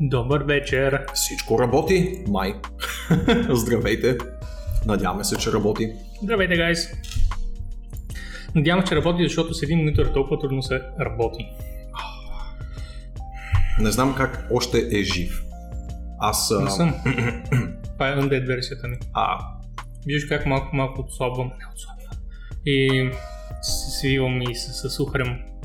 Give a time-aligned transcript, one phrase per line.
[0.00, 1.06] Добър вечер.
[1.14, 2.54] Всичко работи, май.
[3.50, 4.18] Здравейте.
[4.86, 5.92] Надяваме се, че работи.
[6.22, 6.92] Здравейте, гайс.
[8.54, 11.46] Надявам, че работи, защото с един монитор толкова трудно се работи.
[13.80, 15.42] Не знам как още е жив.
[16.18, 16.52] Аз...
[16.64, 16.94] Не съм.
[17.92, 18.96] Това е undead версията ми.
[19.12, 19.38] А,
[20.06, 21.46] Виждаш как малко малко отслабвам.
[21.46, 22.18] Не отслабвам.
[22.66, 23.10] И
[23.62, 25.28] се свивам и се съсухрям.
[25.28, 25.57] Не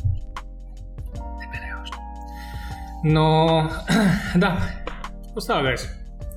[3.03, 3.47] Но,
[4.35, 4.57] да.
[5.35, 5.87] Остава, гайс.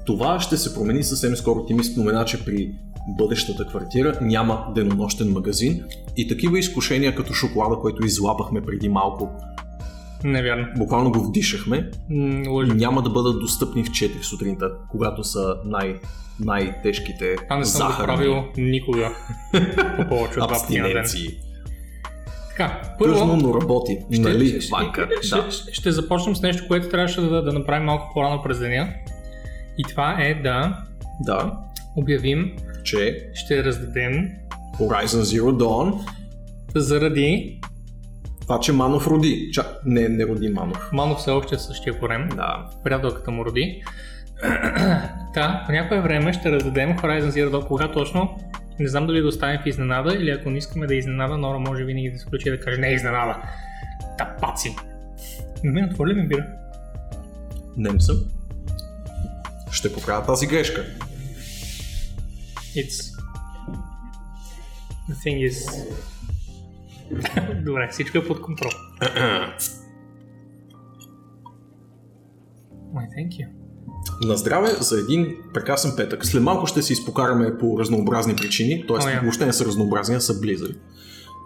[0.07, 1.67] това ще се промени съвсем скоро.
[1.67, 2.71] Ти ми спомена, че при
[3.09, 5.85] бъдещата квартира няма денонощен магазин
[6.17, 9.31] и такива изкушения като шоколада, който излапахме преди малко,
[10.25, 10.67] Невярно.
[10.77, 12.75] буквално го вдишахме, М, Лъжа.
[12.75, 16.01] няма да бъдат достъпни в 4 сутринта, когато са най-
[16.41, 19.11] най-тежките Това не съм го захарни правил никога.
[19.97, 21.05] По повече от два пъти на ден.
[22.57, 23.99] Така, Тъжно, първо, но работи.
[24.13, 25.09] ще, нали, ще, Ванка?
[25.23, 25.51] ще, Да.
[25.51, 28.89] ще, ще започнем с нещо, което трябваше да, да направим малко по-рано през деня.
[29.79, 30.79] И това е да
[31.21, 31.53] да,
[31.97, 32.53] обявим,
[32.85, 34.29] че ще раздадем
[34.79, 35.99] Horizon Zero Dawn
[36.75, 37.61] заради
[38.41, 39.49] Това, че Манов роди.
[39.53, 39.65] Ча...
[39.85, 40.89] Не, не роди Манов.
[40.93, 42.71] Мано все още е същия корем, Да.
[42.85, 43.83] приятелката му роди.
[45.35, 48.39] Та, по някое време ще раздадем Horizon Zero Dawn, кога точно,
[48.81, 51.59] не знам дали да оставим в изненада или ако не искаме да е изненада, Нора
[51.59, 53.43] може винаги да се включи и да каже не е изненада.
[54.19, 54.77] Тапаци.
[55.65, 56.47] Мен отвори ли ми бира?
[57.77, 58.17] Нем съм.
[59.71, 60.85] Ще поправя тази грешка.
[62.77, 63.17] It's...
[65.11, 65.87] The thing is...
[67.65, 68.71] Добре, всичко е под контрол.
[72.95, 73.56] Why, thank you.
[74.25, 76.27] На здраве за един прекрасен петък.
[76.27, 78.97] След малко ще се изпокараме по разнообразни причини, т.е.
[78.97, 79.21] О, я.
[79.21, 80.75] въобще не са разнообразни, а са близали.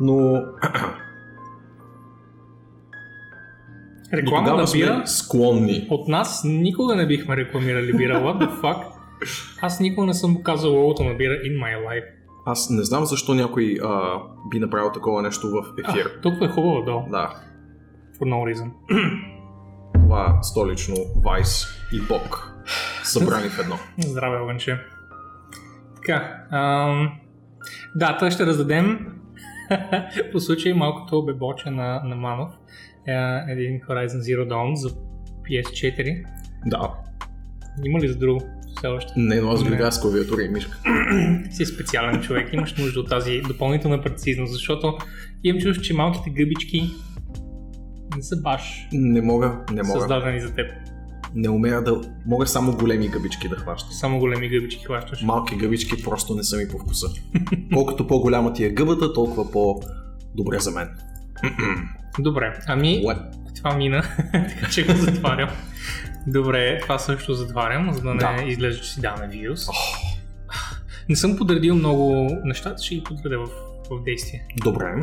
[0.01, 0.43] Но
[4.13, 5.87] Реклама на бира склонни.
[5.91, 8.15] от нас никога не бихме рекламирали бира.
[8.15, 8.85] What the fuck?
[9.63, 12.05] Аз никога не съм показал логото на бира in my life.
[12.47, 14.19] Аз не знам защо някой а,
[14.51, 16.13] би направил такова нещо в ефир.
[16.19, 17.03] А, толкова е хубаво, да.
[17.11, 17.35] Да,
[18.21, 18.71] For no reason.
[19.95, 20.95] това столично
[21.25, 22.50] Вайс и Бог
[23.05, 23.79] събрани в едно.
[23.99, 24.79] Здраве, Огънче.
[25.97, 27.13] Така, ам...
[27.95, 29.07] да, той ще раздадем
[30.33, 32.51] по случай малкото бебоче на, на Манов.
[33.09, 33.13] Е,
[33.53, 36.25] един Horizon Zero Dawn за PS4.
[36.67, 36.91] Да,
[37.85, 38.41] Има ли за друго?
[38.77, 39.13] Все още.
[39.17, 40.79] не, но аз гледах с клавиатура и мишка.
[41.51, 44.99] Си специален човек, имаш нужда от тази допълнителна прецизност, защото
[45.45, 46.91] имам чувство, че малките гъбички
[48.17, 50.01] не са баш Не мога, не мога.
[50.01, 50.67] създадени за теб.
[51.35, 52.01] Не умея да...
[52.27, 53.93] Мога само големи гъбички да хващам.
[53.93, 55.23] Само големи гъбички хващаш.
[55.23, 57.07] Малки гъбички просто не са ми по вкуса.
[57.73, 60.89] Колкото по-голяма ти е гъбата, толкова по-добре за мен.
[62.19, 63.21] Добре, ами What?
[63.57, 64.03] това мина,
[64.33, 65.51] така че го затварям.
[66.27, 68.45] Добре, това също затварям, за да не Да.
[68.47, 69.67] изглежда, че си даваме вирус.
[71.09, 73.49] Не съм подредил много нещата, ще ги подредя в,
[73.91, 74.47] в действие.
[74.65, 74.95] Добре.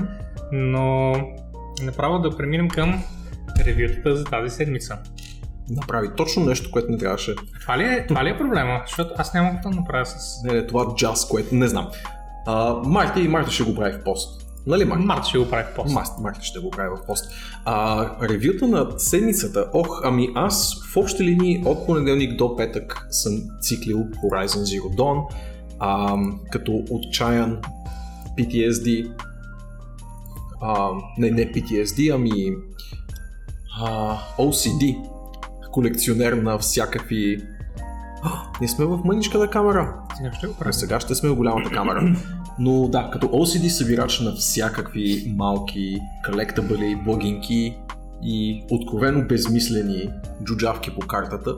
[0.51, 1.13] Но
[1.83, 3.03] направо да преминем към
[3.65, 4.97] ревютата за тази седмица.
[5.69, 7.35] Направи точно нещо, което не трябваше.
[7.61, 8.81] Това ли е, това ли е проблема?
[8.88, 10.44] Защото аз какво да направя с...
[10.44, 11.88] Не, не, това джаз, което не знам.
[12.45, 14.47] А, Марти и Марта ще го прави в пост.
[14.67, 15.06] Нали, Марти?
[15.06, 15.94] Март ще го прави в пост.
[15.94, 17.25] Марти, Марти ще го прави в пост.
[17.66, 19.69] А, ревюта на седмицата.
[19.73, 25.23] Ох, ами аз в общи линии от понеделник до петък съм циклил Horizon Zero Dawn.
[25.79, 26.17] А,
[26.51, 27.57] като отчаян
[28.38, 29.11] PTSD.
[30.61, 32.56] А, не, не PTSD, ами
[33.81, 34.97] а, OCD.
[35.77, 37.43] Колекционер на всякакви...
[38.23, 38.29] А,
[38.61, 39.95] ние сме в мъничката камера.
[40.17, 40.73] Сега ще го А правя.
[40.73, 42.15] сега ще сме в голямата камера.
[42.59, 47.77] Но да, като OCD събирач на всякакви малки колектабъли, благинки
[48.23, 50.09] и откровено безмислени
[50.43, 51.55] джуджавки по картата,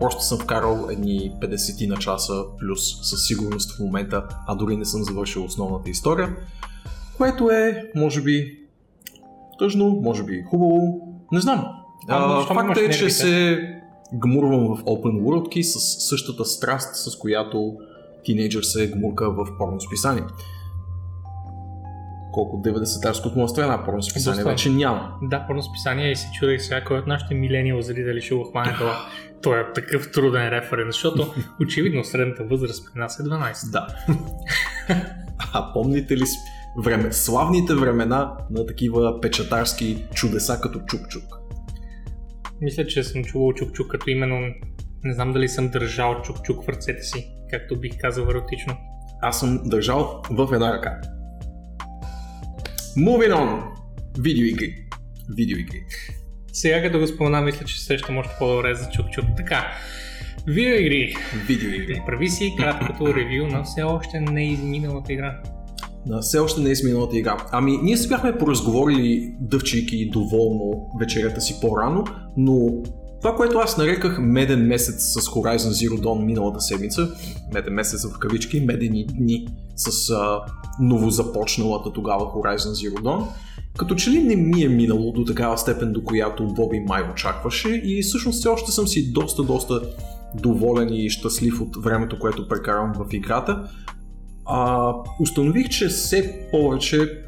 [0.00, 4.84] просто съм вкарал едни 50 на часа плюс със сигурност в момента, а дори не
[4.84, 6.36] съм завършил основната история,
[7.16, 8.58] което е, може би,
[9.58, 11.00] тъжно, може би хубаво,
[11.32, 11.79] не знам.
[12.08, 13.10] А, А, факт е, че нервите?
[13.10, 13.58] се
[14.14, 17.76] гмурвам в Open World с същата страст, с която
[18.24, 20.24] тинейджър се гмурка в порно списание.
[22.32, 25.12] Колко 90-тарското му е една порно списание вече няма.
[25.22, 28.74] Да, порно списание и се чудех сега кой от нашите милениал зрители ще го хване
[28.78, 28.96] това.
[29.42, 33.70] Той е такъв труден референс, защото очевидно средната възраст при нас е 12.
[33.70, 33.86] Да.
[35.52, 36.24] а помните ли
[36.84, 41.39] време, славните времена на такива печатарски чудеса като Чук-Чук?
[42.62, 44.54] Мисля, че съм чувал чук-чук, като именно
[45.04, 48.76] не знам дали съм държал чук-чук в ръцете си, както бих казал еротично.
[49.22, 51.00] Аз съм държал в една ръка.
[52.98, 53.62] Moving on!
[54.18, 54.76] Видеоигри.
[55.36, 55.84] Видеоигри.
[56.52, 59.36] Сега като го спомена, мисля, че сещам още по-добре за чук-чук.
[59.36, 59.72] Така,
[60.46, 61.14] видеоигри.
[61.46, 62.02] Видеоигри.
[62.06, 65.42] Прави си краткото ревю на все още не изминалата игра.
[66.20, 67.36] Все още не е изминалата игра.
[67.52, 72.04] Ами, ние си бяхме поразговорили дъвчейки доволно вечерята си по-рано,
[72.36, 72.82] но
[73.20, 77.08] това, което аз нареках меден месец с Horizon Zero Dawn миналата седмица,
[77.54, 80.40] меден месец в кавички, медени дни с а,
[80.80, 83.26] новозапочналата тогава Horizon Zero Dawn,
[83.78, 87.68] като че ли не ми е минало до такава степен, до която Боби май очакваше
[87.84, 89.80] и всъщност все още съм си доста, доста
[90.34, 93.68] доволен и щастлив от времето, което прекарам в играта.
[94.46, 97.22] А, установих, че все повече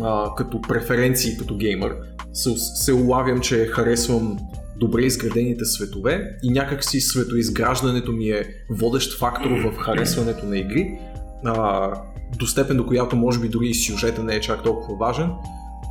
[0.00, 1.96] а, като преференции като геймър
[2.32, 4.38] се, се улавям, че харесвам
[4.76, 10.98] добре изградените светове и някакси светоизграждането ми е водещ фактор в харесването на игри,
[11.44, 11.90] а,
[12.38, 15.30] до степен до която може би дори сюжета не е чак толкова важен.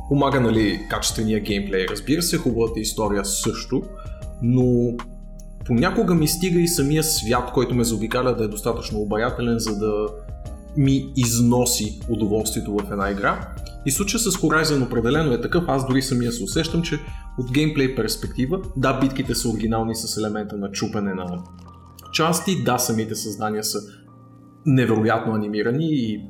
[0.08, 3.82] Помага, нали, качествения геймплей, разбира се, хубавата история също,
[4.42, 4.96] но
[5.64, 10.06] понякога ми стига и самия свят, който ме заобикаля да е достатъчно обаятелен, за да
[10.78, 13.54] ми износи удоволствието в една игра.
[13.86, 16.98] И случая с Horizon определено е такъв, аз дори самия се усещам, че
[17.38, 21.42] от геймплей перспектива, да, битките са оригинални с елемента на чупене на
[22.12, 23.78] части, да, самите създания са
[24.66, 26.20] невероятно анимирани и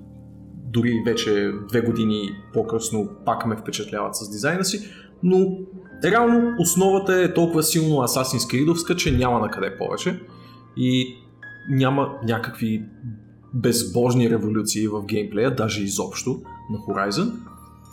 [0.73, 4.91] дори вече две години по-късно пак ме впечатляват с дизайна си,
[5.23, 5.59] но
[6.05, 10.21] реално основата е толкова силно Assassin's Creed, че няма на къде повече.
[10.77, 11.15] И
[11.71, 12.83] няма някакви
[13.55, 16.41] безбожни революции в геймплея, даже изобщо
[16.71, 17.33] на Horizon.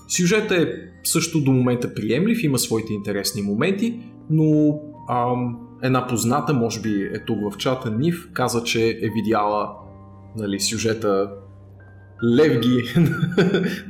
[0.07, 0.73] Сюжетът е
[1.03, 3.99] също до момента приемлив, има своите интересни моменти,
[4.29, 4.79] но
[5.09, 9.69] ам, една позната, може би е тук в чата, Нив, каза, че е видяла
[10.37, 11.31] нали, сюжета
[12.23, 12.83] Левги,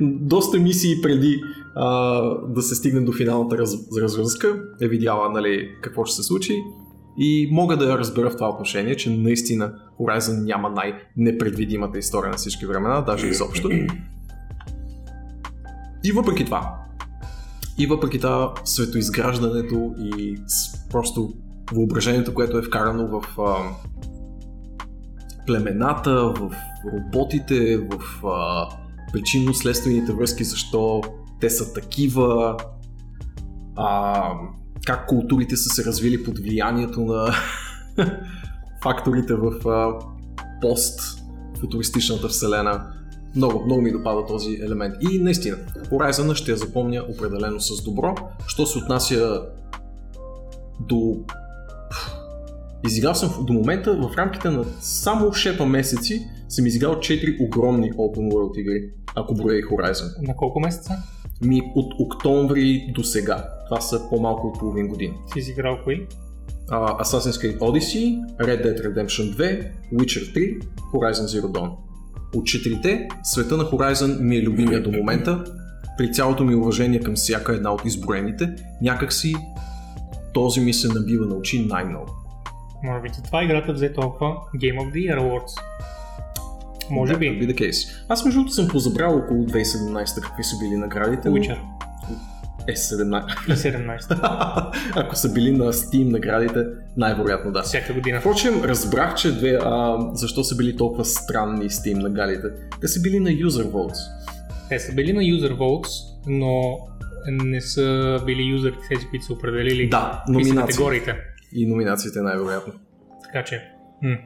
[0.00, 1.40] доста мисии преди
[1.74, 6.62] а, да се стигне до финалната раз, развръзка, е видяла нали, какво ще се случи
[7.18, 12.36] и мога да я разбера в това отношение, че наистина Horizon няма най-непредвидимата история на
[12.36, 13.70] всички времена, даже изобщо.
[16.04, 16.76] И въпреки това,
[17.78, 20.36] и въпреки това светоизграждането и
[20.90, 21.32] просто
[21.72, 23.54] въображението, което е вкарано в а,
[25.46, 26.50] племената, в
[26.92, 28.68] роботите, в а,
[29.12, 31.02] причинно-следствените връзки, защо
[31.40, 32.56] те са такива,
[33.76, 34.30] а,
[34.84, 37.34] как културите са се развили под влиянието на
[38.82, 39.92] факторите в а,
[40.60, 42.92] пост-футуристичната вселена.
[43.36, 44.94] Много, много ми допада този елемент.
[45.00, 45.56] И наистина,
[45.90, 48.14] Horizon ще я запомня определено с добро.
[48.46, 49.42] Що се отнася
[50.80, 51.16] до...
[52.86, 58.32] Изиграл съм до момента в рамките на само шепа месеци съм изиграл 4 огромни Open
[58.32, 60.28] World игри, ако броя и Horizon.
[60.28, 60.92] На колко месеца?
[61.44, 63.48] Ми от октомври до сега.
[63.68, 65.14] Това са по-малко от половин година.
[65.32, 66.06] Си изиграл кои?
[66.70, 71.70] Uh, Assassin's Creed Odyssey, Red Dead Redemption 2, Witcher 3, Horizon Zero Dawn.
[72.34, 75.44] От четирите, света на Horizon ми е любимия до момента.
[75.98, 79.34] При цялото ми уважение към всяка една от изброените, някакси
[80.34, 82.06] този ми се набива на очи най-много.
[82.84, 85.60] Може би това играта взе толкова Game of the Year Awards.
[86.90, 87.48] Може That би.
[87.48, 88.04] the case.
[88.08, 91.28] Аз между другото съм позабрал около 2017 какви са били наградите.
[91.28, 91.58] Witcher.
[92.68, 93.48] Е, 17.
[93.48, 94.70] И 17.
[94.96, 96.64] Ако са били на Steam наградите,
[96.96, 97.62] най-вероятно да.
[97.62, 98.20] Всяка година.
[98.20, 102.48] Впрочем, разбрах, че две, а, защо са били толкова странни Steam наградите.
[102.80, 103.96] Те са били на User Votes.
[104.68, 105.88] Те са били на User Votes,
[106.26, 106.78] но
[107.28, 110.56] не са били юзерите тези, които са определили Да, номинации.
[110.60, 111.14] категориите.
[111.52, 112.72] И номинациите най-вероятно.
[113.24, 113.62] Така че.
[114.02, 114.16] М.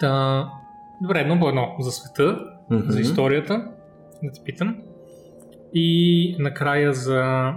[0.00, 0.44] Та,
[1.02, 2.38] добре, едно едно за света,
[2.70, 2.90] Мгм.
[2.90, 3.68] за историята,
[4.22, 4.76] да те питам.
[5.74, 7.52] И накрая за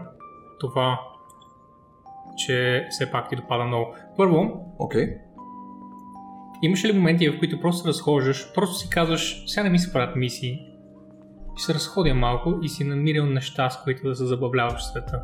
[0.59, 0.99] това,
[2.37, 3.95] че все пак ти допада много.
[4.17, 5.07] Първо, Окей.
[6.61, 9.93] имаше ли моменти, в които просто се разхождаш, просто си казваш, сега не ми се
[9.93, 10.59] правят мисии,
[11.55, 15.21] ще се разходя малко и си намирал неща, с които да се забавляваш света.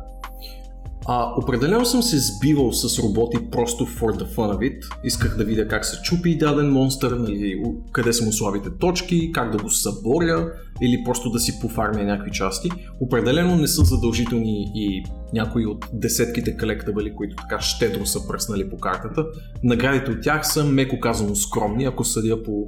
[1.08, 4.84] А, определено съм се сбивал с роботи просто for the fun of it.
[5.04, 9.52] Исках да видя как се чупи даден монстър, нали, къде са му слабите точки, как
[9.52, 12.70] да го съборя или просто да си пофармя някакви части.
[13.00, 18.76] Определено не са задължителни и някои от десетките колектабали, които така щедро са пръснали по
[18.76, 19.26] картата.
[19.64, 22.66] Наградите от тях са меко казано скромни, ако съдя по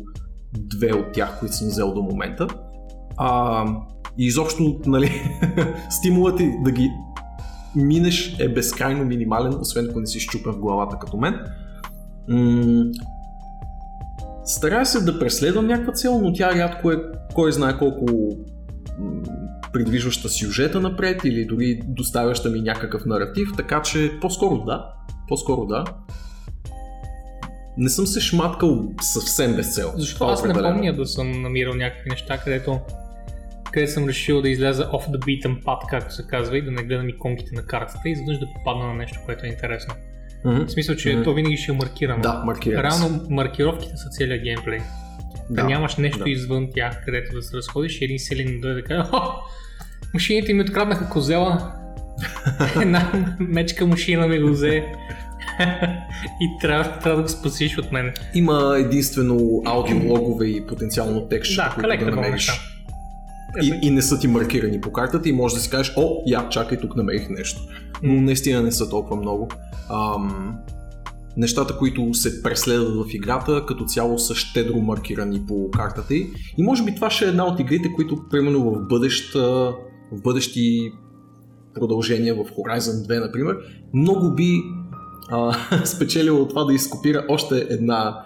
[0.53, 2.47] две от тях, които съм взел до момента.
[3.17, 3.65] А,
[4.19, 5.11] и изобщо, нали,
[5.91, 6.91] стимулът ти да ги
[7.79, 11.35] минеш е безкрайно минимален, освен ако не си щупен в главата като мен.
[12.29, 12.85] М-
[14.45, 17.03] старая се да преследвам някаква цел, но тя рядко е
[17.35, 18.07] кой знае колко
[18.99, 19.23] м-
[19.73, 24.87] придвижваща сюжета напред или дори доставяща ми някакъв наратив, така че по-скоро да.
[25.29, 25.85] По-скоро да.
[27.77, 29.93] Не съм се шматкал съвсем без цел.
[30.15, 32.81] Това аз не помня да съм намирал някакви неща, където
[33.73, 36.83] където съм решил да изляза off the beaten path, както се казва, и да не
[36.83, 39.95] гледам иконките на картата и изведнъж да попадна на нещо, което е интересно.
[40.45, 40.65] Мгм.
[40.65, 41.23] В смисъл, че Мгм.
[41.23, 42.23] то винаги ще е маркирано.
[42.23, 42.83] Да, маркирано.
[42.83, 44.79] Реално маркировките са целият геймплей.
[45.51, 46.31] Да, нямаш нещо да.
[46.31, 49.21] извън тях, където да се разходиш и един селин да дойде да каже, О,
[50.15, 51.73] машините ми откраднаха козела,
[52.83, 54.85] една мечка машина ми го взе
[56.41, 58.13] и трябва, трябва да го спасиш от мен.
[58.35, 62.33] Има единствено аудиологове и потенциално текст, Да, които да намериш.
[62.33, 62.53] неща.
[63.63, 66.49] И, и не са ти маркирани по картата и можеш да си кажеш, о, я,
[66.49, 67.61] чакай, тук намерих нещо.
[68.03, 69.49] Но наистина не са толкова много.
[69.91, 70.57] Ам,
[71.37, 76.27] нещата, които се преследват в играта, като цяло са щедро маркирани по картата й.
[76.59, 79.41] И може би това ще е една от игрите, които, примерно в, бъдещ, а,
[80.13, 80.93] в бъдещи
[81.75, 83.57] продължения в Horizon 2, например,
[83.95, 84.63] много би
[85.31, 85.53] а,
[85.85, 88.25] спечелило от това да изкопира още една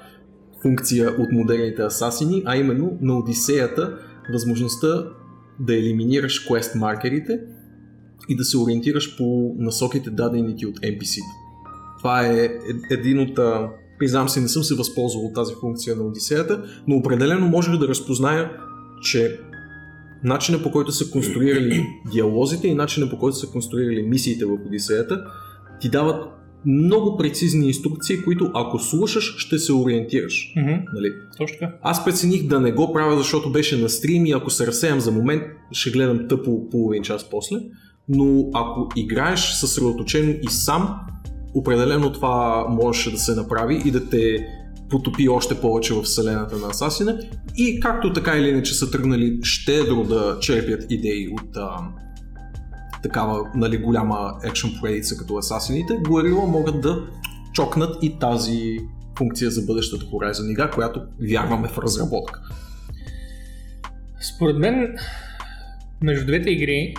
[0.62, 3.98] функция от модерните асасини, а именно на Одисеята
[4.32, 5.04] възможността
[5.60, 7.40] да елиминираш квест маркерите
[8.28, 11.20] и да се ориентираш по насоките дадени ти от NPC.
[11.98, 12.60] Това е ед-
[12.90, 13.38] един от...
[13.38, 17.76] а, Признавам се, не съм се възползвал от тази функция на Одисеята, но определено можех
[17.76, 18.50] да разпозная,
[19.02, 19.40] че
[20.24, 25.24] начина по който са конструирали диалозите и начина по който са конструирали мисиите в Одисеята
[25.80, 26.24] ти дават
[26.66, 30.52] много прецизни инструкции, които ако слушаш, ще се ориентираш.
[30.56, 31.12] Мгм, Нали?
[31.38, 31.74] Точно така.
[31.82, 35.12] Аз прецених да не го правя, защото беше на стрим и ако се разсеям за
[35.12, 35.42] момент,
[35.72, 37.56] ще гледам тъпо половин час после.
[38.08, 40.94] Но ако играеш съсредоточено и сам,
[41.54, 44.46] определено това можеше да се направи и да те
[44.90, 47.18] потопи още повече в вселената на Асасина.
[47.56, 51.78] И както така или иначе са тръгнали щедро да черпят идеи от а,
[53.02, 57.06] такава нали, голяма екшен поредица като Асасините, Guerrilla могат да
[57.52, 58.78] чокнат и тази
[59.18, 62.40] функция за бъдещата Horizon игра, която вярваме в разработка.
[64.20, 64.96] Според мен,
[66.02, 66.94] между двете игри,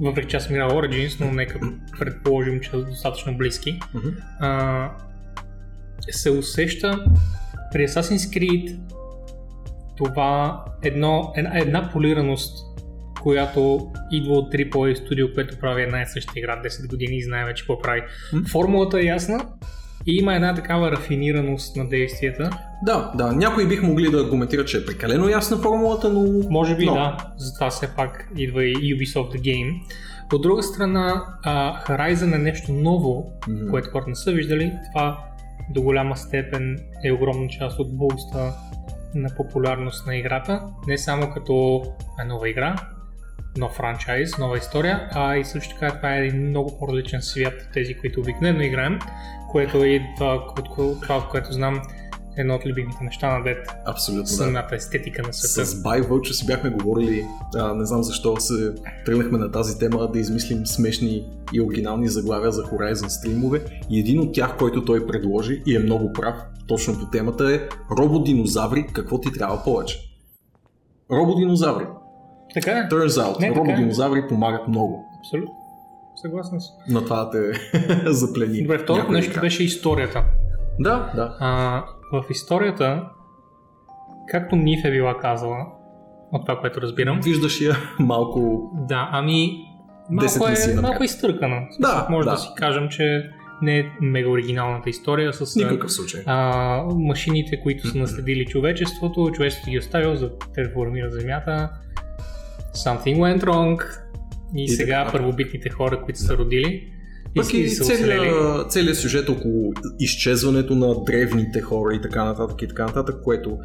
[0.00, 1.60] въпреки че аз съм играл Origins, но нека
[1.98, 4.08] предположим, че са достатъчно близки, Мгм.
[4.40, 4.90] а,
[6.10, 7.04] се усеща
[7.72, 8.78] при Assassin's Creed
[9.96, 12.69] това едно, една, една полираност,
[13.22, 17.44] която идва от AAA студио, което прави една и съща игра 10 години и знае
[17.44, 18.02] вече какво прави.
[18.50, 19.46] Формулата е ясна
[20.06, 22.50] и има една такава рафинираност на действията.
[22.82, 26.48] Да, да, някои бих могли да аргументират, че е прекалено ясна формулата, но...
[26.50, 26.94] Може би но.
[26.94, 29.80] да, затова все пак идва и Ubisoft The Game.
[30.32, 33.70] От друга страна, а, Horizon е нещо ново, Мгм.
[33.70, 34.72] което хората не са виждали.
[34.92, 35.18] Това
[35.70, 38.52] до голяма степен е огромна част от буста
[39.14, 40.62] на популярност на играта.
[40.86, 41.82] Не само като
[42.22, 42.76] е нова игра,
[43.56, 47.72] нов франчайз, нова история, а и също така това е един много по-различен свят от
[47.72, 48.98] тези, които обикновено играем,
[49.50, 51.82] което е това, от това, от което знам,
[52.36, 53.68] едно от любимите неща на дет.
[53.86, 54.28] Абсолютно да.
[54.28, 55.66] Самата естетика на света.
[55.66, 58.74] С Бай Вълчо си бяхме говорили, а, не знам защо се
[59.06, 64.20] тръгнахме на тази тема да измислим смешни и оригинални заглавия за Horizon стримове и един
[64.20, 67.60] от тях, който той предложи и е много прав точно по темата е
[67.98, 69.98] рободинозаври, какво ти трябва повече?
[71.12, 71.86] Рободинозаври.
[72.54, 72.88] Така е.
[72.90, 73.64] Turns out, Не, така е.
[73.64, 75.54] рободинозаври помагат много Абсолютно.
[76.16, 76.74] Съгласен съм.
[76.88, 77.38] на това те
[78.12, 78.62] заплени.
[78.62, 79.40] Добре, второто нещо игра.
[79.40, 80.24] беше историята.
[80.78, 81.36] Да, да.
[81.40, 83.04] А, в историята,
[84.28, 85.66] както Ниф е била казала,
[86.32, 89.50] от това, което разбирам, Виждаш я малко да, ами
[90.10, 91.60] малко е, малко е изтъркана.
[91.80, 92.30] Да, може да.
[92.30, 92.38] да.
[92.38, 93.22] си кажем, че
[93.62, 96.22] не е мега оригиналната история с никакъв случай.
[96.26, 101.70] а, машините, които са наследили човечеството, човечеството ги е оставил за да терформира земята,
[102.74, 103.84] something went wrong
[104.56, 105.18] и, И сега така.
[105.18, 106.92] първобитните хора, които са родили
[107.36, 112.86] Пък и целият, целият сюжет около изчезването на древните хора и така нататък и така
[112.86, 113.58] нататък, което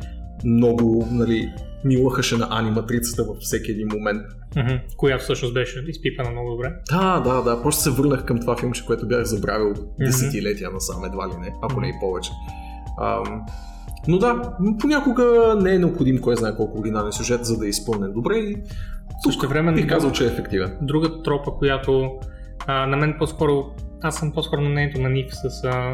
[0.45, 1.53] много нали,
[1.85, 4.21] ни лъхаше на аниматрицата във всеки един момент.
[4.57, 6.73] Мгм, която всъщност беше изпипана много добре.
[6.89, 11.27] Да, да, да, просто се върнах към това филмче, което бях забравил десетилетия насам, едва
[11.27, 12.31] ли не, ако не и повече.
[13.01, 13.41] Ам,
[14.07, 18.11] но да, понякога не е необходим кой знае колко оригинален сюжет, за да е изпълнен
[18.13, 18.57] добре и
[19.23, 20.77] тук Същевременно бих казал, че е ефективен.
[20.81, 22.11] Друга тропа, която
[22.67, 23.65] а, на мен по-скоро,
[24.01, 25.63] аз съм по-скоро на мнението на Нив с...
[25.63, 25.93] А,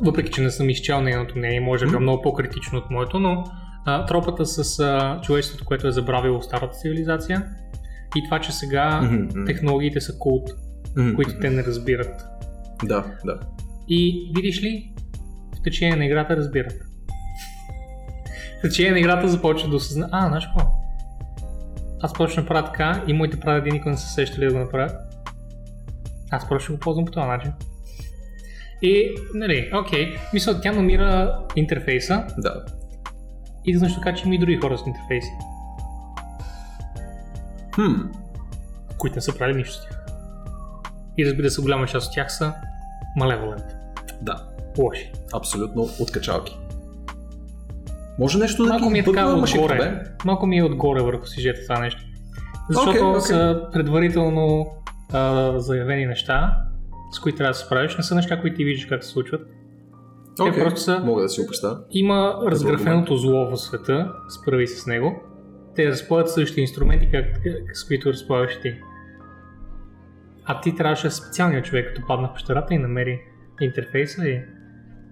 [0.00, 2.02] въпреки, че не съм изчел нейното мнение, може да е Мгм.
[2.02, 3.44] много по-критично от моето, но
[3.86, 7.46] а, тропата с а, човечеството, което е забравило старата цивилизация
[8.16, 9.44] и това, че сега мгм.
[9.46, 10.50] технологиите са култ,
[10.96, 12.24] Мгм, които те не разбират.
[12.84, 13.40] Да, да.
[13.88, 14.92] И видиш ли,
[15.58, 16.72] в течение на играта разбират.
[18.58, 20.79] В течение на играта започват да осъзна, а, знаеш какво?
[22.02, 24.96] Аз просто ще направя така и моите прадеди никога не са сещали да го направят.
[26.30, 27.52] Аз просто ще го ползвам по този начин.
[28.82, 32.64] И, нали, окей, мисля, тя намира интерфейса Да.
[33.64, 35.30] и да така, че има и други хора с интерфейси,
[37.74, 37.94] Хм.
[38.98, 40.06] които не са правили нищо с тях.
[41.18, 42.54] И разбира се, голяма част от тях са
[43.16, 43.64] малеволент.
[44.22, 44.44] Да.
[44.78, 45.12] Лоши.
[45.32, 46.58] Абсолютно откачалки.
[48.20, 49.78] Може нещо да Малко ми е така отгоре.
[49.78, 50.00] бе?
[50.24, 52.02] Малко ми е отгоре върху сюжета това нещо.
[52.70, 53.20] Защото Окей, окей.
[53.20, 54.66] са предварително
[55.12, 56.56] а, заявени неща,
[57.12, 57.96] с които трябва да се справиш.
[57.96, 59.40] Не са неща, които ти виждаш как се случват.
[60.36, 61.78] Те просто са- Мога да си го представя.
[61.90, 65.22] Има разграфеното зло в света, справи се с него.
[65.76, 67.26] Те разполагат същите инструменти, как,
[67.72, 68.74] с които разполагаш ти.
[70.44, 73.20] А ти трябваше специалният човек, като падна в пещерата и намери
[73.60, 74.40] интерфейса и...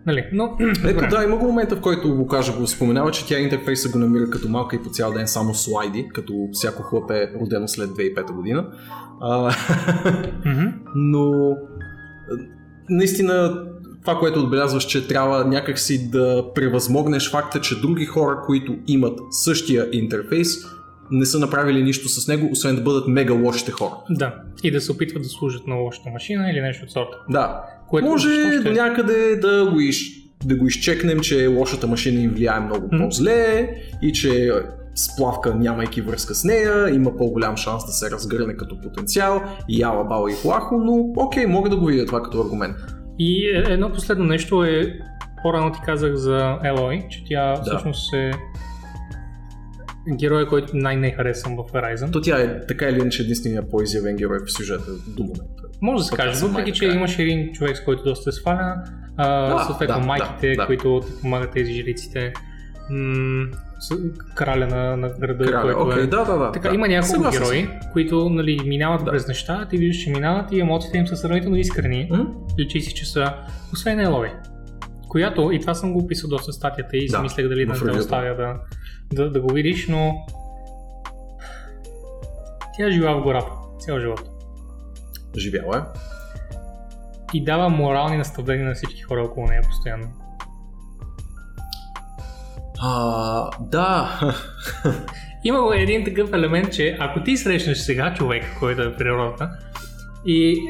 [0.07, 0.57] Нали, но...
[0.85, 3.99] Ето да, има го момента, в който го кажа, го споменава, че тя интерфейса го
[3.99, 8.33] намира като малка и по цял ден само слайди, като всяко хлапе родено след 2005
[8.33, 8.67] година.
[9.21, 9.55] А,
[10.95, 11.57] но
[12.89, 13.65] наистина
[14.01, 19.89] това, което отбелязваш, че трябва някакси да превъзмогнеш факта, че други хора, които имат същия
[19.93, 20.49] интерфейс,
[21.11, 23.95] не са направили нищо с него, освен да бъдат мега лошите хора.
[24.11, 24.35] Да.
[24.63, 27.17] И да се опитват да служат на лошата машина или нещо от сорта.
[27.29, 29.97] Да, Което може ще- до някъде да го, из,
[30.45, 33.69] да го изчекнем, че лошата машина им влияе много по-зле
[34.03, 34.51] и че
[34.95, 40.05] сплавка, нямайки връзка с нея, има по-голям шанс да се разгърне като потенциал и яла,
[40.05, 42.77] бала и плахо, но окей, мога да го видя това като аргумент.
[43.19, 44.99] И е- едно последно нещо е,
[45.43, 47.63] по-рано ти казах за Елой, че тя Да.
[47.63, 48.31] всъщност е
[50.11, 52.13] героя, който най-не харесвам в Horizon.
[52.13, 55.63] То тя е така или иначе единствения по-изявен герой в сюжета до момента.
[55.83, 58.75] Може да се каже, съм въпреки че имаше един човек, с който доста се сваля,
[59.17, 60.67] Да, съответно да, майките, да, да.
[60.67, 62.33] които ти помагат тези жриците,
[62.91, 63.47] м-
[64.35, 66.07] краля на, на града, Краля, който окей, е...
[66.07, 66.53] да, да, да.
[66.53, 66.75] Така, да.
[66.75, 67.51] има няколко Съгласен съм.
[67.51, 69.11] герои, които нали, минават Да.
[69.11, 72.09] през неща, ти виждаш, че минават и емоциите им са сравнително искрени.
[72.11, 72.27] М?
[72.61, 73.33] Личи си, че са,
[73.73, 74.33] освен Елой,
[75.09, 77.81] която, и това съм го описал доста статията и Да, си мислех дали да те
[77.81, 77.99] ревюта.
[77.99, 78.55] оставя да,
[79.13, 80.27] да, да го видиш, но
[82.77, 84.21] тя е в гората, цял живот.
[85.37, 85.99] Живяла е.
[87.35, 90.09] И дава морални наставления на всички хора около нея постоянно.
[92.81, 94.21] А, да.
[95.45, 99.51] Има един такъв елемент, че ако ти срещнеш сега човек, който е в природата,
[100.27, 100.69] и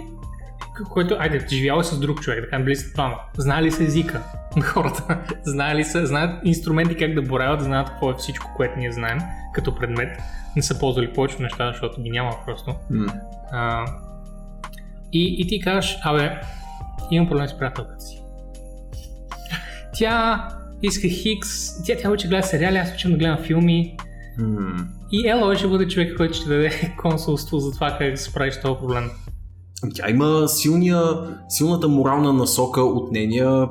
[0.85, 4.23] който, айде, живял е с друг човек, били са двама, знае ли са езика
[4.57, 8.79] на хората, знае ли са, знаят инструменти как да боравят, знаят какво е всичко, което
[8.79, 9.19] ние знаем
[9.55, 10.19] като предмет,
[10.57, 12.75] не са ползвали повече неща, защото ги няма просто.
[12.91, 13.13] М.
[13.53, 13.85] А,
[15.13, 16.41] и, и ти кажеш, абе,
[17.11, 18.23] имам проблем с приятелката си.
[19.95, 20.49] Тя
[20.83, 23.97] иска Хикс, тя, тя вече гледа сериали, аз обичам да гледам филми.
[24.39, 24.87] М.
[25.13, 28.55] И Ела ще бъде човек, който ще даде консулство за това как да се справиш
[28.55, 29.11] с този проблем.
[29.95, 31.03] Тя има силния,
[31.49, 33.69] силната морална насока от нейния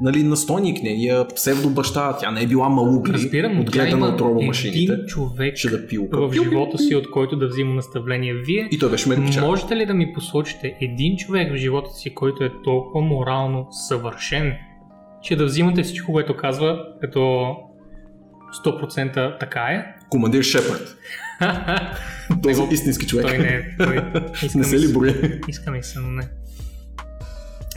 [0.00, 2.16] нали, настойник, нейния псевдобаща.
[2.20, 4.92] Тя не е била малугли, Разбирам, отгледана от робомашините.
[4.92, 6.28] един човек Ще да пилка.
[6.28, 8.34] в живота си, от който да взима наставление.
[8.34, 9.44] Вие И той беше медпечат.
[9.44, 14.52] можете ли да ми посочите един човек в живота си, който е толкова морално съвършен,
[15.22, 17.20] че да взимате всичко, което казва, като
[18.64, 19.84] 100% така е?
[20.10, 20.96] Командир Шепард.
[22.42, 23.26] Този Него- истински човек.
[23.26, 23.76] Той не е.
[23.78, 23.94] Той
[24.54, 25.40] не се ли брои?
[25.48, 26.22] Иска ми се, но не.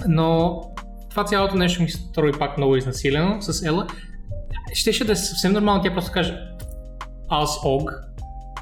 [0.07, 0.61] Но
[1.09, 3.87] това цялото нещо ми строи пак много изнасилено с Ела.
[4.73, 6.37] Щеше да е съвсем нормално тя просто каже
[7.29, 7.91] аз Ог,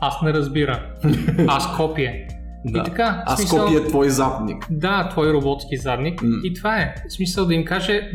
[0.01, 0.85] аз не разбира,
[1.47, 2.27] аз копие.
[2.65, 2.79] Да.
[2.79, 4.67] И така, Аз смисъл- копия твой западник.
[4.69, 6.21] Да, твой роботски задник.
[6.21, 6.29] М.
[6.43, 6.95] И това е.
[7.09, 8.11] В смисъл да им каже,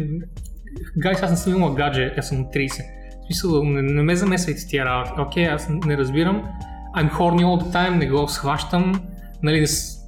[0.98, 2.82] гайс, аз не съм имал гадже, аз съм 30.
[3.22, 5.10] В смисъл, не, не ме замесвайте с тия работи.
[5.18, 6.42] Окей, аз не разбирам.
[6.96, 9.00] I'm horny all the time, не го схващам.
[9.42, 9.66] Нали, не,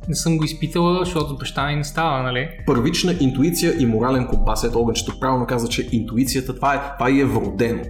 [0.09, 2.49] не съм го изпитала, защото баща ми не става, нали?
[2.67, 4.65] Първична интуиция и морален компас.
[4.65, 7.83] Ето Огънчето правилно каза, че интуицията, това е, това е вродено.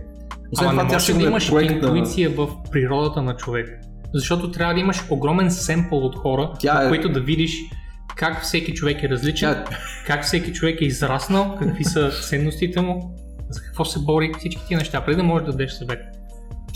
[0.52, 1.76] Освен Ама не това, тя може да е имаш проект на...
[1.76, 3.80] интуиция в природата на човек.
[4.14, 7.52] Защото трябва да имаш огромен семпъл от хора, Тя е- които да видиш
[8.16, 9.64] как всеки човек е различен, Тя-
[10.06, 13.14] как всеки човек е израснал, какви са ценностите му,
[13.50, 16.17] за какво се бори, всички тия неща, преди да можеш да дадеш съвет.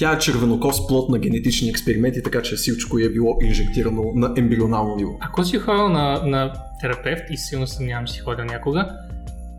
[0.03, 4.97] Тя е червенокос плод на генетични експерименти, така че всичко е било инжектирано на ембрионално
[4.97, 5.11] ниво.
[5.21, 8.88] Ако си ходил на, на терапевт и силно съмнявам, си ходил някога,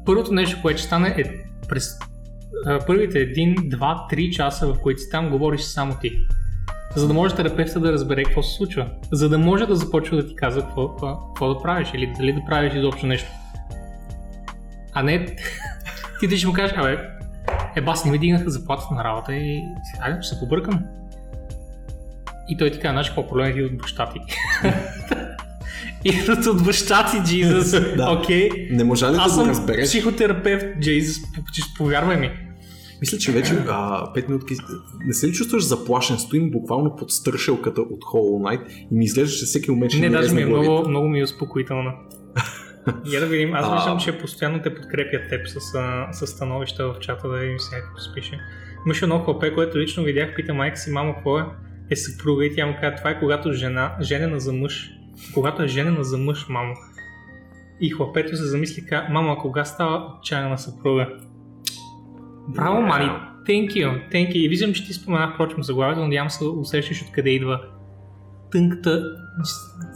[0.06, 1.24] първото нещо, което ще стане е
[1.70, 2.00] през
[2.66, 6.12] а, първите един, два, три часа, в които си там, говориш само ти.
[6.96, 8.90] За да може терапевта да разбере какво се случва.
[9.12, 12.42] За да може да започва да ти казва какво, какво да правиш или дали да
[12.46, 13.30] правиш изобщо нещо.
[14.94, 15.26] А не
[16.20, 16.98] ти да ще му кажеш, абе,
[17.76, 19.62] е бас, не ми дигнаха заплатата на работа и
[20.00, 20.80] айде, ще се побъркам.
[22.50, 24.20] И той ти казва, знаеш какво проблем е от баща ти?
[26.06, 27.72] Идват от баща ти, Джизус.
[27.72, 28.12] Да.
[28.12, 28.50] Окей.
[28.72, 29.88] Не можа ли да Аз го съм разбереш?
[29.88, 31.18] психотерапевт, Джизус.
[31.78, 32.32] Повярвай ми.
[33.02, 34.56] Мисля, че вече а, 5 минутки.
[35.06, 36.18] Не се ли чувстваш заплашен?
[36.18, 40.10] Стоим буквално под стършелката от Hollow Knight и ми изглежда, че всеки момент ще Не,
[40.10, 41.94] даже ми е много, много ми е успокоителна.
[43.06, 45.60] Я да видим, аз виждам, че постоянно те подкрепят теб с,
[46.12, 48.40] с становища в чата, да видим сега какво пише.
[48.86, 51.46] Имаше едно хлапе, което лично видях, пита майка си, мамо, какво е?
[51.92, 54.92] Е съпруга и тя му каза, това е когато жена, женена за мъж.
[55.34, 56.74] Когато е женена за мъж, мамо.
[57.82, 61.10] И хлапето се замисли, каза, мамо, а кога става чайна на съпруга?
[62.48, 62.88] Браво, Yeah.
[62.88, 63.10] Мали!
[63.48, 64.46] Thank you, thank you.
[64.46, 67.62] И виждам, че ти споменах, впрочем, заглавието, надявам се усещаш откъде идва
[68.54, 69.04] тънката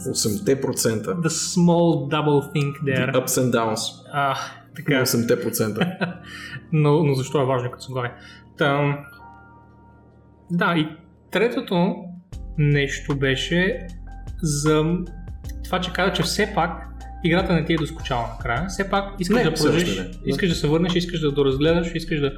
[0.00, 1.04] 8%.
[1.04, 3.12] the small double think there.
[3.12, 3.80] Ups and downs.
[4.12, 4.36] А,
[4.76, 5.06] така.
[5.06, 6.14] 8%.
[6.72, 8.12] Но, но защо е важно като заглавие?
[8.58, 8.98] Та,
[10.50, 10.88] да, и
[11.30, 11.94] третото
[12.58, 13.86] нещо беше
[14.42, 14.84] за
[15.64, 16.84] това, че каза, че все пак
[17.24, 18.66] играта не ти е доскочала накрая.
[18.68, 20.04] Все пак искаш Не, да продължиш, не.
[20.04, 20.10] Да.
[20.26, 22.32] искаш да се върнеш, искаш да доразгледаш, искаш да...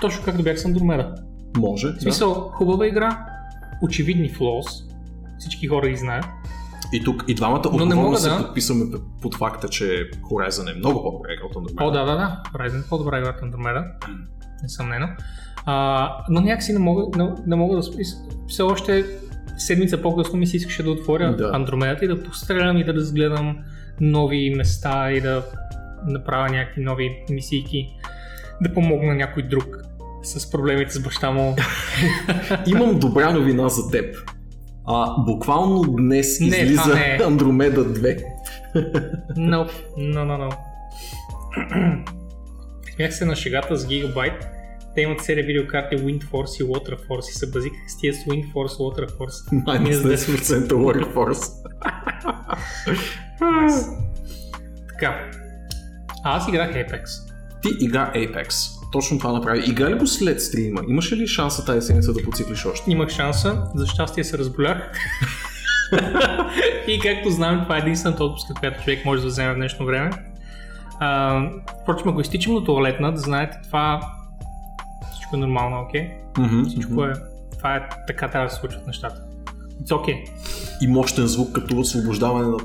[0.00, 1.14] Точно както бях с Андромеда.
[1.56, 1.92] Може.
[1.92, 3.26] В смисъл, хубава игра,
[3.82, 4.66] очевидни флоус,
[5.38, 6.24] всички хора ги знаят.
[6.92, 8.84] И тук и двамата Но не отговорно мога се да- подписваме
[9.22, 9.84] под факта, че
[10.22, 11.82] Horizon е много по-добра игра от Andromeda.
[11.82, 12.42] О, да, да, да.
[12.54, 13.84] Horizon е по-добра игра от Andromeda.
[14.62, 15.08] Несъмнено.
[15.64, 17.82] А, но някакси не мога, не, не мога да...
[18.48, 19.04] Все още
[19.58, 21.50] седмица по-късно ми се искаше да отворя Да.
[21.54, 23.58] Андромедата и да пострелям и да разгледам
[24.00, 25.42] нови места и да
[26.06, 27.88] направя някакви нови мисийки.
[28.62, 29.64] Да помогна на някой друг
[30.26, 31.56] с проблемите с баща му.
[32.66, 34.16] Имам добра новина за теб.
[34.86, 37.18] А, буквално днес Не, излиза не е.
[37.18, 38.24] Andromeda 2.
[39.36, 40.56] No, no, no, no.
[42.94, 44.46] Смях се на шегата с Gigabyte.
[44.94, 48.16] Те имат серия видеокарти Wind Force и Water Force и се базиках с тия с
[48.16, 49.64] Wind Force, Water Force.
[49.64, 51.52] Minus 10% Warrior Force.
[54.88, 55.30] Така.
[56.24, 57.04] А аз играх Apex.
[57.62, 58.75] Ти игра Apex.
[58.96, 59.70] Точно това направи.
[59.70, 60.80] Игра ли го след стрима?
[60.88, 62.90] Имаше ли шанса тази седмица да поциклиш още?
[62.90, 64.92] Имах шанса, за щастие се разболях.
[66.88, 70.10] и както знаем, това е единствената отпуска, която човек може да вземе в днешно време.
[71.00, 71.40] А,
[71.82, 74.00] впрочем, ако изтичам до туалетна, да знаете, това
[75.12, 76.10] всичко е нормално, окей?
[76.38, 77.02] Мгм, Всичко мгм.
[77.02, 77.12] е,
[77.56, 79.22] това е, така трябва да се случват нещата.
[79.82, 80.24] It's okay.
[80.80, 82.56] И мощен звук като освобождаване на,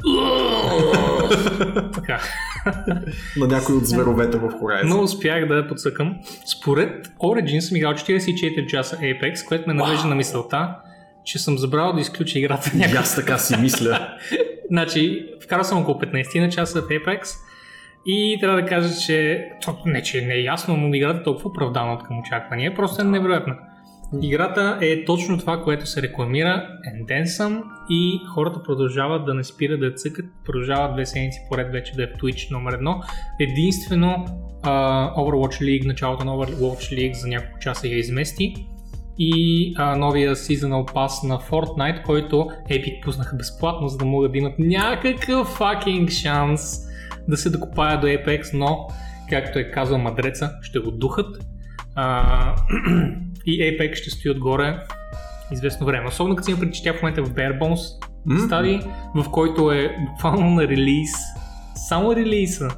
[1.92, 2.20] така.
[3.36, 4.88] На някой от зверовете в Horizon.
[4.88, 6.18] Но успях да подсъкам.
[6.58, 10.76] Според Origin съм играл 44 часа Apex, което ме навежда на мисълта,
[11.24, 14.08] че съм забрал да изключа играта някакъв аз така си мисля.
[14.70, 17.22] Значи, вкарал съм около 15 на часа в Apex
[18.06, 19.48] и трябва да кажа, че
[19.86, 23.04] не, че не е ясно, но играта е толкова оправдана от към очаквания, просто е
[23.04, 23.56] невероятна.
[24.22, 26.68] Играта е точно това, което се рекламира.
[27.08, 31.92] Then some и хората продължават да не спират да цъкат, продължават две седмици поред вече
[31.92, 33.02] да е Twitch номер едно.
[33.40, 34.26] Единствено
[34.62, 38.54] uh, Overwatch League, началото на Overwatch League за няколко часа я измести.
[39.18, 42.36] И а, новия Seasonal Pass на Fortnite, който
[42.70, 46.78] Epic пуснаха безплатно, за да могат да имат някакъв fucking шанс
[47.28, 48.88] да се докопая до Apex, но
[49.30, 51.36] както е казал Мадреца, ще го духат.
[51.94, 52.56] А,
[53.50, 54.78] и Apex ще стои отгоре
[55.52, 56.08] известно време.
[56.08, 58.40] Особено като си има преди, че тя в момента е в Bare Bones М?
[58.40, 58.80] стадий,
[59.14, 61.10] в който е буквално на релиз,
[61.88, 62.68] само релиза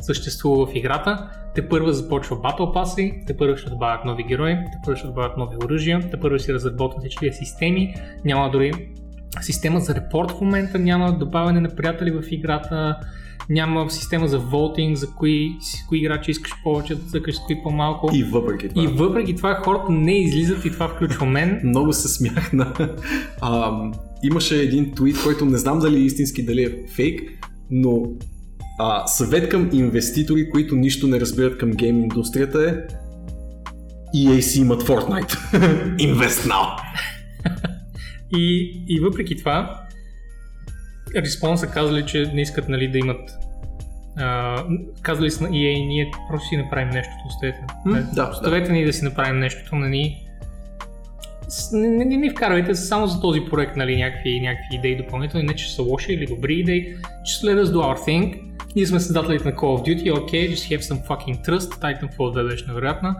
[0.00, 1.30] съществува в играта.
[1.54, 5.36] Те първа започва Battle Pass, те първа ще добавят нови герои, те първа ще добавят
[5.36, 8.72] нови оръжия, те първа ще разработват всички системи, няма дори
[9.40, 12.96] система за репорт в момента, няма добавяне на приятели в играта,
[13.50, 17.62] няма система за волтинг, за кои, с кои играчи искаш повече да цъкаш, с кои
[17.62, 18.10] по-малко.
[18.14, 18.82] И въпреки това.
[18.82, 21.60] И въпреки това хората не излизат и това включва мен.
[21.64, 22.72] Много се смях на...
[23.40, 23.82] А,
[24.22, 28.02] имаше един твит, който не знам дали е истински, дали е фейк, но
[28.78, 32.98] а, съвет към инвеститори, които нищо не разбират към гейм индустрията е
[34.16, 35.32] EA си имат Fortnite.
[35.98, 36.80] Invest now!
[38.36, 39.87] И, и въпреки това,
[41.16, 43.30] Respawn са казали, че не искат нали, да имат.
[44.16, 44.64] А,
[45.02, 47.58] казали са на EA, ние просто си направим нещо, оставете.
[47.84, 50.24] М, да, оставете ни да си направим нещо, не ни.
[51.72, 55.54] Не, не, не ни вкарвайте само за този проект нали, някакви, някакви идеи допълнителни, не
[55.54, 56.96] че са лоши или добри идеи.
[56.96, 58.40] Just let us do our thing.
[58.76, 61.58] Ние сме създателите на Call of Duty, ok, just have some fucking trust.
[61.58, 63.16] Titanfall 2 беше невероятна.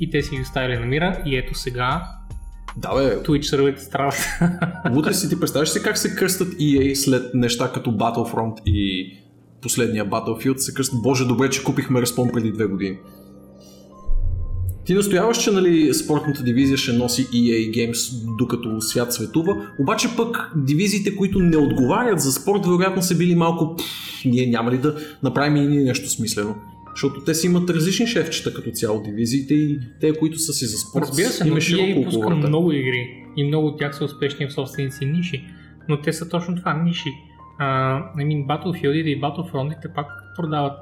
[0.00, 1.22] И те си ги оставили на мира.
[1.26, 2.17] И ето сега
[2.76, 4.14] Да, бе, Twitch серверите страдат.
[5.08, 9.12] ли си ти представяш си как се кръстат EA след неща като Battlefront и
[9.62, 11.02] последния Battlefield се кръстат.
[11.02, 12.98] Боже, добре, че купихме Respawn преди две години.
[14.84, 20.52] Ти настояваш, че нали, спортната дивизия ще носи EA Games докато свят светува, обаче пък
[20.56, 23.84] дивизиите, които не отговарят за спорт, вероятно са били малко «Пф,
[24.24, 26.54] ние няма ли да направим и ние нещо смислено.
[26.98, 30.78] Защото те си имат различни шефчета като цяло дивизиите и те, които са си за
[30.78, 34.52] спорт, Разбира се, но EA пуска много игри и много от тях са успешни в
[34.52, 35.44] собствените си ниши.
[35.88, 37.08] Но те са точно това, ниши.
[37.58, 37.66] А,
[38.16, 40.06] I mean, Battlefield и Battlefront пак
[40.36, 40.72] продават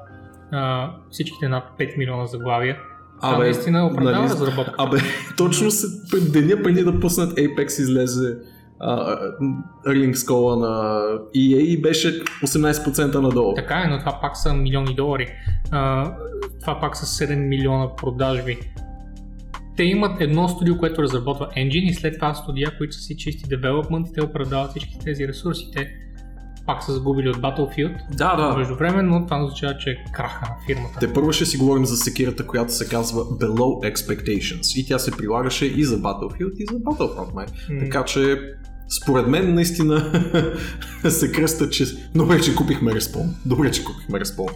[0.51, 2.77] а, всичките над 5 милиона заглавия.
[3.21, 4.83] Това наистина оправдава нали, разработката.
[4.83, 4.97] Абе,
[5.37, 5.87] точно се,
[6.31, 11.01] деня преди да пуснат Apex излезе а, Earning Score на
[11.35, 13.53] EA и беше 18% надолу.
[13.53, 15.27] Така е, но това пак са милиони долари.
[15.71, 16.11] А,
[16.61, 18.57] това пак са 7 милиона продажби.
[19.77, 23.45] Те имат едно студио, което разработва engine и след това студия, които са си чисти
[23.45, 25.71] development и те оправдават всички тези ресурси.
[25.75, 26.06] Те
[26.67, 27.95] пак са загубили от Battlefield.
[28.11, 28.57] Да, да.
[28.57, 30.99] Междувременно това означава, че е краха на фирмата.
[30.99, 35.11] Те първо ще си говорим за секирата, която се казва Below Expectations и тя се
[35.11, 37.45] прилагаше и за Battlefield и за Battlefront май.
[37.69, 37.79] М.
[37.79, 38.39] Така че
[39.01, 40.11] според мен наистина
[41.09, 43.29] се кръста, че добре, че купихме Respawn.
[43.45, 44.53] Добре, че купихме Respawn.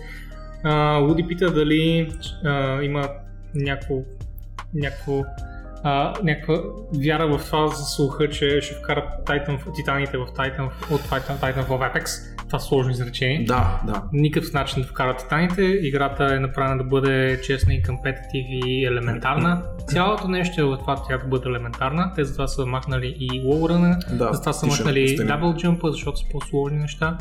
[1.08, 2.12] Луди пита дали
[2.44, 3.10] а, има
[3.56, 3.96] някакво,
[4.74, 5.24] някакво
[5.84, 6.62] а, някаква
[7.06, 11.66] вяра в това за слуха, че ще вкарат Titan, титаните в Titan, от Titan, Titan
[11.66, 12.06] в Apex.
[12.48, 13.44] Това е сложно изречение.
[13.46, 14.04] Да, да.
[14.14, 15.64] Никакъв начин да вкарат титаните.
[15.64, 19.64] Играта е направена да бъде честна и компетитив и елементарна.
[19.88, 22.12] Цялото нещо е в това тя да бъде елементарна.
[22.16, 26.78] Те затова са махнали и wallrun, да затова са махнали double jump, защото са по-сложни
[26.78, 27.18] неща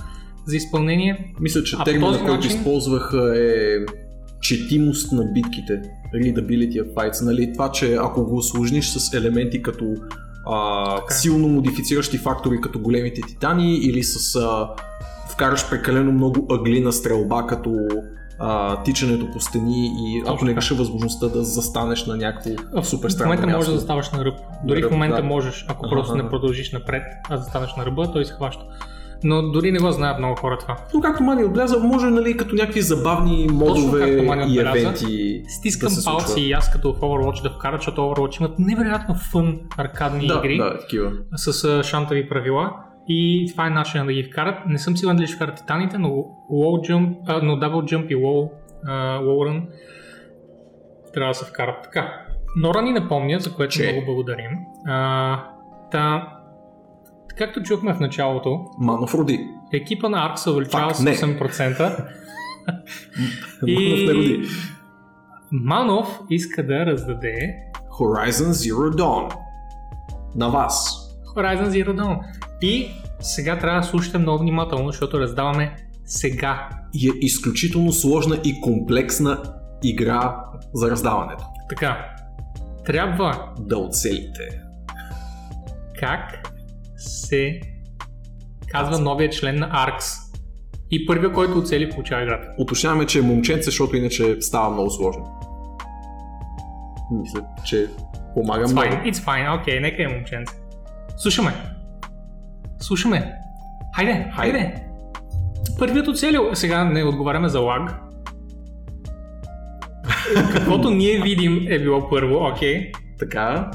[0.46, 1.34] за изпълнение.
[1.40, 3.76] Мисля, че този който използваха е
[4.40, 5.82] четимост на битките.
[6.14, 7.24] Readability of fights.
[7.24, 7.52] Нали?
[7.52, 9.84] Това, че ако го осложниш с елементи като
[10.46, 11.16] а, Така е.
[11.16, 14.68] силно модифициращи фактори като големите титани или с а,
[15.32, 17.74] вкараш прекалено много ъглина стрелба като
[18.38, 23.12] а, тичането по стени и ако не имаш възможността да застанеш на някакво супер в
[23.12, 23.56] странно момента място.
[23.58, 24.34] можеш да заставаш на ръб.
[24.64, 25.22] Дори ръб, в момента да.
[25.22, 26.30] можеш, ако Аха, просто не аха.
[26.30, 28.64] продължиш напред, а застанеш на ръба, той се хваща.
[29.24, 30.76] Но дори не го знаят много хора това.
[30.94, 34.08] Но както Мани отбеляза, може нали, като някакви забавни модове
[34.48, 38.58] и евенти Стискам да палци и аз като в Overwatch да вкарат, защото Overwatch имат
[38.58, 41.12] невероятно фън аркадни Да, игри да, такива.
[41.36, 42.72] с шантави правила.
[43.08, 44.66] И това е начинът да ги вкарат.
[44.66, 46.08] Не съм сигурен дали ще вкарат титаните, но
[46.52, 48.50] wall jump, а, но double jump и wall,
[48.86, 49.62] а, wall run
[51.14, 52.20] трябва да се вкарат така.
[52.56, 53.92] Нора ни напомня, за което Че?
[53.92, 54.50] много благодарим.
[54.86, 55.44] А,
[55.90, 56.28] та,
[57.40, 59.46] както чухме в началото, Манов роди.
[59.72, 61.16] екипа на Ark се увеличава с не.
[61.16, 61.78] 8%.
[63.62, 64.48] Манов не роди.
[65.52, 67.56] Манов иска да раздаде
[68.00, 69.34] Horizon Zero Dawn.
[70.34, 70.96] На вас.
[71.36, 72.18] Horizon Zero Dawn.
[72.62, 72.88] И
[73.20, 76.68] сега трябва да слушате много внимателно, защото раздаваме сега.
[76.94, 79.42] И е изключително сложна и комплексна
[79.84, 81.44] игра за раздаването.
[81.68, 82.06] Така,
[82.84, 84.62] трябва Да оцелите.
[86.00, 86.50] как
[87.00, 87.60] се
[88.68, 90.02] казва новия член на ARX.
[90.90, 92.48] И първия, който оцели, получава играта.
[92.58, 95.40] Уточняваме, че е момченце, защото иначе става много сложно.
[97.12, 97.88] Мисля, че
[98.34, 98.88] помага It's много.
[98.88, 100.54] fine, it's fine, окей, okay, нека е момченце.
[101.16, 101.52] Слушаме.
[102.78, 103.32] Слушаме.
[103.96, 104.84] Хайде, хайде.
[105.78, 106.50] Първият оцелил.
[106.54, 108.00] Сега не отговаряме за лаг.
[110.52, 112.92] Каквото ние видим е било първо, окей.
[113.18, 113.70] Така,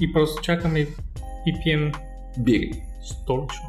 [0.00, 0.86] И просто чакаме
[1.46, 1.92] и пием
[2.38, 2.82] бири.
[3.02, 3.68] столично.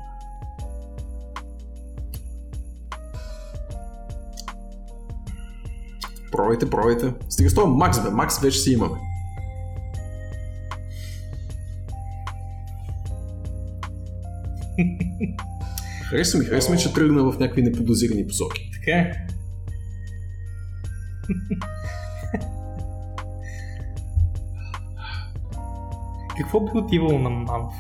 [6.32, 7.14] Пробайте, пробайте.
[7.30, 8.10] Стига с това Макс, бе.
[8.10, 8.98] Макс вече си имаме.
[16.10, 18.72] Хареса ми, хареса ми, че тръгна в някакви неподозирани посоки.
[18.74, 19.12] Така е.
[26.38, 27.74] Какво би отивало на Манов?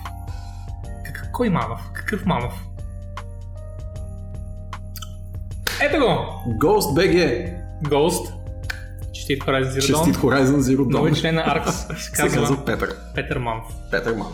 [1.05, 1.89] Какъв, кой Манов?
[1.93, 2.53] Какъв Манов?
[5.81, 6.05] Ето го!
[6.59, 7.49] Ghost BG.
[7.83, 8.33] Ghost.
[9.13, 10.21] Честит Horizon Zero Честит Dawn.
[10.21, 11.19] Horizon Zero Нови Dawn.
[11.21, 12.95] член на Arx се Се казва казва Петър.
[13.15, 13.65] Петър Манов.
[13.91, 14.27] Петър Ман.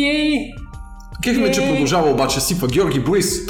[0.00, 0.50] Ей!
[1.22, 3.40] Кефме, че продължава обаче сипа Георги Борис.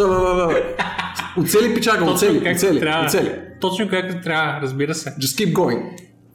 [1.38, 3.38] Оцели пичага, оцели, оцели, оцели.
[3.60, 5.10] Точно както трябва, разбира се.
[5.10, 5.82] Just keep going.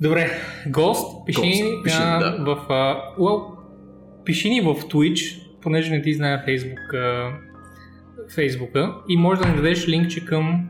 [0.02, 0.32] Добре,
[0.68, 2.44] Ghost, пиши, Ghost, пиши, а, да.
[2.44, 3.56] в, а, well,
[4.26, 7.32] пиши ни в Twitch, понеже не ти знае Facebook, а,
[8.36, 10.70] Фейсбука и може да ни дадеш линкче към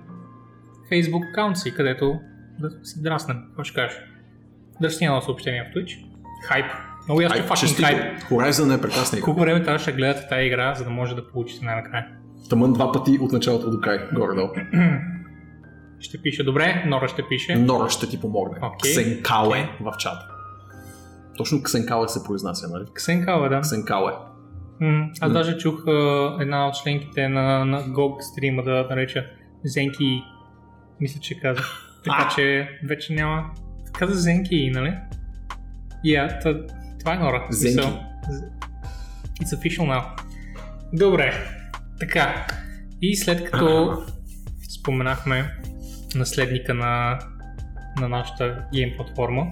[0.92, 2.20] Facebook аккаунт си, където
[2.60, 3.38] да си драснем.
[3.48, 3.98] Какво ще кажеш?
[4.82, 6.06] Дръсни едно съобщение в Twitch.
[6.44, 6.66] Хайп.
[7.08, 7.82] Много ясно честито.
[7.82, 8.22] хайп.
[8.22, 9.26] Horizon е прекрасна игра.
[9.26, 12.08] Колко време трябваше да гледате тази игра, за да може да получите най-накрая?
[12.50, 14.50] Тъмън два пъти от началото до край, горе-долу.
[16.00, 17.56] Ще пише добре, Нора ще пише.
[17.56, 18.58] Нора ще ти помогне.
[18.62, 18.92] Окей.
[18.92, 20.26] Ксенкале в чата.
[21.38, 22.86] Точно Ксенкале се произнася, нали?
[22.94, 23.62] Ксенкава, да.
[23.62, 24.12] Ксенкале.
[24.82, 25.34] М, Аз М.
[25.34, 29.26] даже чух а, една от членките на, на GOG стрима да нареча
[29.64, 30.24] Зенки,
[31.00, 31.62] мисля, че каза.
[32.04, 32.36] Така А.
[32.36, 33.46] че вече няма.
[33.94, 34.94] Каза Зенки, нали?
[36.06, 37.48] Я, yeah, това е Нора.
[37.50, 38.00] Зенки.
[39.42, 40.04] It's official now.
[40.94, 41.34] Добре.
[42.00, 42.48] Така.
[43.02, 43.98] И след като
[44.80, 45.56] споменахме
[46.16, 47.20] наследника на,
[48.00, 49.52] на нашата гейм платформа,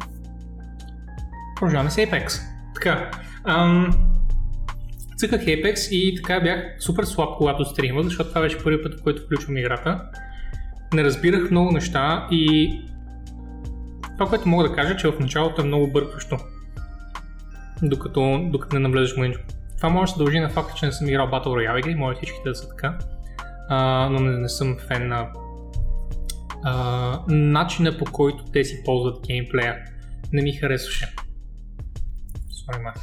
[1.56, 2.41] продължаваме с Apex.
[2.76, 3.12] Така.
[3.43, 4.08] Ам,
[5.17, 9.04] цъках Apex и така бях супер слаб, когато стримах, защото това беше първият път, в
[9.04, 10.02] който включвам играта.
[10.93, 12.72] Не разбирах много неща и
[14.17, 16.38] това, което мога да кажа, че в началото е много бъркващо,
[17.82, 19.43] докато, докато не навлезеш мъничко.
[19.78, 22.15] Това може да се дължи на факта, че не съм играл Battle Royale игри, може
[22.15, 22.98] всичките да са така,
[23.70, 25.28] а, но не, не съм фен на
[27.27, 29.75] начина по който те си ползват геймплея.
[30.34, 31.13] Не ми харесваше.
[32.51, 32.93] Sorry,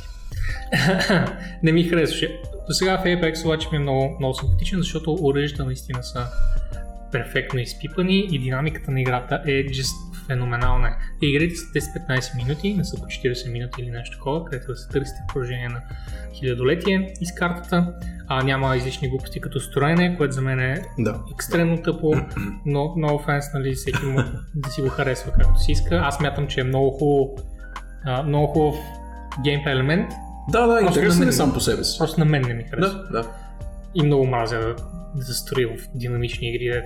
[1.63, 2.41] не ми харесваше.
[2.69, 6.27] До сега в Apex обаче ми е много, много симпатичен, защото оръжията наистина са
[7.13, 10.97] перфектно изпипани и динамиката на играта е just феноменална.
[11.23, 14.77] И игрите са 10-15 минути, не са по 40 минути или нещо такова, където да
[14.77, 15.81] се търсите в продължение на
[16.35, 17.95] хилядолетие из картата.
[18.29, 21.21] А, няма излишни глупости като строене, което за мен е Да.
[21.35, 22.15] екстремно тъпо,
[22.67, 24.19] но много фенс, нали, всеки му
[24.55, 25.97] да си го харесва както си иска.
[25.97, 27.37] Аз мятам, че е много хубаво,
[28.05, 28.75] а, много хубав
[29.45, 30.11] геймплей елемент,
[30.49, 31.99] Да, да, интересен е сам по себе си.
[31.99, 32.99] просто на мен не ми харесва.
[33.03, 33.29] Да, да.
[33.95, 34.75] И много мразя
[35.17, 36.83] да, строи в динамични игри,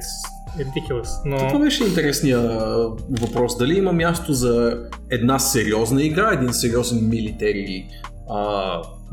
[0.59, 1.39] ridiculous.
[1.39, 2.77] Това Но беше интересния а,
[3.11, 3.59] въпрос.
[3.59, 4.79] Дали има място за
[5.11, 7.89] една сериозна игра, един сериозен милитери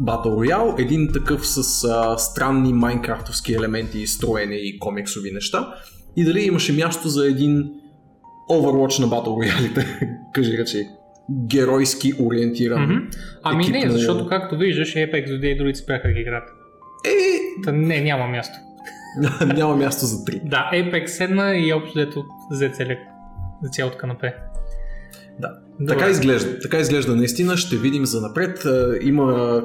[0.02, 5.74] Battle Royale, един такъв с а, странни майнкрафтовски елементи и строене и комиксови неща,
[6.18, 7.72] и дали имаше място за един
[8.52, 9.86] Overwatch на Battle Royale,
[10.34, 10.88] кажи речи,
[11.48, 12.84] геройски ориентиран.
[12.84, 12.96] Мгм.
[13.44, 16.50] ами не, защото както виждаш, Apex дойде и другите спряха да ги играят.
[17.06, 18.56] Е, Та не, няма място.
[19.56, 20.42] няма място за три.
[20.46, 22.72] Да, Apex седна и общо дето взе
[23.64, 24.34] за цялото канапе.
[25.40, 25.50] Да.
[25.80, 25.94] Добре.
[25.94, 26.60] Така изглежда.
[26.60, 27.58] Така изглежда наистина.
[27.58, 28.66] Ще видим за напред.
[28.66, 29.62] Е, Има,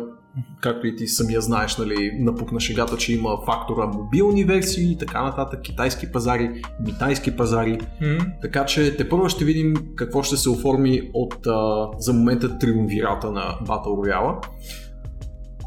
[0.61, 4.99] както и ти самия знаеш, нали, напук на шегата, че има фактора мобилни версии и
[4.99, 7.79] така нататък, китайски пазари, митайски пазари.
[8.01, 12.59] М, Така че те първо ще видим какво ще се оформи от а, за момента
[12.59, 14.47] триумвирата на Battle Royale.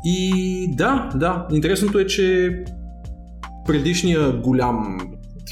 [0.06, 2.50] И да, да, интересното е, че
[3.68, 4.98] предишния голям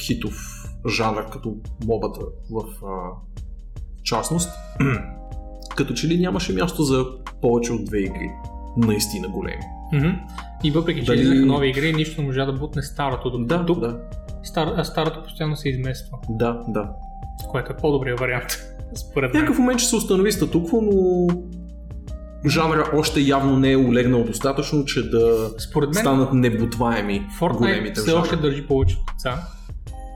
[0.02, 0.34] хитов
[0.90, 2.20] жанр, като мобата
[2.52, 2.90] в а,
[4.04, 4.50] частност,
[5.78, 7.06] като че ли нямаше място за
[7.42, 8.30] повече от две игри.
[8.78, 9.64] Наистина големи.
[10.64, 13.30] И въпреки, че Дали- излизаха нови игри, нищо не можа да бутне старото.
[13.30, 14.00] Докато Да, тук да,
[14.44, 16.90] Стар, старото постоянно се измества, да, да.
[17.50, 18.48] което е по-добрият вариант,
[18.96, 19.42] според мен.
[19.42, 21.28] някакъв момент ще се установи статукво, но
[22.46, 28.02] жанра още явно не е улегнал достатъчно, че да Според мен станат небутваеми Fortnite големите
[28.02, 29.48] все още държи повече от деца.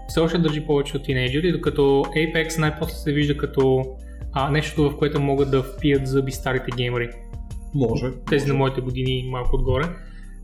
[0.07, 1.81] Все още държи повече от тинейджери, докато
[2.17, 3.83] Apex най-после се вижда като
[4.33, 7.09] а, нещо, в което могат да впият зъби старите геймери.
[7.73, 8.11] Може.
[8.29, 9.83] Тези на моите години малко отгоре.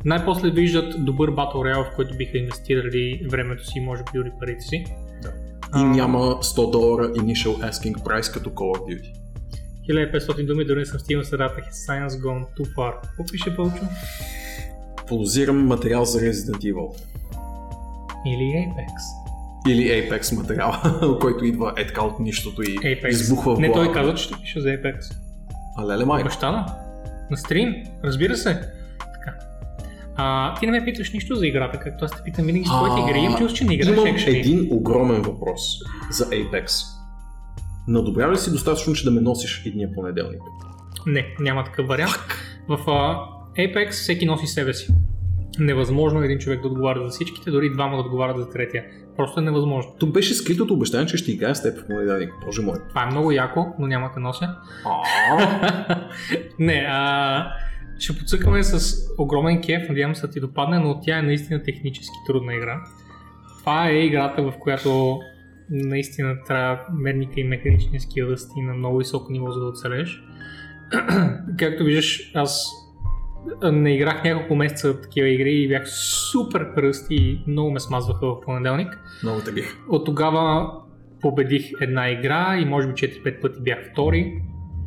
[0.06, 4.62] Най-после виждат добър Battle Royale, в който биха инвестирали времето си може би дори парите
[4.62, 4.86] си.
[5.22, 5.34] Да.
[5.72, 9.21] А, И няма 100 долара initial asking price като Call of Duty.
[9.90, 11.56] 1500 думи, дори не съм стигнал средата.
[11.62, 12.94] His science gone too far.
[13.02, 13.84] Какво пише Пълчо?
[15.08, 17.02] Подозирам материал за Resident Evil.
[18.28, 18.92] Или Apex.
[19.68, 20.74] Или Apex материал,
[21.22, 23.10] който идва е така от нищото и Apex.
[23.10, 25.16] избухва в Не, той каза, че ще пише за Apex.
[25.78, 26.28] А леле майко.
[26.28, 26.66] Баща на?
[27.38, 27.76] Стрим?
[28.04, 28.62] Разбира се.
[29.00, 29.38] Така.
[30.16, 33.12] А, ти не ме питаш нищо за играта, както аз те питам винаги за твоите
[33.12, 33.20] игри.
[33.20, 34.40] Имам чувство, че не играеш Имам екшени.
[34.40, 35.62] един огромен въпрос
[36.12, 36.72] за Apex.
[37.88, 40.42] Надобрява ли си достатъчно, че да ме носиш едния понеделник?
[41.08, 42.14] Не, няма такъв вариант.
[42.68, 43.20] В а,
[43.62, 44.94] Apex всеки носи себе си.
[45.60, 48.84] Невъзможно е един човек да отговаря за всичките, дори двама да отговарят за третия.
[49.18, 49.92] Просто е невъзможно.
[50.00, 52.34] То беше скритото обещание, че ще играя с теб в понеделник.
[52.46, 52.78] Боже мой.
[52.90, 54.56] Това е много яко, но няма да нося.
[56.60, 57.48] Не, а,
[58.00, 62.16] ще подсъкаме с огромен кеф, надявам се да ти допадне, но тя е наистина технически
[62.28, 62.82] трудна игра.
[63.60, 65.20] Това е играта, в която
[65.72, 70.24] наистина трябва мерника и механичния скил да сти на много високо ниво, за да оцелеш.
[71.60, 72.72] Както виждаш, аз
[73.64, 75.90] не играх няколко месеца такива игри и бях
[76.32, 79.00] супер пръсти и много ме смазваха в понеделник.
[79.24, 79.78] много те бих.
[79.90, 80.72] От тогава
[81.22, 84.42] победих една игра и може би 4-5 пъти бях втори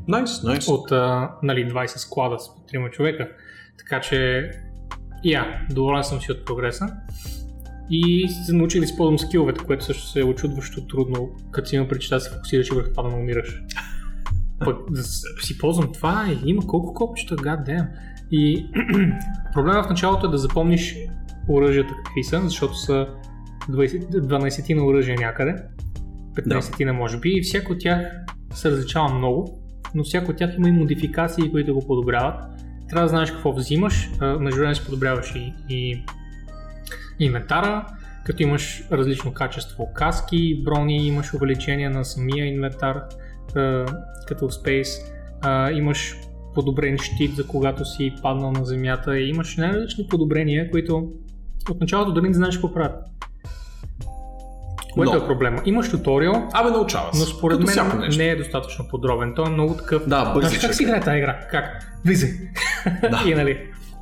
[0.08, 0.68] Найс, найс.
[0.68, 3.28] от а, нали, 20 склада с по 3 човека.
[3.78, 4.50] Така че,
[5.24, 6.86] я, доволен съм си от прогреса.
[7.90, 11.88] И се научили да използвам скиловете, което също се е очудващо трудно, като си има
[11.88, 13.62] причета да се фокусираш и върху това да не умираш.
[14.64, 15.02] Пък да
[15.42, 17.88] си ползвам това и има колко копчета, гад damn.
[18.30, 18.66] И
[19.54, 20.96] проблема в началото е да запомниш
[21.48, 23.06] оръжията какви са, защото са
[23.68, 25.56] 20, 12 на оръжия някъде,
[26.34, 26.84] 15 да.
[26.86, 28.06] на може би, и всяко от тях
[28.52, 29.60] се различава много,
[29.94, 32.34] но всяко от тях има и модификации, които го подобряват.
[32.88, 34.10] Трябва да знаеш какво взимаш,
[34.40, 36.04] между време си подобряваш и, и
[37.20, 37.86] инвентара,
[38.24, 43.00] като имаш различно качество каски, брони, имаш увеличение на самия инвентар,
[44.26, 45.00] като в Space,
[45.72, 46.16] имаш
[46.54, 51.12] подобрен щит за когато си паднал на земята и имаш най-различни подобрения, които
[51.70, 53.04] от началото дори не знаеш какво правят.
[54.94, 55.24] Което но.
[55.24, 55.62] е проблема.
[55.64, 59.32] Имаш туториал, Абе, научава но според мен не е достатъчно подробен.
[59.36, 60.08] Той е много такъв.
[60.08, 60.58] Да, бързи.
[60.58, 61.38] Как си играе тази игра?
[61.50, 61.92] Как?
[62.04, 62.30] Влизай.
[63.00, 63.22] Да.
[63.26, 63.60] и нали,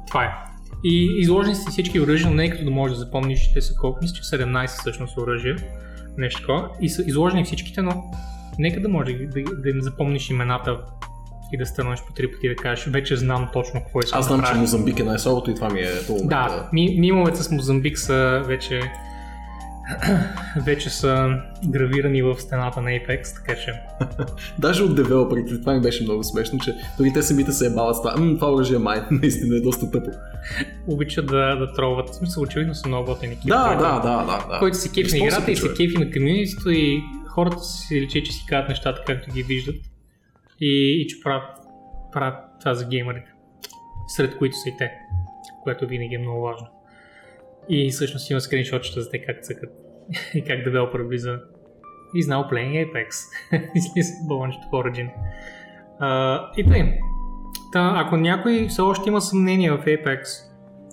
[0.08, 0.51] това е.
[0.84, 3.74] И изложени си всички оръжия, но не е като да можеш да запомниш, те са
[3.74, 5.56] колко, мисля, че 17 всъщност оръжия,
[6.18, 6.68] нещо такова.
[6.80, 8.04] И са изложени всичките, но
[8.58, 10.78] нека да може да, да, да им запомниш имената
[11.52, 14.40] и да стърнеш по три пъти да кажеш, вече знам точно какво искам Аз знам,
[14.40, 17.98] да че Мозамбик е най-слабото и това ми е до Да, ми, мимовете с Мозамбик
[17.98, 18.80] са вече
[20.66, 21.28] вече са
[21.68, 23.74] гравирани в стената на Apex, така че...
[24.58, 28.02] Даже от девелоперите, това ми беше много смешно, че дори те самите се ебават с
[28.02, 28.16] това.
[28.16, 30.10] М, това оръжие май, наистина е доста тъпо.
[30.86, 33.48] Обичат да, да троват, в смисъл очевидно са много готини екипи.
[33.48, 34.58] Да, да, да, да, да.
[34.58, 38.32] Който си кефи на играта и си кефи на комьюнитито и хората си личи, че
[38.32, 39.76] си казват нещата както ги виждат
[40.60, 41.58] и, и че правят,
[42.12, 43.32] правят това за геймерите,
[44.08, 44.90] сред които са и те,
[45.62, 46.66] което винаги е много важно.
[47.68, 49.81] И всъщност има скриншотчета за те как цъкат
[50.34, 51.40] и как девелопър влиза
[52.14, 53.08] He's now playing Apex.
[53.74, 55.10] Излиза балончето в Origin.
[56.00, 56.98] Uh, и тъй.
[57.72, 60.20] Та, ако някой все още има съмнение в Apex,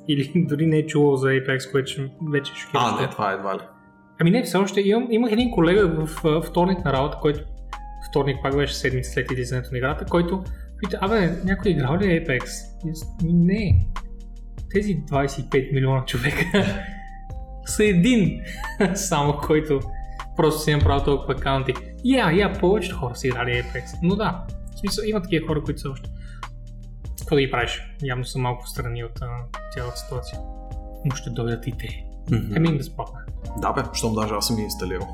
[0.08, 3.56] или дори не е чувал за Apex, което вече ще А, не, това е едва
[3.56, 3.62] ли.
[4.22, 7.40] Ами не, все още имам, имах един колега в uh, вторник на работа, който
[8.10, 10.44] вторник пак беше седмица след излизането на играта, който
[10.80, 12.44] пита, абе, някой играл ли е Apex?
[13.26, 13.86] И, не,
[14.72, 16.66] тези 25 милиона човека
[17.70, 18.42] са един
[18.96, 19.80] само, който
[20.36, 21.74] просто си направил толкова акаунти.
[22.04, 24.00] Я, я, повечето хора са играли Apex.
[24.02, 24.44] Но да,
[24.76, 26.10] в смисъл има такива хора, които са още.
[27.20, 27.82] Какво да ги правиш?
[28.04, 29.20] Явно са малко страни от
[29.74, 30.40] цялата ситуация.
[31.06, 32.06] Но ще дойдат и те.
[32.30, 32.58] Mm-hmm.
[32.58, 33.20] Ами безплатно.
[33.62, 35.08] Да бе, щом даже аз съм ги инсталирал.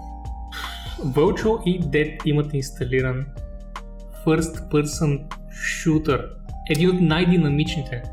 [1.02, 3.26] Virtual и Dead имат инсталиран
[4.26, 6.30] First Person Shooter.
[6.70, 8.04] Един от най-динамичните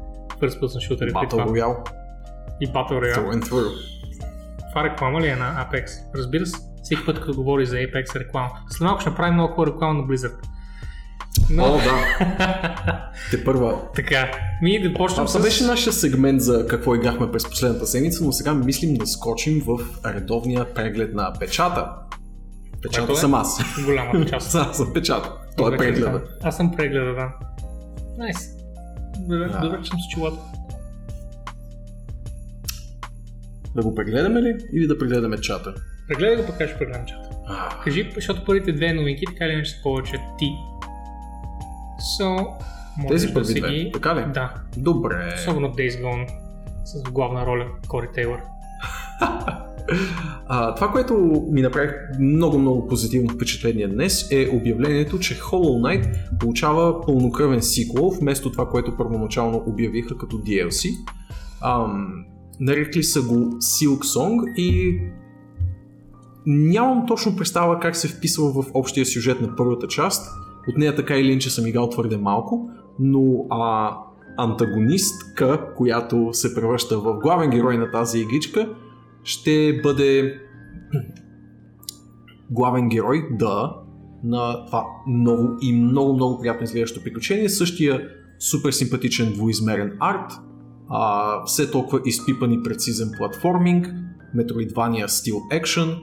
[0.43, 1.07] first person shooter.
[1.13, 1.77] Battle Royale.
[2.61, 3.17] И Battle Royale.
[3.17, 3.92] Through and through.
[4.73, 5.91] Това реклама ли е на Apex?
[6.15, 8.51] Разбира се, всеки път като говори за Apex реклама.
[8.71, 10.35] След малко ще направим много хубава реклама на Blizzard.
[11.51, 11.65] Но...
[11.65, 13.11] О, да.
[13.31, 13.79] Те първа.
[13.95, 14.31] Така,
[14.63, 15.43] ми да почнем Това с...
[15.43, 19.79] беше нашия сегмент за какво играхме през последната седмица, но сега мислим да скочим в
[20.07, 21.89] редовния преглед на печата.
[22.83, 23.17] Печата е?
[23.17, 23.61] съм аз.
[23.85, 24.55] Голяма част.
[24.55, 25.33] аз съм печата.
[25.57, 26.23] Той е прегледа.
[26.43, 27.29] Аз съм прегледа, да.
[28.19, 28.37] Найс.
[28.37, 28.63] Nice.
[29.29, 29.61] Добре, да.
[29.61, 30.39] добре, че съм с чулата.
[33.77, 35.75] Да го прегледаме ли или да прегледаме чата?
[36.09, 37.29] Прегледай го, пък ще прегледам чата.
[37.49, 37.85] Ah.
[37.85, 40.51] Кажи, защото първите две новинки, така ли са повече ти.
[42.21, 42.47] So,
[43.09, 43.91] Тези първи да две, ги...
[43.93, 44.25] така ли?
[44.35, 44.55] Да.
[44.77, 45.35] Добре.
[45.37, 46.29] Особено Days Gone
[46.85, 48.39] с главна роля Кори Тейлър.
[50.47, 51.15] а, това, което
[51.51, 51.89] ми направи
[52.21, 58.97] много-много позитивно впечатление днес е обявлението, че Hollow Knight получава пълнокръвен сиквел, вместо това, което
[58.97, 60.89] първоначално обявиха като DLC.
[61.65, 62.25] Ам,
[62.61, 65.01] нарекли са го Silk Song и
[66.47, 70.33] нямам точно представа как се вписва в общия сюжет на първата част.
[70.69, 73.97] От нея така или иначе съм играл твърде малко, но а,
[74.39, 78.69] антагонистка, която се превръща в главен герой на тази игричка,
[79.25, 80.39] ще бъде
[82.51, 83.77] главен герой, да,
[84.25, 87.49] на това ново и много, много приятно изглеждащо приключение.
[87.49, 90.33] Същия супер симпатичен двуизмерен арт,
[90.93, 93.87] а, все толкова изпипан и прецизен платформинг,
[94.37, 95.97] Metroidvania стил екшен.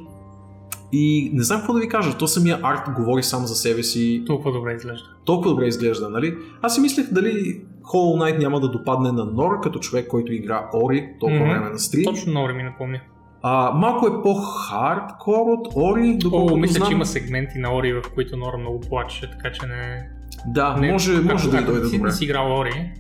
[0.92, 4.24] И не знам какво да ви кажа, то самия арт говори сам за себе си.
[4.28, 5.06] Толкова добре изглежда.
[5.26, 6.38] Толкова добре изглежда, нали?
[6.62, 10.70] Аз си мислех дали Hollow Knight няма да допадне на Нор, като човек, който игра
[10.74, 11.60] Ори толкова mm-hmm.
[11.60, 12.04] време на стрим.
[12.04, 13.02] Точно на Ори ми напомня.
[13.42, 16.88] А, малко е по-хардкор от Ори, доколкото О, мисля, знам.
[16.88, 20.10] че има сегменти на Ори, в които Нора много плачеше, така че не...
[20.48, 21.98] Да, не, може, може да дойде добре.
[21.98, 22.92] Ако си играл Ори,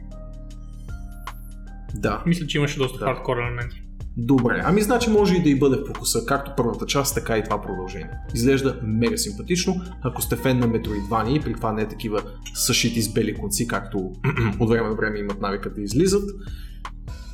[1.95, 2.23] да.
[2.25, 3.05] мисля, че имаше доста да.
[3.05, 3.83] хардкор елементи.
[4.17, 7.43] Добре, ами значи може и да и бъде в фокуса, както първата част, така и
[7.43, 8.11] това продължение.
[8.33, 12.21] Изглежда мега симпатично, ако сте фен на Metroidvania и при това не е такива
[12.53, 14.11] съшити с бели конци, както
[14.59, 16.29] от време на време имат навика да излизат.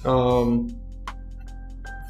[0.05, 0.67] Ам...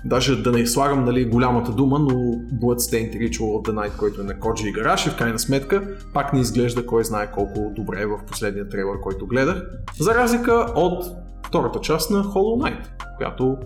[0.06, 2.14] даже да не слагам нали, голямата дума, но
[2.62, 6.34] Bloodstained Ritual of the Night, който е на Коджи и Гараши, в крайна сметка, пак
[6.34, 9.64] не изглежда кой знае колко добре е в последния трейлер, който гледах.
[10.00, 12.88] За разлика от втората част на Hollow Knight,
[13.18, 13.58] която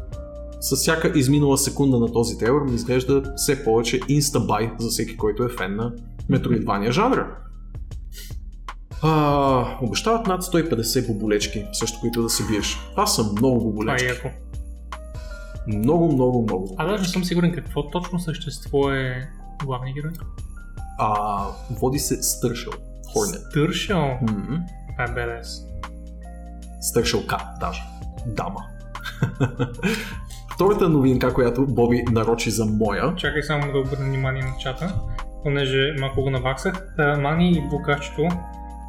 [0.60, 5.44] с всяка изминала секунда на този трейлер ми изглежда все повече инстабай за всеки, който
[5.44, 5.92] е фен на
[6.32, 7.36] Metroidvania жанра.
[9.02, 12.78] А, обещават над 150 боболечки, също които да се биеш.
[12.92, 14.08] Това са много Това е боболечки.
[14.08, 14.30] яко.
[15.68, 16.76] Много, много, много.
[16.78, 19.30] А даже не съм сигурен какво точно същество е
[19.66, 20.12] главният герой.
[21.00, 22.74] А, води се Стършъл.
[23.14, 23.42] Хорнет.
[23.50, 24.18] Стършъл.
[24.22, 24.60] М-м.
[24.92, 25.69] Това е.
[26.82, 27.82] Стършъл Кат, даже.
[28.26, 28.60] Дама.
[30.54, 34.96] Втората новинка, която Боби нарочи за моя, Чакай само да обърна внимание на чата,
[35.44, 36.96] понеже малко го наваксах.
[37.18, 38.28] Мани и Букачето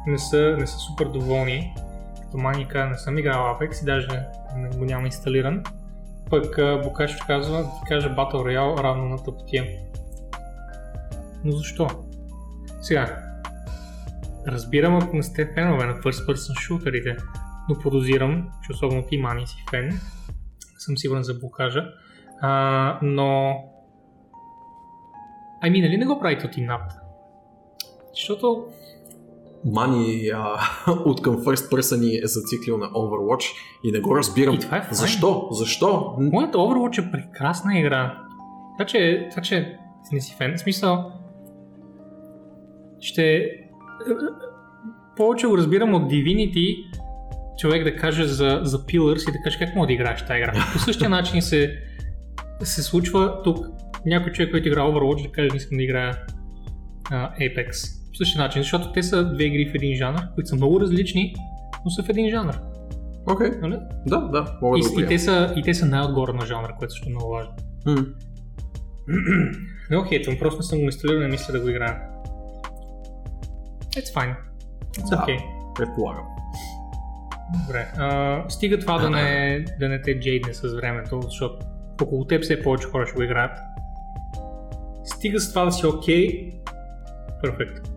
[0.07, 1.75] не са, не са супер доволни.
[2.21, 4.07] Като Мани каза, не съм играл Apex и даже
[4.55, 5.63] не го няма инсталиран.
[6.29, 9.65] Пък а, Букачето казва, ти кажа Battle Royale равно на тъпотия.
[11.43, 11.87] Но защо?
[12.81, 13.17] Сега,
[14.47, 17.17] разбирам ако не сте фенове на first person шутерите,
[17.71, 19.99] но подозирам, че особено ти Мани си фен,
[20.77, 21.85] съм сигурен за Букажа,
[22.41, 23.55] а, но
[25.63, 26.91] Ами, нали не го правите от инат?
[28.13, 28.65] Защото
[29.65, 30.59] Мани а,
[31.05, 33.45] от към First Person е зациклил на Overwatch
[33.83, 34.55] и не го разбирам.
[34.55, 34.93] И това е файн.
[34.93, 35.47] Защо?
[35.51, 36.15] Защо?
[36.19, 38.17] М, моят Overwatch е прекрасна игра.
[38.77, 39.77] Така че, така че
[40.11, 40.53] не си фен.
[40.57, 41.11] В смисъл,
[42.99, 43.49] ще...
[45.17, 46.85] Повече го разбирам от Divinity,
[47.61, 50.65] човек да каже за, за Pillars и да каже как мога да играеш тази игра.
[50.73, 51.75] По същия начин се,
[52.63, 53.65] се случва тук
[54.05, 56.17] някой човек, който играе Overwatch, да каже не искам да играя
[57.11, 57.71] а, Apex.
[58.11, 61.35] По същия начин, защото те са две игри в един жанр, които са много различни,
[61.85, 62.53] но са в един жанр.
[63.31, 63.77] Окей, Нали?
[64.07, 66.75] да, да, мога И, да го и, те са, и те са най-отгоре на жанра,
[66.79, 67.53] което също е много важно.
[69.89, 71.97] Не го хейтвам, просто не съм го инсталирал и мисля да го играя.
[73.91, 74.35] It's fine.
[74.97, 75.15] It's Да.
[75.17, 75.39] okay.
[75.75, 76.23] Предполагам.
[77.59, 77.87] Добре.
[77.97, 81.65] А, стига това да не, да не те джейдне с времето, защото
[82.01, 83.59] около теб все повече хора ще го играят.
[85.03, 86.53] Стига с това да си окей.
[87.41, 87.87] Перфект.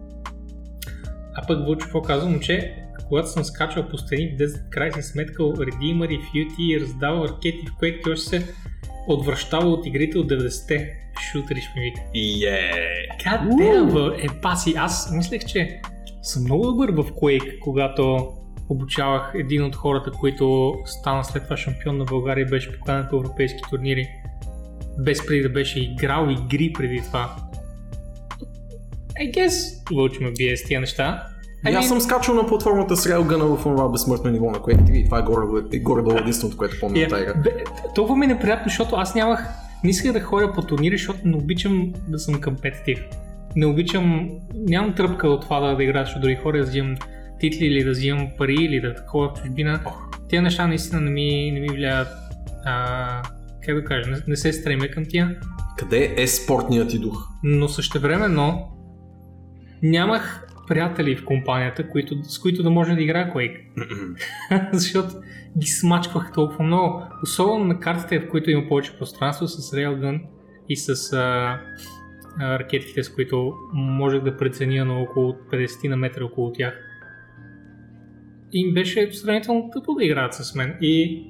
[1.34, 5.02] А пък Вълчо какво казва, момче, когато съм скачал по стени в 10 край си
[5.02, 8.54] сметкал редимъри, фюти, раздавал ракети в Quake и още се
[9.08, 11.00] отвръщава от игрите от 90-те.
[11.32, 12.00] Шутери ще ми вика.
[12.14, 13.92] Yeah.
[14.16, 14.74] Бе, е паси.
[14.76, 15.80] Аз мислех, че
[16.22, 18.32] съм много добър в Quake, когато
[18.68, 23.16] обучавах един от хората, които стана след това шампион на България и беше поканен по
[23.16, 24.08] европейски турнири.
[24.98, 27.36] Без преди да беше играл игри преди това.
[29.20, 31.26] I guess, Вълчо ме бие с тия неща.
[31.70, 34.96] И аз съм скачал на платформата с Railgun в това безсмъртно ниво на Quake 3
[34.96, 37.32] и това е горе- горе-долу единственото, което помня от тази игра.
[37.32, 39.48] Е, бе, толкова ми е неприятно, защото аз нямах...
[39.84, 43.04] Не исках да ходя по турнири, защото не обичам да съм компетитив.
[43.56, 44.30] Не обичам...
[44.54, 46.94] Нямам тръпка от това да, да играя с други хора, да взимам
[47.40, 49.80] титли или да взимам пари или да ходя в чужбина.
[50.30, 52.08] Тези неща наистина не ми, не ми влияят.
[52.64, 53.22] А,
[53.66, 55.36] как да кажа, не, не се стремя към тия.
[55.78, 57.28] Къде е спортният ти дух?
[57.42, 58.68] Но същевременно
[59.82, 63.60] нямах приятели в компанията, които, с които да може да играя Quake.
[64.72, 65.14] защото
[65.58, 67.02] ги смачквах толкова много.
[67.22, 70.20] Особено на картите, в които има повече пространство с Railgun
[70.68, 71.60] и с а,
[72.38, 76.83] а, ракетките, с които можех да преценя на около 50 на метра около тях.
[78.54, 80.76] И им беше сравнително тъпо да играят с мен.
[80.80, 81.24] И,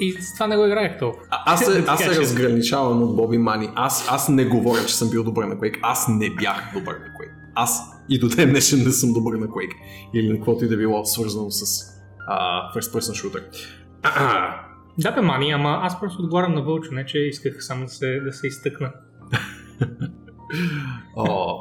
[0.00, 1.24] и с това не го играех толкова.
[1.30, 3.68] А, аз се, аз се разграничавам от Боби Мани.
[3.74, 5.78] Аз, аз не говоря, че съм бил добър на Quake.
[5.82, 7.32] Аз не бях добър на Quake.
[7.54, 9.74] Аз и до ден днешен не съм добър на Quake.
[10.14, 11.84] Или на каквото и да било свързано с
[12.28, 13.42] а, First Person Shooter.
[14.02, 14.54] А,
[14.98, 18.20] Да, бе, мани, ама аз просто отговарям на Вълчо, не че исках само да се,
[18.20, 18.92] да се изтъкна.
[21.16, 21.58] О,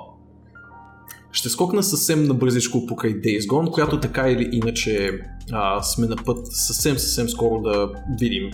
[1.31, 5.11] ще скокна съвсем набързичко покрай Days Gone, която така или иначе
[5.51, 8.51] а, сме на път съвсем съвсем скоро да видим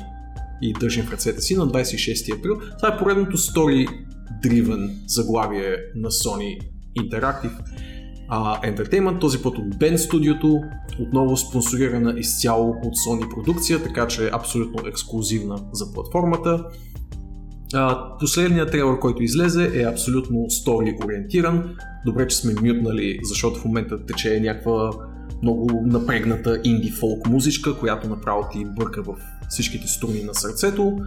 [0.61, 2.55] и държим в ръцете си на 26 април.
[2.77, 6.59] Това е поредното story-driven заглавие на Sony
[6.99, 7.59] Interactive
[8.29, 10.63] а, Entertainment, този път от Ben Studio,
[10.99, 16.65] отново спонсорирана изцяло от Sony продукция, така че е абсолютно ексклюзивна за платформата.
[18.19, 21.75] Последният трейлър, който излезе е абсолютно стори ориентиран.
[22.05, 24.91] Добре, че сме мютнали, защото в момента тече някаква
[25.43, 29.15] много напрегната инди фолк музичка, която направо ти бърка в
[29.49, 30.97] всичките струни на сърцето.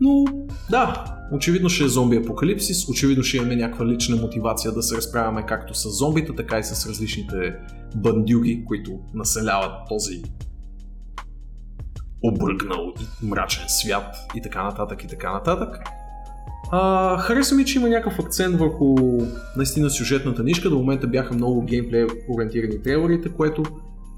[0.00, 0.24] Но
[0.70, 5.46] да, очевидно ще е зомби апокалипсис, очевидно ще имаме някаква лична мотивация да се разправяме
[5.46, 7.54] както с зомбите, така и с различните
[7.96, 10.22] бандюги, които населяват този
[12.22, 15.78] обръгнал и мрачен свят и така нататък и така нататък.
[16.70, 18.96] А, хареса ми, че има някакъв акцент върху
[19.56, 20.70] наистина сюжетната нишка.
[20.70, 23.62] До момента бяха много геймплей ориентирани трейлерите, което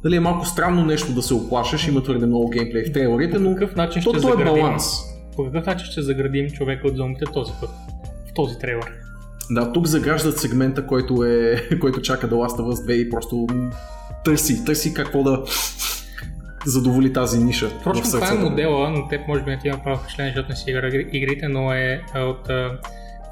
[0.04, 3.50] нали, е малко странно нещо да се оплашеш, има твърде много геймплей в трейлерите, но
[3.50, 4.84] По какъв начин то, ще то е баланс.
[5.36, 7.70] По какъв начин ще заградим човека от зомбите този път?
[8.30, 8.92] В този трейлер.
[9.50, 13.46] Да, тук заграждат сегмента, който, е, който чака да of Us 2 и просто
[14.24, 15.44] търси, търси какво да
[16.66, 19.98] задоволи тази ниша в това е модела, на теб може би не ти има право
[19.98, 22.78] впечатление, защото не си игра игри- игрите, но е а, от а,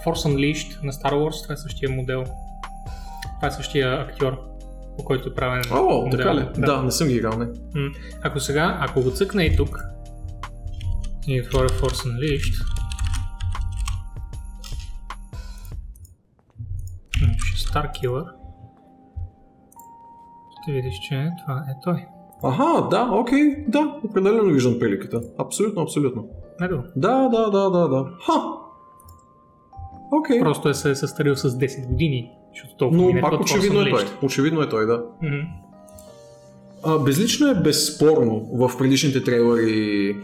[0.04, 2.24] Force Unleashed на Star Wars, това е същия модел.
[3.36, 4.38] Това е същия актьор,
[4.98, 6.18] по който е правен О, модел.
[6.18, 6.46] така ли?
[6.58, 6.82] Да.
[6.82, 7.46] не съм ги играл, не.
[8.22, 9.84] Ако сега, ако го цъкна и тук
[11.26, 12.64] и отворя Force Unleashed,
[17.58, 18.24] Starkiller,
[20.62, 22.06] ще видиш, че това е той.
[22.44, 25.20] Аха, да, окей, да, определено виждам приликата.
[25.38, 26.28] Абсолютно, абсолютно.
[26.60, 26.82] Него.
[26.96, 28.06] Да, да, да, да, да.
[28.26, 28.42] Ха!
[30.12, 30.40] Окей.
[30.40, 34.04] Просто е се е състарил с 10 години, защото толкова Но пак очевидно е той.
[34.22, 35.02] Очевидно е той, да.
[35.22, 35.36] Мгм.
[36.84, 40.16] А, безлично е безспорно в предишните трейлери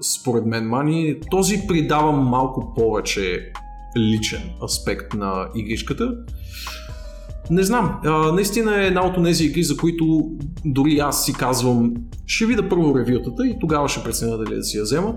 [0.00, 3.52] според мен Мани, този придава малко повече
[3.96, 6.14] личен аспект на игричката.
[7.50, 10.30] Не знам, а, наистина е една от тези игри, за които
[10.64, 11.94] дори аз си казвам,
[12.26, 15.14] ще видя първо ревютата и тогава ще преценя дали да си я взема.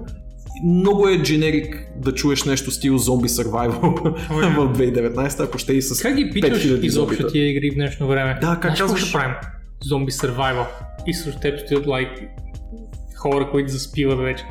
[0.63, 6.01] Много е дженерик да чуеш нещо стил зомби survival в 2019, ако ще и с
[6.01, 8.37] Как ги питаш 5000 изобщо тия игри в днешно време?
[8.41, 9.01] Да, как Знаеш казваш?
[9.01, 9.35] ще правим?
[9.83, 10.65] Зомби survival.
[11.07, 12.27] И срещу теб стоят like,
[13.17, 14.43] хора, които заспиват вече.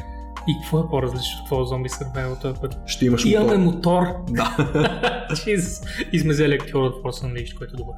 [0.48, 2.78] И какво е по-различно от това зомби survival този път?
[2.86, 4.02] Ще имаш Имаме мотор.
[4.02, 4.34] мотор.
[4.34, 4.56] Да.
[5.30, 5.86] Jesus.
[6.12, 7.94] И сме взели актьор от Force Unleashed, който е добър.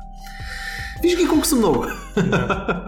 [1.02, 1.84] Виж ги колко са много.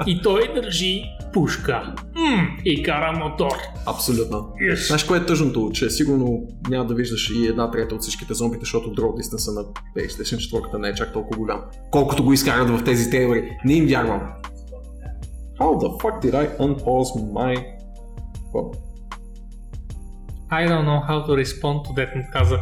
[0.07, 1.95] И той държи пушка.
[2.15, 3.57] М, и кара мотор.
[3.87, 4.37] Абсолютно.
[4.37, 4.87] Yes.
[4.87, 5.71] Знаеш кое е тъжното?
[5.75, 9.65] Че сигурно няма да виждаш и една трета от всичките зомбите, защото draw distance на
[9.97, 10.37] PlayStation
[10.73, 11.61] 4 не е чак толкова голям.
[11.91, 13.51] Колкото го изкарат в тези трейлери.
[13.65, 14.21] Не им вярвам.
[15.61, 17.65] How the fuck did I unpause my...
[18.45, 18.71] Какво?
[20.51, 22.61] I don't know how to respond to that, му каза.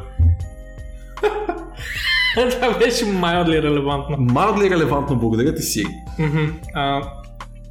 [2.51, 4.16] Това беше mildly релевантно.
[4.18, 5.85] Мадли релевантно, благодаря ти си.
[6.18, 6.45] Мгм.
[6.74, 7.03] А,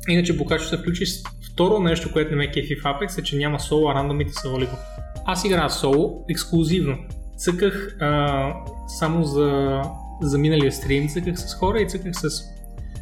[0.10, 1.06] иначе Бокачо се включи
[1.54, 4.50] второ нещо, което не ме кефи в Apex е, че няма соло, а рандомите са
[4.50, 4.72] волиго.
[5.26, 6.98] Аз играя соло ексклюзивно.
[7.38, 8.54] Цъках а,
[8.88, 9.82] само за,
[10.22, 12.44] за миналия стрим, цъках с хора и цъках с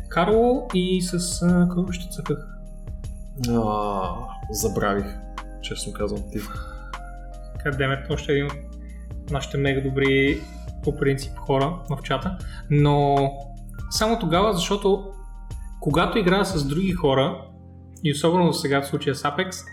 [0.10, 1.42] Карло и с...
[1.42, 2.38] А, кого ще цъках?
[3.50, 4.02] А,
[4.52, 5.06] забравих,
[5.62, 6.40] честно казвам ти.
[7.64, 10.42] Кадемет, още един от нашите мега добри
[10.84, 12.38] по принцип хора в чата.
[12.70, 13.18] Но
[13.90, 15.12] само тогава, защото
[15.80, 17.46] когато играя с други хора,
[18.04, 19.66] и особено сега в случая с Apex,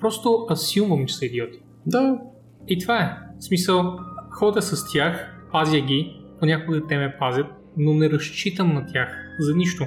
[0.00, 1.58] просто асюмвам, че са идиоти.
[1.86, 2.18] Да,
[2.68, 3.16] И това е.
[3.38, 3.98] В смисъл,
[4.30, 9.08] ходя с тях, пазя ги, понякога те ме пазят, но не разчитам на тях
[9.38, 9.84] за нищо.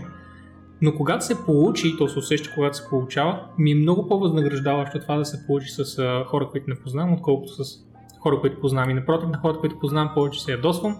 [0.81, 4.99] Но когато се получи, и то се усеща когато се получава, ми е много по-възнаграждаващо
[4.99, 7.85] това да се получи с хора, които не познавам, отколкото с
[8.19, 8.89] хора, които познавам.
[8.89, 10.97] И напротив, на хората, които познавам, повече се ядосвам,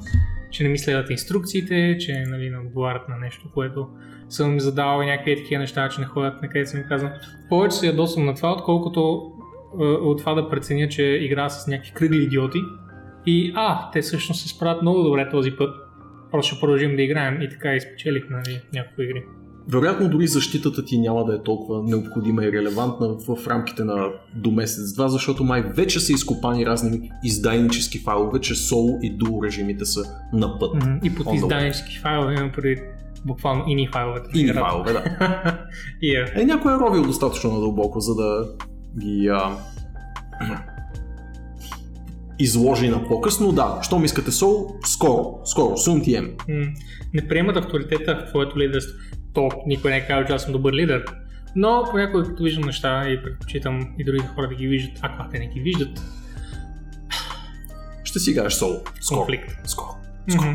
[0.51, 3.87] че не ми следват инструкциите, че нали, не отговарят на нещо, което
[4.29, 7.09] съм им задавал и някакви такива неща, че не ходят на където съм казал.
[7.49, 9.31] Повече се ядосвам на това, отколкото
[9.79, 12.59] от това да преценя, че игра с някакви кръгли идиоти
[13.25, 15.75] и а, те всъщност се справят много добре този път.
[16.31, 19.23] Просто ще продължим да играем и така изпечелих нали, няколко игри.
[19.67, 24.51] Вероятно дори защитата ти няма да е толкова необходима и релевантна в рамките на до
[24.51, 30.03] месец-два, защото май вече са изкопани разни издайнически файлове, че соло и дуо режимите са
[30.33, 30.83] на път.
[31.03, 32.81] И под изданически файлове имам преди
[33.25, 34.29] буквално ини файловете.
[34.33, 34.59] на И играта.
[34.59, 35.03] файлове, да.
[36.01, 36.45] И, е.
[36.45, 38.47] Някой е ровил достатъчно надълбоко, за да
[38.99, 39.57] ги а,
[42.39, 46.31] изложи на показ, но да, щом искате сол, скоро, скоро, soon TM.
[47.13, 48.97] Не приемат авторитета в твоето лидерство.
[49.33, 51.05] То никой не е казал, че аз съм добър лидер.
[51.55, 55.29] Но понякога като виждам неща и предпочитам и другите хора да ги виждат, а когато
[55.29, 56.01] те не ги виждат,
[58.03, 58.81] Ще си играеш соло.
[59.01, 59.17] Скоро.
[59.19, 59.51] конфликт.
[59.65, 59.95] Скоро.
[60.29, 60.51] Мгм.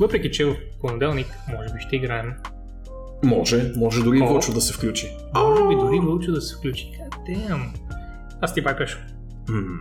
[0.00, 2.32] Въпреки, че в понеделник може би ще играем.
[3.24, 4.26] Може, може дори и О.
[4.26, 5.16] Вълчо да се включи.
[5.34, 6.92] Може би дори Вълчо да се включи.
[7.28, 7.66] Damn.
[8.40, 8.98] Аз ти байпеш.
[9.48, 9.78] М,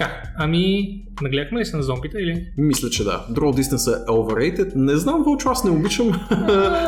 [0.00, 0.88] Така, ами,
[1.22, 2.46] нагледахме ли се на зомбите или?
[2.58, 3.26] Мисля, че да.
[3.30, 4.72] Draw Distance е overrated.
[4.74, 6.06] Не знам, Вълчо, аз не обичам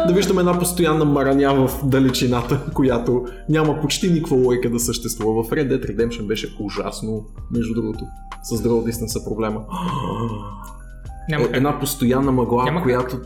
[0.06, 5.44] да виждам една постоянна мараня в далечината, която няма почти никаква лойка да съществува.
[5.44, 8.04] В Red Dead Redemption беше ужасно, между другото.
[8.42, 9.60] С Draw Distance проблема.
[11.28, 13.22] Няма Е, една постоянна мъгла, Няма как.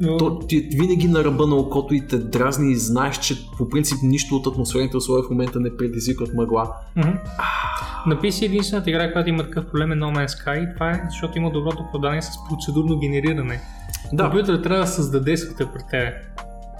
[0.00, 0.16] Но...
[0.16, 3.68] То ти е винаги на ръба на окото и те дразни и знаеш, че по
[3.68, 6.72] принцип нищо от атмосферните условия в момента не предизвикват мъгла.
[6.96, 7.10] Мгм.
[8.06, 11.02] На PC единствената игра, която има такъв проблем е No Man's Sky и това е
[11.10, 13.60] защото има доброто оправдание с процедурно генериране.
[14.12, 16.14] Да, Компютърът трябва да създаде света пред тебе.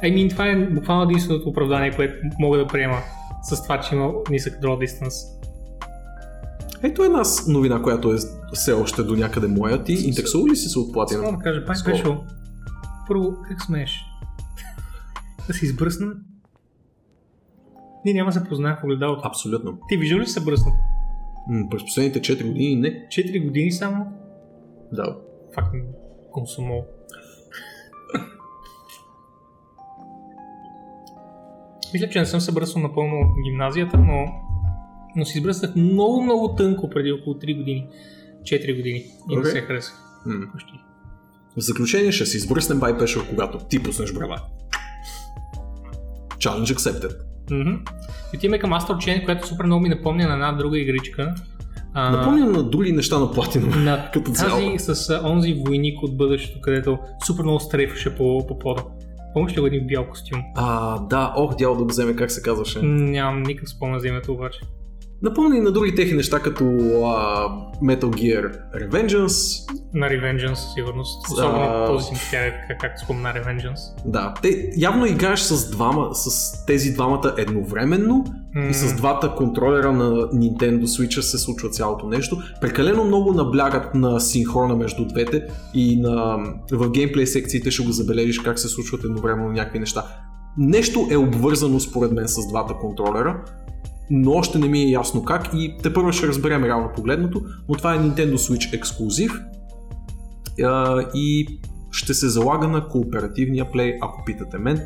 [0.03, 2.99] Mean, това е буквално единственото оправдание, което мога да приема
[3.43, 5.13] с това, че има нисък draw distance.
[6.83, 8.17] ето една новина, която е
[8.53, 9.85] все още до някъде моя.
[9.85, 11.31] Ти интересува ли си се от Само платина?
[11.31, 12.25] да кажа, пак Скоро.
[13.09, 14.05] Първо, как смееш?
[15.47, 16.13] да се избръсна?
[18.05, 19.21] Ние няма се познаем в огледалото.
[19.25, 19.79] Абсолютно.
[19.89, 20.75] Ти виждал ли се бръснат?
[21.49, 23.07] М, през последните 4 години не.
[23.09, 24.13] 4 години само?
[24.93, 25.17] Да.
[25.55, 25.75] Факт
[26.33, 26.85] консумол.
[31.93, 34.25] Мисля, че не съм се бръснал напълно в гимназията, но,
[35.17, 37.89] но си избръснах много, много тънко преди около 3 години.
[38.43, 38.99] 4 години.
[39.31, 39.51] И не Окей.
[39.51, 40.03] се харесах.
[40.27, 40.47] М.
[40.53, 40.73] Почти.
[41.57, 44.41] В заключение ще си избръснем байпешър, когато ти пуснеш брава.
[46.39, 47.17] Challenge accepted.
[48.33, 51.35] И отиваме към Astral Chain, която супер много ми напомня на една друга игричка.
[51.95, 53.77] А, Напомням на други неща на платина.
[53.85, 54.51] на като цяло.
[54.51, 58.83] тази с онзи войник от бъдещето, където супер много стрейфаше по, по пода.
[59.35, 60.43] Помниш ли го един бял костюм?
[60.57, 62.83] А, да, ох, дяло да го вземе, как се казваше.
[62.83, 64.61] Нямам никакъв спомен за името обаче.
[65.23, 67.49] Напомня и на други техни неща, като а,
[67.83, 69.71] Metal Gear Revengeance.
[69.95, 71.31] На Revengeance сигурност.
[71.33, 71.87] Особено А.
[71.87, 72.39] този си тя,
[72.69, 74.07] как, както спомена Revengeance.
[74.07, 79.93] Да, те явно играеш с двама, с тези двамата едновременно М, и с двата контролера
[79.93, 82.39] на Nintendo Switch се случва цялото нещо.
[82.61, 86.39] Прекалено много наблягат на синхрона между двете и на,
[86.73, 90.05] в геймплей секциите ще го забележиш как се случват едновременно някакви неща.
[90.59, 93.45] Нещо е обвързано според мен с двата контролера,
[94.11, 97.75] но още не ми е ясно как и те първо ще разберем реално погледното, но
[97.75, 99.33] това е Nintendo Switch ексклюзив
[101.15, 101.47] и
[101.91, 104.81] ще се залага на кооперативния плей, ако питате мен.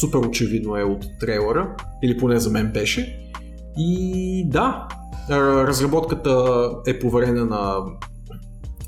[0.00, 3.30] Супер очевидно е от трейлера, или поне за мен беше.
[3.78, 4.88] И да,
[5.30, 7.76] разработката е поверена на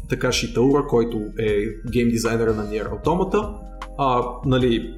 [0.09, 3.55] Такаши Таура, който е гейм дизайнера на Nier Automata.
[3.99, 4.97] А, нали,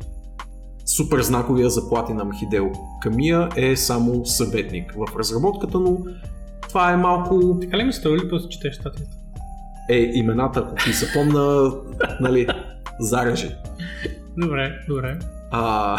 [0.96, 2.66] супер знаковия заплати на Хидео
[3.02, 5.98] Камия е само съветник в разработката, но
[6.68, 9.20] това е малко Така ли ми се ли после четеш статията?
[9.90, 11.72] е имената, ако ти се помна,
[12.20, 12.46] нали,
[13.00, 13.50] зарежи.
[14.36, 15.18] Добре, добре.
[15.50, 15.96] А,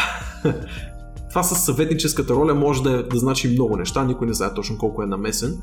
[1.29, 5.03] това с съветническата роля може да, да значи много неща, никой не знае точно колко
[5.03, 5.57] е намесен.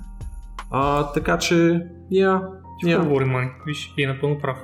[0.70, 2.42] А, така че, я,
[2.84, 3.48] говори Мани?
[3.66, 4.58] Виж, и е напълно прав.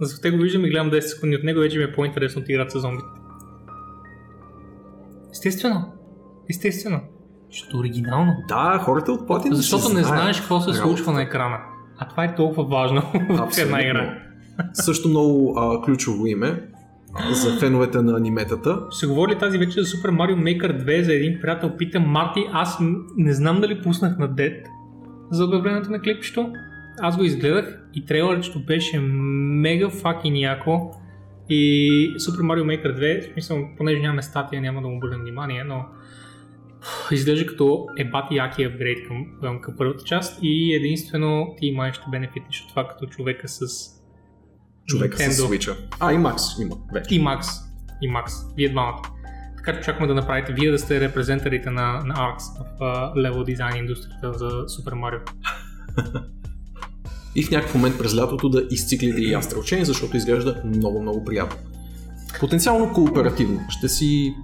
[0.00, 2.48] За те го виждам и гледам 10 секунди от него, вече ми е по-интересно от
[2.48, 3.08] играта с зомбите.
[5.32, 5.92] Естествено.
[6.50, 7.00] Естествено.
[7.50, 8.32] Защото е оригинално.
[8.48, 10.88] Да, хората от Platinum Защото не знаят знаеш какво се работата.
[10.88, 11.58] случва на екрана.
[11.98, 14.18] А това е толкова важно в една игра.
[14.72, 16.62] Също много а, ключово име
[17.30, 18.80] за феновете на аниметата.
[18.90, 21.76] Ще говори тази вечер за Super Mario Maker 2 за един приятел.
[21.76, 22.78] Питам Марти, аз
[23.16, 24.66] не знам дали пуснах на Дед
[25.30, 26.52] за обявлението на клипчето.
[27.00, 30.94] Аз го изгледах и трейлърчето беше мега факин яко.
[31.50, 35.64] И Super Mario Maker 2, в смисъл, понеже нямаме статия, няма да му обърнем внимание,
[35.64, 35.84] но
[37.10, 41.92] изглежда като е бати яки апгрейд към, към, към първата част и единствено ти май
[41.92, 43.66] ще бенефитнеш от това като човека с
[44.86, 45.58] Човека с Nintendo.
[45.58, 45.76] Switch.
[46.00, 47.14] А, и Макс има вече.
[47.14, 47.48] и Макс.
[48.02, 48.32] И Макс.
[48.56, 49.02] Вие двамата.
[49.56, 52.38] Така че очакваме да направите вие да сте репрезентарите на, на ARX
[52.78, 55.30] в лево дизайн индустрията за Super Mario.
[57.34, 61.56] И в някакъв момент през лятото да изциклите и Chain, защото изглежда много, много приятно.
[62.40, 63.60] Потенциално кооперативно.
[63.68, 64.34] Ще си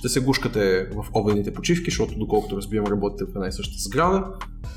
[0.00, 4.24] ще се гушкате в обедните почивки, защото доколкото разбирам работите в една и съща сграда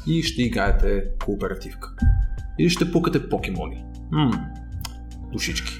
[0.08, 1.92] и ще играете кооперативка.
[2.60, 3.84] Или ще пукате покемони.
[4.12, 4.46] Ммм,
[5.32, 5.80] душички.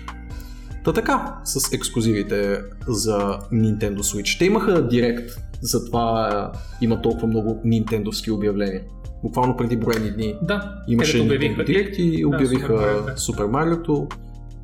[0.84, 4.40] Та така, с ексклюзивите за Nintendo Switch.
[4.40, 5.30] Те имаха директ,
[5.62, 8.82] затова има толкова много нинтендовски обявления.
[9.24, 11.62] Буквално преди броени дни Да, Имаше обявиха.
[11.64, 13.16] Direct и обявиха да.
[13.16, 14.08] Super Mario,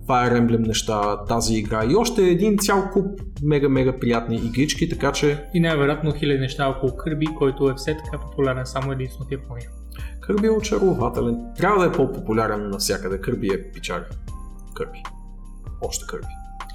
[0.08, 5.44] Fire Emblem неща, тази игра и още един цял куп мега-мега приятни игрички, така че
[5.54, 9.70] И най-вероятно хиляди неща около Кърби, който е все така популярен само единствено в Япония.
[10.22, 11.38] Кърби е очарователен.
[11.58, 13.22] Трябва да е по-популярен навсякъде.
[13.22, 14.06] Кърби е пичар.
[14.76, 15.04] Кърби.
[15.82, 16.28] Още Кърби.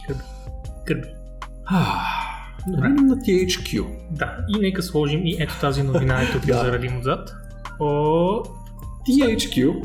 [0.06, 0.22] Кърби.
[0.86, 1.08] Кърби.
[2.66, 3.84] Видим на THQ.
[4.10, 6.54] Да, и нека сложим и ето тази новина е тук Да.
[6.54, 7.34] зарадим отзад.
[9.08, 9.82] THQ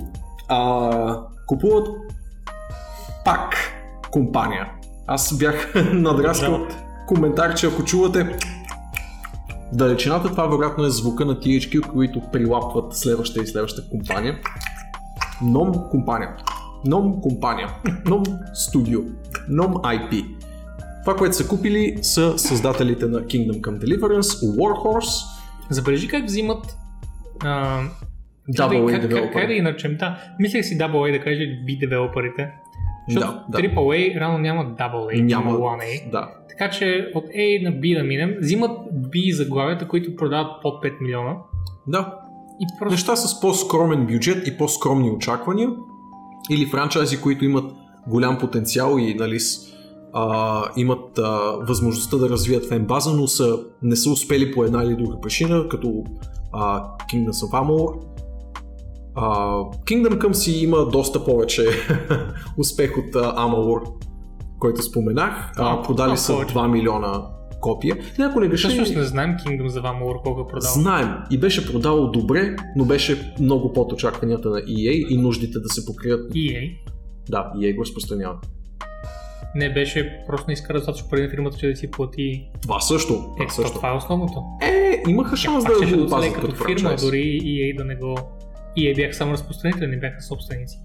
[0.48, 1.88] а, купуват
[3.26, 3.56] пак
[4.12, 4.72] компания.
[5.08, 6.68] Аз бях надраскал
[7.08, 8.38] коментар, че ако чувате
[9.74, 14.40] далечината, това вероятно е звука на THQ, които прилапват следваща и следваща компания.
[15.42, 16.36] Ном компания.
[16.86, 17.70] Ном компания,
[18.06, 18.24] Ном
[18.54, 19.00] студио,
[19.50, 20.26] Ном IP.
[21.04, 25.40] Това, което са купили са създателите на Kingdom Come Deliverance, Warhorse,
[25.70, 26.78] Забележи как взимат
[27.44, 27.82] а,
[28.50, 29.48] Double как, как, как, девелопери.
[29.48, 29.98] да ги наречем?
[30.00, 32.52] Да, мислех си Double A да кажа B девелоперите.
[33.10, 33.68] Защото Да, да.
[33.68, 35.46] AAA рано няма Double A, Няма.
[35.46, 36.12] няма 1A.
[36.12, 36.30] Да.
[36.50, 41.02] Така че от A на B да минем, взимат B заглавията, които продават под 5
[41.02, 41.36] милиона.
[41.88, 42.16] Да.
[42.62, 45.70] И просто Неща с по-скромен бюджет и по-скромни очаквания.
[46.52, 47.72] Или франчайзи, които имат
[48.08, 49.38] голям потенциал и нали,
[50.14, 51.30] а, имат а,
[51.68, 55.70] възможността да развият фен база, но са, не са успели по една или друга причина,
[55.70, 56.04] като
[56.52, 56.84] а,
[57.14, 58.00] Kingdoms of Amalur.
[59.16, 59.26] А,
[59.86, 61.66] Kingdom Come си има доста повече
[62.58, 63.82] успех от а, Amalur,
[64.60, 65.52] който споменах.
[65.58, 66.54] А, продали са повече.
[66.56, 67.24] 2 милиона
[67.62, 67.98] копия.
[68.20, 70.72] Не, ако не греша, всъщност не знаем Kingdom за Valor колко е продал.
[70.72, 75.70] Знаем и беше продавал добре, но беше много под очакванията на EA и нуждите да
[75.70, 76.32] се покрият.
[76.32, 76.78] EA
[77.30, 78.36] Да, EA го разпространява.
[79.56, 82.50] Не беше просто не иска достатъчно пари на фирмата, че да си плати.
[82.62, 83.14] Това също.
[83.14, 83.74] Е, Това то, също.
[83.74, 84.44] това е основното.
[84.62, 87.96] Е, имаха шанс да го да оцелее опазят като като фирма, дори EA да не
[87.96, 88.18] го...
[88.78, 90.80] EA бяха само разпространители, не бяха собственици.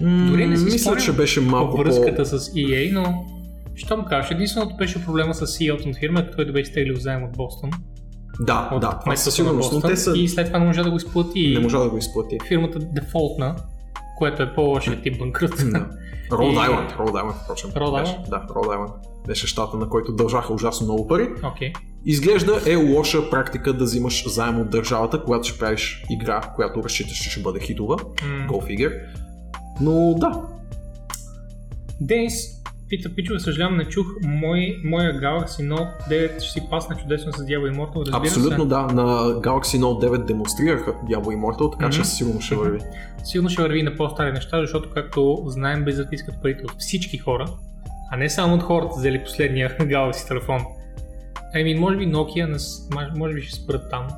[0.00, 1.82] М, Дори не си Мисля, че беше малко По по...
[1.82, 3.24] връзката с EA, но
[3.74, 7.70] щом кажеш, единственото беше проблема с CEO-то на фирмата, който беше стеглил заем от Бостон.
[8.40, 10.12] Да, От да, това със сигурност, но те са...
[10.16, 11.54] И след това не можа да го изплати.
[11.54, 12.38] Не можа да го изплати.
[12.48, 13.56] Фирмата дефолтна,
[14.18, 15.50] което е по-лошия тип банкрут.
[15.72, 15.86] Да.
[16.32, 17.70] Род И- Island, Род Island, впрочем.
[17.70, 17.80] Беше.
[17.82, 18.28] Island?
[18.28, 18.92] Да, Род Island.
[19.26, 21.28] Беше щата, на който дължаха ужасно много пари.
[21.44, 21.72] Окей.
[22.06, 27.18] Изглежда е лоша практика да взимаш заем от държавата, когато ще правиш игра, която разчиташ,
[27.18, 27.96] че ще бъде хитова.
[28.22, 28.46] М.
[28.48, 28.92] Go figure.
[29.80, 30.42] Но да,
[32.00, 32.57] Денис
[32.88, 37.36] пита, пичове, съжалявам, не чух мой, моя Galaxy Note 9 ще си пасне чудесно с
[37.36, 38.68] Diablo Immortal, разбира Абсолютно се.
[38.68, 38.80] да.
[38.82, 39.02] На
[39.40, 42.06] Galaxy Note 9 демонстрираха Diablo Immortal, така че Мгм.
[42.06, 42.78] сигурно ще върви.
[43.24, 47.46] Сигурно ще върви на по-стари неща, защото както знаем, без искат парите от всички хора,
[48.12, 50.60] а не само от хората, взели последния Galaxy телефон.
[51.54, 52.58] Еми, може би Nokia,
[53.18, 54.08] може би ще спрат там,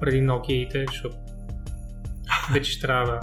[0.00, 1.16] преди Nokia-ите, защото
[2.52, 3.20] вече ще трябва да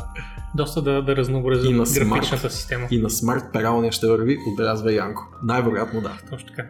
[0.56, 2.88] доста да, да разнообразят И на графичната система.
[2.91, 5.28] И на смарт пералния ще върви, отбелязва Янко.
[5.43, 6.18] Най-вероятно да.
[6.30, 6.66] Точно така.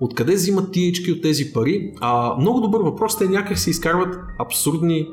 [0.00, 1.92] Откъде взимат THQ от тези пари?
[2.00, 3.18] А, много добър въпрос.
[3.18, 5.08] Те някак се изкарват абсурдни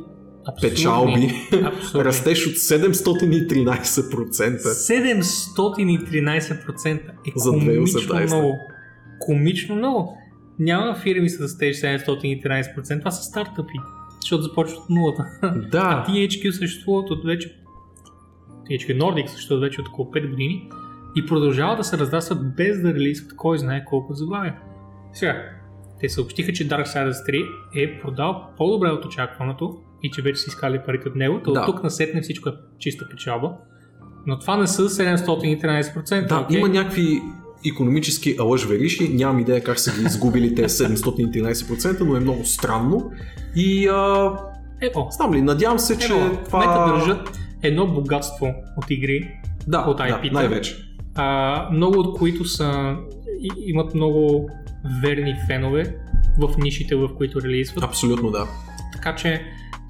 [0.48, 0.70] Абсурдни.
[0.76, 1.32] печалби.
[1.66, 2.06] Абсурдни.
[2.06, 5.38] Растеж от 713%.
[5.58, 7.00] 713% е
[7.36, 8.26] За комично 2018.
[8.26, 8.58] много.
[9.20, 10.18] Комично много.
[10.60, 13.74] Няма фирми с растеж 713%, това са стартъпи,
[14.22, 15.26] защото започват от нулата.
[15.72, 17.58] Да, THQ съществуват от вече
[18.70, 20.70] THQ Nordic съществуват вече от около 5 години
[21.16, 24.56] и продължават да се раздасват без да релизват кой знае колко заглавия.
[25.14, 25.44] Сега,
[26.00, 27.46] те съобщиха, че Darksiders 3
[27.76, 31.60] е продал по-добре от очакваното и че вече са искали парите от него, то Да.
[31.60, 33.52] от тук насетне всичко е чиста печалба.
[34.28, 36.28] Но това не са 713%.
[36.28, 36.58] да окей?
[36.58, 37.22] има някакви
[37.66, 43.12] економически алъж-вериши, нямам идея как са ги изгубили те 713%, но е много странно.
[43.56, 44.32] И а,
[44.82, 46.60] Ево, знам ли, надявам се, че ево, това...
[46.60, 49.32] нека държат едно богатство от игри,
[49.68, 50.34] да, от да, IP-та.
[50.34, 50.76] най-вече.
[51.16, 52.96] а, много от които са,
[53.42, 54.50] и, имат много
[55.02, 55.96] верни фенове
[56.40, 57.84] в нишите, в които релизват.
[57.84, 58.48] Абсолютно да.
[58.94, 59.42] Така че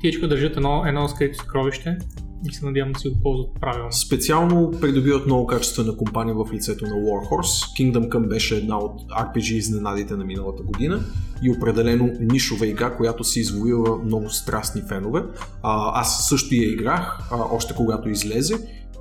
[0.01, 1.97] тичко държат едно, едно скрито съкровище
[2.45, 3.91] и се надявам да си го ползват правилно.
[3.91, 7.79] Специално придобиват много качествена компания в лицето на Warhorse.
[7.79, 10.99] Kingdom Come беше една от RPG изненадите на миналата година
[11.43, 15.23] и определено нишова игра, която си извоюва много страстни фенове.
[15.63, 18.55] Аз също я играх, още когато излезе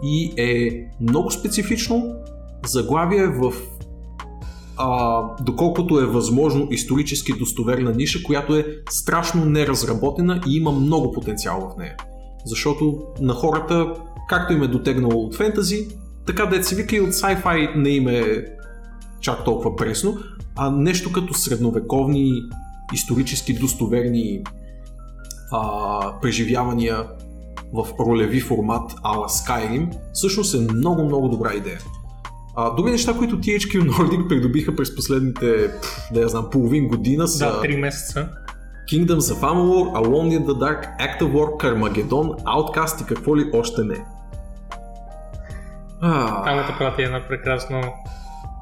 [0.04, 0.70] и е
[1.00, 2.14] много специфично.
[2.66, 3.52] Заглавие в
[4.78, 11.72] а, доколкото е възможно исторически достоверна ниша, която е страшно неразработена и има много потенциал
[11.74, 11.96] в нея.
[12.46, 13.94] Защото на хората,
[14.28, 15.88] както им е дотегнало от фентази,
[16.26, 18.44] така да се вика и от sci-fi не им е
[19.20, 20.18] чак толкова пресно,
[20.56, 22.32] а нещо като средновековни
[22.94, 24.42] исторически достоверни
[25.52, 27.04] а, преживявания
[27.72, 31.78] в ролеви формат ала Skyrim, всъщност е много, много добра идея.
[32.56, 37.28] А, други неща, които THQ Nordic придобиха през последните, пф, да я знам, половин година
[37.28, 38.28] са Да, 3 месеца.
[38.92, 43.50] Kingdoms of Amalur, Alone in the Dark, Act of War, Carmageddon, Outcast и какво ли
[43.54, 44.04] още не.
[46.00, 47.80] А, Там да прати едно прекрасно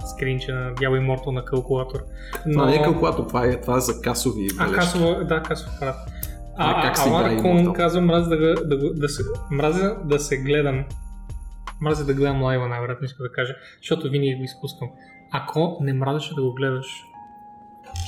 [0.06, 1.98] скринче на Diablo Immortal на калкулатор.
[2.52, 4.74] това не е калкулатор, това е, това е за касови А, бележки.
[4.80, 5.96] касова, да, касов апарат.
[6.56, 10.84] А, А, как а, Аларкон казва, мразя да, да, да, се, мразя да се гледам.
[11.80, 14.88] Мразя да гледам лайва, най-вероятно иска да кажа, защото винаги го изпускам.
[15.32, 16.86] Ако не мразеше да го гледаш,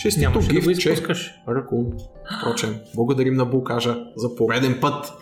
[0.02, 1.34] Честито Нямаше да изпускаш.
[1.48, 1.92] Ръкун.
[2.40, 5.12] Впрочем, благодарим на Булкажа за пореден път.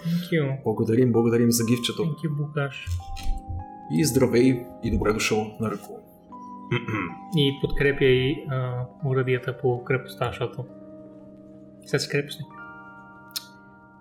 [0.65, 2.03] Благодарим, благодарим за гифчето.
[2.03, 2.87] Thank you, Букаш.
[3.93, 5.97] И здравей и добре дошъл на Ръкун.
[7.37, 10.65] И подкрепя и а, урадията по крепостта, защото
[11.87, 12.47] сега си крепостник.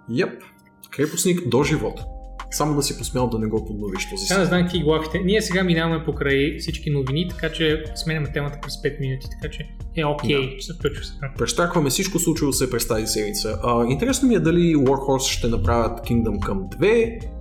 [0.10, 0.44] Йеп.
[0.92, 2.13] Крепостник до живот.
[2.54, 4.46] Само да си посмял да не го подновиш този не си.
[4.46, 5.20] знам какви главите.
[5.20, 9.70] Ние сега минаваме покрай всички новини, така че сменяме темата през 5 минути, така че
[9.96, 11.32] е окей, че се включва сега.
[11.38, 13.60] Прещакваме всичко случило се през тази седмица.
[13.64, 16.80] А, интересно ми е дали Warhorse ще направят Kingdom Come 2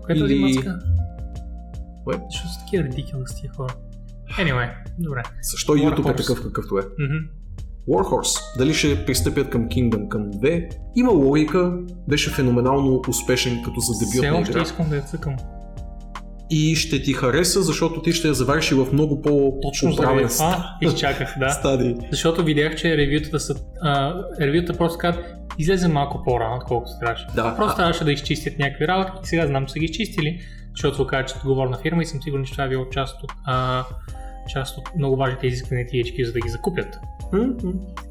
[0.05, 0.43] Коя е тази или...
[0.43, 0.79] мацка?
[2.05, 2.15] Кое?
[2.31, 3.75] Защо са такива тия хора?
[4.39, 5.23] Anyway, добре.
[5.43, 6.83] Защо YouTube е такъв какъвто е?
[6.99, 7.17] Мгм.
[7.89, 10.77] Warhorse, дали ще пристъпят към Kingdom Come 2?
[10.97, 11.73] Има логика,
[12.09, 14.63] беше феноменално успешен като за Все дебютна още игра.
[14.63, 15.37] искам да я цъкам.
[16.51, 20.11] И ще ти хареса, защото ти ще я завариш и в много по Точно заради
[20.13, 21.51] оправен това изчаках, да.
[21.59, 21.95] стадий.
[22.11, 23.55] Защото видях, че ревютата са...
[23.81, 25.25] А, ревютата просто казват,
[25.59, 27.27] излезе малко по-рано, отколкото трябваше.
[27.35, 30.41] Да, Просто а, трябваше да изчистят някакви работи и сега знам, че са ги изчистили,
[30.77, 33.33] защото се оказа, че отговорна фирма и съм сигурен, че това е било част от,
[33.45, 33.85] а,
[34.49, 36.99] част от много важните изисквания THQ, за да ги закупят.
[37.33, 37.47] м.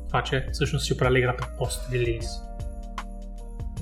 [0.08, 2.26] Това, че всъщност си оправили играта пост-релиз.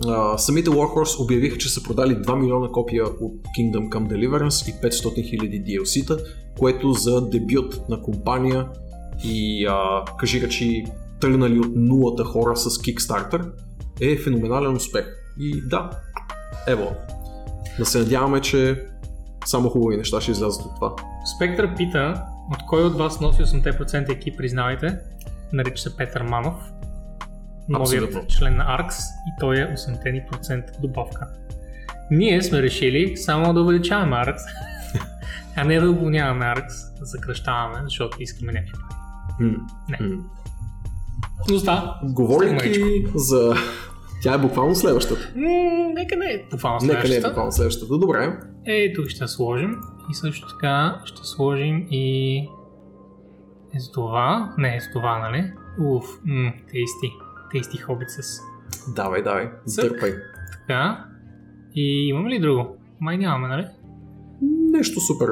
[0.07, 4.73] А, самите Warhorse обявиха, че са продали 2 милиона копия от Kingdom Come Deliverance и
[4.73, 6.17] 500 хиляди DLC-та,
[6.59, 8.67] което за дебют на компания
[9.23, 10.85] и а, кажи речи
[11.21, 13.51] тръгнали от нулата хора с Kickstarter
[14.01, 15.05] е феноменален успех.
[15.39, 15.89] И да,
[16.67, 16.91] ево,
[17.79, 18.85] да се надяваме, че
[19.45, 20.95] само хубави неща ще излязат от това.
[21.35, 24.99] Спектър пита, от кой от вас носи 8% екип, признавайте.
[25.53, 26.55] Нарича се Петър Манов.
[27.69, 28.27] Новият Абсолютно.
[28.29, 28.91] член на ARX
[29.27, 31.27] и той е 8% добавка.
[32.11, 34.37] Ние сме решили само да увеличаваме ARX,
[35.55, 36.67] а не да уволняваме ARX,
[36.99, 39.55] да съкръщаваме, защото искаме някакви пари.
[39.89, 40.17] Не.
[41.49, 42.83] Но да, Говорейки
[43.15, 43.53] за...
[44.23, 45.21] Тя е буквално следващата.
[45.35, 45.47] м-
[45.93, 47.27] нека не е буквално Нека не е следващата.
[47.29, 47.97] буквално следващата.
[47.97, 48.37] Добре.
[48.65, 49.75] Е, тук ще сложим.
[50.09, 52.47] И също така ще сложим и
[53.77, 54.53] с това.
[54.57, 55.51] Не, с това, нали?
[55.79, 57.11] Уф, мм, тейсти.
[57.51, 58.39] Тейсти хобит с
[58.95, 59.49] Давай, давай.
[59.75, 60.13] Дърпай.
[60.51, 61.05] така.
[61.75, 62.77] И имаме ли друго?
[62.99, 63.65] Май нямаме, нали?
[64.71, 65.29] нещо супер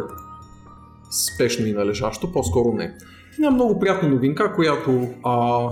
[1.12, 2.94] спешно и належащо, по-скоро не.
[3.38, 5.70] Една много приятна новинка, която а,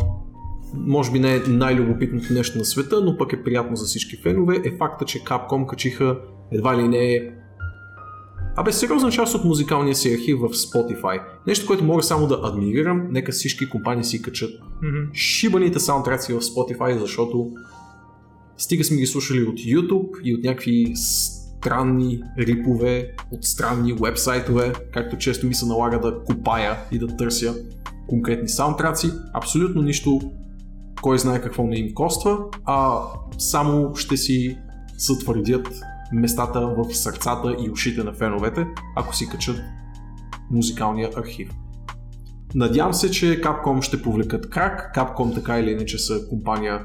[0.73, 4.55] може би не е най-любопитното нещо на света, но пък е приятно за всички фенове,
[4.65, 6.17] е факта, че Capcom качиха
[6.51, 7.31] едва ли не
[8.57, 11.21] Абе, сериозна част от музикалния си архив в Spotify.
[11.47, 14.51] Нещо, което мога само да адмирирам, нека всички компании си качат
[14.83, 15.13] Мгм.
[15.13, 17.51] шибаните саундтраци в Spotify, защото
[18.57, 25.17] стига сме ги слушали от YouTube и от някакви странни рипове, от странни вебсайтове, както
[25.17, 27.55] често ми се налага да копая и да търся
[28.07, 29.11] конкретни саундтраци.
[29.33, 30.21] Абсолютно нищо,
[31.01, 32.99] кой знае какво не им коства, а
[33.37, 34.57] само ще си
[34.97, 35.67] сътвърдят
[36.15, 39.61] местата в сърцата и ушите на феновете, ако си качат
[40.51, 41.49] музикалния архив.
[42.55, 44.91] Надявам се, че Capcom ще повлекат крак.
[44.95, 46.81] Capcom така или иначе са компания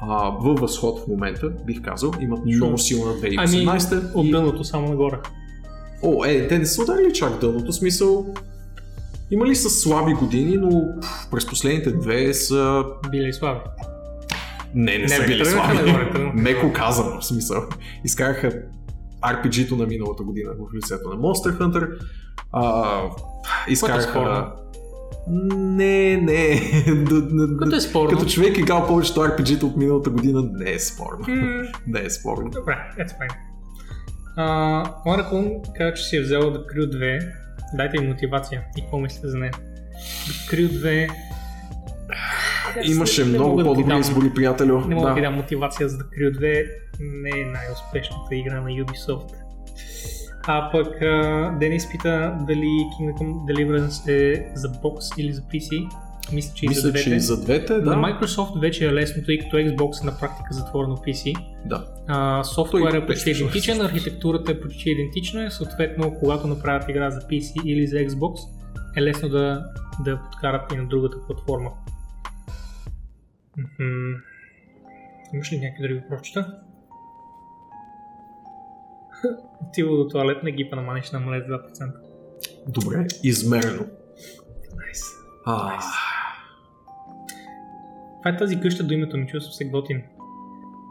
[0.00, 2.12] а, във възход в момента, бих казал.
[2.20, 5.18] Имат много силна 2018 Ами, от дъното само нагоре.
[6.02, 8.26] О, е, те не са ударили чак дъното, смисъл...
[9.30, 12.84] Имали са слаби години, но пф, през последните две са...
[13.10, 13.60] Били слаби.
[14.74, 15.92] Не, не, Не, са били слаби.
[16.34, 17.62] Меко казано, в смисъл.
[18.04, 18.52] Изкараха
[19.22, 21.98] RPG-то на миналата година в лицето на Monster Hunter.
[22.52, 23.02] А,
[23.68, 24.02] изкараха...
[24.02, 24.46] спорно.
[25.28, 26.60] Не, не.
[27.58, 28.18] Като е спорно.
[28.18, 31.24] Като човек играл повечето RPG-та от миналата година, не е спорно.
[31.28, 32.50] М, Не е спорно.
[32.50, 33.34] Добре, fine.
[34.36, 37.32] А, Оракул каза, че си е взела The Crew 2.
[37.74, 38.62] Дайте им мотивация.
[38.76, 39.52] И какво мислите за нея?
[40.50, 41.10] Crew 2...
[42.84, 44.80] Имаше много да по-добри дам- избори, приятелю.
[44.80, 45.26] Не мога да ти да.
[45.26, 46.66] дам мотивация за The Crew 2.
[47.00, 49.34] Не е най-успешната игра на Ubisoft.
[50.46, 55.88] А пък а, Денис пита дали Kingdom Deliverance е за бокс или за PC.
[56.32, 57.04] Мисля, че и за Мисля, двете.
[57.04, 57.90] че и за двете, На да.
[57.90, 61.34] Microsoft вече е лесно, тъй като Xbox е на практика затворено PC.
[61.66, 61.84] да.
[62.08, 63.84] А, софтуер е почти идентичен, също.
[63.86, 68.34] архитектурата е почти идентична съответно, когато направят игра за PC или за Xbox,
[68.96, 69.64] е лесно да,
[70.04, 71.70] да подкарат и на другата платформа.
[73.56, 74.14] Мгм.
[75.34, 76.58] Имаш ли някакви други въпросчета?
[79.62, 81.92] Отива до туалет на гипа на маниш намале с 2%.
[82.68, 83.82] Добре, измерено.
[84.76, 85.02] Найс.
[85.46, 85.78] А,
[88.18, 90.02] Това е тази къща до името ми, чувствам се готин.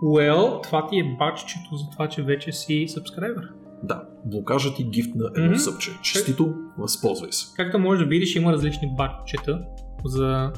[0.03, 3.53] Well, това ти е баччето за това, че вече си сабскрайбър.
[3.83, 5.55] да, блокажът ти гифт на едно Мгм.
[5.57, 5.91] съпче.
[6.03, 7.53] Честито, възползвай се.
[7.55, 9.65] Както можеш да видиш, има различни батчета
[10.05, 10.51] за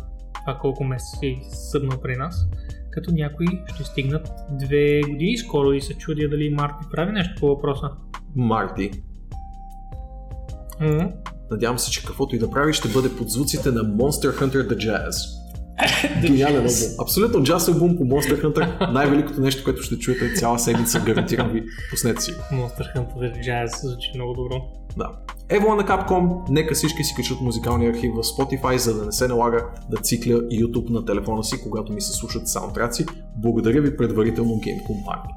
[0.46, 2.48] това колко месеца си събнал при нас,
[2.92, 7.48] като някои ще стигнат две години скоро и се чудя дали Марти прави нещо по
[7.48, 7.90] въпроса.
[8.36, 8.92] Марти.
[10.80, 11.12] М?
[11.52, 14.76] Надявам се, че каквото и да прави ще бъде под звуците на Monster Hunter The
[14.76, 15.41] Jazz.
[16.22, 16.72] Гениален албум.
[17.02, 18.92] Абсолютно джаз албум по Monster Hunter.
[18.92, 21.64] Най-великото нещо, което ще чуете цяла седмица, гарантирам ви.
[21.90, 22.32] Пуснете си.
[22.32, 24.56] Monster Hunter Jazz звучи много добро.
[24.98, 25.10] Да.
[25.50, 29.28] Ево на Capcom, нека всички си качат музикалния архив в Spotify, за да не се
[29.28, 33.06] налага да цикля YouTube на телефона си, когато ми се слушат саундтраци.
[33.38, 35.30] Благодаря ви предварително Game Company.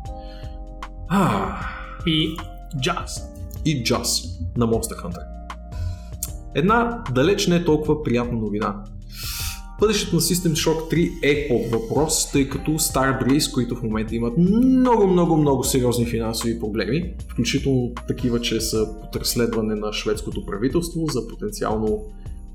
[1.09, 1.57] А,
[2.07, 2.36] И
[2.76, 3.22] Jazz.
[3.64, 5.22] и Jazz на Monster Hunter.
[6.55, 8.84] Една далеч не толкова приятна новина.
[9.81, 14.39] Бъдещето на System Shock 3 е под въпрос, тъй като Starbreeze, които в момента имат
[14.39, 21.07] много, много, много сериозни финансови проблеми, включително такива, че са под разследване на шведското правителство
[21.07, 22.03] за потенциално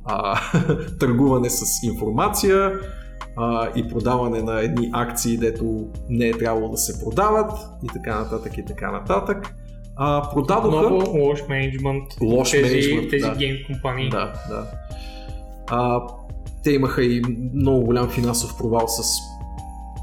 [0.06, 0.40] а,
[1.00, 2.74] търгуване с информация
[3.38, 7.52] а, и продаване на едни акции, дето не е трябвало да се продават
[7.84, 9.56] и така нататък и така нататък.
[9.96, 10.90] А, продадоха...
[10.90, 12.04] Много лош менеджмент.
[12.22, 13.36] Лош тези, мениджмънт, тези да.
[13.36, 14.10] гейм компании.
[14.10, 14.68] Да, да.
[15.68, 16.02] А,
[16.64, 17.22] те имаха и
[17.54, 19.04] много голям финансов провал с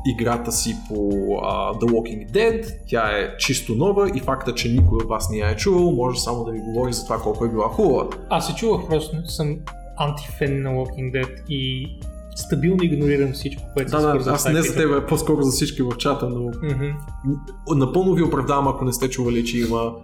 [0.08, 0.94] играта си по
[1.42, 2.72] а, The Walking Dead.
[2.88, 6.20] Тя е чисто нова и факта, че никой от вас не я е чувал, може
[6.20, 8.06] само да ви говори за това колко е била хубава.
[8.30, 9.56] Аз се чувах, просто съм
[9.96, 11.86] антифен на Walking Dead и
[12.36, 15.42] стабилно игнорирам всичко, което Да, се да, свързва аз с не за теб, а по-скоро
[15.42, 16.90] за всички в чата, но Мгм.
[17.76, 19.94] напълно ви оправдавам, ако не сте чували, че има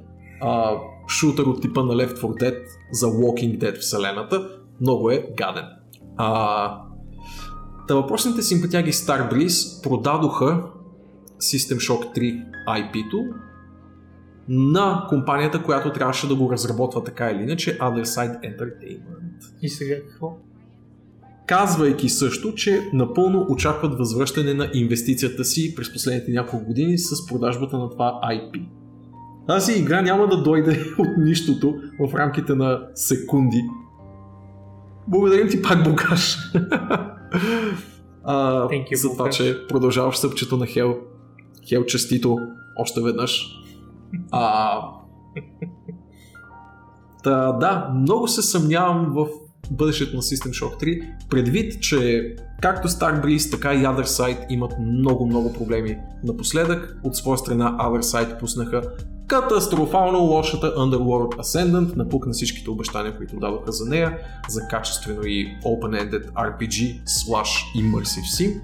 [0.41, 0.71] а,
[1.09, 2.57] шутър от типа на Left 4 Dead
[2.93, 4.49] за Walking Dead вселената.
[4.81, 5.65] Много е гаден.
[6.17, 6.83] А,
[7.89, 10.63] та въпросните симпатяги Starbreeze продадоха
[11.39, 13.19] System Shock 3 IP-то
[14.49, 19.97] на компанията, която трябваше да го разработва така или иначе, Other Side Entertainment И сега
[20.09, 20.37] какво?
[21.47, 27.79] казвайки също, че напълно очакват възвръщане на инвестицията си през последните няколко години с продажбата
[27.79, 28.67] на това IP.
[29.47, 33.63] Тази игра няма да дойде от нищото в рамките на секунди.
[35.09, 36.37] Благодарим ти пак, Богаш.
[38.25, 40.97] а, Thank you, за това, че продължаваш съпчето на Хел.
[41.69, 42.39] Хел честито
[42.79, 43.47] още веднъж.
[44.31, 44.79] А,
[47.23, 49.27] Та, да, много се съмнявам в
[49.71, 55.53] бъдещето на System Shock 3, предвид, че както Starbreeze, така и Other Side имат много-много
[55.53, 56.97] проблеми напоследък.
[57.05, 58.83] От своя страна Other Side пуснаха
[59.27, 65.59] катастрофално лошата Underworld Ascendant, напук на всичките обещания, които дадоха за нея, за качествено и
[65.65, 68.61] open-ended RPG slash immersive sim.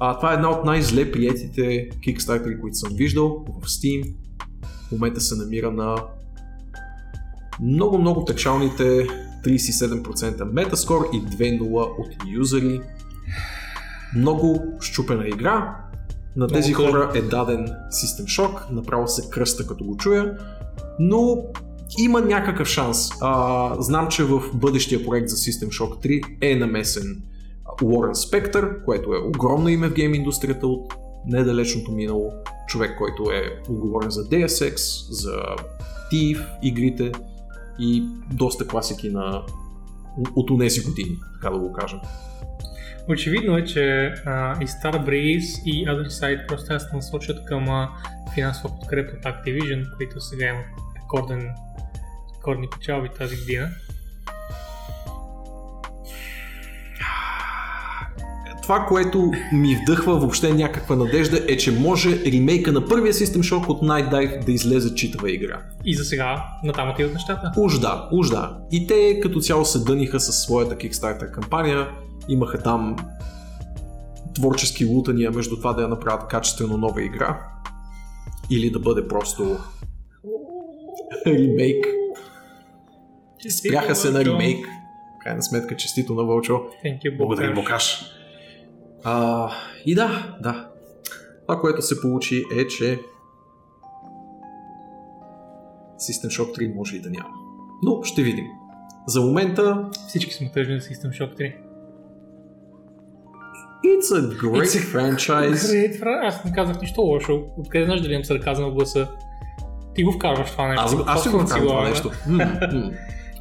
[0.00, 4.14] А, това е една от най-зле приетите Kickstarter, които съм виждал в Steam.
[4.88, 5.96] В момента се намира на
[7.60, 9.06] много-много печалните
[9.44, 10.04] 37%
[10.36, 12.80] Metascore и 2.0 от юзери.
[14.16, 15.76] Много щупена игра.
[16.36, 20.38] На тези Много хора е даден System Shock, направо се кръста като го чуя,
[20.98, 21.36] но
[21.98, 23.08] има някакъв шанс.
[23.20, 27.22] А, знам, че в бъдещия проект за System Shock 3 е намесен
[27.82, 30.94] Уорън Спектър, което е огромно име в гейм индустрията от
[31.26, 32.32] недалечното минало.
[32.68, 34.76] Човек, който е отговорен за Deus Ex,
[35.10, 35.42] за
[36.12, 37.12] Thief игрите
[37.78, 39.42] и доста класики на
[40.36, 41.98] от тези години, така да го кажем.
[43.08, 47.68] Очевидно е, че а, и Starbreeze и Other Side просто трябва да се насочат към
[47.68, 47.90] а,
[48.34, 51.50] финансова подкрепа от Activision, които сега имат рекорден,
[52.36, 53.68] рекордни печалби тази година.
[58.62, 63.66] Това, което ми вдъхва въобще някаква надежда е, че може ремейка на първия System Shock
[63.66, 65.62] от Night Dive да излезе читава игра.
[65.84, 67.52] И за сега натам отиват нещата.
[67.56, 68.58] Уж да, уж да.
[68.72, 71.88] И те като цяло се дъниха със своята Kickstarter кампания,
[72.28, 72.96] имаха там
[74.34, 77.46] творчески лутания между това да я направят качествено нова игра
[78.50, 79.56] или да бъде просто
[81.26, 81.86] ремейк.
[83.48, 84.66] Спряха се на ремейк.
[85.22, 86.60] Крайна сметка, честито на Вълчо.
[87.18, 87.52] Благодаря.
[87.52, 88.04] Бокаш.
[89.04, 89.50] А,
[89.86, 90.68] и да, да.
[91.42, 93.00] Това, което се получи е, че
[95.98, 97.30] System Shock 3 може и да няма.
[97.82, 98.46] Но ще видим.
[99.06, 101.63] За момента Всички сме тъжни за System Shock 3.
[103.84, 105.54] It's a great It's a franchise.
[105.54, 107.42] Great, Fra- аз не казах нищо лошо.
[107.58, 109.08] Откъде знаеш дали имам сарказъм в гласа?
[109.94, 110.82] Ти го вкарваш това нещо.
[110.84, 112.10] Аз, аз си го вкарвам това нещо.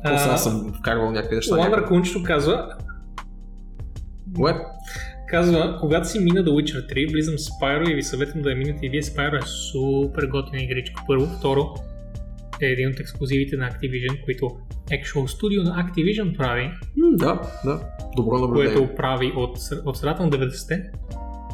[0.03, 1.55] После аз съм вкарвал някакви неща.
[1.55, 1.87] Някъде.
[1.87, 2.69] Кунчето казва,
[4.31, 4.61] What?
[5.29, 8.55] казва, когато си мина The Witcher 3, влизам в Spyro и ви съветвам да я
[8.55, 9.01] минете и вие.
[9.01, 11.01] Spyro е супер готина игричка.
[11.07, 11.73] Първо, второ,
[12.65, 14.51] е един от ексклюзивите на Activision, които
[14.91, 16.71] actual студио на Activision прави,
[17.13, 17.81] да, да.
[18.15, 18.73] Добро наблюдение.
[18.75, 20.83] което прави от, от средата на 90-те.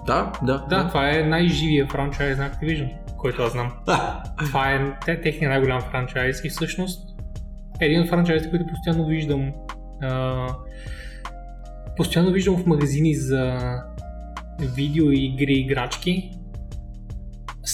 [0.07, 0.65] Да, да.
[0.69, 3.71] Да, това е най-живия франчайз на Activision, който аз знам.
[4.45, 7.09] Това е те, техния най-голям франчайз и всъщност
[7.81, 9.51] е един от франчайзите, които постоянно виждам
[10.01, 10.47] а,
[11.97, 13.59] постоянно виждам в магазини за
[14.59, 16.31] видеоигри и играчки.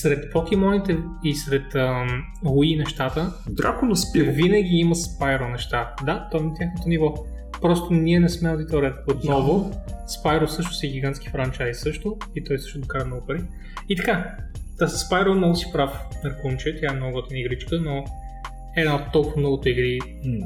[0.02, 4.32] Сред покемоните и сред ам, Wii нещата, Драко на Спиро.
[4.32, 5.94] винаги има Спайро неща.
[6.06, 7.14] Да, то е на тяхното ниво.
[7.62, 9.00] Просто ние не сме аудиторията.
[9.08, 9.72] Отново,
[10.08, 13.42] Спайро също си е гигантски франчайз също и той също докара много пари.
[13.90, 14.36] И така,
[14.78, 18.04] да с Спайро много си прав, Наркунче, тя е много готина игричка, но
[18.78, 20.00] е една от толкова многото игри,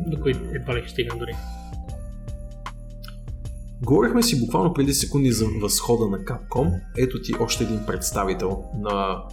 [0.07, 1.35] до които едва ли ще стигнем дори.
[3.81, 6.79] Говорихме си буквално преди секунди за възхода на Capcom.
[6.97, 9.23] Ето ти още един представител на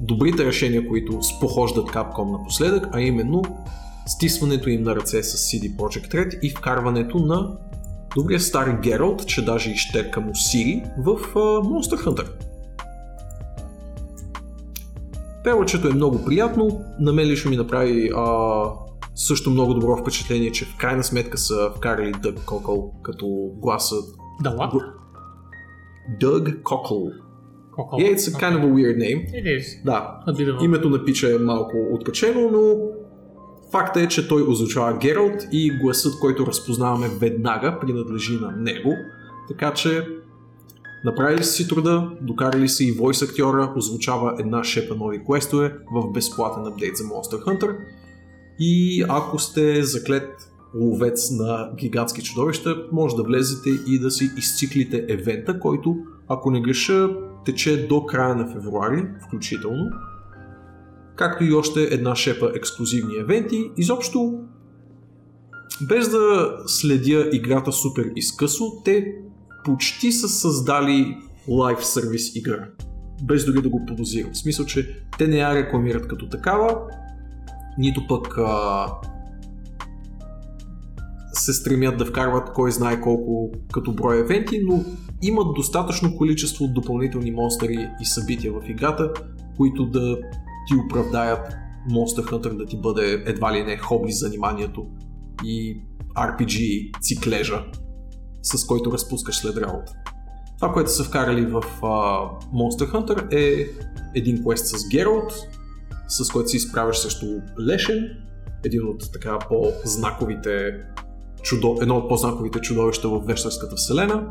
[0.00, 3.42] добрите решения, които спохождат Capcom напоследък, а именно
[4.06, 7.56] стисването им на ръце с CD Projekt Red и вкарването на
[8.16, 12.28] добрия стар Гералт, че даже и щерка му Сири, в а, Monster Hunter.
[15.44, 18.64] Преводчето е много приятно, на мен лично ми направи а,
[19.14, 23.96] също много добро впечатление, че в крайна сметка са вкарали Дъг Кокъл като гласа.
[24.42, 24.70] Да?
[26.20, 27.10] Дъг Кокъл.
[27.76, 27.96] Колко?
[27.96, 29.20] Yeah, it's kind of a weird name.
[29.34, 29.84] It is.
[29.84, 32.76] Да, a- името на пича е малко откачено, но
[33.72, 38.92] факта е, че той озвучава Гералт и гласът, който разпознаваме веднага, принадлежи на него.
[39.48, 40.06] Така че
[41.04, 46.66] направили си труда, докарали са и войс актьора, озвучава една шепа нови квестове в безплатен
[46.66, 47.76] апдейт за Monster Hunter.
[48.58, 50.28] И ако сте заклет
[50.74, 55.96] ловец на гигантски чудовища, може да влезете и да си изциклите евента, който,
[56.28, 57.08] ако не греша,
[57.46, 59.90] тече до края на февруари, включително.
[61.16, 63.70] Както и още една шепа ексклюзивни евенти.
[63.76, 64.38] Изобщо,
[65.88, 69.14] без да следя играта супер изкъсо, те
[69.64, 71.16] почти са създали
[71.48, 72.68] лайв сервис игра.
[73.22, 74.32] Без дори да го подозирам.
[74.32, 76.78] В смисъл, че те не я рекламират като такава,
[77.78, 78.86] нито пък а,
[81.36, 84.84] се стремят да вкарват кой знае колко като брой евенти, но
[85.22, 89.12] имат достатъчно количество допълнителни монстри и събития в играта,
[89.56, 90.16] които да
[90.68, 91.56] ти оправдаят
[91.90, 94.86] Monster Hunter да ти бъде едва ли не хоби заниманието
[95.44, 95.82] и
[96.16, 97.64] RPG циклежа,
[98.42, 99.92] с който разпускаш след работа.
[100.58, 101.86] Това, което са вкарали в а,
[102.54, 103.66] Monster Hunter е
[104.14, 105.32] един квест с Гералт,
[106.08, 107.26] с който се изправяш срещу
[107.68, 108.08] Лешен,
[108.64, 110.72] един от така по-знаковите
[111.46, 111.78] чудо...
[111.82, 114.30] едно от по-знаковите чудовища в Вещерската вселена.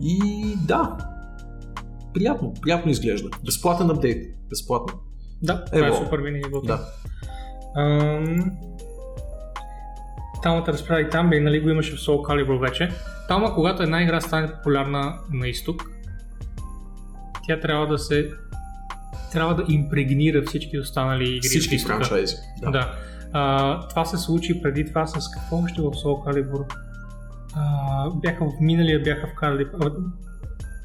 [0.00, 0.18] И
[0.66, 0.96] да,
[2.14, 3.28] приятно, приятно изглежда.
[3.44, 4.98] Безплатен апдейт, безплатно.
[5.42, 6.66] Да, това е супер винаги готово.
[6.66, 6.80] Да.
[7.76, 8.50] Ам...
[10.42, 12.90] Талмата разправи там, бе, нали го имаше в Soul Calibur вече.
[13.28, 15.82] Талма, когато една игра стане популярна на изток,
[17.46, 18.30] тя трябва да се
[19.32, 21.48] трябва да импрегнира всички останали игри.
[21.48, 22.36] Всички франчайзи.
[22.62, 22.70] Да.
[22.70, 22.94] да.
[23.32, 26.74] А, това се случи преди това с какво още в Soul Calibur?
[27.54, 29.66] А, бяха в миналия, бяха вкарали...
[29.82, 29.90] А,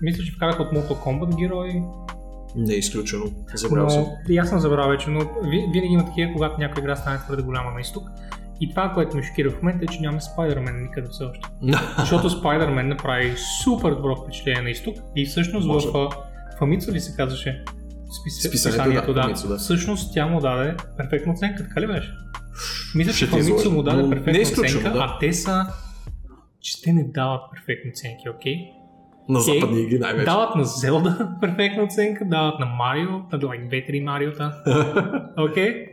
[0.02, 1.82] мисля, че вкараха от Mortal Kombat герои,
[2.56, 3.26] Не е изключено.
[3.54, 4.02] Забравял съм.
[4.02, 7.18] но, и аз съм забравил вече, но ви- винаги има такива, когато някоя игра стане
[7.18, 8.04] твърде голяма на изток.
[8.62, 11.50] И това, което ме шокира в момента е, че няма Spider-Man никъде все още.
[12.00, 13.34] Защото Spider-Man направи
[13.64, 15.88] супер добро впечатление на изток и всъщност Може.
[15.88, 16.10] в а,
[16.60, 17.64] Famitsu ли се казваше?
[18.10, 18.44] Спис...
[18.44, 19.48] Списанието, списанието, да, да.
[19.48, 19.58] Да.
[19.58, 22.14] Всъщност тя му даде перфектна оценка, така ли беше?
[22.96, 25.00] Мисля, че излъжа, му даде е перфектна изключено, оценка, да.
[25.00, 25.68] а те са
[26.68, 28.72] че те не дават перфектни оценки, окей?
[29.30, 29.60] На Окей.
[29.60, 30.26] западни игри най-вече.
[30.26, 34.54] Дават на Zelda перфектна оценка, дават на Марио, на like 2-3 Мариота.
[35.38, 35.88] Окей?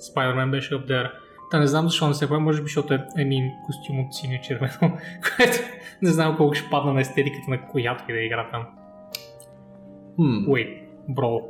[0.00, 1.10] Spider-Man беше up there.
[1.50, 4.38] Та не знам защо не се прави, може би защото е един костюм от синьо
[4.42, 4.72] червено,
[5.36, 5.58] което
[6.02, 8.66] не знам колко ще падна на естетиката на която и да е игра там.
[10.16, 10.22] Хм.
[10.22, 10.68] Wait,
[11.08, 11.40] бро,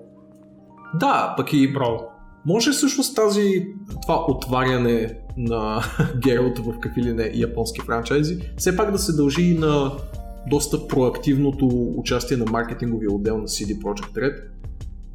[0.95, 2.01] Да, пък и бро.
[2.47, 3.67] Може всъщност тази,
[4.03, 5.81] това отваряне на
[6.17, 9.93] Гералт в какви ли не японски франчайзи, все пак да се дължи и на
[10.51, 11.67] доста проактивното
[11.97, 14.43] участие на маркетинговия отдел на CD Projekt Red.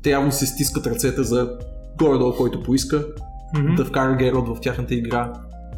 [0.04, 1.58] Те явно се стискат ръцете за
[1.98, 3.06] горе-долу, който поиска
[3.58, 3.76] Мгм.
[3.76, 5.34] да вкара Гералт в тяхната игра.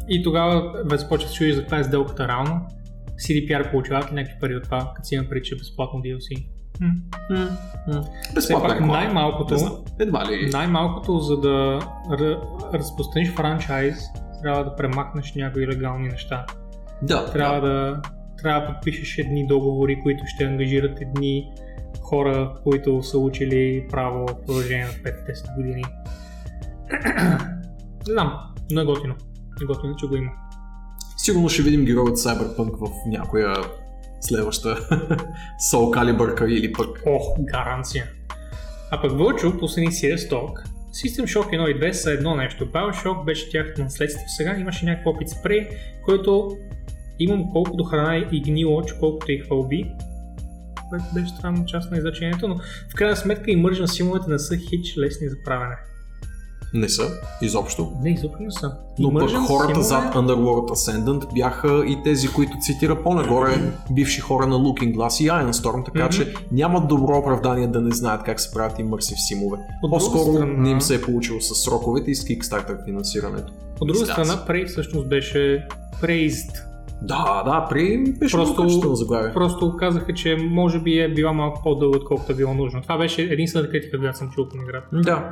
[0.08, 2.60] И тогава вече почва да се чудиш за каква е сделката реално.
[3.28, 6.46] CDPR получават ли някакви пари от това, като си има преди, че безплатно DLC?
[8.34, 9.56] Безплатна най-малкото.
[9.98, 10.50] Едва ли.
[10.52, 11.80] най-малкото, за да
[12.10, 12.40] р-
[12.74, 13.98] разпространиш франчайз,
[14.42, 16.46] трябва да премахнеш някои легални неща.
[17.02, 17.68] Да, Трябва да.
[17.68, 18.00] да,
[18.42, 21.50] трябва да подпишеш едни договори, които ще ангажират едни
[22.00, 25.84] хора, които са учили право в продължение на 5-10 години.
[28.08, 28.32] Не знам,
[28.70, 29.14] но е готино.
[29.66, 30.30] Готино, че го има.
[31.16, 33.54] Сигурно ще видим герой от Cyberpunk в някоя
[34.20, 34.68] следваща
[35.72, 38.06] Soul Calibur или пък Ох, гаранция.
[38.90, 40.52] А пък Virtual по страни Serious Talk,
[40.92, 42.66] System Shock 1 и 2 са едно нещо.
[42.66, 44.24] BioShock беше тяхното наследство.
[44.36, 45.68] Сега имаше някакъв опит с Prey,
[46.04, 46.56] който
[47.18, 49.42] имам колкото храна и гнило, че колкото и
[50.90, 52.58] което беше странно част на изречението, но
[52.90, 55.76] в крайна сметка и мържен симовете не са хич лесни за правене.
[56.74, 57.02] Не са
[57.42, 57.92] изобщо.
[58.02, 58.72] Не, изобщо не са.
[58.98, 63.54] Но пък хората симове- зад Underworld Ascendant бяха и тези, които цитира по-нагоре,
[63.90, 66.10] бивши хора на Looking Glass и Iron Storm, така Мгм.
[66.10, 69.58] че нямат добро оправдание да не знаят как се правят имърсив симове.
[69.82, 73.52] От По-скоро страна- не им се е получило с сроковете и с Kickstarter финансирането.
[73.80, 74.08] От друга аз.
[74.08, 75.66] страна, Prey всъщност беше
[76.02, 76.52] praised.
[77.02, 79.32] Да, да, при беше Просто- заглавие.
[79.32, 82.82] Просто казаха, че може би е била малко по-дълга, отколкото е било нужно.
[82.82, 84.86] Това беше единствената критика, която съм чул към играта.
[84.94, 85.30] Да.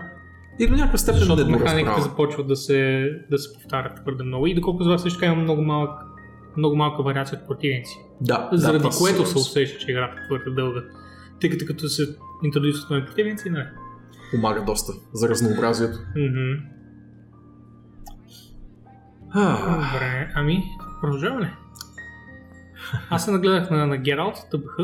[0.59, 4.47] И до някаква степен Защото не механиките започват да се, да се повтарят твърде много.
[4.47, 5.91] И доколко за вас също има много, малък,
[6.57, 7.99] много малка вариация от противници.
[8.21, 10.81] Да, Заради да, което се усеща, че играта е твърде дълга.
[11.41, 12.03] Тъй като като се
[12.45, 13.67] интродюсват нови противници, не.
[14.31, 15.99] Помага доста за разнообразието.
[19.35, 20.65] Добре, ами,
[21.01, 21.57] продължаваме?
[23.11, 24.77] Аз се нагледах на, на Geralt, тъбх.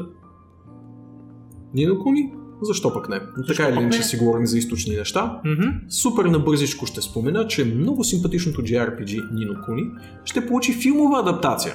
[1.75, 2.33] Нино Куни?
[2.63, 3.21] Защо пък не?
[3.47, 5.41] така или иначе си говорим за източни неща.
[5.45, 5.69] Мгм.
[5.89, 9.83] Супер набързичко ще спомена, че много симпатичното JRPG Нино Куни
[10.25, 11.75] ще получи филмова адаптация.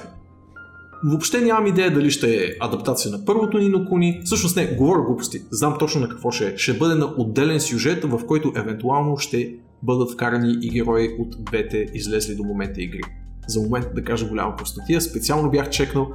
[1.04, 4.20] Въобще нямам идея дали ще е адаптация на първото Нино Куни.
[4.24, 5.42] Всъщност не, говоря глупости.
[5.50, 6.56] Знам точно на какво ще е.
[6.56, 11.86] Ще бъде на отделен сюжет, в който евентуално ще бъдат вкарани и герои от двете
[11.94, 13.00] излезли до момента игри.
[13.48, 16.10] За момент да кажа голяма простотия, специално бях чекнал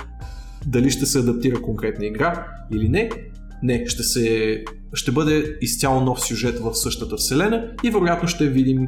[0.66, 3.10] дали ще се адаптира конкретна игра или не.
[3.64, 4.64] Не, ще, се,
[4.94, 8.88] ще бъде изцяло нов сюжет в същата вселена и вероятно ще видим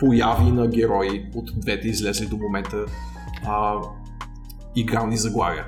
[0.00, 2.76] появи на герои от двете излезли до момента
[3.46, 3.74] а,
[4.76, 5.64] игрални заглавия.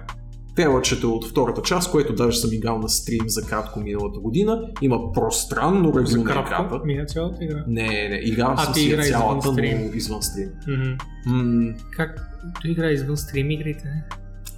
[0.57, 5.13] Трейлърчето от втората част, което даже съм играл на стрим за кратко миналата година, има
[5.13, 6.81] пространно ревю на играта.
[6.85, 7.65] мина цялата игра.
[7.69, 9.79] Не, не, играл А, съм си игра извън цялата, стрим.
[9.87, 10.49] но извън стрим.
[10.69, 10.97] Мгм.
[11.37, 12.21] М- Как
[12.63, 13.89] той игра извън стрим игрите?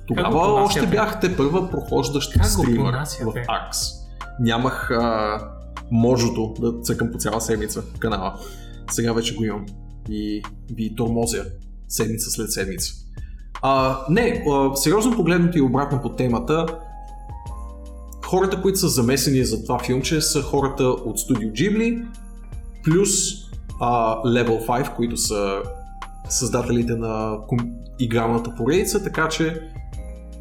[0.06, 2.42] Тогава още бяхте първа прохождащ Как
[2.76, 3.24] понасяте?
[3.24, 3.92] в Axe.
[4.40, 5.38] Нямах а,
[5.90, 8.38] можото да цъкам по цяла седмица канала.
[8.90, 9.66] Сега вече го имам.
[10.08, 10.42] И
[10.74, 11.44] ви тормозя
[11.88, 12.92] седмица след седмица.
[13.62, 16.66] А, не, а, сериозно погледнато и обратно по темата,
[18.26, 22.06] хората, които са замесени за това филмче са хората от студио Ghibli,
[22.84, 23.10] плюс
[23.80, 25.62] а, Level 5, които са
[26.28, 27.08] създателите на
[27.48, 29.60] ком- игралната поредица, така че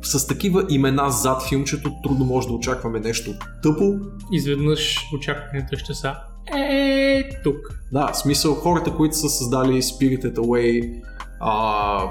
[0.02, 3.32] с такива имена зад филмчето трудно може да очакваме нещо
[3.64, 3.94] тъпо.
[4.32, 6.16] Изведнъж очакванията ще са
[6.58, 7.58] е тук.
[7.92, 11.02] Да, смисъл хората, които са създали Spirited Away
[11.40, 12.04] а,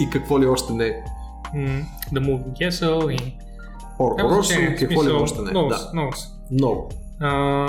[0.00, 1.04] и какво ли още не.
[1.54, 1.82] М,
[2.12, 3.34] The Moving Castle и...
[3.98, 4.16] В
[4.78, 5.50] какво ли още не.
[5.50, 6.12] Много, Да, много
[6.50, 6.88] много.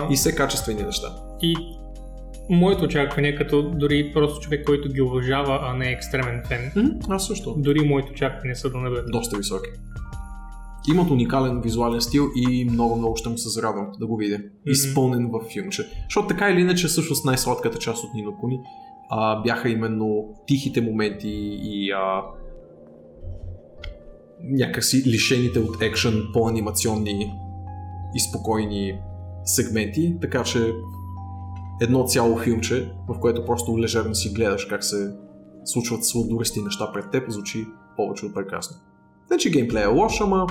[0.09, 1.07] И все качествени неща.
[1.41, 1.55] и
[2.49, 6.89] моето очакване, като дори просто човек, който ги уважава, а не е екстремен фен, М,
[7.09, 7.55] Аз също.
[7.57, 9.11] дори моите очаквания са да не бъдат.
[9.11, 9.69] Доста високи.
[10.91, 14.39] Имат уникален визуален стил и много, много ще му се зарадвам да го видя.
[14.65, 15.83] Изпълнен в филмче.
[16.03, 18.59] Защото така или иначе, всъщност най-сладката част от Нино Куни
[19.09, 22.21] а, бяха именно тихите моменти и а,
[24.43, 27.31] някакси лишените от екшен по-анимационни
[28.15, 28.93] и спокойни
[29.45, 30.73] сегменти, така че
[31.81, 35.13] едно цяло филмче, в което просто лежерно си гледаш как се
[35.65, 37.65] случват сладурести неща пред теб, звучи
[37.97, 38.77] повече от прекрасно.
[39.31, 40.47] Не, че геймплей е лош, ама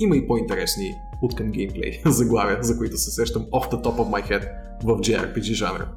[0.00, 4.10] има и по-интересни от към геймплей заглавия, за които се сещам off the top of
[4.10, 4.48] my head
[4.84, 5.88] в JRPG жанра.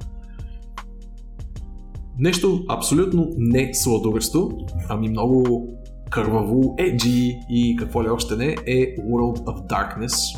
[2.19, 4.51] Нещо абсолютно не сладурещо,
[4.89, 5.67] ами много
[6.09, 10.37] кърваво, еджи и какво ли още не е World of Darkness.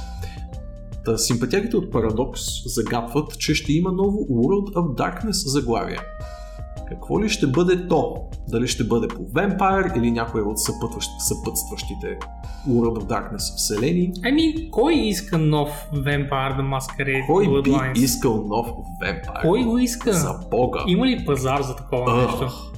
[1.08, 2.34] Та симпатягите от Paradox
[2.66, 5.98] загатват, че ще има ново World of Darkness заглавие.
[6.88, 8.16] Какво ли ще бъде то?
[8.48, 12.18] Дали ще бъде по Vampire или някой от съпътващ, съпътстващите
[12.70, 14.14] World of Darkness вселени?
[14.26, 17.98] Ами, кой иска нов Vampire the Masquerade Кой би Bloodlines?
[17.98, 18.68] искал нов
[19.04, 19.42] Vampire?
[19.42, 20.14] Кой го иска?
[20.14, 20.84] За бога!
[20.88, 22.42] Има ли пазар за такова Ах.
[22.42, 22.72] нещо?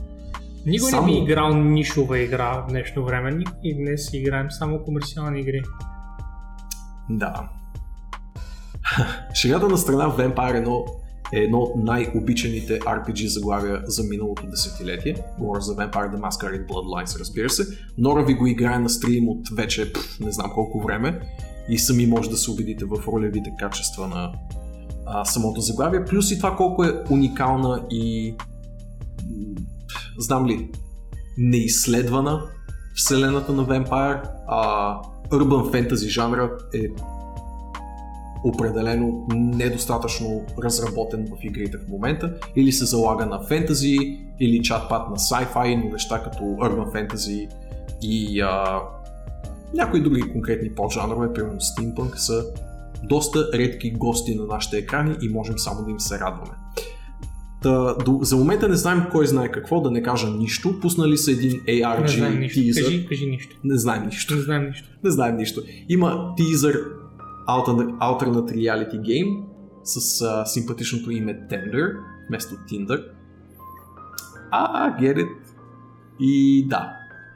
[0.65, 3.43] Никой Само- не би играл нишова игра в днешно време.
[3.63, 5.61] И днес играем само комерциални игри.
[7.09, 7.49] Да.
[9.33, 10.85] Шегата на страна Vampire 1
[11.33, 15.15] е едно от най-обичаните RPG заглавия за миналото десетилетие.
[15.39, 17.63] Говоря за Vampire the Masquerade Bloodlines, разбира се.
[17.97, 21.19] Нора ви го играе на стрим от вече пф, не знам колко време
[21.69, 24.31] и сами може да се убедите в ролевите качества на
[25.05, 28.35] а, самото заглавие, плюс и това колко е уникална и
[30.17, 30.71] знам ли,
[31.37, 32.41] неизследвана
[32.95, 34.95] вселената на Vampire, а
[35.29, 36.87] urban fantasy жанра е
[38.43, 43.97] определено недостатъчно разработен в игрите в момента, или се залага на фентази,
[44.39, 47.49] или чат-пат на sci-fi, но неща като urban fantasy
[48.01, 48.81] и а,
[49.73, 52.45] някои други конкретни поджанрове, примерно Steampunk, са
[53.03, 56.51] доста редки гости на нашите екрани и можем само да им се радваме.
[57.61, 60.79] Та, до, за момента не знаем кой знае какво, да не кажа нищо.
[60.79, 62.59] Пуснали са един ARG Не знаем нищо.
[62.59, 62.83] тизър.
[62.83, 63.55] Кажи, кажи нищо.
[63.63, 64.35] Не знаем нищо.
[64.35, 64.89] Не знаем нищо.
[65.03, 65.61] Не знаем нищо.
[65.89, 66.83] Има тизър
[67.49, 69.43] Alternate, Reality Game
[69.83, 71.97] с а, симпатичното име Tender
[72.29, 73.05] вместо Tinder.
[74.51, 75.29] А, get it.
[76.19, 76.93] И да,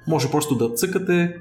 [0.08, 1.40] може просто да цъкате,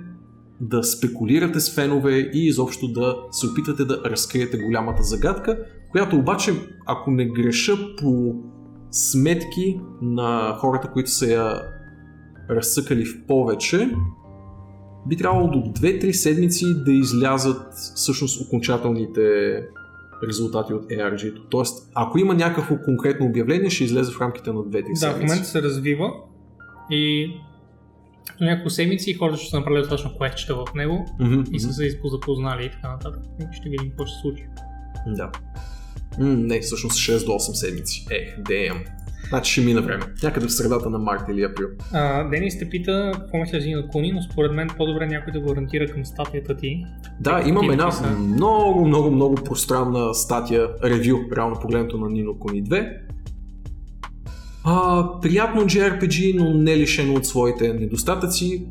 [0.60, 5.58] да спекулирате с фенове и изобщо да се опитате да разкриете голямата загадка,
[5.90, 6.52] която обаче,
[6.86, 8.34] ако не греша по
[8.90, 11.62] сметки на хората, които са я
[12.50, 13.96] разсъкали в повече,
[15.06, 19.22] би трябвало до 2-3 седмици да излязат всъщност окончателните
[20.28, 21.42] резултати от ARG-то.
[21.42, 25.18] Тоест, ако има някакво конкретно обявление, ще излезе в рамките на 2-3 Да, в седмици.
[25.26, 26.10] момента се развива
[26.90, 27.30] и
[28.40, 32.00] на няколко седмици хората ще са направили точно квестчета в него Мгм, и са се
[32.04, 33.20] запознали и така нататък.
[33.40, 34.44] И ще видим какво ще се случи.
[35.06, 35.30] Да.
[36.18, 38.06] М, не, всъщност 6 до 8 седмици.
[38.10, 38.86] Ех, damn.
[39.28, 40.02] Значи ще мина време.
[40.22, 41.66] Някъде в средата на март или април.
[41.92, 45.40] А, Денис те пита какво мисля за Нино Куни, но според мен по-добре някой да
[45.40, 46.84] го ориентира към статията ти.
[47.20, 48.10] Да, имам една написа.
[48.10, 52.96] много, много, много пространна статия, ревю, реално погледнато на Nino Kuni 2.
[54.64, 58.66] А, приятно JRPG, но не лишено от своите недостатъци.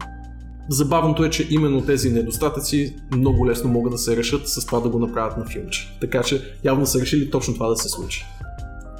[0.69, 4.89] Забавното е, че именно тези недостатъци много лесно могат да се решат с това да
[4.89, 5.97] го направят на филмче.
[6.01, 8.25] Така че явно са решили точно това да се случи.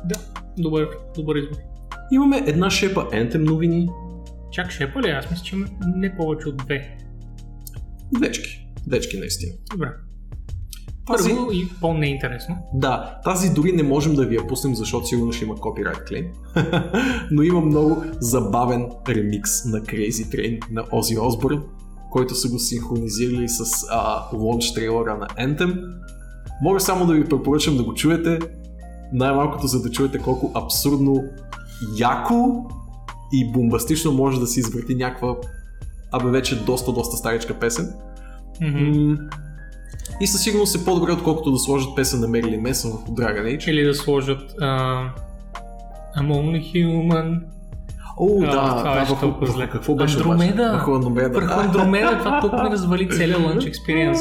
[0.06, 0.15] Да,
[0.57, 1.57] добър, добър избор.
[2.11, 3.90] Имаме една шепа Anthem новини,
[4.52, 5.10] Чак шепа ли?
[5.10, 5.65] Аз мисля, че има
[5.95, 6.98] не повече от две.
[8.14, 8.68] двечки.
[8.88, 9.53] Двечки наистина.
[9.72, 9.88] Добре.
[11.07, 12.57] Тази, Първо и по-неинтересно.
[12.73, 16.26] да, тази дори не можем да ви я пуснем, защото сигурно ще има копирайт клейм.
[17.32, 21.61] Но има много забавен ремикс на Crazy Train на Ozzy Osbourne,
[22.11, 25.84] който са го синхронизирали с а, лонч трейлера на Anthem.
[26.61, 28.40] Мога само да ви препоръчам да го чуете,
[29.13, 31.23] най-малкото за да чуете колко абсурдно
[31.97, 32.65] яко
[33.33, 35.35] и бомбастично може да се извърти някаква
[36.11, 37.93] абе вече доста, доста старичка песен.
[38.61, 39.17] М,
[40.21, 43.69] И със сигурност е по-добре, отколкото да сложат песен на Мерили Месън в Dragon Age.
[43.69, 44.65] Или да сложат а,
[46.17, 47.41] I'm only human.
[48.17, 49.57] О, А, да, това да, върху, толкова зле.
[49.65, 50.71] върху, какво беше Андромеда!
[50.71, 51.29] Върху Андромеда.
[51.29, 54.17] Върху А, Андромеда, това тук ми развали целият Lunch Experience.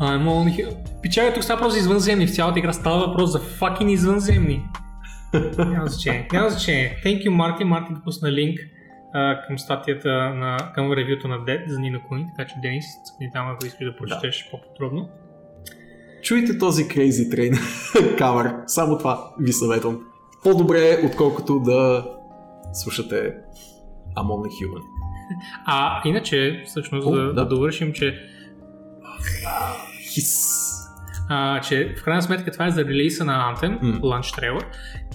[0.00, 0.74] I'm only human.
[1.02, 2.26] Пичага, тук става въпрос за извънземни.
[2.26, 4.64] В цялата игра става въпрос за fucking извънземни.
[5.58, 6.28] Няма значение.
[6.32, 6.96] Няма значение.
[7.04, 7.64] Thank you, Марти.
[7.64, 8.58] Марти да пусна линк
[9.14, 13.30] а, към статията на, към ревюто на Dead за Нина Куни, така че Денис, цъкни
[13.32, 15.08] там, ако искаш да прочетеш по-подробно.
[16.22, 17.58] Чуйте този Crazy Train
[18.18, 18.54] кавър.
[18.66, 20.00] Само това ви съветвам.
[20.44, 22.04] По-добре е, отколкото да
[22.78, 23.34] слушате
[24.16, 24.82] Only Human.
[25.66, 27.32] А иначе, всъщност, О, да, да.
[27.32, 28.14] да довършим, че
[30.12, 30.48] Хис.
[31.28, 34.00] а, че в крайна сметка това е за релиза на Anthem, М.
[34.00, 34.64] Launch Trailer,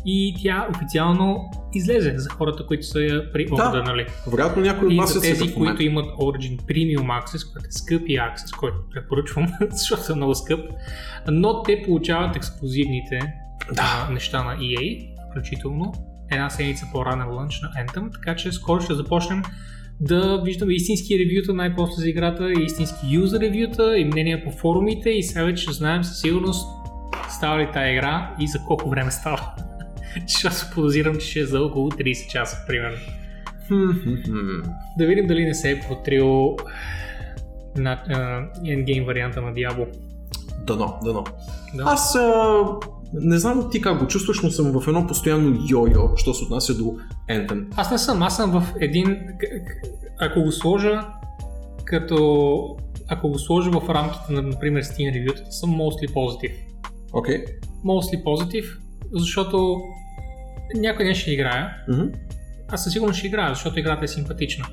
[0.06, 3.84] и тя официално излезе за хората, които са я при Да.
[3.86, 4.06] нали?
[4.28, 7.72] Вероятно някой от И вас за е тези, които имат Origin Premium Access, който е
[7.72, 10.60] скъпи Access, който препоръчвам, защото е много скъп,
[11.28, 13.20] но те получават ексклюзивните
[13.74, 14.06] Да.
[14.10, 15.94] а, неща на EA, включително
[16.34, 19.44] една седмица по-ранен лънч на Anthem, така че скоро ще започнем
[20.00, 25.24] да виждаме истински ревюта най-после за играта, истински юзер ревюта и мнения по форумите и
[25.24, 26.68] сега вече ще знаем със сигурност
[27.30, 29.52] става ли тази игра и за колко време става.
[30.28, 32.98] Ще аз подозирам, че ще е за около 30 часа, примерно.
[34.98, 36.56] Да видим дали не се е протрил
[37.76, 38.04] на
[38.58, 39.88] endgame варианта на Diablo.
[40.68, 41.24] Дано, дано.
[41.74, 41.84] Да.
[41.86, 42.64] Аз а,
[43.14, 46.78] не знам ти как го чувстваш, но съм в едно постоянно йо-йо, що се отнася
[46.78, 46.98] до
[47.30, 47.66] Anthem.
[47.76, 49.18] Аз не съм, аз съм в един...
[50.20, 51.08] Ако го сложа
[51.86, 52.78] като...
[53.08, 56.54] Ако го сложа в рамките на, например, Steam ревютата, съм mostly positive.
[57.14, 57.46] Окей.
[57.46, 57.46] Okay.
[57.86, 58.78] Mostly positive,
[59.14, 59.82] защото
[60.76, 61.70] някой ден ще играя.
[61.90, 62.04] Мгм.
[62.70, 64.66] Аз със сигурност ще играя, защото играта е симпатична.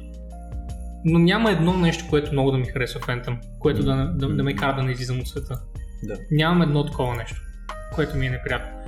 [1.05, 4.43] Но няма едно нещо, което много да ми харесва в Anthem, което да, да, да
[4.43, 5.61] ме кара да не излизам от света.
[6.03, 6.15] Да.
[6.31, 7.43] Нямам едно такова нещо,
[7.95, 8.81] което ми е неприятно.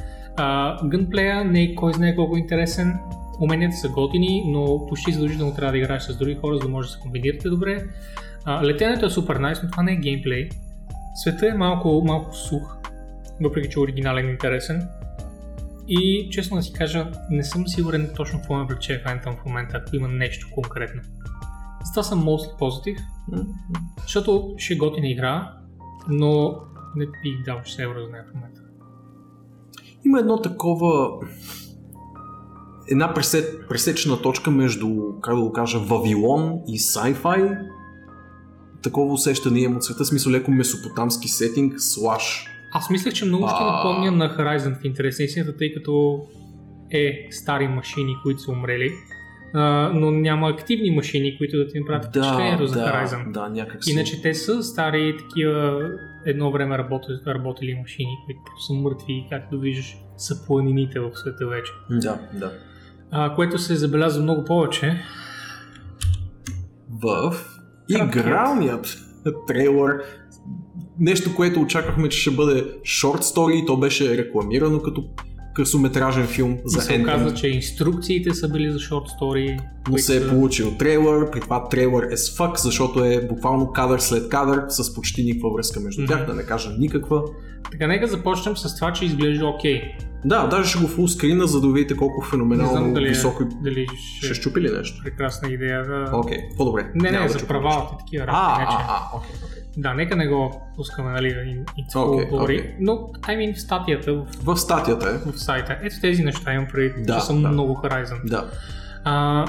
[0.84, 2.98] Гънплея не е кой знае колко интересен.
[3.40, 6.88] Уменията са готини, но почти задължително трябва да играеш с други хора, за да може
[6.88, 7.84] да се комбинирате добре.
[8.44, 10.48] А, летенето е супер найс, но това не е геймплей.
[11.14, 12.76] Света е малко, малко сух.
[13.40, 14.88] въпреки че е оригинален и интересен.
[15.88, 19.76] И честно да си кажа, не съм сигурен точно какво ме влече Anthem в момента,
[19.76, 21.02] ако има нещо конкретно.
[21.84, 22.98] Затова съм mostly positive,
[24.02, 25.52] защото ще е готина игра,
[26.08, 26.54] но
[26.96, 28.51] не бих дал 6 евро за нея в момента.
[30.04, 31.10] Има едно такова
[32.88, 34.88] една пресет, пресечна точка между,
[35.22, 37.58] как да го кажа, Вавилон и sci-fi.
[38.82, 42.46] Такова усещане имам от света, смисъл леко месопотамски сетинг, слаш.
[42.74, 46.20] Аз мислех, че много ще напомня на Horizon в интерес на истината, тъй като
[46.90, 48.90] е стари машини, които са умрели,
[49.54, 53.32] а, но няма активни машини, които да ти направят впечатлението за Horizon.
[53.32, 53.92] да, някак си.
[53.92, 55.90] Иначе те са стари такива
[56.26, 61.72] едно време работели, работели машини, които са мъртви, както виждаш, са планините в света вече.
[61.90, 62.52] Да, да.
[63.10, 65.02] А, което се забелязва много повече.
[67.02, 67.34] В
[67.88, 68.98] игралният
[69.46, 70.02] трейлър,
[70.98, 75.04] нещо, което очаквахме, че ще бъде шорт стори и то беше рекламирано като
[75.54, 77.02] късометражен филм И за се Anthem.
[77.02, 79.56] оказа, че инструкциите са били за шорт стори.
[79.90, 83.98] но се е получил трейлър, при това трейлър е с фак, защото е буквално кадър
[83.98, 86.26] след кадър с почти никаква връзка между тях, Мгм.
[86.26, 87.22] да не кажа никаква.
[87.70, 89.82] Така, нека започнем с това, че изглежда окей.
[90.24, 93.47] Да, даже ще го фулскрина, за да видите колко Не феноменално знам дали, високо е,
[93.53, 95.01] дали ще ще, щупи ли нещо.
[95.05, 96.11] прекрасна идея да...
[96.12, 96.90] Окей, по-добре.
[96.94, 98.24] Не, не, да за правалата и такива.
[98.24, 98.61] А, работи.
[98.61, 99.59] не, че- а, а, окей, окей.
[99.77, 102.59] Да, нека не го пускаме, нали, и, и okay, говори.
[102.59, 102.74] окей.
[102.81, 105.31] Но, I mean, в статията в, В статията е.
[105.31, 107.49] в сайта, ето тези неща имам преди, Да, че съм да.
[107.49, 108.24] много Horizon.
[108.24, 108.51] Да.
[109.05, 109.44] А,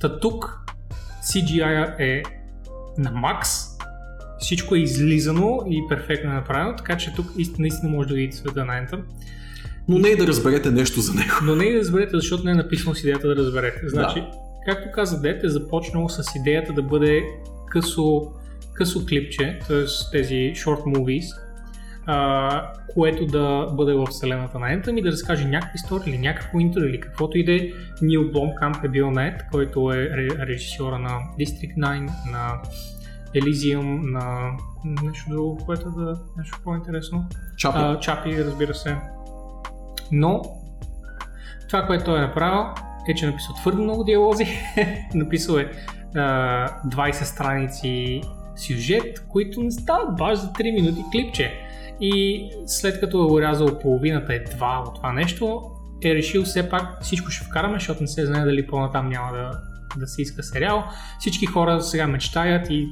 [0.00, 0.60] та тук
[1.22, 2.22] CGI е
[2.98, 3.50] на макс,
[4.38, 8.64] всичко е излизано и перфектно направено, така че тук ист- наистина може да видите света
[8.64, 9.00] на Anthem.
[9.88, 11.32] Но не и да разберете нещо за него.
[11.42, 13.80] Но не и да разберете, защото не е написано с идеята да разберете.
[13.84, 14.24] Значи,
[14.66, 17.22] както каза Дет, е започнало с идеята да бъде
[17.70, 18.22] късо,
[18.74, 19.84] късо клипче, т.е.
[20.12, 21.24] тези short movies,
[22.06, 26.58] а, което да бъде в вселената на Anthem и да разкаже някаква история или някакво
[26.58, 27.60] интро или каквото и да е.
[28.02, 31.10] Нил Бломкамп е бил нет, който е ре- режисьора на
[31.40, 32.00] District 9,
[32.30, 32.52] на
[33.34, 34.50] Elysium, на
[35.02, 37.24] нещо друго, което да нещо по-интересно.
[37.56, 37.78] Чапи.
[37.80, 38.96] А, Чапи, разбира се.
[40.12, 40.42] Но
[41.68, 42.64] това, което той е направил,
[43.08, 44.46] е, че е написал твърде много диалози.
[45.14, 45.70] написал е
[46.14, 48.20] а, 20 страници
[48.56, 51.52] сюжет, които не стават баш за 3 минути клипче.
[52.00, 55.62] И след като е урязал половината едва от това нещо,
[56.04, 59.50] е решил все пак всичко ще вкараме, защото не се знае дали по-натам няма да,
[59.96, 60.84] да се иска сериал.
[61.18, 62.88] Всички хора сега мечтаят и,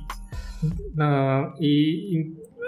[0.99, 2.27] а, и, и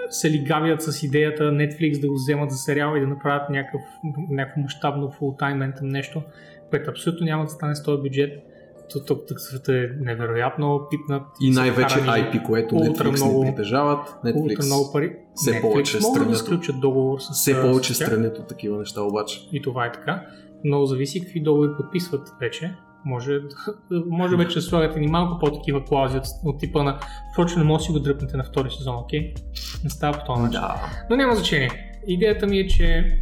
[0.09, 3.81] се лигавят с идеята Netflix да го вземат за сериал и да направят някакъв,
[4.29, 6.21] някакво мащабно фултайм нещо,
[6.69, 8.45] което абсолютно няма да стане с този бюджет.
[8.93, 11.23] Тук, тук, тук света е невероятно пипнат.
[11.41, 14.07] И най-вече IP, което Netflix много- не притежават.
[14.25, 15.15] Netflix много пари.
[15.35, 19.01] все Netflix повече могат да сключат договор с все с повече странят от такива неща
[19.01, 19.39] обаче.
[19.51, 20.25] И това е така.
[20.63, 22.75] Но зависи какви договори подписват вече.
[23.05, 23.39] Може,
[24.09, 26.99] може вече да слагате ни малко по-такива клаузи от, от типа на
[27.33, 29.33] впрочем не може да си го дръпнете на втори сезон, окей?
[29.83, 30.61] Не става по този начин.
[30.61, 30.75] Да.
[31.09, 31.69] Но няма значение.
[32.07, 33.17] Идеята ми е, че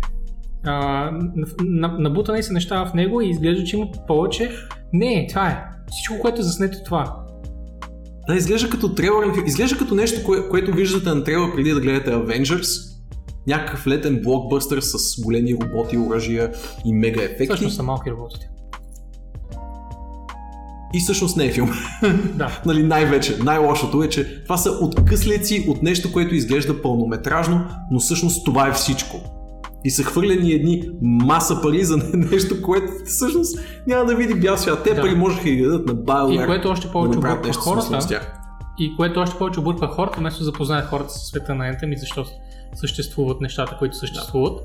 [0.66, 0.72] а,
[1.12, 4.52] на- на- набутани са неща в него и изглежда, че има повече.
[4.94, 5.64] Не, това е.
[5.92, 7.16] Всичко, което е заснето това.
[8.28, 12.12] Да, изглежда като трейлър, изглежда като нещо, кое, което виждате на трейлър преди да гледате
[12.12, 12.98] Avengers.
[13.48, 16.52] Някакъв летен блокбъстър с големи роботи, оръжия
[16.86, 17.46] и мега ефекти.
[17.46, 18.50] Всъщност са малки работите.
[20.94, 21.70] И всъщност не е филм.
[22.34, 22.62] Да.
[22.66, 23.38] нали, най-вече.
[23.44, 27.62] Най-лошото е, че това са откъслици от нещо, което изглежда пълнометражно,
[27.92, 29.20] но всъщност това е всичко.
[29.86, 34.84] И са хвърлени едни маса пари за нещо, което всъщност няма да види бял свят.
[34.84, 35.02] Те Да.
[35.02, 36.44] пари можеха да ги дадат на BioWare.
[36.44, 38.22] И което още да повече направят обърква хората,
[38.80, 41.98] и което още повече обърква хората, вместо да запознаят хората с света на Anthem и
[41.98, 42.26] защо
[42.76, 44.60] съществуват нещата, които съществуват.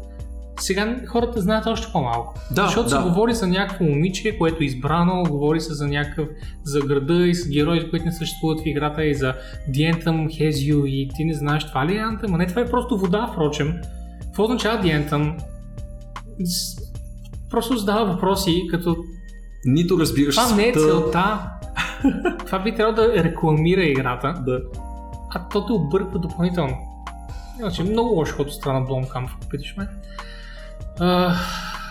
[0.61, 2.35] Сега хората знаят още по-малко.
[2.51, 2.97] Да, Защото да.
[2.97, 6.29] се говори за някакво момиче, което е избрано, говори се за някакъв
[6.65, 9.35] за града и с герои, които не съществуват в играта и за
[9.71, 12.63] The Anthem has you и ти не знаеш това ли е Anthem, а не това
[12.63, 13.75] е просто вода, впрочем.
[14.23, 15.43] Какво означава The Anthem?
[17.51, 18.97] Просто задава въпроси, като
[19.65, 21.51] Нито разбираш това не е целта.
[22.47, 24.61] това би трябвало да рекламира играта, Да.
[25.35, 26.77] а то те обърква допълнително.
[27.61, 29.89] Иначе много лошо ход от страна на Blomkamp, питаш ме.
[31.01, 31.35] А,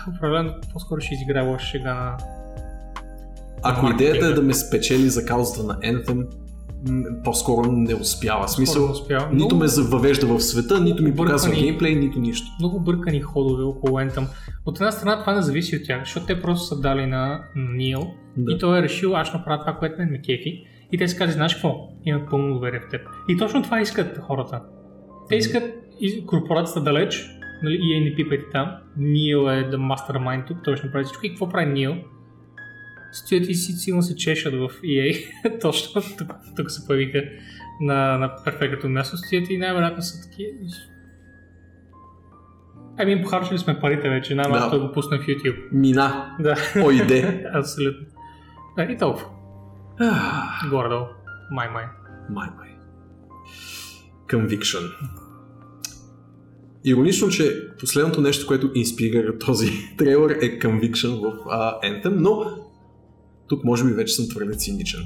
[0.08, 2.16] определено по-скоро ще изиграе лоша шега на...
[3.62, 6.26] Ако идеята е да ме спечели за каузата на Anthem,
[7.24, 8.46] по-скоро не успява.
[8.46, 9.24] В смисъл, не успява.
[9.24, 11.66] нито Много- ме въвежда в света, нито ми показва Объркани.
[11.66, 12.46] геймплей, нито нищо.
[12.58, 14.26] много бъркани ходове около Anthem.
[14.66, 18.00] От една страна това не зависи от тях, защото те просто са дали на Нил
[18.36, 18.52] Да.
[18.52, 20.64] и той е решил аз ще направя това, което мен ме кефи.
[20.92, 21.74] И те си казали, знаеш какво,
[22.04, 23.00] имат пълно доверие в теб.
[23.28, 24.60] И точно това искат хората.
[25.28, 25.62] Те искат
[26.26, 27.30] корпорацията далеч
[27.62, 28.76] нали, EA не пипайте там.
[28.96, 31.26] Нил е the mastermind тук, той ще направи всичко.
[31.26, 31.94] И какво прави Нил?
[33.12, 35.26] Стоят и си силно се чешат в EA.
[35.60, 37.22] Точно тук, тук се появиха
[37.80, 39.16] на, на перфектното място.
[39.16, 40.50] Стоят и най-вероятно са такива.
[42.98, 44.70] Ами, похарчили сме парите вече, най-малко Да.
[44.70, 45.68] той го пусна в YouTube.
[45.72, 46.36] Мина.
[46.40, 47.44] Да, Ойде.
[47.54, 48.06] абсолютно.
[48.76, 49.26] Да, и толкова.
[50.00, 51.06] Ах, Горе-долу.
[51.50, 51.84] Май-май.
[52.30, 52.68] Май, май.
[54.26, 54.90] Conviction.
[56.84, 62.44] Иронично, че последното нещо, което инспирира този трейлър е Conviction в uh, Anthem, но
[63.48, 65.00] тук може би вече съм твърде циничен.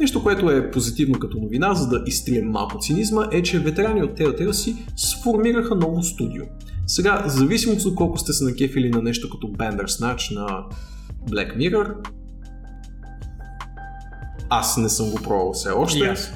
[0.00, 4.18] Нещо, което е позитивно като новина, за да изтрием малко цинизма, е, че ветерани от
[4.18, 6.44] Telltale си сформираха ново студио.
[6.86, 10.64] Сега, в зависимост от колко сте се накефили на нещо като Bandersnatch на
[11.30, 11.94] Black Mirror,
[14.48, 16.06] аз не съм го пробвал все още.
[16.06, 16.32] Аз.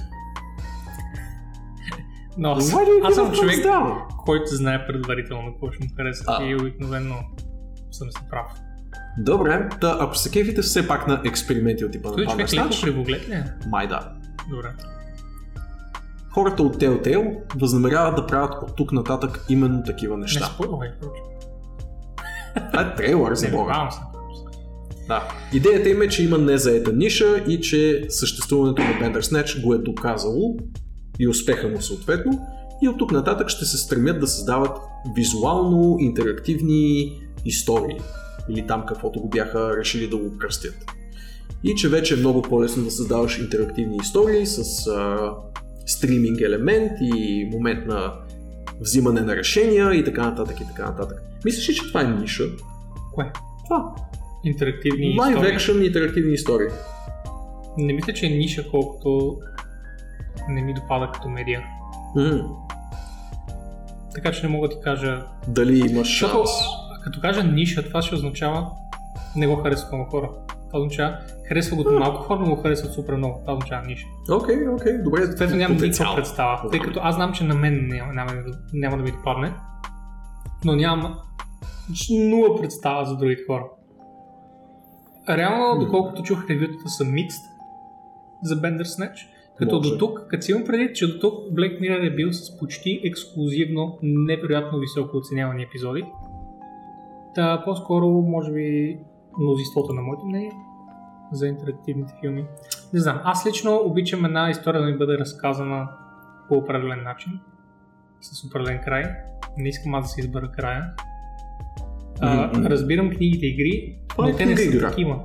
[2.38, 3.94] Но аз, Why do you аз съм човек, down?
[4.24, 6.44] който знае предварително какво ще му хареса А.
[6.44, 7.14] и обикновено
[7.90, 8.46] съм си прав.
[9.18, 12.68] Добре, да, ако се кефите все пак на експерименти от типа на Той човек леко
[12.82, 13.44] кривоглед ли е?
[13.68, 14.12] май да.
[14.50, 14.68] Добре.
[16.30, 20.44] Хората от Telltale възнамеряват да правят от тук нататък именно такива Не неща.
[20.44, 21.20] спойвай, проче.
[22.70, 23.88] Това е трейлър за Не, Бога.
[25.08, 25.28] Да.
[25.52, 30.56] Идеята им е, че има незаета ниша и че съществуването на Bandersnatch го е доказало
[31.18, 32.46] и успеха му съответно.
[32.82, 34.78] И от тук нататък ще се стремят да създават
[35.16, 37.12] визуално интерактивни
[37.44, 38.00] истории.
[38.50, 40.74] Или там каквото го бяха решили да го кръстят.
[41.64, 45.30] И че вече е много по-лесно да създаваш интерактивни истории с а,
[45.86, 48.12] стриминг елемент и момент на
[48.80, 51.22] взимане на решения и така нататък и така нататък.
[51.44, 52.44] Мислиш ли, че това е ниша?
[53.14, 53.32] Кое?
[53.64, 53.94] Това.
[54.44, 55.58] Интерактивни Live истории.
[55.58, 56.68] action интерактивни истории.
[57.78, 59.38] Не мисля, че е ниша, колкото
[60.48, 61.60] не ми допада като медиа.
[62.16, 62.40] М,
[64.14, 65.22] Така че не мога да ти кажа...
[65.48, 66.32] Дали имаш шанс?
[66.34, 68.70] а, като кажа ниша, това ще означава
[69.36, 70.30] не го харесват много хора.
[70.68, 73.40] Това означава, харесва го малко хора, но го харесват супер много.
[73.40, 74.06] Това означава ниша.
[74.30, 75.26] Окей, окей, добре.
[75.26, 78.32] Съответно нямам никаква представа, тъй като аз знам, че на мен няма, няма,
[78.72, 79.52] няма да ми допадне,
[80.64, 81.18] но нямам
[82.10, 83.64] нула представа за другите хора.
[85.28, 87.44] Реално, доколкото чух ревютата са микст
[88.42, 89.26] за Bandersnatch,
[89.58, 89.90] като Може.
[89.90, 93.00] до тук, като си имам предвид, че до тук Black Mirror е бил с почти
[93.04, 96.04] ексклюзивно, невероятно високо оценявани епизоди.
[97.34, 98.98] Та по-скоро, може би,
[99.40, 100.52] мнозинството на моето мнение
[101.32, 102.44] за интерактивните филми.
[102.92, 105.88] Не знам, аз лично обичам една история да ми бъде разказана
[106.48, 107.32] по определен начин,
[108.20, 109.04] с определен край.
[109.58, 110.84] Не искам аз да се избера края.
[112.20, 114.88] А, разбирам книгите и игри, Това е но те не са игра.
[114.90, 115.20] такива.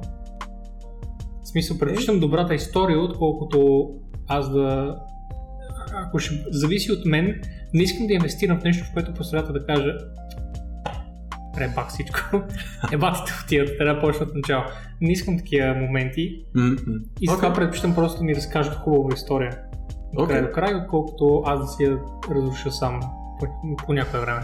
[1.43, 3.89] В смисъл, предпочитам добрата история, отколкото
[4.29, 4.95] аз да...
[5.93, 7.41] Ако ще зависи от мен,
[7.73, 9.97] не искам да инвестирам в нещо, в което посредата да кажа
[11.55, 12.19] пребах всичко.
[12.91, 14.63] Ебатите отиват, трябва да почна от начало.
[15.01, 16.75] Не искам такива моменти м.
[17.21, 17.55] и затова Окей.
[17.55, 19.59] предпочитам просто да ми разкажат хубава история.
[20.17, 20.47] От край Окей.
[20.47, 21.99] до край, отколкото аз да си я
[22.31, 22.99] разруша сам
[23.39, 24.41] по, по някое време.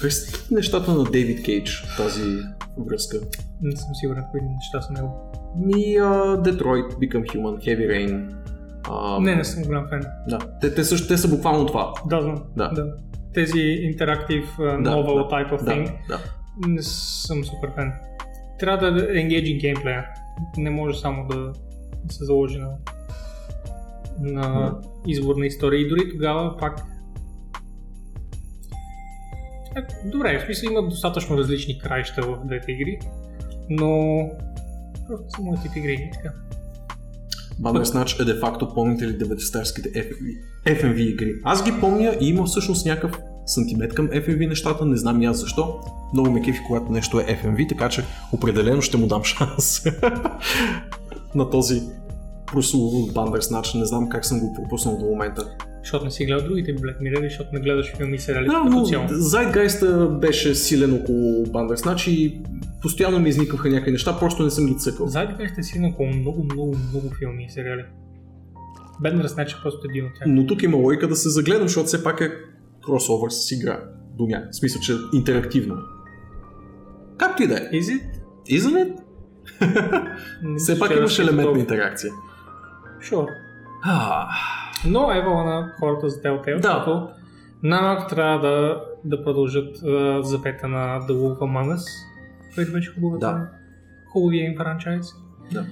[0.00, 2.42] През нещата на Дейвид Кейдж тази
[2.78, 3.18] връзка.
[3.62, 5.32] Не съм сигурен кои неща са него.
[5.56, 8.34] Ми, а, Detroit, Become Human, Heavy Rain.
[8.90, 10.02] А, Не, не съм голям фен.
[10.28, 10.38] Да.
[10.60, 11.92] Те, те, също, те са буквално това.
[12.06, 12.42] Да, знам.
[12.56, 12.68] Да.
[12.68, 12.94] да.
[13.34, 16.18] Тези интерактив uh, Да, novel да, type of Да, thing да.
[16.68, 17.92] не съм супер фен.
[18.58, 20.04] Трябва да е engaging геймплея.
[20.56, 21.52] Не може само да
[22.10, 22.70] се заложи на,
[24.20, 24.74] на
[25.06, 25.80] избор на история.
[25.80, 26.80] И дори тогава пак
[29.76, 32.98] Е, Добре, в смисъл има достатъчно различни краища в двете игри,
[33.70, 34.18] но
[35.06, 35.92] просто са моят тип игри.
[35.92, 36.34] и Така.
[37.62, 40.36] Bandersnatch е де-факто, помните ли 90-тарските FMV,
[40.66, 41.34] FMV игри?
[41.44, 45.40] Аз ги помня и има всъщност някакъв сантимет към FMV нещата, не знам и аз
[45.40, 45.80] защо.
[46.12, 49.84] Много ме кефи, когато нещо е FMV, така че определено ще му дам шанс
[51.34, 51.82] на този
[52.46, 53.78] прословут Bandersnatch.
[53.78, 55.56] Не знам как съм го пропуснал до момента.
[55.84, 58.86] Защото не си гледал другите Black Mirror, защото не гледаш филми и сериали Да, като
[58.86, 59.08] цяло.
[59.08, 62.42] Zeitgeist беше силен около Bandersnatch и
[62.82, 65.06] постоянно ми изникваха някакви неща, просто не съм ги цъкал.
[65.06, 67.84] Знаете как сте си около много, много, много филми и сериали?
[69.02, 70.24] Bandersnatch е просто един от тях.
[70.26, 72.30] Но тук има логика да се загледам, защото все пак е
[72.86, 73.80] кросовър с игра.
[74.18, 74.50] До някакъв.
[74.52, 75.76] В смисъл, че е интерактивно.
[77.16, 77.60] Както и да е.
[77.60, 78.02] Is it?
[78.50, 78.96] Isn't it?
[80.58, 82.12] Все пак имаш е елемент на интеракция.
[83.02, 83.28] Sure.
[83.82, 84.28] А,
[84.86, 86.68] Но е вола на хората за Telltale, Да.
[86.68, 87.08] защото
[87.62, 91.82] най-малко трябва да, да продължат uh, запета на The Wolf Among Us,
[92.54, 93.48] който беше хубавата, Да.
[94.12, 95.06] хубавия им франчайз.
[95.52, 95.66] да, да.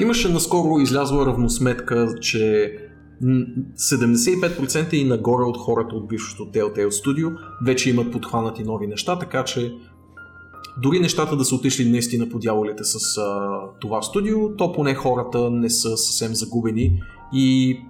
[0.00, 2.74] Имаше наскоро излязла равносметка, че
[3.22, 3.44] м,
[3.76, 9.44] 75% и нагоре от хората от бившото Telltale Studio вече имат подхванати нови неща, така
[9.44, 9.72] че
[10.82, 15.50] дори нещата да са отишли наистина по дяволите с а, това студио, то поне хората
[15.50, 17.80] не са съвсем загубени и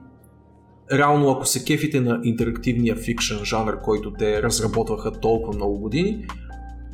[0.93, 6.27] реално ако се кефите на интерактивния фикшн жанр, който те разработваха толкова много години,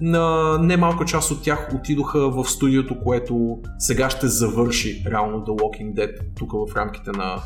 [0.00, 5.94] на немалка част от тях отидоха в студиото, което сега ще завърши реално The Walking
[5.94, 7.36] Dead тук в рамките на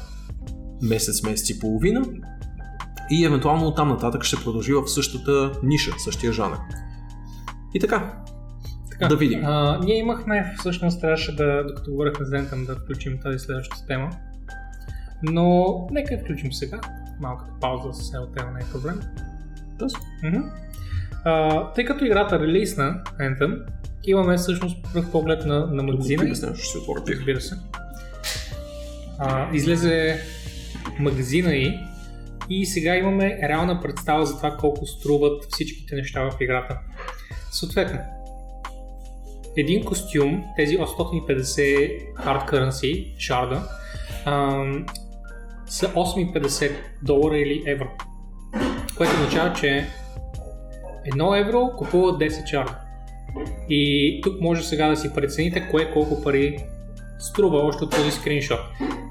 [0.82, 2.02] месец, месец и половина
[3.10, 6.56] и евентуално оттам нататък ще продължи в същата ниша, същия жанр.
[7.74, 8.22] И така,
[8.90, 9.44] Така, да видим.
[9.44, 14.10] А, ние имахме, всъщност трябваше да, докато говорихме с Дентъм, да включим тази следващата тема.
[15.23, 16.81] Но нека я включим сега.
[17.20, 19.01] Малката пауза с LTL не е проблем.
[20.24, 20.40] Мгм.
[21.24, 23.62] А, тъй като играта релизна Anthem,
[24.05, 26.23] имаме всъщност пръв поглед на, на магазина.
[26.23, 27.03] Тук ще си отворя.
[27.09, 27.55] Разбира се.
[29.19, 30.20] А, излезе
[31.01, 31.89] магазина и
[32.51, 36.78] и сега имаме реална представа за това колко струват всичките неща в играта.
[37.51, 38.01] Съответно,
[39.57, 43.62] един костюм, тези 850 hard currency шарда,
[45.69, 46.73] са 850
[47.03, 47.89] долара или евро.
[48.97, 49.86] Което означава, че
[51.15, 52.77] 1 евро купува 10 шарда.
[53.69, 56.59] И тук може сега да си прецените кое колко пари
[57.19, 58.61] струва още от този скриншот.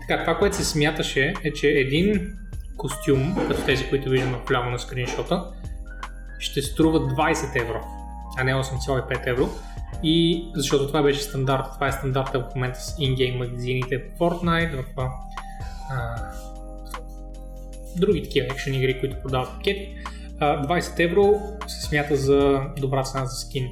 [0.02, 2.34] Така, това, което се смяташе е, че един
[2.78, 5.44] костюм, като тези, които виждаме вляво на скриншота,
[6.40, 7.82] ще струва 20 евро,
[8.38, 9.50] а не 8,5 евро.
[10.04, 14.82] И защото това беше стандарт, това е стандарта в момента с ингейм магазините в Fortnite,
[14.82, 14.96] в
[17.98, 19.96] други такива екшен игри, които продават пакети.
[20.40, 21.34] А, 20 евро
[21.68, 23.70] се смята за добра цена за скин.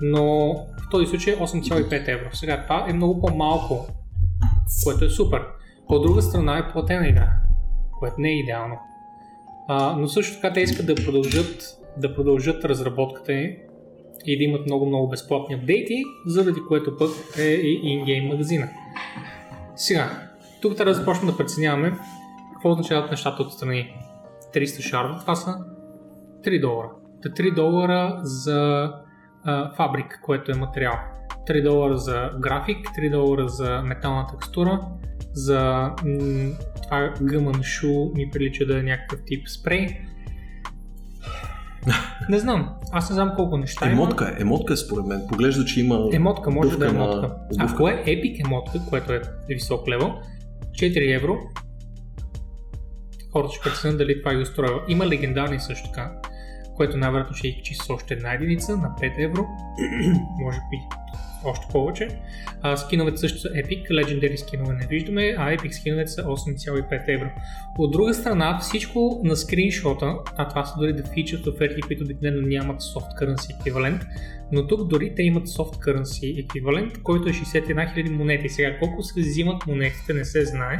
[0.00, 2.28] Но в този случай 8,5 евро.
[2.32, 3.86] Сега това е много по-малко,
[4.84, 5.42] което е супер.
[5.88, 7.28] От друга страна е платена игра,
[7.98, 8.78] което не е идеално.
[9.68, 11.62] А, но също така те искат да продължат,
[11.96, 13.32] да продължат разработката
[14.26, 18.68] и да имат много-много безплатни апдейти, заради което пък е и ингейм магазина.
[19.76, 20.29] Сега,
[20.62, 21.92] тук трябва да започнем да преценяваме
[22.52, 23.96] какво означават нещата отстрани.
[24.54, 25.58] 300 шарда, това са
[26.44, 26.88] 3 долара.
[27.22, 28.90] Та 3 долара за
[29.44, 30.94] а, фабрик, което е материал.
[31.46, 34.80] 3 долара за график, 3 долара за метална текстура,
[35.32, 35.60] за
[36.04, 36.50] м-
[36.82, 39.86] това гъман шу ми прилича да е някакъв тип спрей.
[42.28, 43.92] Не знам, аз не знам колко неща има.
[43.94, 45.22] Емотка, е, емотка е според мен.
[45.28, 47.16] Поглежда, че има Емотка може да е на- емотка.
[47.18, 47.36] обувка.
[47.58, 50.14] Ако е Epic емотка, което е висок левел,
[50.72, 51.38] 4 евро,
[53.32, 54.82] хората ще преценят дали това ги устройва.
[54.88, 56.12] Има легендарни също така,
[56.76, 59.46] което най-вероятно ще качи с още една единица на 5 евро,
[60.40, 60.99] може би
[61.44, 62.08] още повече.
[62.62, 67.30] А, скиновете също са Epic, Legendary скинове не виждаме, а Epic скиновете са 8,5 евро.
[67.78, 72.46] От друга страна, всичко на скриншота, а това са дори да фичат оферти, които обикновено
[72.46, 74.02] нямат soft currency еквивалент,
[74.52, 78.48] но тук дори те имат soft currency еквивалент, който е 61 000 монети.
[78.48, 80.78] Сега колко се взимат монетите не се знае,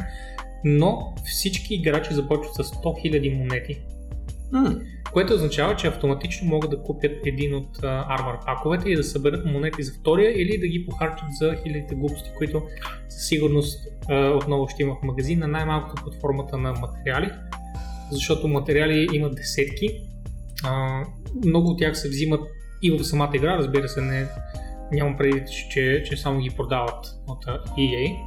[0.63, 3.81] но всички играчи започват с 100 000 монети,
[4.51, 4.81] М,
[5.13, 9.83] което означава, че автоматично могат да купят един от армор паковете и да съберат монети
[9.83, 12.61] за втория или да ги похарчат за хилядите глупости, които
[13.09, 17.31] със сигурност а, отново ще има в магазина, най-малкото под формата на материали,
[18.11, 19.87] защото материали имат десетки.
[20.63, 21.03] А,
[21.45, 22.41] много от тях се взимат
[22.81, 24.27] и в самата игра, разбира се, не,
[24.91, 27.45] нямам преди, че, че само ги продават от
[27.77, 28.17] EA.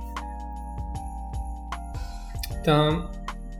[2.64, 3.08] Та,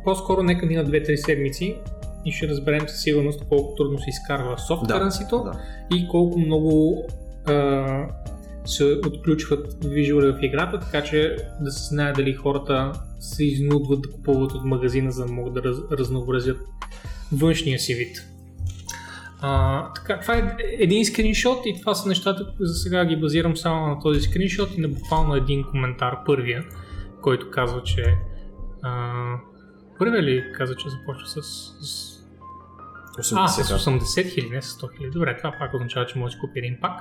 [0.04, 1.76] по-скоро нека мина 2-3 седмици
[2.24, 5.52] и ще разберем със сигурност колко трудно се изкарва софт Да, да.
[5.96, 7.02] и колко много
[7.46, 8.06] а,
[8.64, 14.10] се отключват визуали в играта, така че да се знае дали хората се изнудват да
[14.10, 16.58] купуват от магазина, за да могат да раз, разнообразят
[17.32, 18.16] външния си вид.
[19.40, 23.86] А, така, това е един скриншот и това са нещата, за сега ги базирам само
[23.86, 26.64] на този скриншот и на буквално един коментар, първия,
[27.22, 28.14] който казва, че
[28.82, 29.12] а,
[29.98, 31.42] първия ли каза, че започва с,
[31.80, 32.13] с
[33.18, 33.78] 80 а, с как?
[33.78, 35.12] 80 хиляди, не с 100 хиляди.
[35.12, 37.00] Добре, това пак означава, че може да купи един пак.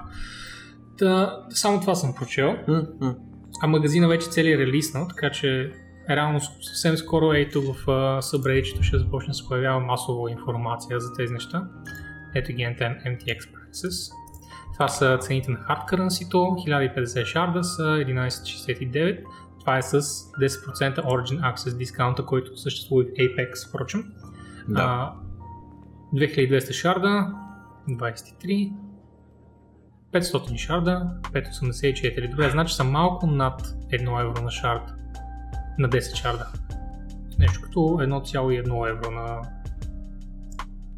[0.98, 2.56] Та, само това съм прочел.
[2.68, 3.16] М.
[3.62, 5.72] А магазина вече цели е релиснал, така че
[6.10, 11.34] реално съвсем скоро тук в събредичето ще започне да се появява масово информация за тези
[11.34, 11.68] неща.
[12.36, 14.14] Ето ги MTX Prices.
[14.74, 19.24] Това са цените на hard currency 1050 шарда са 1169.
[19.60, 24.04] Това е с 10% Origin Access дискаунта, който съществува в Apex, впрочем.
[24.68, 24.82] Да.
[24.82, 25.14] А,
[26.14, 27.34] 2200 шарда,
[27.90, 28.74] 23.
[30.14, 32.30] 500 шарда, 584.
[32.32, 34.94] Добре, значи са малко над 1 евро на шард.
[35.80, 36.46] На 10 шарда.
[37.40, 39.42] Нещо като 1,1 евро на,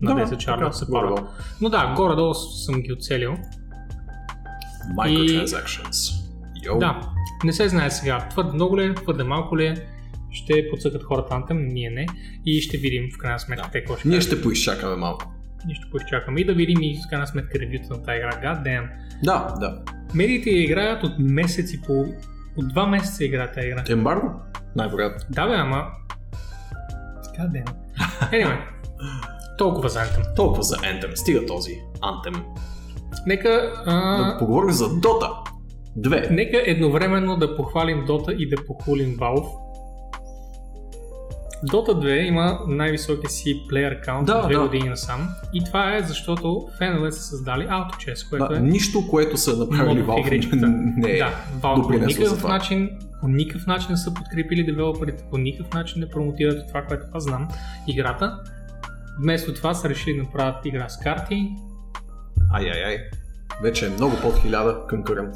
[0.01, 1.27] на 10 чарда се горе-долу.
[1.61, 3.35] Но да, горе-долу съм ги оцелил.
[4.97, 6.25] Microtransactions.
[6.65, 6.79] Йоу.
[6.79, 7.01] Да,
[7.43, 8.27] не се знае сега.
[8.29, 9.75] Твърде много ли е, твърде малко ли е.
[10.35, 12.07] Ще подсъкат хората Anthem, ние не.
[12.45, 13.71] И ще видим в крайна сметка Да.
[13.71, 14.31] те какво ще Ние кажат.
[14.33, 15.31] ще поизчакаме малко.
[15.65, 18.31] Ние ще поизчакаме и да видим и в крайна сметка ревюта на тази игра.
[18.43, 18.87] God damn.
[19.23, 19.81] Да, да.
[20.13, 22.05] Медиите я играят от месец и по...
[22.57, 23.83] От два месеца игра тази игра.
[23.89, 24.31] Ембарго?
[24.75, 25.19] Най-вероятно.
[25.29, 25.85] Да бе, ама...
[27.39, 27.73] God damn.
[28.31, 28.57] Anyway,
[29.57, 30.35] толкова за Anthem.
[30.35, 31.15] Толкова за Anthem.
[31.15, 32.43] Стига този Anthem.
[33.27, 35.29] Нека, а, Да поговорим за Dota.
[35.95, 36.27] Две.
[36.31, 39.47] нека едновременно да похвалим Dota и да похулим Valve.
[41.71, 44.61] Dota 2 има най-високия си плеер аккаунт Да, от две да.
[44.61, 45.29] години насам.
[45.53, 50.03] И това е защото фенове са създали AutoChess, което Да, е нищо, което са направили
[50.03, 50.55] Valve
[50.97, 52.89] не е да, Valve по никакъв начин,
[53.21, 57.23] по никакъв начин не са подкрепили девелоперите, по никакъв начин не промотират това, което аз
[57.23, 57.47] знам,
[57.87, 58.39] играта.
[59.19, 61.49] Вместо това са решили да направят игра с карти.
[62.53, 62.97] Ай, ай, ай.
[63.61, 65.35] Вече е много под хиляда конкурент.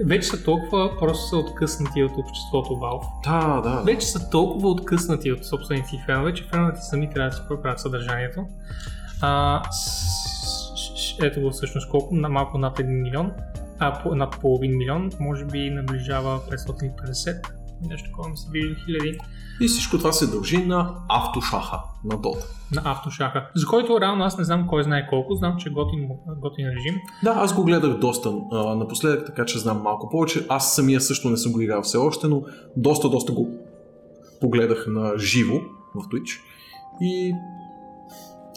[0.00, 3.06] Вече са толкова просто са откъснати от обществото Valve.
[3.24, 3.82] Да, да.
[3.82, 7.80] Вече са толкова откъснати от собствените си фенове, че феновете сами трябва да си правят
[7.80, 8.46] съдържанието.
[9.20, 9.62] А,
[11.22, 13.32] ето го всъщност колко, на малко над 1 милион,
[13.78, 17.46] а по, над половин милион, може би наближава 550,
[17.90, 19.18] нещо такова ми се вижда хиляди
[19.60, 22.44] И всичко това се дължи на автошаха на Dota.
[22.74, 26.08] на автошаха, за който реално аз не знам кой знае колко, знам, че е готин,
[26.40, 26.94] готин режим.
[27.24, 30.46] Да, аз го гледах доста а, напоследък, така че знам малко повече.
[30.48, 32.42] Аз самия също не съм го играл все още, но
[32.76, 33.48] доста, доста го
[34.40, 35.54] погледах на живо
[35.94, 36.40] в Twitch.
[37.00, 37.32] И...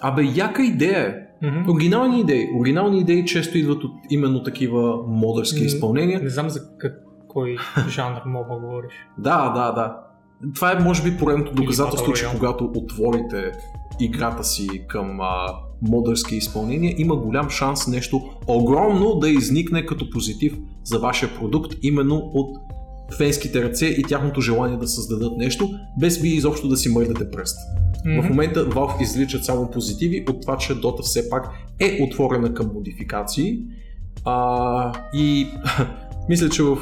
[0.02, 1.26] Абе, яка идея е.
[1.48, 1.72] Мгм.
[1.72, 2.48] Оригинални идеи.
[2.60, 6.22] Оригинални идеи често идват от именно такива модърски М, изпълнения.
[6.24, 6.94] Не знам за как,
[7.36, 7.58] кой
[7.90, 8.94] жанр моба говориш.
[9.18, 9.98] Да, да, да.
[10.56, 13.52] Това е, може би, поредното доказателство, че когато отворите
[14.00, 15.48] играта си към а,
[15.82, 22.16] модърски изпълнения, има голям шанс нещо огромно да изникне като позитив за вашия продукт, именно
[22.16, 22.58] от
[23.18, 27.58] фенските ръце и тяхното желание да създадат нещо, без вие изобщо да си мърдате пръст.
[28.06, 28.28] В Мгм.
[28.28, 31.50] момента Valve изличат само позитиви от това, че Dota все пак
[31.80, 33.60] е отворена към модификации.
[34.26, 35.48] А, и
[36.30, 36.78] мисля, че в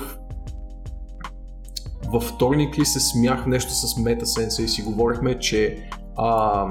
[2.14, 5.78] във вторник ли се смях нещо с MetaSense и си говорихме, че
[6.18, 6.66] а,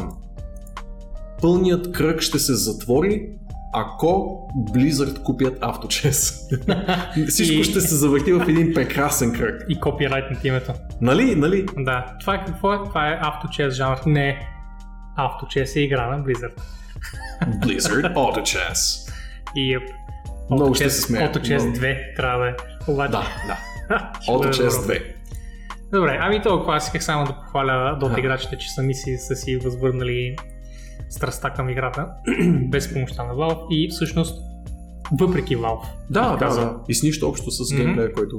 [1.41, 3.29] пълният кръг ще се затвори,
[3.73, 6.49] ако Blizzard купят AutoChess.
[7.29, 9.65] Всичко ще се завърти в един прекрасен кръг.
[9.69, 10.73] И копирайт на името.
[11.01, 11.35] Нали?
[11.35, 11.67] Нали?
[11.77, 12.17] Да.
[12.21, 12.79] Това е какво е?
[12.85, 13.97] Това е авточес жанр.
[14.07, 14.49] Не.
[15.17, 16.61] Авточес е игра на Blizzard.
[17.45, 19.13] Blizzard AutoChess.
[19.57, 19.79] И е...
[20.51, 21.33] Много ще се смея.
[21.33, 21.77] Autochess Много.
[21.77, 22.55] 2 трябва да е.
[22.89, 23.11] Обаче...
[23.11, 23.59] Да, да.
[24.29, 24.95] AutoChess добро.
[24.95, 25.12] 2.
[25.93, 28.21] Добре, ами толкова аз исках само да похваля Аха.
[28.21, 30.37] играчите, че сами си, са си възвърнали
[31.11, 32.09] страстта към играта,
[32.69, 34.43] без помощта на Valve и всъщност
[35.21, 35.87] въпреки Valve.
[36.11, 36.77] Да, да, да.
[36.89, 38.39] И с нищо общо с геймплея, който...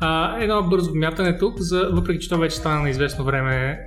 [0.00, 3.78] А, едно бързо вмятане тук, за, въпреки че то вече стана на известно време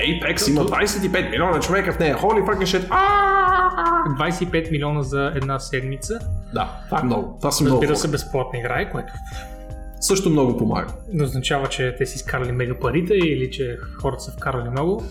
[0.00, 2.16] Apex има 25 милиона човека в нея.
[2.16, 2.86] Holy fucking shit.
[2.90, 4.04] А!
[4.18, 6.18] 25 милиона за една седмица.
[6.54, 7.36] Да, това е много.
[7.38, 9.12] Това са много Разбира се, безплатна игра е, което
[10.00, 10.92] Също много помага.
[11.12, 15.02] не означава, че те си изкарали мега парите или че хората са вкарали много.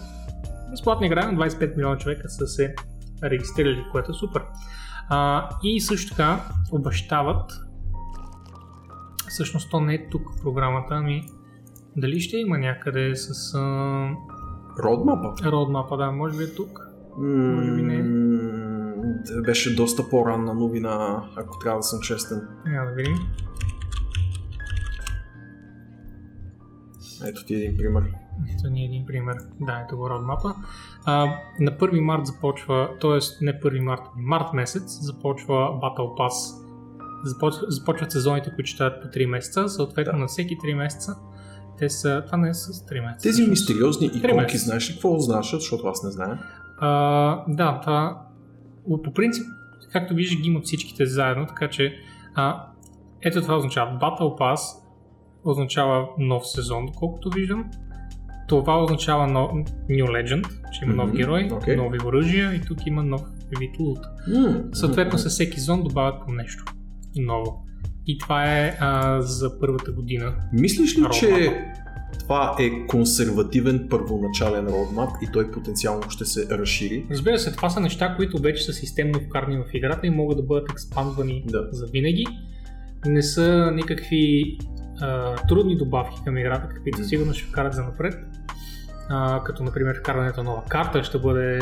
[0.71, 2.75] Безплатна игра, 25 милиона човека са се
[3.23, 4.43] регистрирали, което е супер.
[5.09, 7.51] А, и също така обещават,
[9.29, 11.23] всъщност то не е тук в програмата, ами
[11.97, 14.09] дали ще има някъде с а,
[14.83, 15.33] Родмапа?
[15.51, 16.79] родмапа, да, може би е тук.
[17.17, 17.97] Може би не.
[18.03, 19.13] М,
[19.45, 22.41] Беше доста по-ранна новина, ако трябва да съм честен.
[22.65, 23.15] Няма да видим.
[27.27, 28.03] Ето ти един пример.
[28.55, 29.35] Ето ни един пример.
[29.61, 30.55] Да, ето го родмапа.
[31.05, 31.25] А,
[31.59, 33.19] на 1 март започва, т.е.
[33.45, 36.65] не 1 март, март месец започва Battle Pass.
[37.23, 40.17] Започва, започват сезоните, които ще по 3 месеца, съответно Да.
[40.19, 41.15] на всеки 3 месеца.
[41.77, 43.23] Те са, това не е с 3 месеца.
[43.23, 43.49] Тези всъщност.
[43.49, 46.39] мистериозни иконки, знаеш ли какво означават, защото аз не знам.
[46.79, 48.21] А, да, това
[49.03, 49.45] по принцип,
[49.91, 51.95] както виждаш, ги имат всичките заедно, така че
[52.35, 52.65] а,
[53.21, 54.59] ето това означава Battle Pass
[55.45, 57.65] означава нов сезон, колкото виждам.
[58.47, 59.39] Това означава но,
[59.89, 61.75] New Legend, че има нов герой, окей.
[61.75, 63.21] нови оръжия и тук има нов
[63.59, 63.99] вид лут.
[64.73, 66.63] Съответно, със всеки сезон добавят по нещо
[67.15, 67.65] ново.
[68.07, 70.35] И това е а, за първата година.
[70.53, 71.53] Мислиш ли, че
[72.19, 77.05] това е консервативен първоначален родмап и той потенциално ще се разшири?
[77.11, 80.43] Разбира се, това са неща, които вече са системно вкарани в играта и могат да
[80.43, 81.67] бъдат експандвани Да.
[81.71, 82.25] за винаги.
[83.05, 84.57] Не са никакви
[85.01, 88.15] а, трудни добавки към играта, каквито сигурно ще вкарат за напред.
[89.09, 91.59] А, като например вкарването на нова карта ще бъде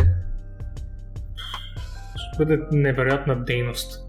[2.15, 4.03] ще бъде невероятна дейност.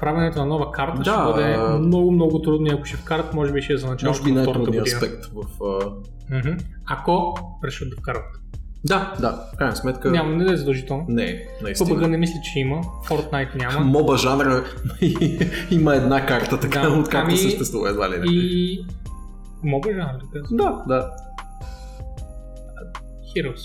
[0.00, 3.52] Правенето на нова карта Да, ще бъде а- много, много трудно ако ще вкарат, може
[3.52, 4.82] би ще е за началото на втората година.
[4.82, 5.60] аспект в...
[6.30, 6.56] Мгм.
[6.86, 7.34] Ако
[7.64, 8.24] решат да вкарат.
[8.88, 10.10] Да, да, в крайна сметка...
[10.10, 11.04] Няма, не е задължително.
[11.08, 11.90] Не, наистина.
[11.90, 12.76] PUBG не мисля, че има.
[13.08, 13.80] Fortnite няма.
[13.80, 14.64] Моба жанра
[15.70, 18.26] има една карта, така Да, откакто ами- съществува едва ли не.
[18.26, 18.84] И...
[19.62, 20.56] Мога жанр да казвам.
[20.56, 21.10] Да, да.
[23.36, 23.60] Heroes.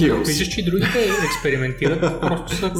[0.00, 0.26] Heroes.
[0.26, 2.70] Виждаш, че и другите експериментират, просто са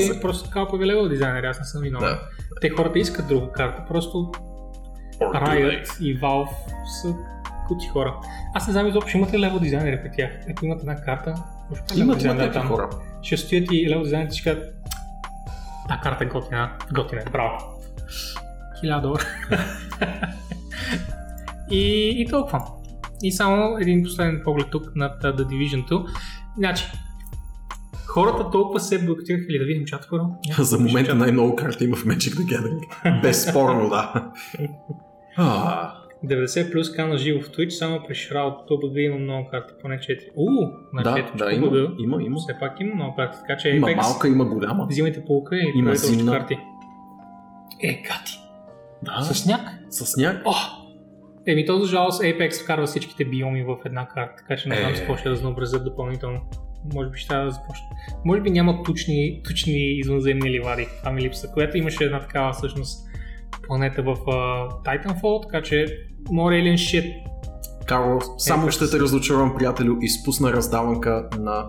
[0.00, 0.20] се.
[0.20, 2.08] просто са калпови левел дизайнери, аз не съм виновен.
[2.08, 2.20] Да.
[2.60, 4.32] Те хората искат друга карта, просто
[5.20, 6.48] Riot и Valve
[7.02, 7.14] са
[7.70, 8.16] кути хора.
[8.54, 10.30] Аз не знам изобщо имате ли левел дизайнери при тях.
[10.48, 11.34] Ето имат една карта,
[11.70, 12.90] Имат, левел има дизайнер такива хора.
[13.22, 14.74] Ще стоят и левел дизайнерите ще кажат
[15.88, 17.58] Та карта е готина, готина е, браво.
[18.84, 19.24] 1000 долара.
[21.70, 22.62] и, и толкова.
[23.22, 26.08] И само един последен поглед тук над The Division 2.
[26.56, 26.84] Значи,
[28.06, 30.08] хората толкова се блокираха или да видим чат?
[30.12, 33.20] Някой За момента най-много карти има в Magic the Gathering.
[33.22, 34.32] Безспорно, да.
[36.24, 39.98] А, 90 плюс кана живо в Twitch, само при Shroud PUBG има много карти, поне
[39.98, 40.18] 4.
[40.36, 42.36] Уу, значи да, да, има, PUBG има, има.
[42.36, 44.86] Все пак има много карти, така че Има Apex, малка, има голяма.
[44.90, 46.32] взимайте полка и Има зимна.
[46.32, 46.54] карти.
[47.82, 48.32] Е, гати.
[49.02, 49.60] Да, С сняг?
[49.90, 50.42] с сняг.
[50.46, 50.52] О!
[51.46, 54.92] Еми то за жалост Apex вкарва всичките биоми в една карта, така че не знам
[54.92, 54.96] Е.
[54.96, 56.40] с какво ще разнообразят допълнително.
[56.94, 57.86] Може би ще трябва да започне.
[58.24, 60.86] Може би няма тучни, тучни извънземни ливади.
[60.98, 61.48] Това ми липса.
[61.48, 63.06] Която имаше една такава всъщност
[63.66, 65.86] планета в uh, Titanfall, така че
[66.24, 67.14] more alien shit.
[67.86, 68.70] Карл, само Apex.
[68.70, 71.64] ще те разочаровам, приятелю, изпусна раздаванка на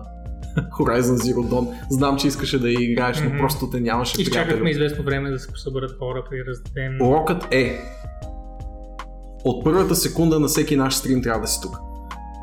[0.78, 1.68] Horizon Zero Dawn.
[1.90, 3.38] Знам, че искаше да я играеш, но Мгм.
[3.38, 4.32] просто те нямаше, приятелю.
[4.40, 7.08] Изчакахме известно време да се съберат хора при раздадем.
[7.08, 7.78] Урокът е
[9.44, 11.76] от първата секунда на всеки наш стрим трябва да си тук.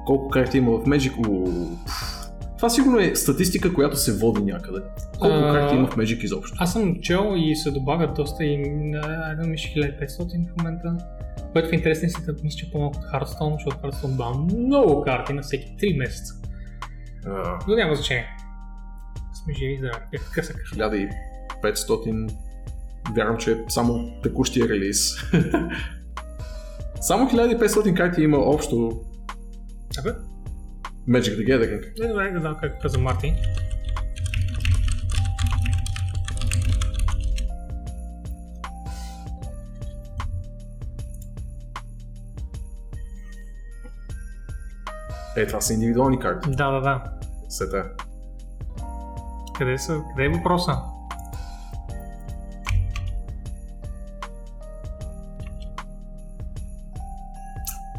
[0.05, 1.27] Колко карти има в Magic?
[1.27, 1.45] У,
[1.85, 2.18] пф.
[2.59, 4.79] Това сигурно е статистика, която се води някъде.
[5.19, 6.57] Колко А, карти има в Magic изобщо?
[6.59, 10.97] Аз съм чел и се добавят доста и на мисля 1500 в момента.
[11.53, 15.33] Което в интересен си да мисля, че по-малко от Hearthstone, защото Hearthstone дава много карти
[15.33, 16.33] на всеки 3 месеца.
[17.25, 18.27] А, Но няма значение.
[19.43, 20.03] Сме живи здрави.
[20.13, 20.53] Е, кажа?
[21.63, 22.31] 1500
[23.15, 25.15] вярвам, че е само текущия релиз.
[27.01, 29.01] само 1500 карти има общо
[29.99, 30.11] Абе,
[31.09, 31.99] Magic the Gathering.
[31.99, 33.35] не добре да знам как каза Марти.
[45.37, 46.49] Е, това са индивидуални карти.
[46.51, 47.03] Да, да, да.
[47.49, 47.85] Сета.
[49.57, 50.01] Къде са?
[50.09, 50.77] Къде е въпроса?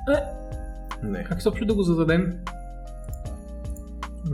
[0.09, 0.21] Е,
[1.07, 1.25] Не.
[1.25, 2.39] как изобщо да го зададем?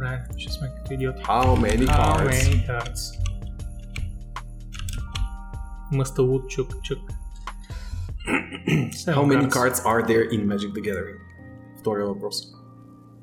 [0.07, 1.23] Добре, ще сме като идиоти.
[1.23, 2.31] How many How cards?
[2.31, 3.20] many cards?
[5.93, 6.99] Мъста луд чук чук.
[9.07, 11.19] How many cards are there in Magic the Gathering?
[11.81, 12.37] Втория въпрос.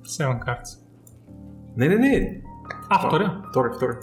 [0.04, 0.80] 7 cards.
[1.78, 2.42] Не, не, не.
[2.90, 3.42] А, втория?
[3.50, 3.94] Втори, втори.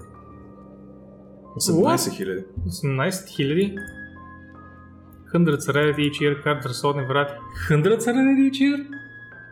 [1.56, 2.44] 18 хиляди.
[2.66, 3.76] 18 хиляди.
[5.34, 7.34] 100 са Reddit each year, карт разходни врати.
[7.70, 8.86] 100 са Reddit each year?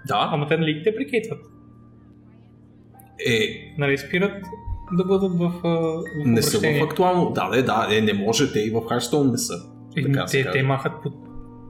[0.06, 0.28] Да.
[0.32, 1.57] Ама те нали ги те прикейтват?
[3.26, 4.42] Е, Нали спират
[4.92, 7.30] да бъдат в, в не са в актуално.
[7.30, 9.54] Да, да, да, е, не може, те и в Hearthstone не са.
[9.96, 11.08] Е, така те, те махат по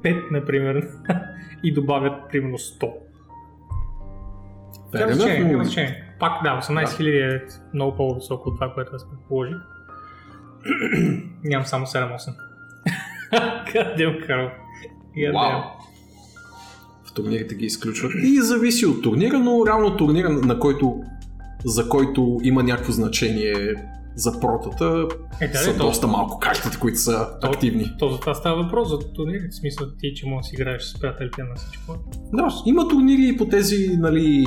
[0.03, 0.89] 5, например,
[1.63, 2.93] и добавят примерно 100.
[4.93, 6.05] Fair Няма enough, значение, но- няма значение.
[6.21, 7.43] Пак да, 18 хиляди е
[7.75, 9.57] много по-високо от това, което аз предположих.
[11.45, 12.35] Нямам само 7-8.
[13.73, 14.51] Къдем, Карл?
[15.35, 15.61] Вау.
[17.05, 18.13] В турнирите ги изключват.
[18.23, 21.01] И зависи от турнира, но реално турнира, на който,
[21.65, 23.55] за който има някакво значение
[24.15, 25.09] за протата,
[25.41, 27.93] Е, да, са то, доста малко картите, които са То- активни.
[27.99, 29.49] то за това става въпрос, за турнирите.
[29.51, 31.95] В смисъл ти, че можеш да си играеш с приятелите на всичко.
[32.33, 34.45] Да, има турнири по тези, нали,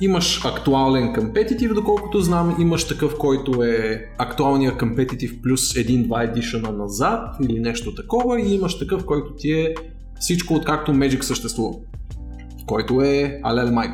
[0.00, 7.36] имаш актуален компетитив, доколкото знам, имаш такъв, който е актуалния компетитив плюс един-два едишъна назад
[7.48, 9.74] или нещо такова и имаш такъв, който ти е
[10.20, 11.74] всичко откакто Magic съществува.
[12.66, 13.90] Който е Алел Майк.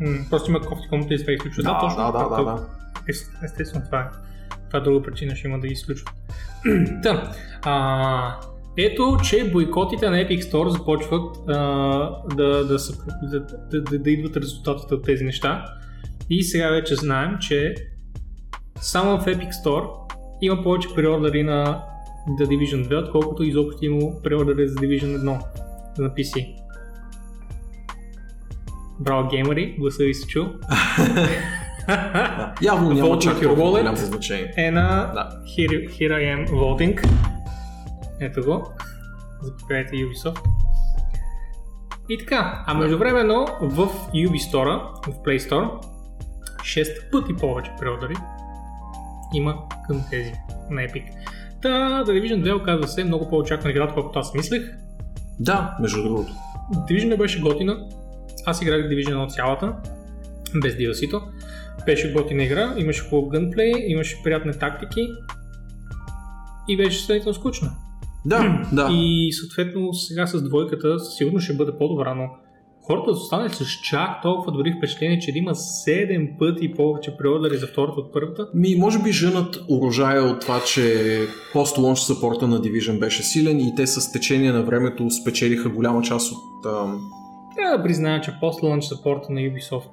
[0.00, 1.62] М, просто има кофти, комуто и се изключва.
[1.62, 1.96] Да, точно.
[1.96, 2.66] да, да, да, да.
[3.08, 4.04] Ест- Естествено, това е.
[4.66, 6.14] Това е друга причина, ще има да ги изключват.
[7.02, 8.36] Та, а,
[8.76, 11.52] ето, че бойкотите на Epic Store започват а,
[12.34, 12.92] да, да, са,
[13.22, 15.64] да, да, да, да идват резултатите от тези неща.
[16.30, 17.74] И сега вече знаем, че
[18.80, 19.88] само в Epic Store
[20.42, 21.82] има повече преордери на
[22.28, 25.40] The Division 2, отколкото изобщо има преордери за Division 1
[25.98, 26.54] на PC.
[29.00, 30.44] Браво, геймери, гласа се чу.
[31.14, 32.54] Да.
[32.62, 34.52] Явно няма чак толкова голямо значение.
[34.56, 35.28] Е на Да.
[35.44, 37.08] Here, here I am voting.
[38.20, 38.66] Ето го.
[39.42, 40.38] Заповядайте Ubisoft.
[42.08, 45.70] И така, а междувременно в Ubi Store, в Play Store,
[46.60, 48.14] 6 пъти повече преодари
[49.34, 49.54] има
[49.86, 50.32] към тези
[50.70, 51.04] на Epic.
[51.62, 54.62] Та, The Division 2 оказва се много по-очаквана игра, колкото аз мислех.
[55.40, 56.32] Да, между другото.
[56.72, 57.76] Division беше готина.
[58.48, 59.72] Аз играх Division 1 цялата,
[60.62, 61.22] без DLC-то.
[61.86, 65.08] Беше готина игра, имаше хубав гънплей, имаше приятни тактики
[66.68, 67.70] и беше сравнително скучна.
[68.26, 68.88] Да, да.
[68.92, 72.28] И съответно сега с двойката сигурно ще бъде по-добра, но
[72.82, 77.66] хората са останали с чак толкова добри впечатления, че има 7 пъти повече преодари за
[77.66, 78.48] втората от първата.
[78.54, 81.20] Ми, може би женат урожая от това, че
[81.52, 86.32] пост-лонч саппорта на Division беше силен и те с течение на времето спечелиха голяма част
[86.32, 86.66] от...
[86.66, 87.17] Ам...
[87.58, 89.88] Трябва да призная, че после-лънч саппорта на Ubisoft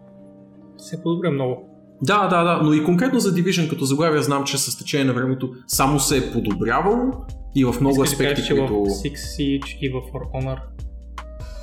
[0.78, 1.70] се подобря много.
[2.02, 5.14] Да, да, да, но и конкретно за Division като заглавие знам, че с течение на
[5.14, 7.12] времето само се е подобрявало
[7.56, 10.58] и в много Искаш да аспекти, в които Six Siege и в For Honor.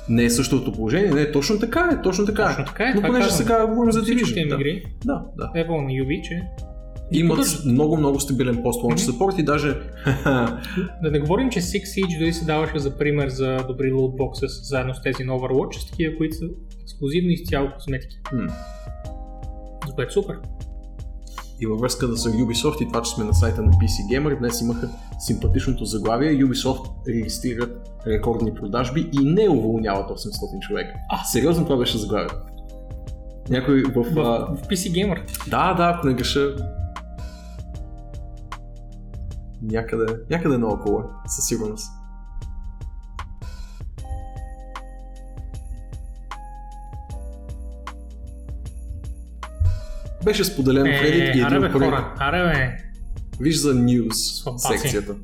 [0.09, 1.11] не е същото положение.
[1.11, 2.65] Не, точно така е, точно така Точно е.
[2.65, 4.49] така е, Но понеже сега говорим за Division.
[4.49, 5.51] Да, игри, да, да.
[5.55, 6.43] Evo на Ubi, че
[7.11, 7.65] Имат поддържат.
[7.65, 9.11] много, много стабилен пост-лонч Мгм.
[9.11, 9.69] саппорт и даже
[11.03, 14.95] Да не говорим, че Six Siege дори се даваше за пример за добри лутбокса заедно
[14.95, 16.45] с тези на Overwatch, с такива, които са
[16.83, 18.19] ексклюзивни изцяло косметики.
[18.33, 18.53] М.
[19.87, 20.35] За което е супер.
[21.59, 24.39] И във връзка да са Ubisoft и това, че сме на сайта на PC Gamer,
[24.39, 24.89] днес имаха
[25.19, 30.93] симпатичното заглавие Ubisoft регистрират рекордни продажби и не уволняват 800 човека.
[31.09, 31.23] А.
[31.23, 32.29] Сериозно това беше заглавие.
[33.49, 33.93] Някой в...
[33.93, 34.13] В,
[34.55, 35.49] в PC Gamer.
[35.49, 36.55] Да, да, ако не греша.
[39.63, 41.91] Някъде, някъде наоколо, е, със сигурност.
[50.25, 52.77] Беше споделено в Reddit и Е, аре един първи- хора, аре бе.
[53.39, 54.67] Виж за News Слабаци.
[54.73, 55.15] секцията.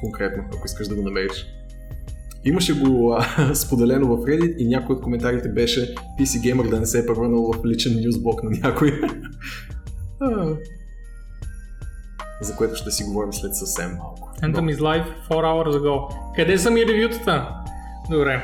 [0.00, 1.46] Конкретно, ако искаш да го намериш.
[2.44, 6.24] Имаше го а, споделено в Reddit и някой от коментарите беше PC
[6.54, 9.00] Gamer да не се е превърнал в личен нюзблок на някой.
[12.40, 14.30] За което ще си говорим след съвсем малко.
[14.42, 16.14] Anthem is live 4 hours ago.
[16.36, 17.48] Къде са ми ревютата?
[18.10, 18.42] Добре.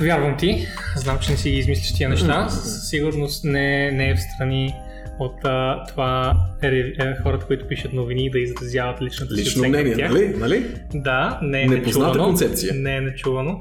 [0.00, 0.66] Вярвам ти.
[0.96, 2.48] Знам, че не си ги измислиш тия неща.
[2.48, 4.74] Със сигурност не, не е в страни
[5.18, 9.78] от а, това е, е, хората, които пишат новини да изразяват личната си Лично оценка
[9.78, 10.10] мнение, тях.
[10.12, 10.34] нали?
[10.38, 10.74] нали?
[10.94, 12.24] Да, не е Непозната нечувано.
[12.24, 12.74] концепция.
[12.74, 13.60] Не е нечувано.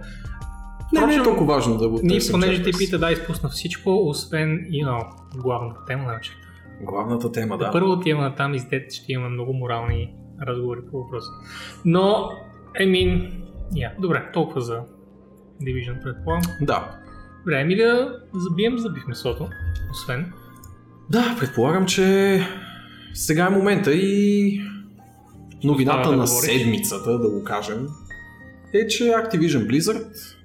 [0.94, 4.10] Не, не е Впрочем, толкова важно да го Ние, понеже ти пита, да, изпусна всичко,
[4.10, 5.06] освен, you know,
[5.36, 6.32] главната тема, значи.
[6.86, 7.72] Главната тема, да.
[7.72, 10.16] Първо отиваме на там, издет ще имаме много морални
[10.48, 11.32] разговори по въпроса.
[11.86, 12.32] Но,
[12.80, 13.32] I mean,
[13.74, 14.82] yeah, добре, толкова за
[15.62, 16.52] Division предполагам.
[16.62, 17.00] Да.
[17.40, 19.48] Добре, ами да забием зъби в месото,
[19.92, 20.34] освен.
[21.10, 22.40] Да, предполагам, че
[23.14, 24.62] сега е момента и
[25.64, 26.52] новината да на говориш.
[26.52, 27.88] седмицата, да го кажем,
[28.74, 30.38] е, че Activision Blizzard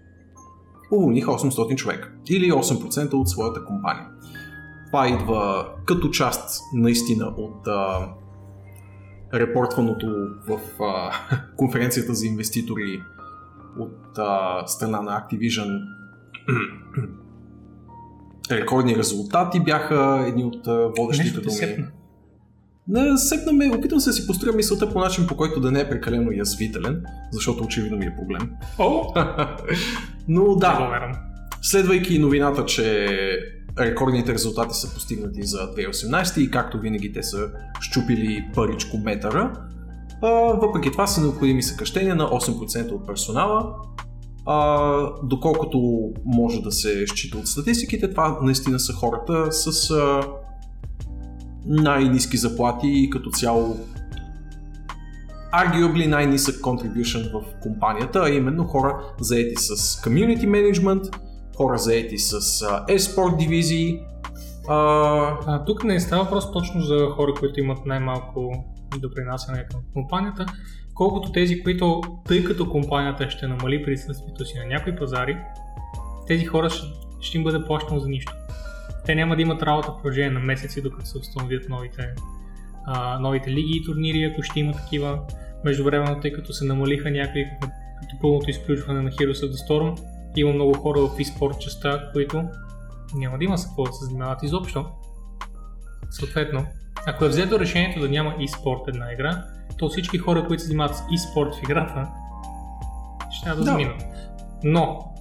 [0.93, 4.07] уволниха 800 човека или 8% от своята компания.
[4.87, 8.09] Това идва като част наистина от а,
[9.35, 10.07] репортваното
[10.49, 11.13] в а,
[11.57, 13.03] конференцията за инвеститори
[13.79, 15.81] от а, страна на Activision
[18.51, 21.87] рекордни резултати бяха едни от а, водещите думи.
[22.89, 25.81] Не, сепна ме, опитвам се да си построя мисълта по начин, по който да не
[25.81, 27.03] е прекалено язвителен,
[27.33, 28.51] защото очевидно ми е проблем.
[28.79, 29.15] О,
[30.29, 31.13] Но да.
[31.63, 33.09] следвайки новината, че
[33.81, 37.51] рекордните резултати са постигнати за 2018 и както винаги те са
[37.81, 39.53] щупили паричко метъра,
[40.23, 43.75] а, въпреки това са необходими съкръщения на 8% от персонала.
[44.47, 50.21] А, доколкото може да се счита от статистиките, това наистина са хората с а,
[51.67, 53.77] най-низки заплати и като цяло
[55.53, 61.17] arguably най-нисък contribution в компанията, а именно хора заети с community management,
[61.57, 62.41] хора заети с
[62.89, 64.01] e-sport дивизии.
[64.69, 64.77] А,
[65.47, 68.65] А, тук не става въпрос точно за хора, които имат най-малко
[68.99, 70.47] допринасяне към компанията,
[70.95, 75.39] колкото тези, които, тъй като компанията ще намали присъствието си на някои пазари,
[76.27, 76.87] тези хора ще,
[77.21, 78.33] ще им бъде плащано за нищо.
[79.07, 82.15] Те няма да имат работа в продължение на месеци, докато се установят новите,
[82.87, 85.21] а, новите лиги и турнири, ако ще има такива.
[85.65, 87.45] Междувременно, тъй като се намалиха някои,
[88.01, 90.01] като пълното изключване на Heroes of the Storm,
[90.37, 92.45] има много хора в e-sport частта, които
[93.15, 94.85] няма да има с какво да се занимават изобщо.
[96.11, 96.67] Съответно,
[97.07, 99.43] Ако е взето решението да няма e-спорт една игра,
[99.79, 102.09] то всички хора, които се занимават с e-спорт в играта,
[103.31, 103.71] ще трябва да, Да.
[103.71, 104.03] заминат.
[104.65, 105.13] Но,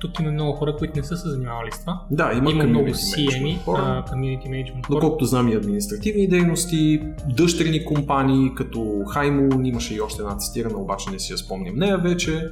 [0.00, 2.02] тук има много хора, които не са се занимавали с това.
[2.10, 4.04] Да, има, Има много community CM, management хора.
[4.08, 5.00] а, community management хора.
[5.00, 11.10] Доколкото знам и административни дейности, дъщерни компании, като Highmoon, имаше и още една цитирана, обаче
[11.10, 12.50] не си я спомням нея вече.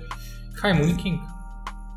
[0.55, 1.20] Хаймон и Кинг.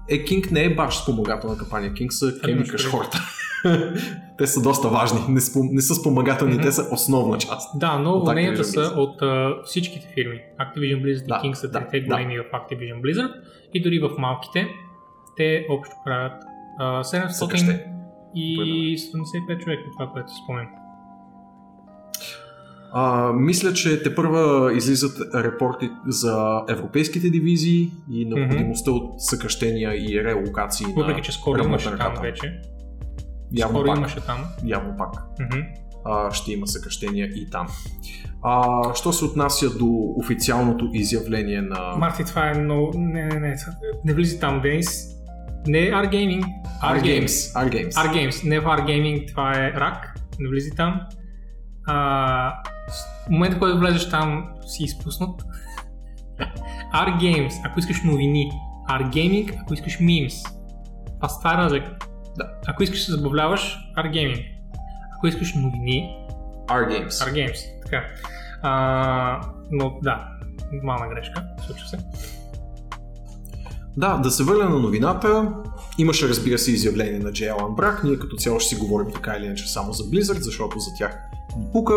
[0.09, 3.19] Е, King не е баш спомагателна кампания, King са Ами, кемикаш хората.
[4.37, 5.67] те са доста важни, не, спом...
[5.71, 6.63] не са спомагателни, Мгм.
[6.63, 7.79] те са основна част.
[7.79, 10.39] Да, но уволненията са от а, всичките фирми.
[10.59, 12.05] Activision Blizzard Да, и King са да, трите да.
[12.07, 13.31] големи в Activision Blizzard
[13.73, 14.67] и дори в малките
[15.37, 16.43] те общо правят
[16.79, 17.85] а, 700 Съкръщение.
[18.35, 20.67] и 75 човека, това, което спомням.
[22.93, 30.23] А, мисля, че те първа излизат репорти за европейските дивизии и необходимостта от съкръщения и
[30.23, 32.61] релокации Въпреки, че скоро имаше там вече.
[33.53, 34.38] Явно скоро пак, имаше там.
[34.65, 35.09] явно пак
[35.39, 35.59] Мгм.
[36.05, 37.68] а, ще има съкръщения и там.
[38.43, 39.88] А, що се отнася до
[40.18, 41.93] официалното изявление на...
[41.97, 42.91] Марти, това е много...
[42.95, 43.55] Не, не, не.
[44.05, 45.07] Не влизи там, Денис.
[45.68, 46.43] Не е R-Gaming.
[46.84, 47.27] R-Games.
[47.53, 47.89] R-Games.
[47.91, 48.49] R-Games.
[48.49, 50.13] Не в R-Gaming, това е рак.
[50.39, 51.01] Не влизи там.
[51.87, 52.53] А,
[53.25, 55.41] в момента, който влезеш там, си изпуснат.
[56.93, 58.51] R-Games, ако искаш новини.
[58.89, 60.49] R-Gaming, ако искаш memes.
[61.27, 61.95] С това е разлика.
[62.37, 62.45] Да.
[62.67, 64.45] Ако искаш да се забавляваш, R-Gaming.
[65.17, 66.17] Ако искаш новини,
[66.67, 67.09] R-Games.
[67.09, 67.81] R-Games.
[67.85, 68.03] Така.
[68.61, 69.41] А,
[69.71, 70.27] но да,
[70.83, 71.97] мална грешка, случва се.
[73.97, 75.53] Да, да се върна на новината.
[75.97, 78.03] Имаше, разбира се, изявление на Алан Брак.
[78.03, 81.19] Ние като цяло ще си говорим така или иначе само за Blizzard, защото за тях
[81.57, 81.93] ни пука.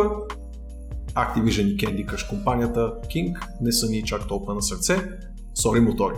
[1.15, 4.97] Activision и Candy Crush компанията King не са ни чак толкова на сърце.
[5.55, 6.15] Сори мотори.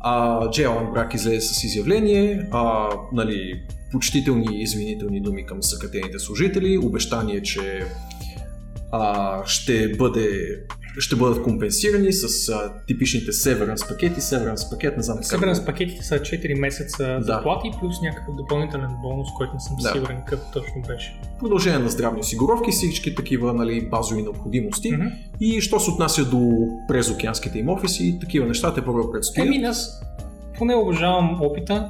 [0.00, 3.62] А, Джей Алан Брак излезе с изявление, а, нали,
[3.92, 7.84] почтителни и извинителни думи към съкратените служители, обещание, че
[8.92, 10.58] а, ще, бъде,
[10.98, 14.20] ще бъдат компенсирани с а, типичните Severance пакети.
[14.20, 17.22] Severance пакет, не знам как го- пакетите са 4 месеца Да.
[17.22, 19.88] заплати, плюс някакъв допълнителен бонус, който не съм Да.
[19.88, 21.20] сигурен какъв точно беше.
[21.38, 24.92] продължение на здравни осигуровки, всички такива нали, базови необходимости.
[24.92, 25.06] Мгм.
[25.40, 26.50] И що се отнася до
[26.88, 29.46] презокеанските им офиси, такива неща те първо предстоят.
[29.46, 30.00] Еми, аз
[30.58, 31.88] поне уважавам опита.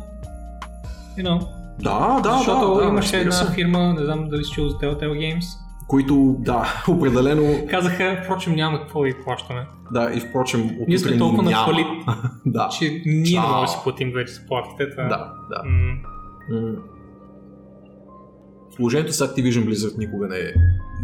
[1.18, 1.47] You know,
[1.78, 3.52] да, да, защото да, да, имаше разбира една се.
[3.55, 5.44] фирма, не знам дали си чул за Telltale Games,
[5.90, 9.66] Които, да, определено, казаха, впрочем няма какво ви плащаме.
[9.90, 11.86] да, и впрочем, от Ние сме толкова на фалит,
[12.46, 13.42] да, че ние не Чао.
[13.42, 14.90] можем да си платим вече заплатите.
[14.90, 15.62] та- да, да.
[15.64, 15.96] М,
[16.50, 16.72] М.
[18.76, 20.52] Положението с Activision Blizzard никога не е,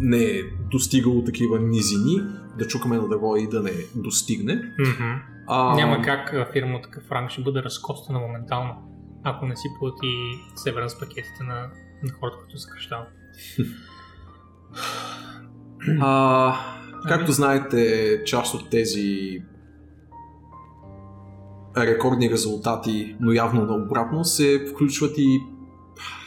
[0.01, 0.41] не е
[0.71, 2.21] достигало такива низини,
[2.57, 4.61] да чукаме на дърво и да не достигне.
[5.47, 8.73] А, Няма как фирма от такъв ранг ще бъде разкостена моментално,
[9.23, 10.07] ако не си плати
[10.55, 11.55] северен с пакетите на,
[12.03, 13.07] на хората, които се кръщават.
[16.01, 17.03] А, Ами.
[17.07, 19.39] както знаете, част от тези
[21.77, 25.39] рекордни резултати, но явно наобратно, се включват и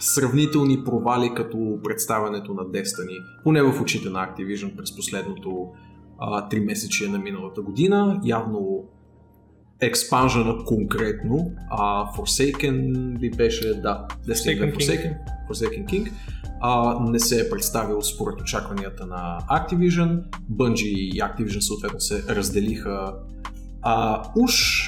[0.01, 5.69] сравнителни провали като представянето на Destiny, поне в очите на Activision през последното
[6.19, 8.21] а, 3 месече на миналата година.
[8.25, 8.85] Явно
[9.81, 14.77] експанжена конкретно, а Forsaken ли беше, да, Destiny Forsaken 2 King.
[14.77, 15.17] Forsaken,
[15.51, 16.13] Forsaken King,
[16.61, 20.23] а, не се е представил според очакванията на Activision.
[20.53, 23.15] Bungie и Activision съответно се разделиха
[23.83, 24.83] а, уж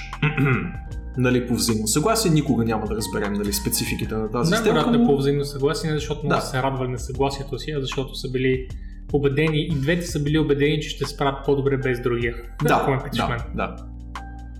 [1.18, 2.30] нали, по взаимно съгласие.
[2.30, 4.70] Никога няма да разберем нали, спецификите на тази Да, сделка.
[4.70, 6.28] вероятно но- е по взаимно съгласие, не защото Да.
[6.28, 6.40] да.
[6.40, 8.68] се радвали на съгласието си, а защото са били
[9.12, 12.34] убедени, и двете са били убедени, че ще спрат по-добре без другия.
[12.62, 13.76] Ме Да, питаш да, да.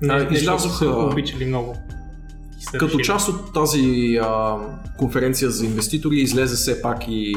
[0.03, 1.75] Не, излязоха- са обичали много.
[2.71, 4.57] Са Като част от тази а,
[4.99, 7.35] конференция за инвеститори излезе все пак и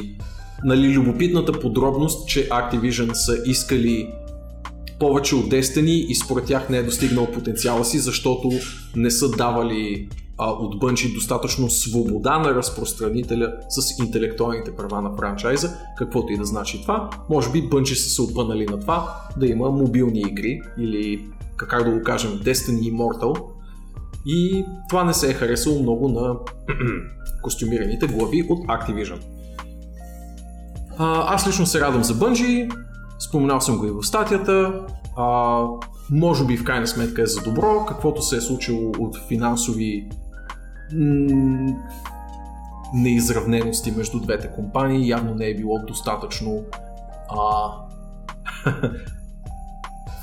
[0.63, 4.09] нали, любопитната подробност, че Activision са искали
[4.99, 8.49] повече от Destiny и според тях не е достигнал потенциала си, защото
[8.95, 15.77] не са давали а, от Bungie достатъчно свобода на разпространителя с интелектуалните права на франчайза,
[15.97, 17.09] каквото и да значи това.
[17.29, 21.25] Може би Bungie са се опънали на това да има мобилни игри или
[21.57, 23.54] как да го кажем Destiny Immortal,
[24.25, 26.35] и това не се е харесало много на
[27.43, 29.19] костюмираните глави от Activision.
[30.97, 32.75] А, аз лично се радвам за Bungie,
[33.19, 34.85] споменал съм го и в статията.
[35.17, 35.59] А,
[36.11, 40.09] може би в крайна сметка е за добро, каквото се е случило от финансови
[42.93, 46.63] неизравнености между двете компании, явно не е било достатъчно
[47.29, 47.71] а,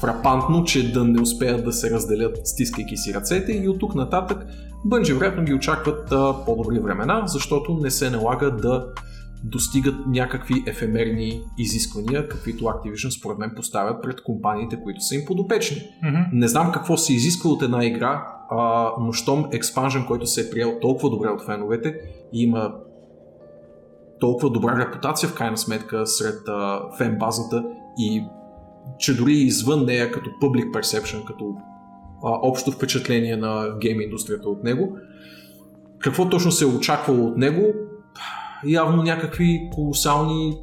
[0.03, 4.47] фрапантно, че да не успеят да се разделят, стискайки си ръцете и от тук нататък
[4.87, 8.87] Bungie вероятно ги очакват а, по-добри времена, защото не се налага да
[9.45, 15.83] достигат някакви ефемерни изисквания, каквито Activision според мен поставят пред компаниите, които са им подопечни.
[16.05, 16.19] Мгм.
[16.33, 20.51] Не знам какво се изисква от една игра, а, но щом Expansion, който се е
[20.51, 21.95] приел толкова добре от феновете
[22.33, 22.75] и има
[24.21, 27.65] толкова добра репутация в крайна сметка сред а, фен базата
[27.99, 28.25] и
[28.99, 31.55] че дори извън нея като public perception, като
[32.25, 34.99] а, общо впечатление на гейм индустрията от него,
[35.99, 37.63] какво точно се е очаквало от него?
[38.67, 40.59] Явно някакви колосални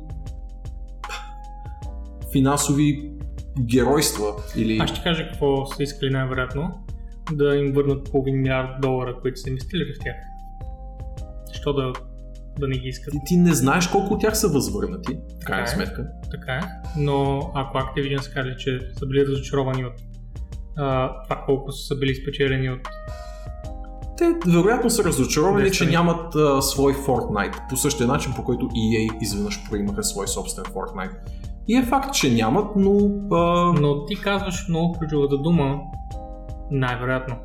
[2.31, 3.11] финансови
[3.59, 4.77] геройства или...
[4.77, 6.71] Аз ще кажа какво са искали най-вероятно.
[7.33, 10.15] Да им върнат половин милиард долара, които са инвестирали в тях.
[11.53, 11.93] Що да,
[12.59, 13.11] да не ги искат?
[13.11, 15.67] Ти, ти не знаеш колко от тях са възвърнати, в крайна е.
[15.67, 16.07] сметка.
[16.31, 16.61] Така е.
[16.97, 19.93] Но ако Activision са казали, че са били разочаровани от
[20.79, 22.79] а, това колко са били спечелени от...
[24.17, 29.21] Те вероятно са разочаровани, че нямат а, свой Fortnite, по същия начин, по който EA
[29.21, 31.15] изведнъж проимаха свой собствен Fortnite.
[31.67, 33.11] И е факт, че нямат, но...
[33.31, 35.79] А, Но ти казваш много ключовата дума,
[36.71, 37.35] най-вероятно.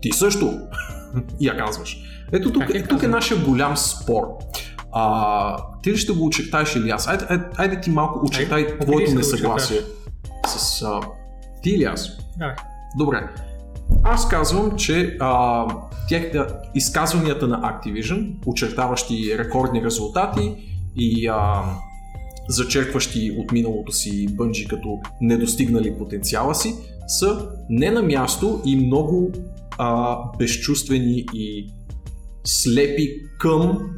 [0.00, 0.52] ти също
[1.40, 2.02] я казваш.
[2.32, 4.22] Ето тук, я е, тук е нашия голям спор.
[4.92, 7.08] А, ти ли ще го очертаеш или аз?
[7.08, 9.80] Айде, айде, айде ти малко очертай Айде, твоето да несъгласие.
[10.46, 11.00] С, а,
[11.62, 12.18] ти или аз?
[12.38, 12.54] Давай.
[12.98, 13.28] Добре.
[14.02, 15.66] Аз казвам, че а,
[16.08, 20.54] тях, а, изказванията на Activision, очертаващи рекордни резултати
[20.96, 21.62] и а,
[22.48, 26.74] зачеркващи от миналото си бънджи като недостигнали потенциала си,
[27.06, 29.32] са не на място и много
[29.78, 31.72] а, безчувствени и
[32.46, 33.90] слепи към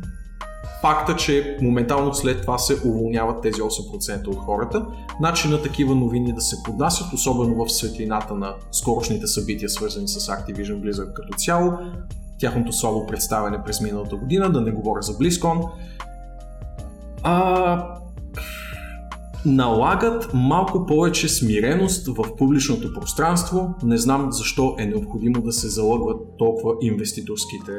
[0.83, 4.87] факта, че моментално след това се уволняват тези 8% от хората.
[5.21, 10.81] Начина такива новини да се поднасят, особено в светлината на скорошните събития, свързани с Activision
[10.81, 11.73] Blizzard като цяло,
[12.39, 15.69] тяхното слабо представяне през миналата година, да не говоря за BlizzCon,
[17.23, 17.99] а,
[19.47, 23.75] налагат малко повече смиреност в публичното пространство.
[23.83, 27.73] Не знам защо е необходимо да се залъгват толкова инвеститорските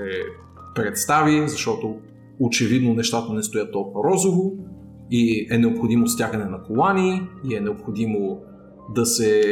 [0.76, 1.96] представи, защото
[2.40, 4.54] очевидно нещата не стоят толкова розово
[5.12, 8.42] и е необходимо стягане на колани и е необходимо
[8.96, 9.44] да се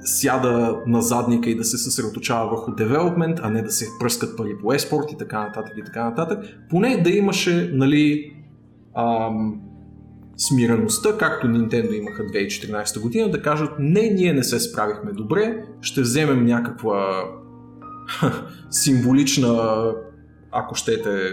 [0.00, 4.56] сяда на задника и да се съсредоточава върху девелопмент, а не да се пръскат пари
[4.62, 6.44] по еспорт и така нататък и така нататък.
[6.70, 8.32] Поне да имаше, нали,
[8.96, 9.60] ам,
[10.36, 16.00] смиреността, както Nintendo имаха 2014 година, да кажат не, ние не се справихме добре, ще
[16.00, 17.24] вземем някаква
[18.70, 19.92] символична,
[20.52, 21.32] ако щете,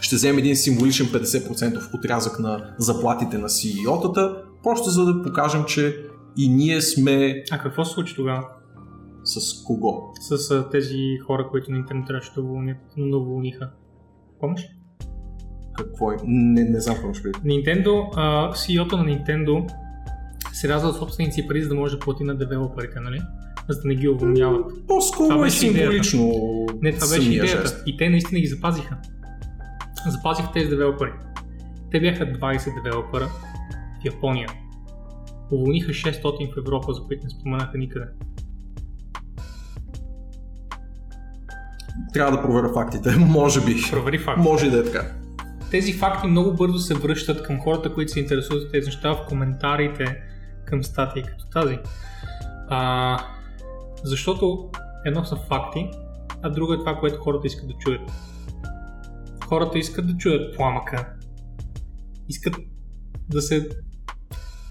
[0.00, 5.96] ще вземем един символичен 50% отрязък на заплатите на CEO-тата, просто за да покажем, че
[6.36, 8.48] и ние сме А какво се случи тогава
[9.24, 10.12] с кого?
[10.20, 13.70] с а, тези хора, които на интернет трябваше да уволнят, но да уволниха?
[14.40, 14.68] Помниш?
[15.78, 16.16] Какво е?
[16.24, 17.28] Не, не знам какво ще.
[17.28, 19.72] Nintendo, а, CEO-то на Nintendo
[20.52, 23.20] се ряза от собственици пари, за да може да плати на девелоперите, нали?
[23.68, 24.86] За да не ги уволняват.
[24.86, 25.80] По-скоро е беше идеята.
[25.80, 26.32] символично
[26.82, 27.62] Не, това беше идеята.
[27.62, 27.82] жест.
[27.86, 28.96] И те наистина ги запазиха.
[30.06, 31.12] Запазиха тези девелопери.
[31.90, 33.26] Те бяха 20 девелопера
[34.00, 34.48] в Япония.
[35.50, 38.06] Уволниха 600 в Европа, за които не споменаха никъде.
[42.12, 43.16] Трябва да проверя фактите.
[43.18, 43.76] Може би.
[43.90, 44.38] Провери факт.
[44.38, 45.12] Може и да е така.
[45.70, 49.26] Тези факти много бързо се връщат към хората, които се интересуват от тези неща в
[49.28, 50.16] коментарите
[50.64, 51.78] към статии като тази.
[52.68, 53.18] А,
[54.04, 54.70] защото
[55.04, 55.90] едно са факти,
[56.42, 58.10] а друго е това, което хората искат да чуят.
[59.46, 61.12] Хората искат да чуят пламъка.
[62.28, 62.56] Искат
[63.28, 63.68] да се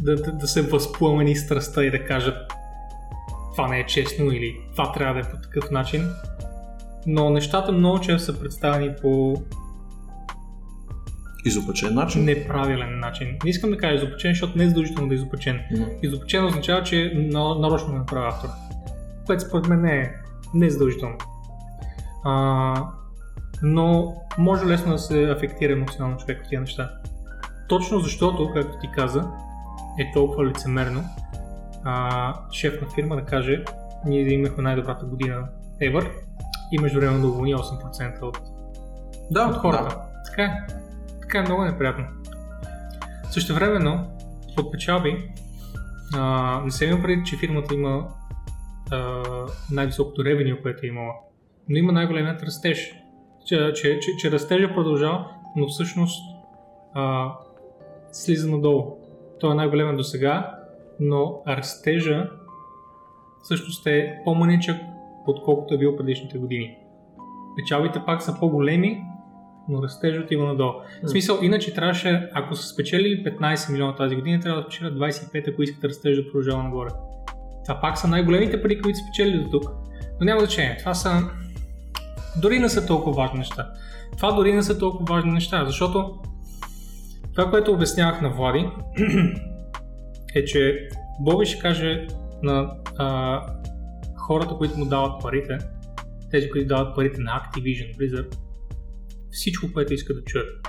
[0.02, 2.36] да, да, да се възпламени страстта и да кажат
[3.56, 6.10] това не е честно или това трябва да е по такъв начин.
[7.08, 9.41] Но нещата много често са представени по
[11.45, 12.24] Изопачен начин.
[12.26, 13.28] неправилен начин.
[13.44, 15.60] Не искам да кажа изопачен, защото не е задължително да е изопачен.
[15.78, 15.86] М.
[16.04, 18.52] Изопачен означава, че на- нарочно го направи автора.
[19.28, 20.14] Което според мен не е,
[20.54, 21.18] не е задължително.
[22.24, 22.84] А,
[23.64, 26.91] но може лесно да се афектира емоционално човек от тия неща.
[27.70, 29.32] Точно защото, както ти каза,
[29.99, 31.04] е толкова лицемерно
[31.84, 33.64] а, шеф на фирма да каже
[34.06, 35.48] ние да имахме най-добрата година
[35.82, 36.12] ever
[36.72, 38.40] и междувременно да уволни 8% от
[39.32, 39.98] Да, от хората.
[40.26, 40.68] Така е.
[41.22, 42.06] Така е много неприятно.
[43.32, 44.08] Също времено,
[44.58, 45.32] от печалби,
[46.16, 48.08] а, не се има преди, че фирмата има
[48.91, 49.23] а,
[49.72, 51.14] най-високото ревеню, което е имала,
[51.69, 52.95] но има най-големият растеж.
[53.45, 56.23] Че, че, че, че растежа продължава, но всъщност
[56.93, 57.34] а,
[58.11, 58.97] слиза надолу.
[59.39, 60.59] Той е най-големият до сега,
[60.99, 62.30] но растежа
[63.43, 64.77] всъщност е по-маничък,
[65.27, 66.77] отколкото е бил предишните години.
[67.55, 69.03] Печалбите пак са по-големи,
[69.69, 70.73] но растеж отива надолу.
[71.03, 75.53] В смисъл, иначе трябваше, ако са спечелили 15 милиона тази година, трябва да спечелят 25,
[75.53, 76.89] ако искат растеж да продължава нагоре.
[77.68, 79.72] Това пак са най-големите пари, които са спечелили до тук.
[80.19, 80.77] Но няма значение.
[80.80, 81.30] Това са...
[82.41, 83.69] Дори не са толкова важни неща.
[84.18, 86.19] Това дори не са толкова важни неща, защото
[87.35, 88.69] това, което обяснявах на Влади,
[90.35, 90.89] е, че
[91.19, 92.07] Боби ще каже
[92.44, 93.41] на а,
[94.18, 95.57] хората, които му дават парите,
[96.31, 98.38] тези, които дават парите на Activision Blizzard,
[99.31, 100.68] всичко, което иска да чуят.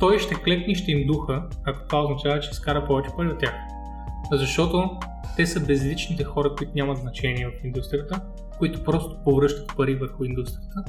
[0.00, 3.54] Той ще клекне ще им духа, ако това означава, че изкара повече пари от тях.
[4.32, 4.98] Защото
[5.40, 8.20] те са безличните хора, които нямат значение в индустрията,
[8.58, 10.84] които просто повръщат пари върху индустрията.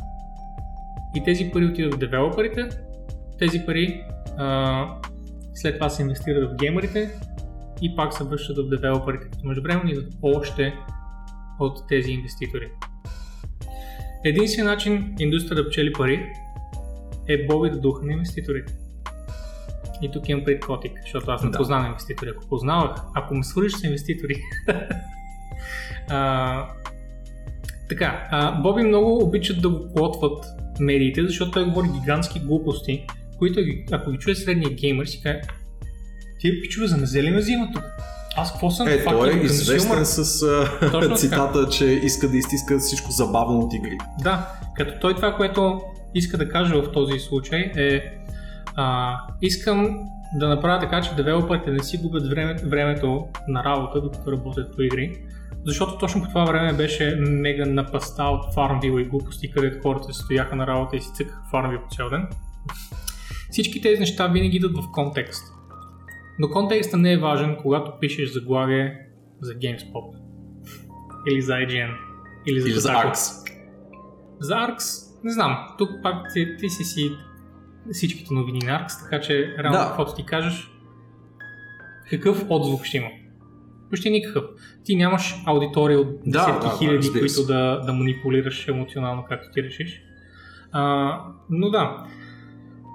[1.16, 2.70] И тези пари отиват в девелоперите,
[3.40, 4.04] тези пари
[4.38, 4.88] а,
[5.54, 7.10] след това се инвестират в геймерите
[7.82, 10.74] и пак се връщат в девелоперите, като междувременно идват още
[11.60, 12.68] от тези инвеститори.
[14.26, 16.34] Единственият начин индустрията да печели пари
[17.28, 18.74] е Боби да духа на инвеститорите.
[20.02, 21.58] И тук имам пред котик, защото аз не Да.
[21.58, 22.30] познавам инвеститори.
[22.30, 24.36] Ако познавах, ако ме свържиш с инвеститори.
[26.10, 26.66] а,
[27.90, 30.46] така, а, Боби много обичат да го клотват
[30.80, 33.06] медиите, защото той говори гигантски глупости,
[33.38, 33.60] които
[33.92, 35.42] ако ги чуе средния геймер си каже
[36.40, 37.84] Тия пичове за мезели ме взимат тук.
[38.38, 38.88] Аз какво съм?
[38.88, 40.44] Е, той е известен с
[40.94, 43.98] а, цитата, че иска да изтиска всичко забавно от игри.
[44.24, 45.82] Да, като той това, което
[46.16, 48.02] иска да каже в този случай е
[48.76, 50.00] а, искам
[50.36, 54.82] да направя така, че девелоперите не си губят време, времето на работа, докато работят по
[54.82, 55.24] игри.
[55.66, 60.22] Защото точно по това време беше мега напаста от Farmville и глупости, където хората се
[60.24, 62.28] стояха на работа и си цъкаха Farmville по цял ден.
[63.52, 65.44] Всички тези неща винаги идват в контекст.
[66.40, 68.98] Но контекстът не е важен, когато пишеш заглавие
[69.42, 70.16] за GameSpot.
[71.32, 71.92] Или за IGN.
[72.48, 72.90] Или за, Или за.
[72.90, 73.48] Arx.
[74.40, 74.86] За Аркс,
[75.24, 77.12] не знам, тук пак ти, ти си си
[77.92, 79.86] всичките новини на Аркс, така че реално Да.
[79.88, 80.72] каквото ти кажеш,
[82.10, 83.08] какъв отзвук ще има?
[83.90, 84.44] Почти никакъв.
[84.84, 89.26] Ти нямаш аудитория от Да, десетки да, да, хиляди, разбира които да, да манипулираш емоционално,
[89.30, 90.02] както ти решиш.
[90.72, 91.18] А,
[91.50, 92.06] но да.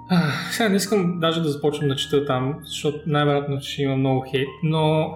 [0.09, 4.25] А, сега не искам даже да започвам да чета там, защото най-вероятно ще има много
[4.31, 5.13] хейт, но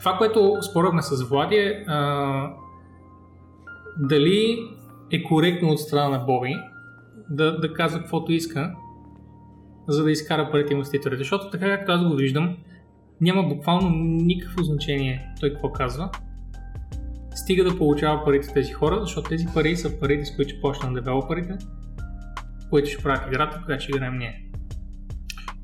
[0.00, 2.50] това, което спорахме с Влади е а,
[3.98, 4.68] дали
[5.12, 6.54] е коректно от страна на Боби
[7.30, 8.74] да, да казва каквото иска,
[9.88, 11.18] за да изкара парите инвеститорите.
[11.18, 12.56] Защото така както аз го виждам,
[13.20, 13.90] няма буквално
[14.24, 16.10] никакво значение той какво казва.
[17.34, 20.94] Стига да получава парите тези хора, защото тези пари са парите, с които ще почнат
[20.94, 21.58] девелоперите,
[22.70, 24.45] които ще правят играта, която ще играем ние.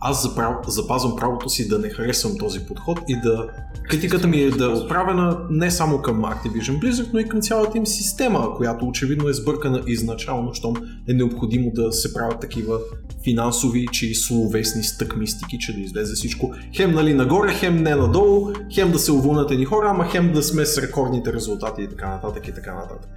[0.05, 0.57] Аз заправ...
[0.67, 3.47] запазвам правото си да не харесвам този подход и да...
[3.89, 7.79] Критиката ми е да е отправена не само към Activision Blizzard, но и към цялата
[7.79, 10.75] им система, която очевидно е сбъркана изначално, щом
[11.09, 12.79] е необходимо да се правят такива
[13.25, 18.53] финансови, че и словесни стъкмистики, че да излезе всичко хем нали нагоре, хем не надолу,
[18.75, 22.09] хем да се уволнят едни хора, ама хем да сме с рекордните резултати и така
[22.09, 23.11] нататък и така нататък.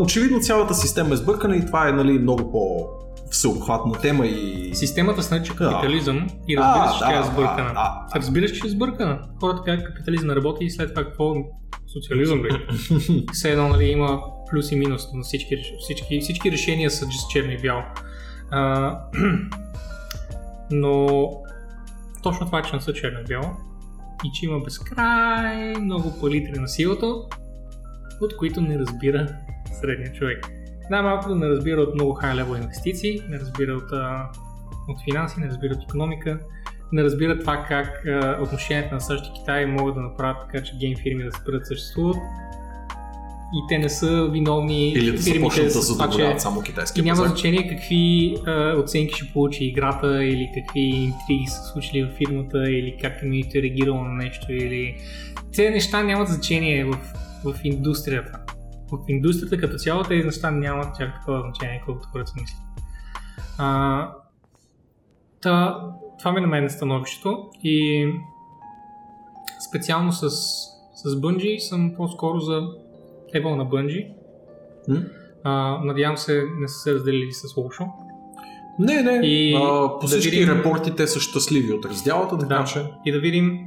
[0.00, 2.88] Очевидно цялата система е сбъркана и това е нали, много по
[3.30, 5.70] всеобхватна тема и Системата се нарича Да.
[5.70, 7.68] капитализъм и разбираш, че А, тя е да, сбъркана.
[7.68, 8.18] да, да.
[8.20, 9.18] Разбираш, че е сбъркана.
[9.40, 11.34] Хората казват капитализъм работи и след това какво
[11.92, 12.48] социализъм бе.
[13.32, 14.20] Все едно нали, има
[14.50, 17.82] плюс и минус на всички, всички, всички решения са с черно и бяло.
[18.50, 18.98] А,
[20.70, 21.06] но
[22.22, 23.46] точно това, че не са черно и бяло
[24.24, 27.06] и че има безкрай много палитри на силата,
[28.20, 29.28] от които не разбира
[29.80, 30.48] средния човек.
[30.90, 33.92] Най-малко не разбира от много high level инвестиции, не разбира от,
[34.88, 36.38] от финанси, не разбира от економика,
[36.92, 40.76] не разбира това как а, отношенията на САЩ и Китай могат да направят така, че
[40.80, 42.16] гейм фирми да спрат да съществуват.
[43.54, 47.28] И те не са виновни Или да започнат да задоволяват само китайски и няма пазар.
[47.28, 52.96] значение какви а, оценки ще получи играта или какви интриги са случили в фирмата или
[53.02, 54.96] как комьюнити е реагирало на нещо или...
[55.56, 56.98] Тези неща нямат значение в,
[57.44, 58.38] в индустрията.
[58.92, 62.60] В индустрията като цяло тези неща нямат чак такова значение, колкото хората си мислят.
[63.58, 64.10] А,
[65.42, 65.80] та,
[66.18, 68.06] това ми е на мен становището и
[69.68, 70.30] специално с,
[70.94, 72.68] с Bungie съм по-скоро за
[73.34, 74.12] левел на Bungie.
[75.44, 77.84] А, надявам се не са се разделили с лошо.
[78.78, 79.26] Не, не.
[79.26, 79.58] И а,
[79.90, 82.64] по да всички видим- репорти те са щастливи от разделата, така Да.
[82.64, 82.86] че...
[83.04, 83.60] И да видим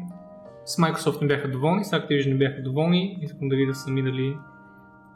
[0.65, 3.19] с Microsoft не бяха доволни, с Activision не бяха доволни.
[3.21, 4.35] Искам да видя сами дали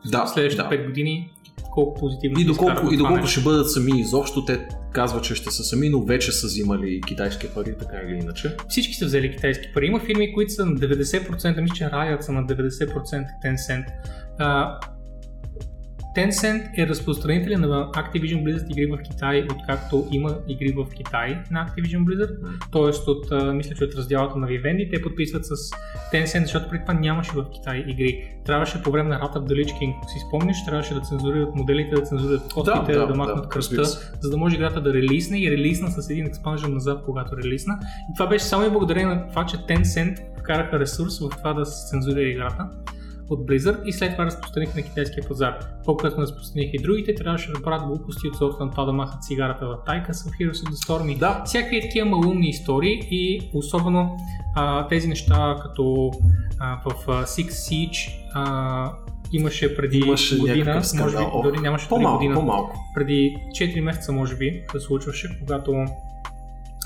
[0.06, 0.70] Да, в следващите да.
[0.70, 1.32] 5 години
[1.72, 5.64] колко позитивно И доколко, и доколко ще бъдат сами изобщо, те казват, че ще са
[5.64, 8.56] сами, но вече са взимали китайски пари, така или иначе.
[8.70, 9.86] Всички са взели китайски пари.
[9.86, 13.86] Има фирми, които са на 90%, мисля, че Riot са на 90% Tencent.
[14.40, 14.80] А,
[16.16, 21.68] Tencent е разпространителя на Activision Blizzard игри в Китай, откакто има игри в Китай на
[21.68, 22.38] Activision Blizzard.
[22.72, 25.50] Тоест от, мисля, че от разделата на Vivendi, те подписват с
[26.14, 28.36] Tencent, защото преди това нямаше в Китай игри.
[28.46, 31.96] Трябваше по време на Rat of the Lich King, си спомниш, трябваше да цензурират моделите,
[31.96, 33.86] да цензурират костите, да, да, да, махнат да, кръста,
[34.22, 37.80] за да може играта да релисне и релисна с един експанжен назад, когато релисна.
[38.12, 41.66] И това беше само и благодарение на това, че Tencent вкараха ресурс в това да
[41.66, 42.70] се цензурира играта
[43.30, 45.60] от Blizzard и след това разпространиха на китайския пазар.
[45.86, 49.66] По-късно разпространиха и другите, трябваше да правят глупости от сорта на това да махат цигарата
[49.66, 51.44] в тайка с Heroes of the Storm Да.
[51.46, 54.18] всякакви такива малумни истории и особено
[54.56, 56.12] а, тези неща като
[56.60, 58.92] а, в а, Six Siege а,
[59.32, 62.80] имаше преди Имаше година, може би дори нямаше По-малко, година, по-малко.
[62.96, 65.86] преди 4 месеца може би се случваше, когато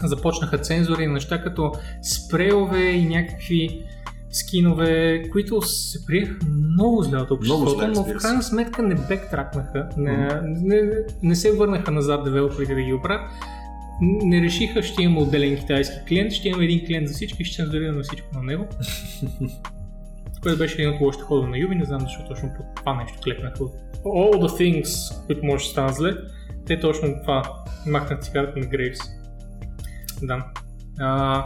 [0.04, 3.84] започнаха цензури на неща като спрейове и някакви
[4.32, 10.42] скинове, които се приеха много зле от обществото, но в крайна сметка не бектракнаха, не,
[10.44, 10.92] не,
[11.24, 13.32] не се върнаха назад девелоперите да ги оправят.
[14.02, 18.04] Не решиха, ще имаме отделен китайски клиент, ще имаме един клиент за всички ще цензурираме
[18.04, 18.68] всичко на него.
[20.44, 23.20] Което беше един от лошите ходове на Юби, не знам защо точно по това нещо
[23.24, 23.64] клекнаха.
[24.04, 26.18] All the things, които може да станат зле,
[26.66, 27.44] те точно това
[27.88, 29.00] махнат цигарата на Грейвс.
[30.22, 30.46] Да.
[31.00, 31.46] А,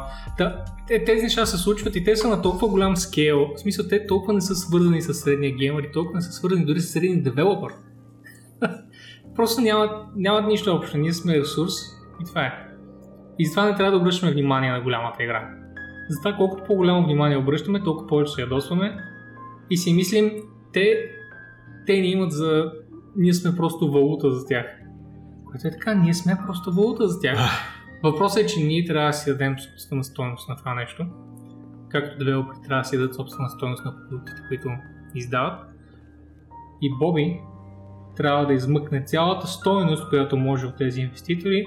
[1.05, 3.47] тези неща се случват и те са на толкова голям скейл.
[3.55, 6.65] В смисъл, те толкова не са свързани с средния геймер и толкова не са свързани
[6.65, 7.73] дори с средния девелопър.
[9.35, 10.97] Просто нямат, нямат нищо общо.
[10.97, 11.73] Ние сме ресурс
[12.21, 12.53] и това е.
[13.39, 15.49] И затова не трябва да обръщаме внимание на голямата игра.
[16.09, 18.97] Затова колкото по-голямо внимание обръщаме, толкова повече се ядосваме
[19.69, 20.31] и си мислим,
[20.73, 21.11] те,
[21.85, 22.71] те ни имат за...
[23.15, 24.65] Ние сме просто валута за тях.
[25.45, 27.39] Което е така, ние сме просто валута за тях.
[28.03, 31.05] Въпросът е, че ние трябва да си дадем собствена стойност на това нещо.
[31.89, 34.69] Както девелопери трябва да си дадат собствена стойност на продуктите, които
[35.15, 35.59] издават.
[36.81, 37.39] И Боби
[38.15, 41.65] трябва да измъкне цялата стойност, която може от тези инвеститори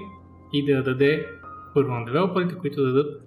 [0.53, 1.27] и да я даде
[1.75, 3.23] първо на девелоперите, които да дадат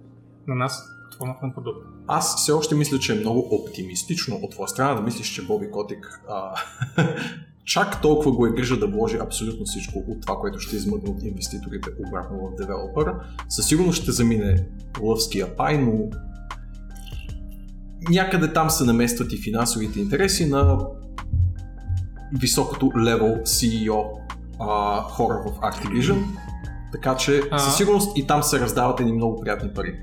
[0.46, 1.86] на нас формата на продукт.
[2.06, 5.70] Аз все още мисля, че е много оптимистично от твоя страна да мислиш, че Боби
[5.70, 6.54] Котик а,
[7.68, 11.22] чак толкова го е грижа да вложи абсолютно всичко от това, което ще измъкне от
[11.22, 13.20] инвеститорите обратно в девелопера.
[13.48, 14.66] Със сигурност ще замине
[15.00, 15.92] лъвския пай, но
[18.10, 20.78] някъде там се наместват и финансовите интереси на
[22.40, 24.04] високото левел CEO
[24.60, 26.24] а, хора в Activision.
[26.92, 29.94] Така че със сигурност и там се раздават едни много приятни пари.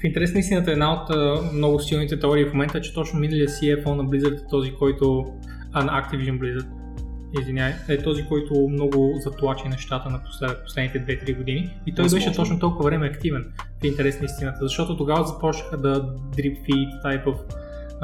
[0.00, 1.10] В интерес на истината една от
[1.52, 5.24] много силните теории в момента е, че точно миналия CFO на Blizzard е този, който...
[5.72, 6.66] А, на Activision Blizzard,
[7.40, 11.76] извиняй, е този, който много затлачи нещата на послед, последните 2-3 години.
[11.86, 12.26] И той Възможно.
[12.26, 17.24] беше точно толкова време активен в интерес на истината, защото тогава започнаха да feed type
[17.24, 17.36] of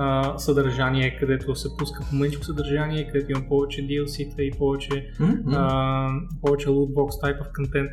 [0.01, 5.43] а, съдържание, където се пуска по съдържание, където има повече DLC-та и повече М-м.
[5.57, 7.89] а, повече lootbox type of.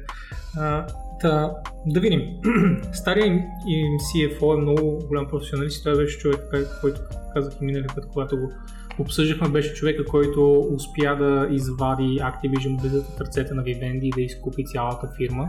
[0.58, 0.86] А,
[1.22, 1.52] та,
[1.86, 2.22] да видим.
[2.94, 3.34] Стария им,
[3.68, 7.00] им CFO е много голям професионалист и той беше човек, кой- който,
[7.34, 8.52] казах и минали път, когато го
[9.00, 14.22] обсъждахме, беше човека, който успя да извади Activision Blizzard от ръцете на Vivendi и да
[14.22, 15.48] изкупи цялата фирма.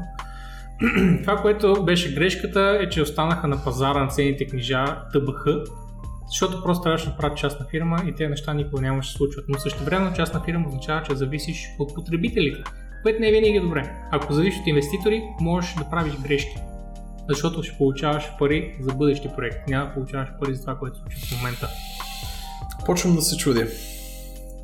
[1.22, 5.44] Това, което беше грешката е, че останаха на пазара на ценните книжа ТБХ,
[6.28, 9.44] защото просто трябваше да направят частна фирма и тези неща никога няма да се случват.
[9.48, 12.62] Но също време частна фирма означава, че зависиш от потребителите,
[13.02, 13.94] което не е винаги добре.
[14.10, 16.56] Ако зависиш от инвеститори, можеш да правиш грешки.
[17.28, 21.02] Защото ще получаваш пари за бъдещи проекти, няма да получаваш пари за това, което се
[21.02, 21.68] случва в момента.
[22.86, 23.66] Почвам да се чудя.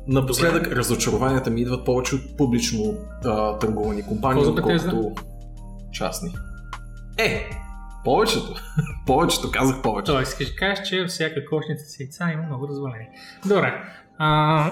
[0.07, 5.11] Напоследък разочарованията ми идват повече от публично а, търгувани компании, отколкото
[5.91, 6.33] частни.
[7.17, 7.49] Е,
[8.03, 8.55] повечето.
[9.05, 10.11] повечето, казах повече.
[10.11, 13.07] Тоест, искаш да кажеш, че всяка кошница с яйца има много развалени.
[13.45, 13.73] Добре.
[14.17, 14.71] А,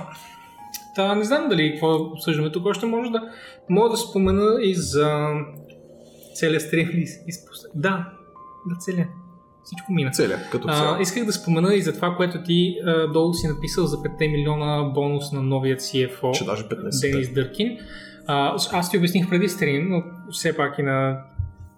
[0.95, 2.65] та, не знам дали какво да обсъждаме тук.
[2.65, 3.21] Още може да,
[3.69, 5.29] мога да спомена и за
[6.35, 6.87] целият стрим.
[7.75, 8.09] Да,
[8.69, 9.09] да, целият.
[9.63, 10.11] Всичко мина.
[10.11, 10.95] Целя, като цяло.
[10.95, 14.31] А, исках да спомена и за това, което ти а, долу си написал за 5
[14.31, 16.31] милиона бонус на новият CFO.
[16.31, 17.11] Че даже 15.
[17.11, 17.77] Денис Дъркин.
[18.27, 21.23] А, аз ти обясних преди стрим, но все пак и на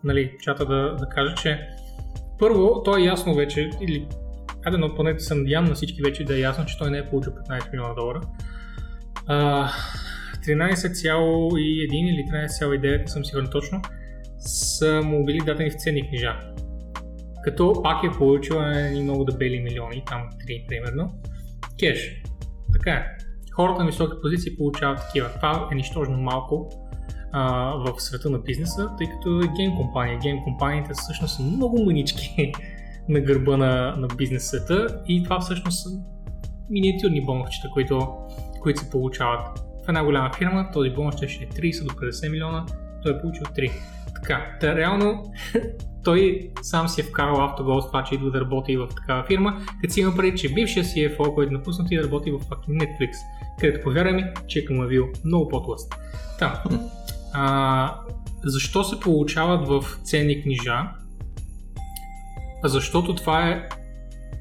[0.04, 1.60] нали, чата да, да кажа, че
[2.40, 4.08] първо, то е ясно вече, или
[4.66, 7.10] айде, но поне се надявам на всички вече да е ясно, че той не е
[7.10, 8.22] получил 15 милиона долара.
[9.28, 9.70] А,
[10.48, 13.82] 13,1 или 13,9, не съм сигурен точно,
[14.40, 16.36] са му били дадени в ценни книжа.
[17.44, 21.14] Като пак е получил едни много дебели милиони, там 3 примерно,
[21.80, 22.24] кеш.
[22.74, 23.06] Така е
[23.52, 25.30] хората на високи позиции получават такива.
[25.36, 26.70] Това е нищожно малко
[27.32, 30.20] а, в света на бизнеса, тъй като е гейм компания.
[30.20, 32.52] Гейм компаниите всъщност са много мънички
[33.10, 35.90] на гърба на, на бизнес света и това всъщност са
[36.70, 38.08] миниатюрни бонусчета, които
[38.62, 39.60] които се получават.
[39.86, 42.66] В една голяма фирма този бонус ще е 30 до 50 милиона,
[43.04, 43.72] той е получил 3.
[44.24, 45.34] Така, та реално
[46.04, 49.62] той сам си е вкарал автогол с това, че идва да работи в такава фирма,
[49.82, 52.40] като си има преди, че бившия CFO, който е напуснат и да работи в
[52.70, 53.12] Netflix,
[53.60, 55.96] където повярвай ми, чека му е бил много по-тлъст.
[56.40, 56.64] Та,
[57.34, 57.96] а,
[58.44, 60.80] защо се получават в ценни книжа?
[62.64, 63.70] Защото това е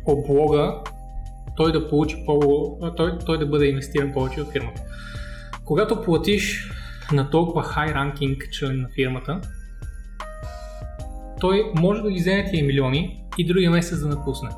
[0.07, 0.83] облога
[1.57, 2.41] той да получи по...
[2.97, 4.83] той, той да бъде инвестиран повече в фирмата.
[5.65, 6.71] Когато платиш
[7.13, 9.41] на толкова хай ранкинг член на фирмата,
[11.43, 14.49] той може да ги вземе тия милиони и другия месец да напусне.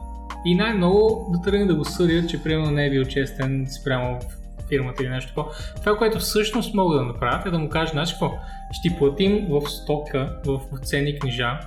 [0.47, 4.69] И най-много да тръгне да го съдят, че примерно не е бил честен спрямо в
[4.69, 5.51] фирмата или нещо такова.
[5.81, 8.33] Това, което всъщност могат да направят е да му кажат, знаеш какво,
[8.73, 11.61] ще ти платим в стока, в ценни книжа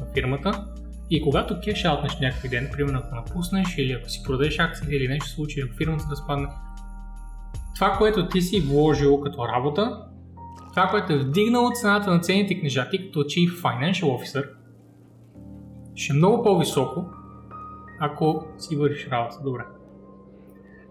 [0.00, 0.64] на фирмата
[1.10, 5.08] и когато кеш аутнеш някакви ден, примерно ако напуснеш или ако си продадеш акции или
[5.08, 6.48] нещо случи, ако фирмата да спадне,
[7.74, 10.04] това, което ти си вложил като работа,
[10.70, 14.48] това, което е вдигнало цената на ценните книжа ти като Chief Financial Officer,
[15.94, 17.04] ще е много по-високо,
[18.00, 19.62] ако си вършиш работа добре.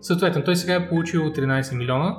[0.01, 2.15] Съответно, той сега е получил 13 милиона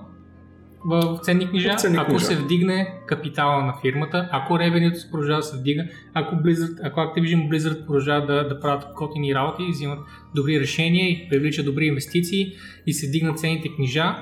[0.85, 2.25] в ценни книжа, в ценни ако книжа.
[2.25, 5.85] се вдигне капитала на фирмата, ако ревенюто се продължава да се вдига,
[6.15, 9.99] ако, Blizzard, ако Activision Blizzard продължава да, да правят котини работи и взимат
[10.35, 12.53] добри решения и привличат добри инвестиции
[12.87, 14.17] и се вдигнат ценните книжа,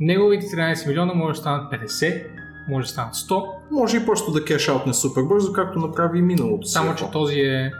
[0.00, 3.44] неговите 13 милиона може да станат 50, може да станат 100.
[3.70, 6.66] Може и просто да кеш аутне супер бързо, както направи и миналото.
[6.66, 7.72] Само, че този е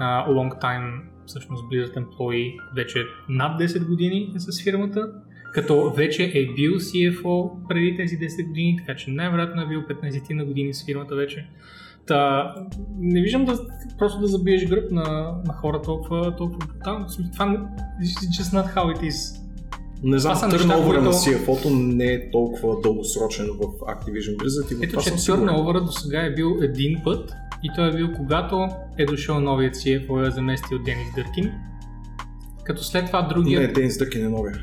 [0.00, 2.98] uh, long time, всъщност Blizzard Employee, вече
[3.28, 5.12] над 10 години е с фирмата,
[5.52, 10.34] като вече е бил CFO преди тези 10 години, така че най-вероятно е бил 15
[10.34, 11.48] на години с фирмата вече.
[12.06, 12.54] Та,
[12.98, 13.58] не виждам да
[13.98, 17.06] просто да забиеш гръб на, на хора толкова, толкова брутално.
[17.32, 17.46] Това
[18.02, 19.43] is just not how it is.
[20.02, 25.26] Не знам, търновъра на CFO-то не е толкова дългосрочен в Activision Blizzard и Ето, че
[25.26, 28.68] търновъра до сега е бил един път и той е бил когато
[28.98, 31.52] е дошъл новият CFO и е заместил Денис Дъркин.
[32.64, 33.60] Като след това другия...
[33.60, 34.58] Не, Денис Дъркин е новия.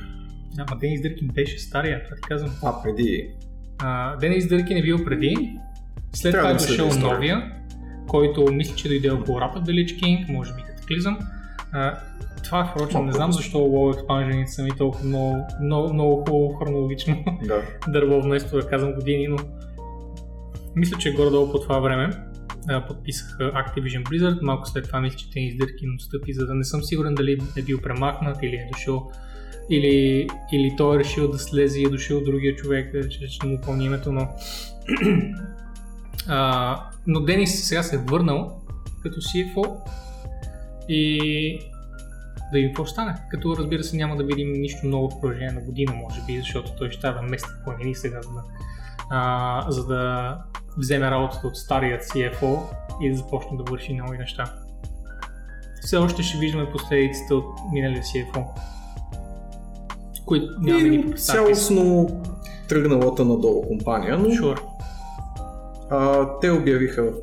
[0.55, 2.51] Да, ма Денис Дъркин беше стария, това ти казвам.
[2.63, 3.27] А, преди.
[3.79, 5.57] А, Денис Дъркин е бил преди,
[6.13, 7.51] след Трябва това е дошъл новия,
[8.07, 10.61] който мисля, че дойде около Rapid Village King, може би.
[11.71, 11.99] А,
[12.43, 17.61] това, впрочем, не знам защо Expansion са ми толкова много, много, много хубаво хронологично да.
[17.87, 19.37] дърво, вместо да казвам години, но
[20.75, 22.09] мисля, че горе-долу по това време
[22.87, 26.83] подписах Activision Blizzard, малко след това мисля, че те издърки отстъпи, за да не съм
[26.83, 29.11] сигурен дали е бил премахнат или е дошъл
[29.69, 33.61] или, или той е решил да слезе и е дошъл другия човек, че ще му
[33.61, 34.21] помня името, но
[36.27, 38.61] а, но Денис сега се е върнал
[39.03, 39.77] като CFO
[40.89, 41.59] и
[42.51, 43.15] да видим какво стане.
[43.29, 46.75] Като разбира се няма да видим нищо ново в продължение на година, може би, защото
[46.77, 48.43] той ще трябва да мести планини сега, за да,
[49.09, 50.37] а, за да
[50.77, 52.59] вземе работата от старият CFO
[53.01, 54.53] и да започне да върши нови неща.
[55.81, 58.45] Все още ще виждаме последиците от миналия CFO,
[60.25, 62.07] които няма да ни Цялостно
[62.69, 64.61] тръгналата надолу компания, но sure.
[65.89, 67.13] а, те обявиха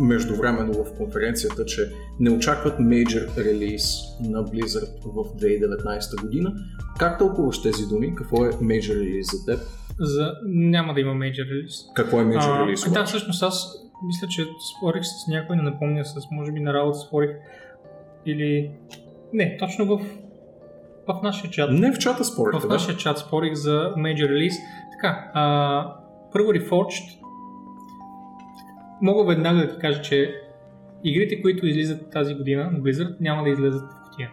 [0.00, 3.84] междувременно в конференцията, че не очакват мейджор релиз
[4.20, 6.52] на Blizzard в 2019 година.
[6.98, 8.14] Как тълкуваш тези думи?
[8.14, 9.60] Какво е мейджор релиз за теб?
[9.98, 10.32] За...
[10.46, 11.74] Няма да има мейджор релиз.
[11.94, 12.92] Какво е мейджор релиз?
[12.92, 16.98] Да, всъщност аз мисля, че спорих с някой, не напомня с, може би на работа
[16.98, 17.30] спорих
[18.26, 18.70] или...
[19.32, 20.00] Не, точно в,
[21.08, 21.70] в нашия чат.
[21.72, 22.60] Не в чата спорих.
[22.60, 24.54] В нашия чат спорих за мейджор релиз.
[24.92, 25.96] Така, а,
[26.32, 27.25] първо Reforged
[29.02, 30.34] мога веднага да ти кажа, че
[31.04, 34.30] игрите, които излизат тази година на Blizzard, няма да излезат в кутия.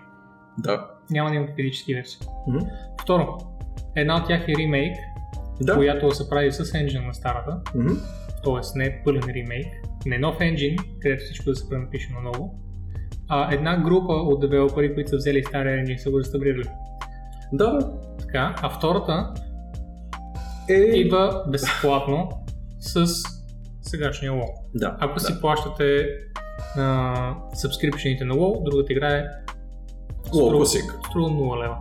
[0.58, 0.90] Да.
[1.10, 2.22] Няма да имат физически версии.
[2.22, 2.70] Mm-hmm.
[3.02, 3.38] Второ,
[3.96, 4.96] една от тях е ремейк,
[5.62, 5.76] да.
[5.76, 7.62] която се прави с енджин на старата.
[7.66, 8.00] Mm-hmm.
[8.44, 9.68] Тоест не е пълен ремейк,
[10.06, 12.56] не нов енджин, където всичко да се пренапише на ново,
[13.30, 16.70] а една група от девелопери, които са взели стария енджин са го реставрирали.
[17.54, 17.80] Да.
[18.20, 19.34] Така, а втората
[20.70, 20.74] е...
[20.74, 22.30] идва безплатно
[22.80, 23.24] с
[23.84, 24.48] сегашния WoW.
[24.76, 25.20] Да, Ако да.
[25.20, 26.08] си плащате
[26.78, 29.26] а, сабскрипшените на WoW, другата игра е
[30.28, 31.08] WoW Classic.
[31.10, 31.78] Струва 0 лева.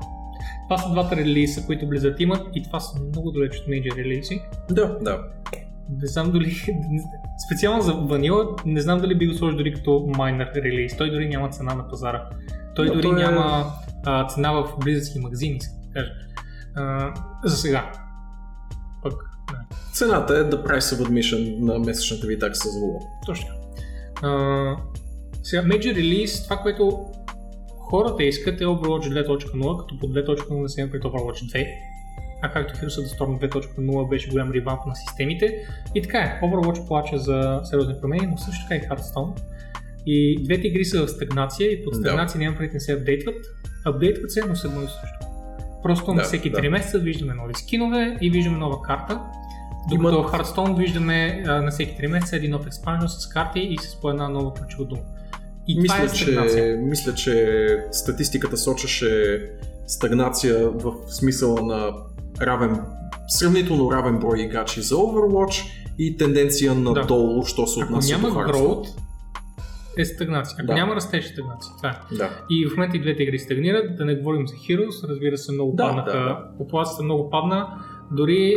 [0.69, 4.41] Това са двата релиза, които Blizzard имат и това са много далеч от мейджор релизи.
[4.71, 5.19] Да, да.
[6.01, 6.55] Не знам дали,
[7.47, 10.97] специално за Vanilla, не знам дали би го сложил дори като майнер релиз.
[10.97, 12.29] Той дори няма цена на пазара.
[12.75, 13.65] Той Но дори той е- няма
[14.07, 16.13] а, цена в близъцки магазини, да кажа.
[16.75, 17.15] А,
[17.45, 17.93] за сега.
[19.93, 22.99] Цената е да price of admission на месечната ви такса за WoW.
[23.27, 23.49] Точно.
[24.23, 24.77] А,
[25.43, 27.07] сега, Major Release, това, което
[27.79, 31.67] хората искат е Overwatch 2.0, като по 2.0 не се има пред Overwatch 2.
[32.43, 35.67] а както Heroes of the Storm 2.0 беше голям ревамп на системите.
[35.95, 39.41] И така е, Overwatch плаче за сериозни промени, но също така и Hearthstone.
[40.07, 42.45] И двете игри са в стагнация и под стагнация да.
[42.45, 43.37] няма преди не се апдейтват.
[43.85, 45.32] Апдейтват се, но се едно и също.
[45.83, 46.59] Просто да, на всеки да.
[46.59, 49.20] 3 месеца виждаме нови скинове и виждаме нова карта.
[49.91, 50.33] Докато Имат...
[50.33, 54.11] Hearthstone виждаме а, на всеки 3 месеца един нов експанжен с карти и с по
[54.11, 55.02] една нова ключова дума.
[55.69, 59.41] И мисля, това е че, мисля, че статистиката сочеше
[59.86, 61.93] стагнация в смисъла на
[62.41, 62.81] равен,
[63.28, 65.65] сравнително равен брой играчи за Overwatch
[65.99, 67.47] и тенденция надолу, да.
[67.47, 68.52] що се отнася до Hearthstone.
[68.52, 68.89] Growth,
[69.99, 70.57] е стагнация.
[70.59, 70.75] Ако да.
[70.75, 71.75] няма растеж, стагнация.
[71.77, 72.15] Това е.
[72.15, 72.31] Да.
[72.51, 75.73] И в момента и двете игри стагнират, да не говорим за Heroes, разбира се, много
[75.73, 76.19] да, паднаха.
[76.19, 76.49] Да, да.
[76.59, 77.85] Популацията много падна.
[78.11, 78.55] Дори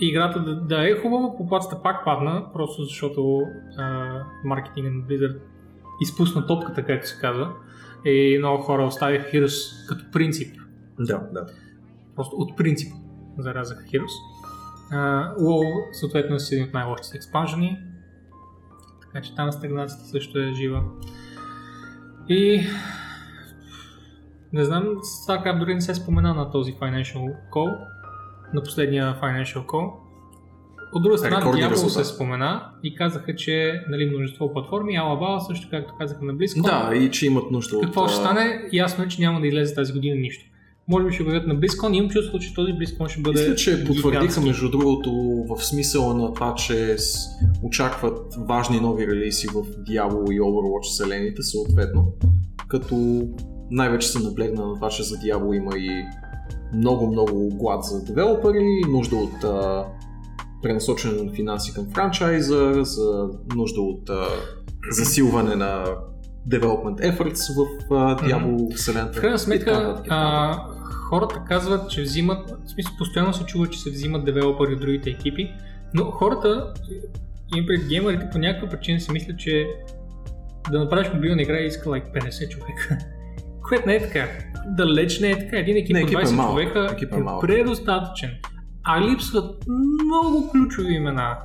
[0.00, 3.42] играта да, да е хубава, популацията пак падна, просто защото
[3.78, 5.38] а, маркетинга на Blizzard
[6.00, 7.52] изпусна топката, както се казва.
[8.04, 10.56] И много хора оставиха Heroes като принцип.
[10.98, 11.46] Да, да.
[12.16, 12.92] Просто от принцип
[13.38, 14.12] зарязаха Heroes.
[15.40, 17.78] WoW съответно е един от най-лошите експанжени,
[19.12, 20.82] така че там стагнацията също е жива.
[22.28, 22.62] И
[24.52, 24.86] не знам,
[25.26, 27.78] как дори не се спомена на този Financial Call,
[28.54, 29.92] на последния Financial Call.
[30.94, 35.94] От друга страна, Diablo се спомена и казаха, че нали, множество платформи, Alabama също както
[35.98, 36.62] казаха на близко.
[36.62, 37.84] Да, и че имат нужда от...
[37.84, 38.68] Какво ще стане?
[38.72, 40.51] Ясно е, че няма да излезе тази година нищо
[40.88, 41.96] може би ще бъдат на BlizzCon.
[41.96, 43.40] Имам чувство, че този BlizzCon ще бъде.
[43.40, 45.12] Мисля, че потвърдиха между другото
[45.48, 46.96] в смисъла на това, че
[47.62, 52.12] очакват важни нови релиси в Diablo и Overwatch вселените съответно.
[52.68, 53.22] Като
[53.70, 56.04] най-вече се наблегна на това, че за Diablo има и
[56.74, 59.84] много-много глад за девелопери, нужда от а,
[60.62, 64.26] пренасочване на финанси към франчайза, за нужда от а,
[64.90, 65.84] засилване на
[66.48, 69.18] development efforts в uh, Diablo вселената.
[69.18, 70.71] В крайна сметка, а,
[71.12, 75.10] хората казват, че взимат, в смисъл постоянно се чува, че се взимат девелопери от другите
[75.10, 75.52] екипи,
[75.94, 76.74] но хората,
[77.56, 79.66] им пред геймерите по някаква причина си мислят, че
[80.70, 82.98] да направиш мобилна игра иска like 50 човека.
[83.68, 84.28] Което не е така.
[84.66, 85.58] Далеч не е така.
[85.58, 86.52] Един екип от 20 е малък.
[86.52, 88.30] човека екип е, е предостатъчен.
[88.84, 89.64] А липсват
[90.04, 91.36] много ключови имена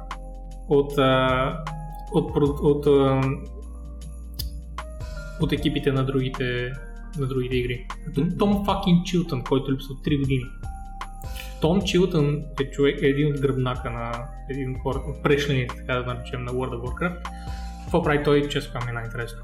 [0.70, 0.92] от,
[2.14, 2.86] от, от, от, от
[5.40, 6.72] от екипите на другите,
[7.20, 7.88] на другите игри.
[8.06, 8.40] Като mm-hmm.
[8.40, 10.44] Том Факин Чилтън, който липсва от 3 години.
[11.62, 14.12] Том Чилтън е, човек, е един от гръбнака на
[14.50, 17.18] един от хората, прешлените, така да наречем, на World of Warcraft.
[17.84, 19.40] Какво прави той, често казвам, е най-интересно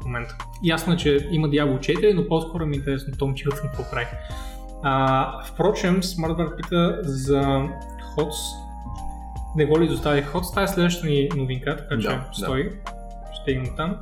[0.00, 0.36] в момента.
[0.64, 4.06] Ясно е, че има Diablo 4, но по-скоро ми е интересно Том Чилтън какво прави.
[4.82, 7.42] А, впрочем, Smartbar пита за
[8.16, 8.36] HOTS.
[9.56, 10.50] Не го ли достави HOTS?
[10.50, 12.64] Това е следващата ни новинка, така че да, стои.
[12.64, 12.92] Да.
[13.42, 13.96] Ще има там.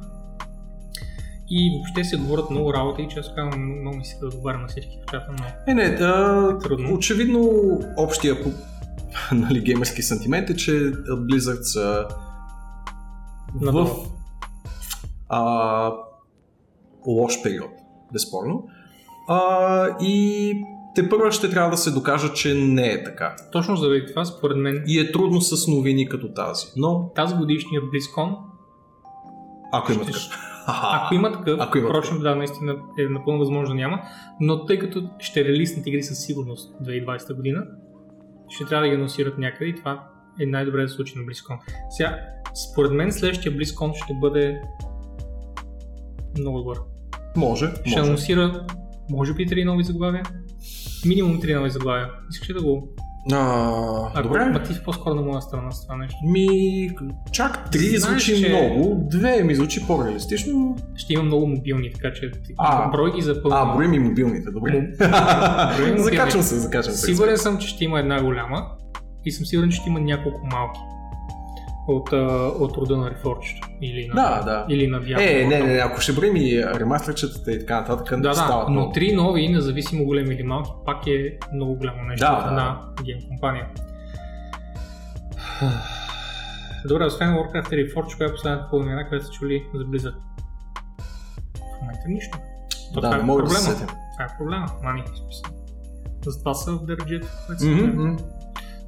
[1.50, 4.62] И въобще се говорят много работа и че аз казвам, много ми се да отговарям
[4.62, 6.94] на всички в чата, но е, не, да, трудно.
[6.94, 7.50] Очевидно
[7.96, 8.36] общия
[9.32, 12.08] нали, геймерски сантимент е, че Blizzard са
[13.54, 13.88] в
[15.28, 15.92] а,
[17.06, 17.70] лош период,
[18.12, 18.68] безспорно.
[19.28, 20.54] А, и
[20.94, 23.36] те първо ще трябва да се докажат, че не е така.
[23.52, 24.84] Точно заради това, според мен.
[24.86, 26.66] И е трудно с новини като тази.
[26.76, 28.36] Но тази годишния BlizzCon
[29.72, 30.47] ако има такъв.
[30.68, 34.02] Ако има такъв, Ако има впрочем, да, наистина е напълно възможно няма,
[34.40, 37.66] но тъй като ще релиснат игри със сигурност 2020 година,
[38.48, 40.08] ще трябва да ги анонсират някъде и това
[40.40, 41.58] е най-добре да случи на BlizzCon.
[41.90, 42.18] Сега,
[42.70, 44.60] според мен следващия BlizzCon ще бъде
[46.38, 46.78] много добър.
[47.36, 48.08] Може, Ще може.
[48.08, 48.66] анонсира,
[49.10, 50.22] може би, три нови заглавия.
[51.06, 52.10] Минимум три нови заглавия.
[52.30, 52.88] Искаш ли да го
[53.32, 54.44] а, Ако, добре.
[54.44, 56.16] Ма ти си по-скоро на моя страна с това нещо.
[56.24, 56.90] Ми,
[57.32, 58.48] чак три Знаеш, звучи че...
[58.48, 60.76] много, две ми звучи по-реалистично.
[60.94, 63.56] Ще има много мобилни, така че а, брой ги за пълно.
[63.56, 64.88] А, брой ми мобилните, добре.
[65.96, 67.06] закачвам се, закачвам се.
[67.06, 68.66] Сигурен съм, че ще има една голяма
[69.24, 70.80] и съм сигурен, че ще има няколко малки
[71.88, 72.12] от,
[72.60, 74.66] от рода на Reforged или на, да, да.
[74.68, 75.42] Или на Diablo.
[75.42, 78.92] Е, не, не, ако ще броим и ремастерчетата и така нататък, да, да, стават но
[78.92, 83.02] три нови, независимо големи или малки, пак е много голямо нещо да, да.
[83.04, 83.66] гейм компания.
[86.88, 90.14] Добре, освен Warcraft и Reforged, коя е последната хубава която са чули за Blizzard?
[91.56, 92.38] В момента нищо.
[92.94, 95.04] То да, не мога да се Това е проблема, мани.
[96.26, 97.26] Затова са в държите.
[97.26, 98.37] Mm-hmm.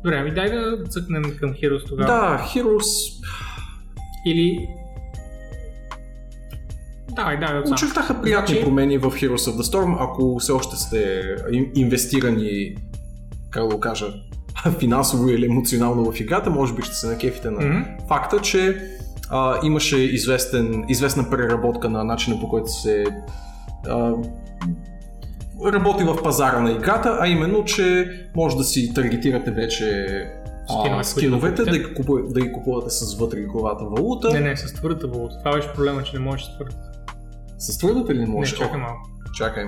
[0.04, 2.06] Добре, ами дай да цъкнем към Heroes тогава.
[2.06, 3.22] Да, Heroes...
[4.26, 4.68] Или...
[7.10, 7.60] Давай, давай.
[7.72, 8.64] Очертаха приятни значи...
[8.64, 11.22] промени в Heroes of the Storm, ако все още сте
[11.74, 12.76] инвестирани,
[13.50, 14.06] как да го кажа,
[14.78, 18.08] финансово или емоционално в играта, може би ще се накефите на mm-hmm.
[18.08, 18.82] факта, че
[19.30, 23.04] а, имаше известен, известна преработка на начина по който се
[23.88, 24.12] а,
[25.64, 30.06] работи в пазара на играта, а именно, че може да си таргетирате вече
[30.68, 34.30] а, скиновете, да ги, купувате, да ги купувате с вътре игровата валута.
[34.30, 35.34] Не, не, с твърдата валута.
[35.38, 36.78] Това беше проблема, че не можеш с твърдата.
[37.58, 38.56] С твърдата ли не Не, може?
[38.56, 39.08] чакай малко.
[39.34, 39.64] Чакай.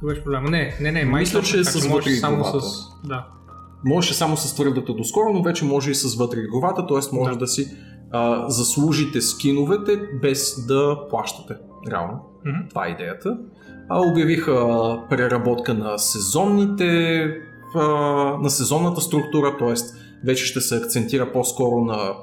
[0.00, 0.50] Това беше проблема.
[0.50, 2.60] Не, не, не, май Мисля, че е с можеш вътре само игровата.
[2.60, 2.84] с...
[3.04, 3.26] Да.
[3.84, 7.16] Можеше само с твърдата доскоро, но вече може и с вътре игровата, т.е.
[7.16, 7.46] може да, Да.
[7.46, 7.76] си
[8.10, 11.54] а, заслужите скиновете без да плащате.
[11.90, 12.20] Реално.
[12.46, 12.58] Мгм.
[12.68, 13.38] Това е идеята.
[13.88, 14.54] А, обявиха
[15.10, 17.24] преработка на сезонните
[17.74, 17.80] а,
[18.42, 19.74] на сезонната структура, т.е.
[20.24, 22.14] вече ще се акцентира по-скоро на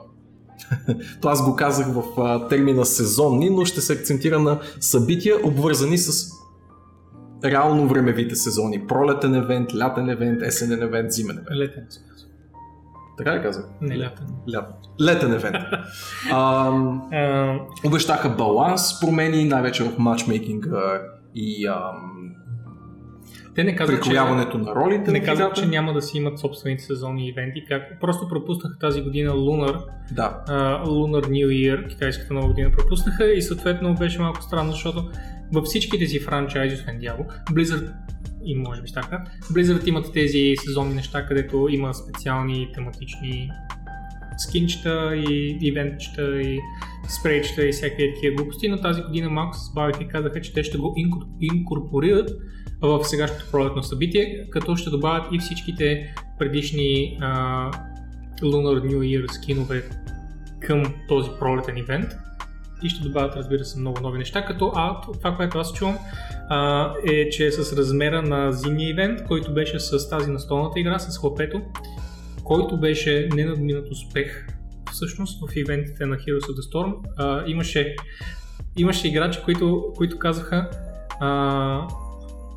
[1.22, 5.98] то аз го казах в а, термина сезонни, но ще се акцентира на събития, обвързани
[5.98, 6.32] с
[7.46, 8.88] реално времевите сезони.
[8.88, 11.60] Пролетен евент, лятен евент, есенен евент, зимен евент.
[11.60, 11.88] Летен.
[13.18, 13.66] Така ли казах?
[13.82, 14.26] Не, лятен.
[14.54, 14.74] Лятен.
[15.02, 15.56] Летен евент.
[16.32, 21.02] А, обещаха баланс, промени, най-вече в матчмейкинга
[21.36, 22.36] и ам,
[23.56, 25.12] те не казват, че, на ролите.
[25.12, 27.64] не казват, че няма да си имат собствените сезонни ивенти.
[27.68, 28.00] Как...
[28.02, 33.42] Просто пропуснаха тази година Lunar, Да, uh, Lunar New Year, китайската нова година пропуснаха и
[33.42, 35.10] съответно беше малко странно, защото
[35.54, 37.94] във всичките си франчайзи, освен Diablo, Blizzard
[38.46, 43.52] и може би така, Blizzard имат тези сезонни неща, където има специални тематични
[44.38, 46.60] скинчета и ивентчета и
[47.10, 50.64] спрейчета и всякакви такива глупости, но тази година малко се забавиха и казаха, че те
[50.64, 52.30] ще го инкор- инкорпорират
[52.82, 57.72] в сегашното пролетно събитие, като ще добавят и всичките предишни а,
[58.42, 59.84] Lunar New Year скинове
[60.60, 62.12] към този пролетен ивент.
[62.84, 65.98] И ще добавят, разбира се, много нови неща, като а, това, което аз чувам,
[66.50, 71.18] а, е, че с размера на зимния ивент, който беше с тази настолната игра, с
[71.18, 71.62] хлапето,
[72.44, 74.48] който беше ненадминат успех
[74.92, 76.94] всъщност в ивентите на Heroes of the Storm.
[77.18, 77.96] А, имаше,
[78.78, 80.70] имаше играчи, които, които казаха
[81.20, 81.88] а,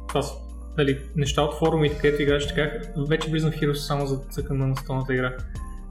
[0.08, 0.34] това са
[0.76, 4.66] дали, неща от форумите, където играчите казаха, вече влизам в Heroes само за цъкам на
[4.66, 5.32] настолната игра.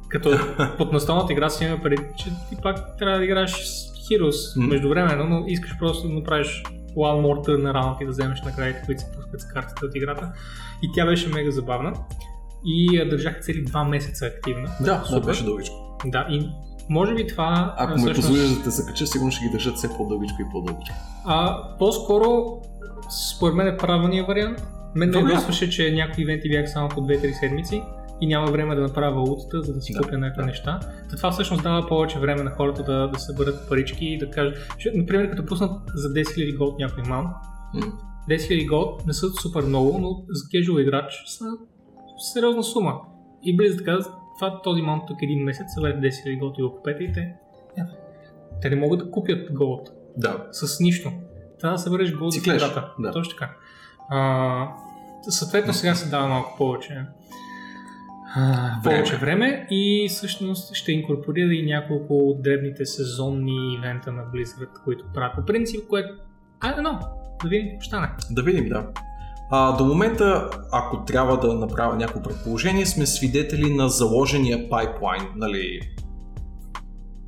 [0.10, 0.32] Като
[0.78, 4.68] под настолната игра си има преди, че ти пак трябва да играеш с Heroes Мгм.
[4.68, 6.64] междувременно, но искаш просто да направиш
[6.96, 9.96] one more turn на раунд и да вземеш наградите, които се пускат с картите от
[9.96, 10.32] играта.
[10.84, 11.94] И тя беше мега забавна.
[12.66, 14.70] И я държах цели два месеца активна.
[14.80, 15.26] да, да, Супер.
[15.26, 15.98] беше дългичко.
[16.06, 16.50] Да, и
[16.90, 17.76] може би това...
[17.78, 20.52] Ако а, ме всъщност- позволиш да те закача, сигурно ще ги държат все по-дългичко и
[20.52, 20.96] по-дългичко.
[21.26, 22.58] А, по-скоро,
[23.36, 24.60] според мен е правилният вариант.
[24.96, 25.32] Мен ме Добре.
[25.32, 27.84] ядосваше, че някои ивенти бяха само по 2-3 седмици
[28.22, 30.46] и няма време да направя валутата, за да си Да, купя някакви да.
[30.46, 30.80] неща.
[31.10, 34.56] Та това всъщност дава повече време на хората да, да съберат парички и да кажат,
[34.96, 37.26] например, като пуснат за 10 000 голд някой ман,
[37.74, 37.82] М.
[38.30, 41.46] 10 000 голд не са супер много, но за кежуал играч са
[42.22, 43.00] сериозна сума.
[43.44, 46.76] И Blizzard казват, това този маунт тук един месец, съберете 10 000 голд и го
[46.76, 47.20] купете и те,
[47.78, 47.82] е,
[48.62, 51.12] те не могат да купят голд Да, с нищо.
[51.60, 52.94] Трябва да събереш гол за играта.
[53.00, 53.12] да.
[53.12, 53.56] Точно така.
[54.10, 54.68] А,
[55.22, 57.06] съответно сега се дава малко повече
[58.36, 58.98] а, Време.
[58.98, 65.06] повече време и всъщност ще инкорпорира и няколко от дребните сезонни ивента на Blizzard, които
[65.14, 66.14] правят по принцип, което...
[66.60, 67.00] Айде, но,
[67.44, 68.10] да видим какво стане.
[68.32, 68.88] да видим, да.
[69.54, 75.80] А, до момента, ако трябва да направя някакво предположение, сме свидетели на заложения пайплайн, нали,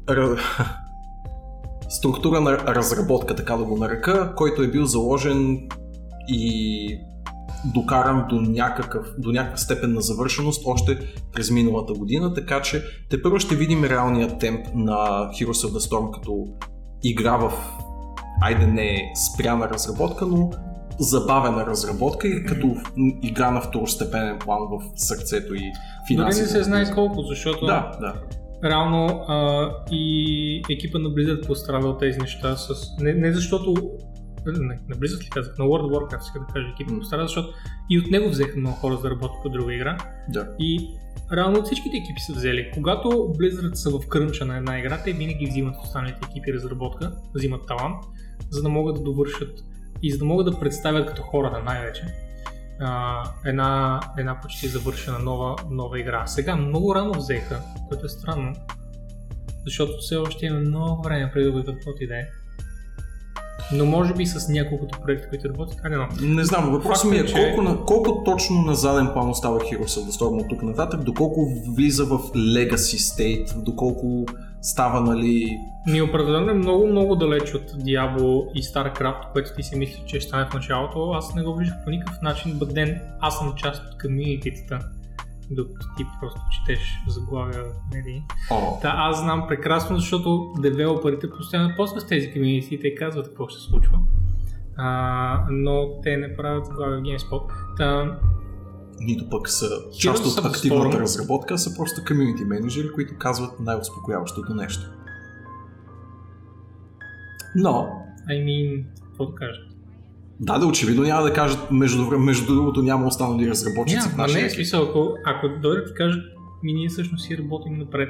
[1.90, 5.70] структура на разработка, така да го нарека, който е бил заложен
[6.28, 7.00] и
[7.74, 11.00] докаран до, някакъв, до някаква степен на завършеност още
[11.34, 14.96] през миналата година, така че те първо ще видим реалния темп на
[15.32, 16.48] Heroes of the Storm като
[17.04, 17.54] игра в
[18.42, 20.50] айде не спряна разработка, но
[21.00, 22.76] забавена разработка и като
[23.24, 25.72] игра на второстепенен план в сърцето и Дори
[26.08, 26.44] финансите.
[26.44, 28.14] не се знае колко, защото Да, да.
[28.70, 32.70] реално а, и екипа на Blizzard пострада от тези неща с...
[33.00, 33.74] Не, не защото...
[34.46, 35.58] Не, на Blizzard ли казах?
[35.60, 37.00] На World of Warcraft, иска да кажа екипа М.
[37.00, 37.50] пострада, защото
[37.90, 39.98] и от него взеха много хора за да работят по друга игра.
[40.30, 40.48] да.
[40.60, 40.90] И
[41.34, 42.72] реално от всичките екипи са взели.
[42.74, 47.62] Когато Blizzard са в крънча на една игра, те винаги взимат останалите екипи разработка, взимат
[47.68, 47.96] талант,
[48.50, 49.50] за да могат да довършат
[50.04, 52.04] и за да могат да представят като хората най-вече
[52.80, 56.28] а, една, една почти завършена нова, нова игра.
[56.28, 58.54] Сега много рано взеха, което е странно,
[59.66, 62.24] защото все още има много време преди да бъдат каквото и да е.
[63.74, 66.08] Но може би с няколкото проекта, които работят, а не, но.
[66.22, 69.60] Не знам, въпросът ми е е, че- колко, на, колко точно на заден план остава
[69.60, 74.26] Heroes of the Storm от тук нататък, доколко влиза в Legacy State, доколко
[74.64, 75.60] става, нали...
[75.88, 80.20] Ми определено е много, много далеч от Diablo и StarCraft, което ти си мисли, че
[80.20, 81.12] ще стане в началото.
[81.12, 84.80] Аз не го виждах по никакъв начин, then аз съм част от комьюнититата,
[85.52, 88.22] докато ти просто четеш заглавия в медии.
[88.52, 93.28] О, Та аз знам прекрасно, защото девелоперите постоянно после с тези комьюнити и те казват
[93.28, 94.00] какво ще се случва.
[94.78, 97.52] а, но те не правят глава в GameSpot.
[97.78, 98.18] Та,
[99.00, 104.90] Нито пък са част от активната разработка, са просто комьюнити менеджери, които казват най-успокояващото нещо.
[107.56, 107.90] Но,
[108.30, 109.60] I mean, какво да кажа?
[110.40, 114.42] да, да, очевидно няма да кажат, между, между другото няма останали разработчици Няма, в нашия
[114.42, 116.24] не е смисъл, ако, ако дойдат и кажат,
[116.64, 118.10] ми ние всъщност си работим напред.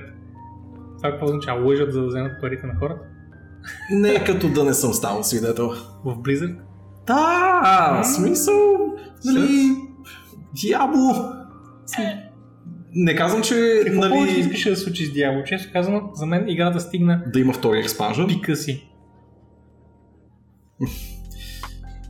[0.98, 1.66] Това какво означава?
[1.66, 3.02] Лъжат за да вземат парите на хората?
[3.92, 5.70] Не е като да не съм станал свидетел.
[6.06, 6.56] В Blizzard?
[7.08, 8.03] Да, М?
[8.03, 8.56] смисъл,
[9.26, 9.76] нали,
[10.61, 11.14] дявол.
[12.95, 15.43] Не казвам, че Какво повече нали, искаше да се случи с Diablo?
[15.43, 18.27] Често казано, за мен играта стигна да има втори експанжен.
[18.27, 18.90] пика си.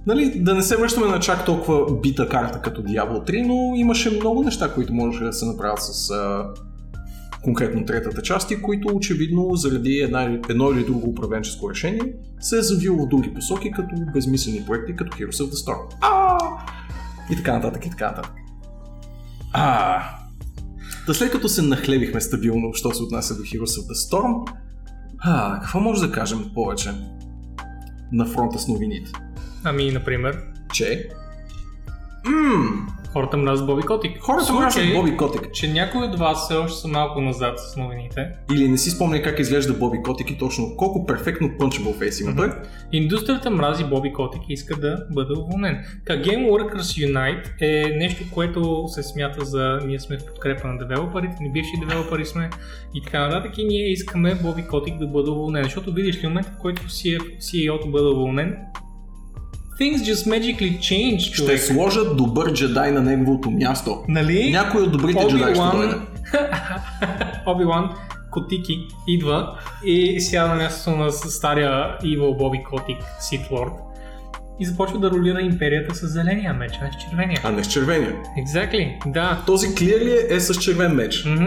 [0.07, 4.09] Нали, да не се връщаме на чак толкова бита карта като Diablo 3, но имаше
[4.11, 6.45] много неща, които можеше да се направят с а,
[7.43, 12.01] конкретно третата част и които очевидно заради една, или- едно или друго управленческо решение
[12.39, 15.95] се е завило в други посоки като безмислени проекти като Heroes of the Storm.
[16.01, 16.37] А!
[17.31, 18.33] И така нататък, и така нататък.
[19.53, 20.01] А!
[21.07, 24.53] Да след като се нахлебихме стабилно, що се отнася до Heroes of the Storm,
[25.19, 26.93] а, какво може да кажем повече
[28.11, 29.11] на фронта с новините?
[29.63, 30.43] Ами, например,
[30.73, 31.09] че
[32.25, 34.21] м- хората мразят Боби Котик.
[34.21, 35.51] хората случай, мразят Боби Котик.
[35.53, 38.27] че някои от вас все още са малко назад с новините.
[38.53, 42.35] Или не си спомня как изглежда Боби Котик и точно колко перфектно punchable face има
[42.35, 42.51] той.
[42.91, 45.85] Индустрията мрази Боби Котик и иска да бъде уволнен.
[46.05, 50.77] Така, Game Workers Unite е нещо, което се смята за ние сме в подкрепа на
[50.77, 52.49] девелоперите, ни бивши девелопери сме
[52.95, 56.51] и така нататък и ние искаме Боби Котик да бъде уволнен, защото видиш ли момента,
[56.57, 58.57] в който CEO-то бъде уволнен,
[59.79, 61.59] things just magically change, Ще човек.
[61.59, 64.03] сложат добър джедай на неговото място.
[64.07, 64.51] Нали?
[64.51, 65.95] Някой от добрите джедаи ще дойде.
[67.45, 67.89] Оби-Лан
[68.31, 73.71] Котики идва и сяда на мястото на стария Evil Боби Котик, Sith Lord
[74.59, 77.39] и започва да ролира империята с зеления меч, а не с червения.
[77.43, 78.13] А не с червения.
[78.37, 79.43] Exactly, да.
[79.45, 81.25] Този клирли е с червен меч.
[81.25, 81.45] Мгм.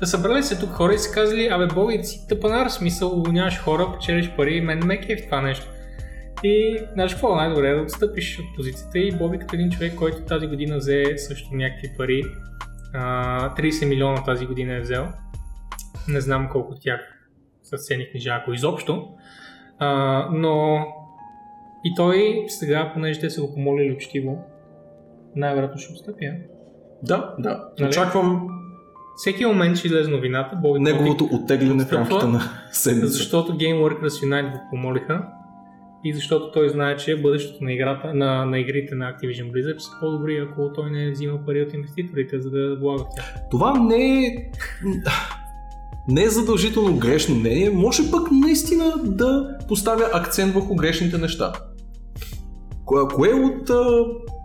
[0.00, 3.92] Да събрали се тук хора и са казали, абе Боби, си тъпанар, смисъл, уволняваш хора,
[3.92, 5.66] печелиш пари, мен ме е в това нещо.
[6.44, 10.22] И знаеш какво, най-добре е да отстъпиш от позицията и Боби като един човек, който
[10.22, 12.22] тази година взе също някакви пари,
[12.94, 15.08] а, 30 милиона тази година е взел.
[16.08, 17.00] Не знам колко от тях
[17.62, 19.08] са ценни книжа, ако изобщо.
[19.78, 20.86] А, но
[21.84, 24.44] и той сега, понеже те са го помолили учтиво,
[25.36, 26.30] най-вероятно ще отстъпи.
[27.02, 27.68] Да, да.
[27.78, 27.88] Нали?
[27.88, 28.48] Очаквам
[29.16, 32.40] Всеки момент ще излезе новината, Боби неговото оттегляне в рамките на
[32.72, 33.08] седмица.
[33.08, 35.22] защото Game Workers Unite го помолиха
[36.04, 39.90] и защото той знае, че бъдещето на, играта, на, на игрите на Activision Blizzard са
[40.00, 43.34] по-добри, ако той не взима пари от инвеститорите, за да влага в тях.
[43.50, 44.50] Това не е...
[46.08, 51.52] Не е задължително грешно мнение, може пък наистина да поставя акцент върху грешните неща.
[52.84, 53.70] Кое, кое от,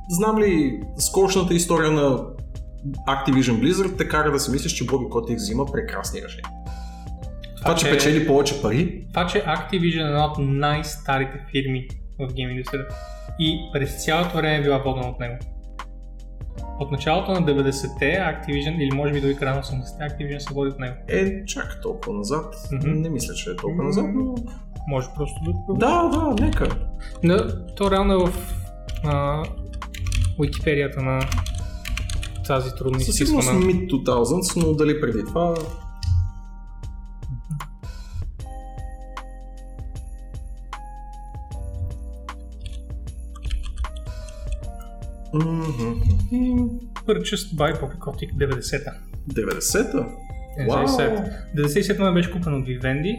[0.09, 2.19] знам ли, скорошната история на
[3.07, 6.49] Activision Blizzard те кара да си мислиш, че Боби Котик взима прекрасни решения.
[7.61, 11.87] Това, че че- печели повече пари, Това, че Activision е една от най-старите фирми
[12.19, 12.95] в гейм индустрията
[13.39, 15.35] и през цялото време е била водена от него.
[16.79, 20.69] От началото на 90-те Activision, или може би до края на 80-те, Activision се води
[20.71, 20.95] от него.
[21.07, 22.55] е чак толкова назад.
[22.71, 22.89] Мгм.
[22.91, 24.35] Не мисля, че е толкова назад, но...
[24.87, 25.35] Може просто
[25.67, 25.73] да...
[25.73, 26.69] Да, да, нека.
[27.23, 28.33] Да, то реално е в
[29.03, 29.43] а,
[30.39, 31.19] Уикипедията на
[32.47, 33.49] тази трудно Със сигурност.
[33.49, 35.53] Mid 2000, но дали преди това...
[45.33, 46.79] Мгм.
[47.07, 48.91] Purchased by Bobby Kotick 90-та.
[49.33, 50.07] 90-та?
[50.57, 50.87] Е, Вау!
[51.55, 53.17] 97 ме беше купен от Vivendi.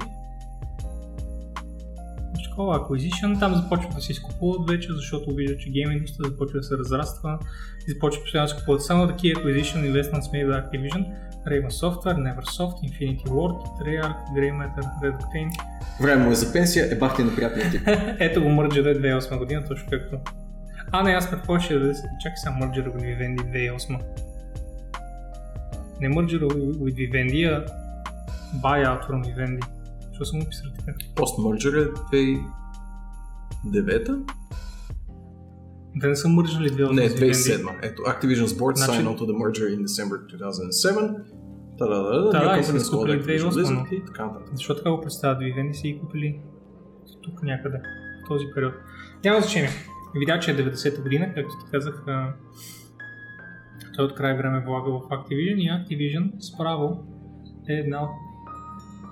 [2.51, 6.63] Такова acquisition, там започват да се изкупуват вече, защото виждат, че гейм индустрията започва да
[6.63, 7.39] се разраства
[7.89, 11.07] и започва постоянно да се купуват само такива acquisition investments made by Activision,
[11.47, 15.51] Raven Software, Neversoft, Infinity Ward, Treyarch, Grey Matter, Red Octane.
[16.01, 17.83] Време му е за пенсия, е бахте на приятния тип.
[18.19, 20.17] Ето го мърджера 2008 година, точно както.
[20.93, 24.01] А, не, аз предположих, че да чакай сега мърджера от Vivendi 2008.
[26.01, 27.65] Не мърджера от Vivendi, а
[28.57, 29.65] buyout from Vivendi.
[30.13, 30.99] Що съм го писал така?
[31.15, 31.91] Post-merger е
[33.65, 34.19] 2009-та?
[36.01, 37.33] Те не са мържали 2008 Не, с Vivendi.
[37.33, 37.79] 2007.
[37.83, 41.17] Ето, Activision's board Значи- signed onto the merger in December 2007.
[41.79, 44.49] Та-да-да-да, Да, да, и са Activision 2008, Blizzard и така нататък.
[44.55, 46.41] Защо така го представят Vivendi си ги купили
[47.23, 47.79] тук някъде,
[48.25, 48.75] в този период.
[49.25, 49.71] Няма значение.
[50.15, 52.05] Видя, че е 90-та година, както ти казах,
[53.97, 57.05] той от край време влага в Activision и Activision справо
[57.69, 58.11] е една от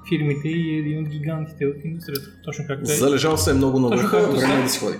[0.08, 2.42] фирмите и е един от гигантите в индустрията.
[2.44, 2.94] Точно както е.
[2.94, 4.96] Залежал се е много на върха, време да си ходи.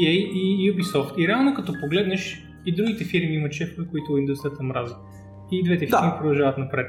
[0.00, 1.16] EA и Ubisoft.
[1.18, 4.94] И реално като погледнеш и другите фирми имат шефове, които индустрията мрази.
[5.52, 5.98] И двете Да.
[5.98, 6.86] фирми продължават напред.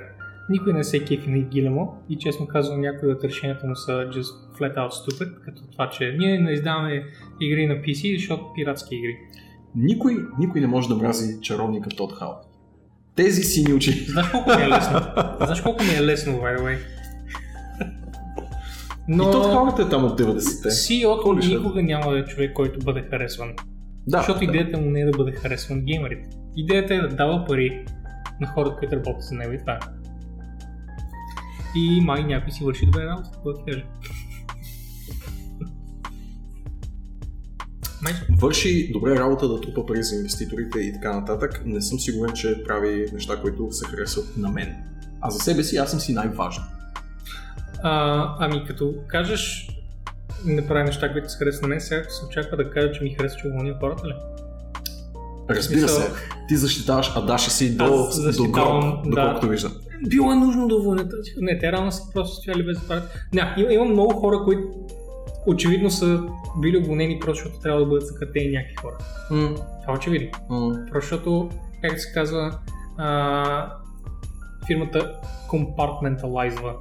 [0.52, 4.60] Никой не се кефи на Гилемо и честно казвам някои от решенията му са just
[4.60, 7.04] flat out stupid, като това, че ние не издаваме
[7.42, 9.18] игри на PC, защото пиратски игри.
[9.76, 12.42] Никой, никой не може да мрази чаровника Тод Хал.
[13.16, 13.92] Тези сини очи.
[13.92, 15.00] Знаеш колко ми е лесно?
[15.42, 16.78] Знаеш колко ми е лесно, by the way?
[19.08, 19.30] Но...
[19.30, 20.70] И Тод Халът е там от 90-те.
[20.70, 21.58] CEO-то Holy shit.
[21.58, 23.54] никога няма да е човек, който бъде харесван.
[24.08, 24.46] Да, защото да.
[24.46, 26.30] идеята му не е да бъде харесван геймерите.
[26.56, 27.86] Идеята е да дава пари
[28.42, 29.80] на хората, които работят за него и това
[31.75, 33.83] И май някой си върши добре работа, какво ти кажа.
[38.40, 41.61] Върши добре работа да трупа пари за инвеститорите и така нататък.
[41.66, 44.75] Не съм сигурен, че прави неща, които се харесват на мен.
[45.22, 46.64] А за себе си аз съм си най-важен.
[47.83, 49.67] а, ами като кажеш
[50.45, 53.16] не прави неща, които се харесват на мен, сега се очаква да кажа, че ми
[53.19, 54.14] харесва, че уволня хората ли?
[55.50, 56.11] Разбира се,
[56.48, 59.09] ти защитаваш Адаша си до, до гроб, да.
[59.09, 59.72] доколкото виждам.
[60.10, 61.12] Било е нужно да уволнят.
[61.42, 63.04] Не, те рано са просто стояли без да правят.
[63.34, 64.64] Не, има, има много хора, които
[65.48, 66.24] очевидно са
[66.62, 68.98] били уволнени просто защото трябва да бъдат съкратени някакви хора.
[69.32, 70.30] М, Това е очевидно.
[70.50, 70.72] м.
[70.92, 71.50] Просто защото,
[71.82, 72.60] как се казва,
[72.98, 73.72] а,
[74.68, 75.12] фирмата
[75.50, 76.74] компартменталайзва.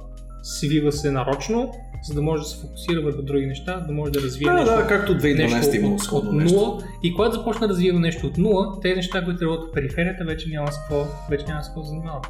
[0.43, 1.71] Свива се нарочно,
[2.03, 4.75] за да може да се фокусира върху други неща, да може да развие Да, нещо,
[4.75, 6.59] да, както 2012 нещо имало от, сходно нещо.
[6.59, 6.83] нула.
[7.03, 10.49] И когато започна да развива нещо от нула, тези неща, които работят в периферията, вече
[10.49, 12.27] няма с какво, вече няма с какво занимават.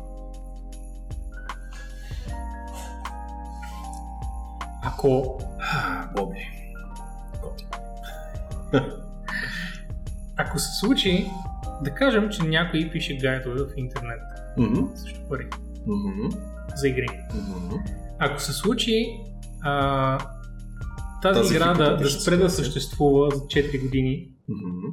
[4.84, 6.48] Ако А, Боби.
[10.38, 11.32] Ако се случи,
[11.84, 14.22] да кажем, че някой пише гайдове в интернет
[14.58, 15.48] Мгм, срещу пари
[15.88, 16.30] мгм,
[16.76, 17.08] за игри.
[17.34, 17.76] мгм.
[18.20, 19.20] Ако се случи
[19.62, 20.18] а,
[21.22, 24.88] тази, Тази игра да, да спре да съществува за 4 години, Мгм.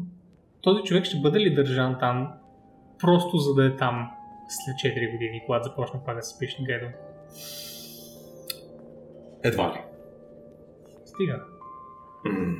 [0.62, 2.28] този човек ще бъде ли държан там,
[2.98, 4.10] просто за да е там
[4.48, 6.96] след 4 години, когато започне пак да се пише гайдове?
[9.44, 9.80] Едва ли.
[11.04, 11.42] Стига.
[12.24, 12.54] М.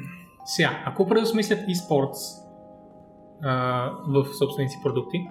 [0.44, 2.44] Сега, ако преосмислят eSports
[3.42, 5.28] а, в собствените си продукти,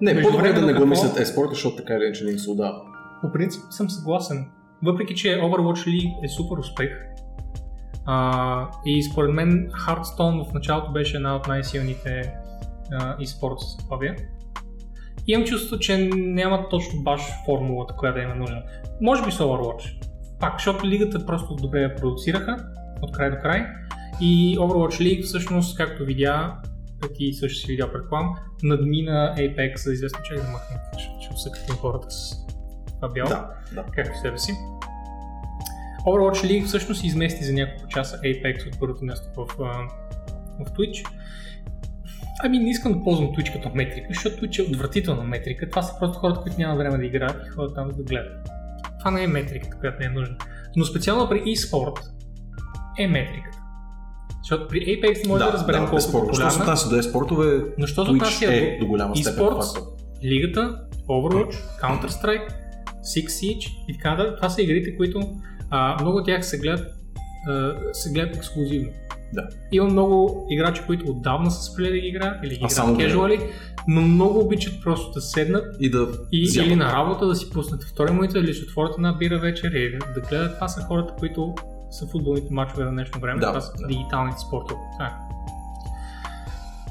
[0.00, 2.82] Не, по-добре да не го мислят еспорта, защото така или иначе не им се отдава.
[3.22, 4.50] По принцип съм съгласен.
[4.82, 6.90] Въпреки, че Overwatch League е супер успех.
[8.06, 12.34] А, и според мен Hearthstone в началото беше една от най-силните
[12.92, 14.16] e-sports съсловия.
[15.26, 18.62] Имам чувство, че няма точно баш формулата, която да им е нужна.
[19.00, 20.06] Може би Overwatch.
[20.40, 22.66] Пак, защото лигата просто добре я продуцираха
[23.02, 23.66] от край до край.
[24.20, 26.56] И Overwatch League всъщност, както видя,
[27.04, 31.34] а ти също си видял предполагам, надмина Apex за известно чак да махнем, защото ще
[31.34, 32.46] усъкатим хората с
[32.94, 33.84] това бяло Да, да.
[33.94, 34.52] както себе си.
[36.06, 39.46] Overwatch League всъщност измести за няколко часа Apex от първото място в,
[40.58, 41.06] в Twitch.
[42.42, 45.68] Ами не искам да ползвам Twitch като метрика, защото Twitch е отвратителна метрика.
[45.70, 48.48] Това са просто хората, които нямат време да играят и ходят там да гледат.
[48.98, 50.36] Това не е метриката, която не е нужна.
[50.76, 51.98] Но специално при eSport
[52.98, 53.58] е метриката.
[54.42, 56.26] Защото при Apex може да, разберем колко е безспорно.
[56.26, 59.74] Що се популярна, отнася до еспортове, но що Twitch отнася е до голяма степен eSports,
[59.74, 59.82] фактор.
[60.24, 62.48] Лигата, Overwatch, Counter-Strike,
[63.02, 64.34] Six Siege и така.
[64.36, 65.20] Това са игрите, които
[65.70, 66.86] а, много от тях се гледат,
[67.48, 68.90] а, се гледат ексклюзивно.
[69.32, 69.48] Да.
[69.72, 73.40] Има много играчи, които отдавна са спрели да ги играят или ги играят кежуали,
[73.88, 77.84] но много обичат просто да седнат И да и, или на работа да си пуснат
[77.84, 80.54] втори монитор или ще отворят една бира вечер или да гледат.
[80.54, 81.54] Това са хората, които
[81.90, 83.40] са футболните мачове на днешно време.
[83.40, 83.86] Да, това са да.
[83.86, 84.80] дигиталните спортове.
[85.00, 85.34] Е.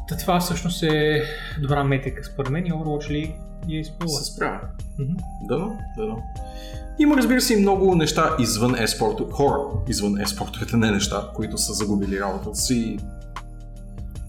[0.07, 1.23] Та това всъщност е
[1.61, 3.35] добра метрика според мен и Overwatch League
[3.67, 4.13] я изпълва.
[4.13, 4.59] се справя.
[4.99, 5.57] Да,
[5.97, 6.15] да, да.
[6.99, 9.57] Има, разбира се, и много неща извън еспорто, хора
[9.87, 12.97] извън еспортовете, не неща, които са загубили работата си.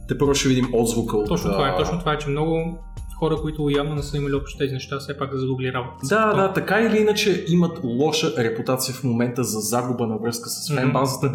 [0.09, 1.29] Те първо ще видим отзвука от...
[1.29, 2.79] Точно това е, точно това е, че много
[3.19, 5.97] хора, които явно не са имали общо тези неща, все пак да загубили работа.
[6.09, 10.75] Да, да, така или иначе имат лоша репутация в момента за загуба на връзка с
[10.75, 11.33] фенбазата.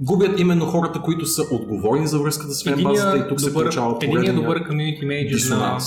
[0.00, 3.96] Губят именно хората, които са отговорни за връзката с фенбазата и тук се добър, получава
[4.02, 5.78] единият поредния добър комьюнити менеджер на.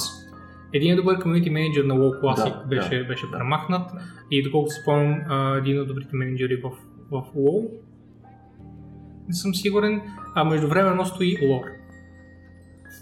[0.74, 3.32] Един добър комьюнити менеджер на WoW Classic Да, беше, да, беше да.
[3.32, 3.92] премахнат
[4.32, 5.22] и доколкото си спомням,
[5.58, 6.70] един от добрите менеджери в,
[7.12, 7.70] в WoW.
[9.28, 10.02] Не съм сигурен,
[10.36, 11.62] а междувременно стои лор.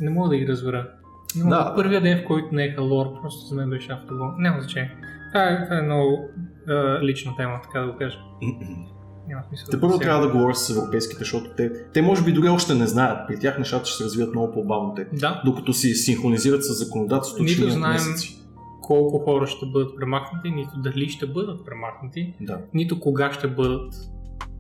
[0.02, 0.92] Не мога да ги разбера.
[1.36, 1.56] Мога.
[1.56, 1.74] Да.
[1.76, 4.28] Първия ден, в който не еха лор, просто за мен беше автогол.
[4.38, 4.96] Няма значение.
[5.34, 6.30] Това е, това е много
[6.68, 8.18] а, лична тема, така да го кажа.
[9.28, 9.68] Няма смисъл.
[9.72, 12.88] Те първо трябва да говоря с европейските, защото те, те може би дори още не
[12.88, 13.28] знаят.
[13.28, 15.08] При тях нещата ще се развият много по-бавно те.
[15.14, 18.42] Да, Докато си синхронизират с законодателството, Нито минат знаем- месеци.
[18.82, 22.34] колко хора ще бъдат премахнати, нито дали ще бъдат премахнати.
[22.42, 22.60] Да.
[22.74, 23.94] нито кога ще бъдат,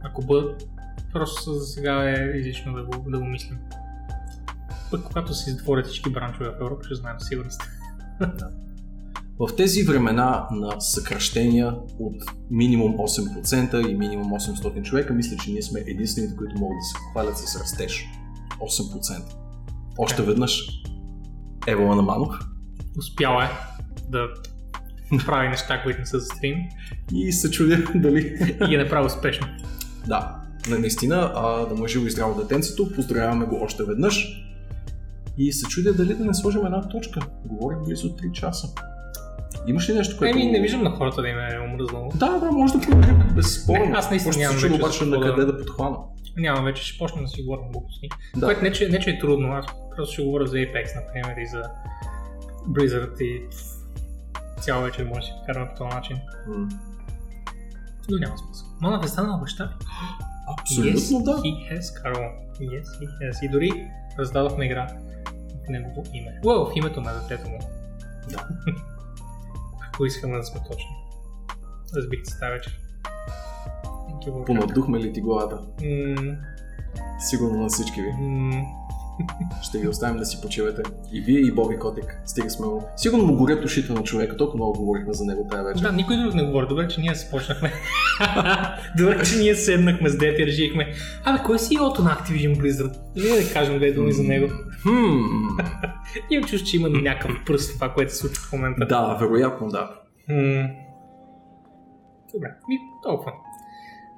[0.03, 0.67] ако бъдат
[1.13, 3.57] Просто за сега е излишно да го, да го мислим.
[4.91, 7.61] Пък когато се затворят всички бранчове в Европа, ще знаем сигурност.
[9.39, 12.15] В тези времена на съкръщения от
[12.51, 16.93] минимум 8% и минимум 800 човека, мисля, че ние сме единствените, които могат да се
[16.93, 18.05] похвалят с растеж.
[18.59, 19.21] 8%.
[19.97, 20.67] Още веднъж
[21.67, 22.35] Ево Манов
[22.97, 23.49] Успяла е
[24.09, 24.27] да
[25.25, 26.55] прави неща, които не са за стрим
[27.13, 28.37] и се чудя дали...
[28.61, 29.47] и ги направи успешно.
[30.07, 30.35] Да,
[30.69, 34.43] на- наистина, а, да му е живо и здраво детенцето, поздравяваме го още веднъж.
[35.37, 37.19] И се чудя дали да не сложим една точка.
[37.45, 38.67] Говорим близо 3 часа.
[39.67, 40.37] Имаш ли нещо, което...
[40.37, 42.09] Еми, не виждам на хората да им е омръзнало.
[42.15, 43.91] Да, да, може да продължим безспорно.
[43.95, 45.97] Аз наистина нямам вече обаче на къде да- подхвана.
[46.37, 48.09] Няма вече, ще почнем да си говорим глупости.
[48.35, 48.45] Да.
[48.45, 49.65] Което не че, не, че е трудно, аз
[49.95, 51.63] просто ще говоря за Apex, например, и за
[52.69, 53.41] Blizzard и
[54.61, 56.17] цял вечер може да си вкараме по този начин.
[56.47, 56.69] М,
[58.09, 58.67] Но няма смисъл.
[58.81, 59.73] Манав е станал баща?
[60.59, 61.31] Абсолютно yes, да.
[61.31, 62.23] he has, Карл.
[62.61, 63.45] Yes, he has.
[63.45, 63.87] И дори
[64.19, 64.87] раздадохме игра
[65.65, 66.39] в негово име.
[66.45, 67.59] Уау, в името на детето му.
[68.29, 68.47] Да.
[69.97, 70.95] Ако искаме да сме точни.
[71.95, 72.79] Разбихте се тази вечер.
[74.45, 75.55] Понадухме ли ти главата?
[75.55, 76.35] М,
[77.19, 78.11] Сигурно на всички ви.
[78.11, 78.65] м,
[79.61, 80.81] Ще ги оставим да си почивате.
[81.11, 82.21] И вие, и Боби Котик.
[82.25, 82.83] Стига сме го.
[82.95, 84.37] Сигурно му горят ушите на човека.
[84.37, 85.81] Толкова много говорихме за него тази вечер.
[85.81, 86.67] Да, никой друг не говори.
[86.67, 87.73] Добре, че ние се почнахме.
[88.97, 90.93] Добре, че ние седнахме с дете и решихме.
[91.23, 92.97] Абе, кой си ото на Activision Blizzard?
[93.15, 94.47] Или да кажем две думи за него.
[96.29, 98.85] Имам чувство, че има някакъв пръст това, което се случва в момента.
[98.85, 99.89] Да, вероятно да.
[102.33, 103.31] Добре, ми толкова.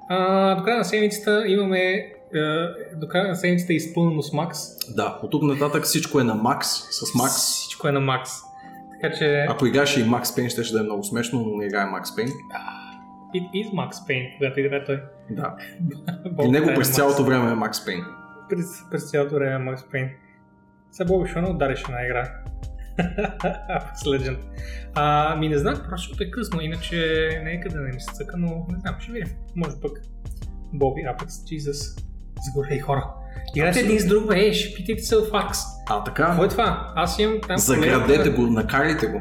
[0.08, 2.12] А, до края на седмицата имаме
[2.96, 4.58] до края на седмицата е изпълнено с Макс.
[4.94, 7.36] Да, от тук нататък всичко е на Макс, с Макс.
[7.36, 8.30] Всичко е на Макс.
[9.00, 11.66] Така че Ако играеше и Макс Пейн, ще, ще да е много смешно, но не
[11.66, 12.28] играе Макс Пейн.
[13.34, 15.02] it is Max Payne, когато играе той.
[15.30, 15.56] Да.
[16.42, 18.04] И него е през цялото време е Макс Пейн.
[18.48, 20.10] през, през цялото време е Макс Пейн.
[20.90, 22.32] Сега Боби Шона удареше една игра.
[23.70, 24.38] Apex Legend.
[24.94, 26.96] А, ми не знам, просто защото е късно, иначе
[27.44, 29.36] не е къде да не ми се цъка, но не знам, ще видим.
[29.56, 29.92] Може пък
[30.72, 32.09] Боби Apex, Jesus.
[32.48, 33.10] Сгоре и хора.
[33.56, 35.58] Играйте един с друг, ей, ще питайте се в Акс.
[35.88, 36.92] А така, Какво е това?
[36.96, 39.20] Аз имам там заградете го, накарайте го.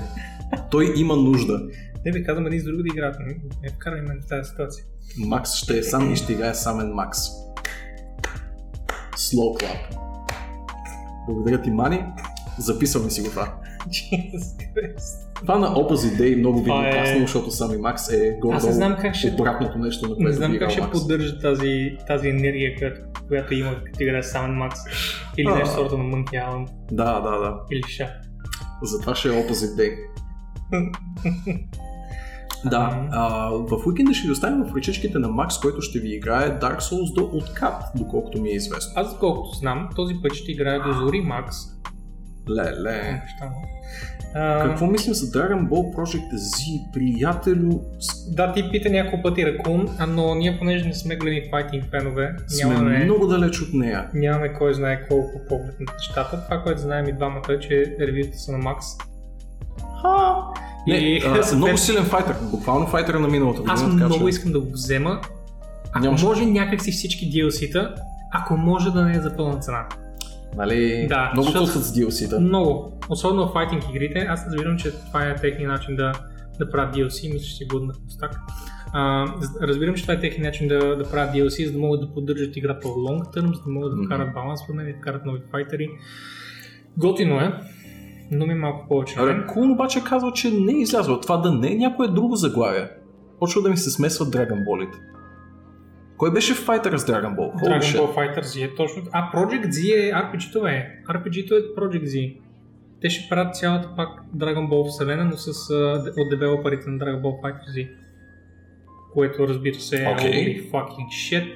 [0.72, 1.62] Той има нужда.
[2.06, 3.16] Не ви казвам един с друг да играят.
[3.20, 4.86] Не, не вкарай мен в тази ситуация.
[5.18, 7.20] Макс ще е сам и ще играе самен Макс.
[9.16, 9.98] Slow Clap.
[11.28, 12.06] Благодаря ти, Мани.
[12.60, 13.56] Записваме си го това.
[13.90, 15.29] Jesus Christ.
[15.42, 18.56] Това на Opposite Day много ви е е- паснало, защото сами Макс е Аз горе
[18.56, 20.92] не знам как ще обратното нещо, на Не което знам би как ще Макс.
[20.92, 24.80] поддържа тази, тази енергия, която, която има като играе Самен Макс.
[25.38, 25.56] Или А.
[25.56, 26.68] нещо сорта на Monkey Island.
[26.92, 27.56] Да, да, да.
[27.72, 28.08] Или Ша.
[28.84, 29.96] Затова ще е Opposite Day.
[32.66, 36.60] Да, а, в уикенда ще ви оставим в ръчичките на Макс, който ще ви играе
[36.60, 38.94] Dark Souls до откат, доколкото ми е известно.
[38.96, 41.56] Аз доколкото знам, този път ще играя до Зори Макс.
[42.50, 43.22] Леле.
[43.24, 43.62] Баща му.
[44.36, 46.60] А, Какво мислим за Dragon Ball Project Z,
[46.94, 47.80] приятелю?
[48.28, 52.36] Да, ти пита няколко пъти Ракун, а, но ние понеже не сме големи файтинг фенове,
[52.50, 54.08] Сме нямаме, много далеч от нея.
[54.14, 56.44] нямаме кой знае колко поглед на нещата.
[56.44, 58.86] Това, което знаем и двамата е, че ревюта са на Макс.
[60.02, 60.36] Ха!
[60.88, 63.74] Не, И- а, съответно- много силен файтър, буквално файтъра на миналата година.
[63.74, 65.22] Аз много че- искам да го взема.
[65.92, 67.96] Ако Нямаш- може някакси всички DLC-та,
[68.34, 69.86] ако може да не е за пълна цена.
[70.58, 72.40] Нали, Да, много защото- с DLC-та.
[72.40, 73.00] Много.
[73.10, 74.20] Особено в файтинг игрите.
[74.20, 76.12] Аз разбирам, че това е техния начин да,
[76.60, 77.34] да правят DLC.
[77.34, 77.94] Мисля, че си годна.
[78.94, 82.02] А, з- разбирам, че това е техния начин да, да правят DLC, за да могат
[82.02, 85.00] да поддържат играта в long term, за да могат да вкарат баланс в нея, да
[85.00, 85.90] вкарат нови файтери.
[86.98, 87.54] Готино е,
[88.32, 89.16] но ми е малко повече.
[89.20, 91.20] Абе, Кун обаче казва, че не е излязъл.
[91.20, 92.90] Това да не е някое друго заглавие.
[93.40, 94.98] Почва да ми се смесват Dragon Ball-ите.
[96.20, 97.54] Кой беше с Dragon Ball?
[97.64, 97.82] Dragon.
[97.82, 99.04] Ball Fighter Z е точно.
[99.12, 101.02] А, Project Z е RPG-то е.
[101.10, 102.40] RPG-то е Project Z.
[103.02, 105.74] Те ще правят цялата пак Dragon Ball вселена, но с,
[106.18, 107.90] от девелоперите на Dragon Ball Fighter Z.
[109.14, 110.32] Което разбира се е Окей.
[110.32, 111.56] holy fucking shit.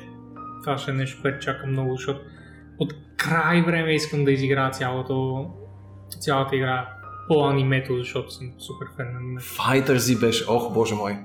[0.64, 2.22] Това ще е нещо, което чакам много, защото
[2.80, 5.48] от край време искам да изиграя цялото,
[6.20, 6.90] цялата игра
[7.28, 9.46] по анимето, защото съм супер фен на анимето.
[9.46, 11.18] Fighter Z беше, ох боже мой.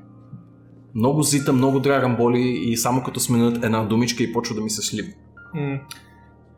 [0.99, 4.83] Много зита, много Ball и само като сменят една думичка и почва да ми се
[4.83, 5.15] слип.
[5.55, 5.79] М.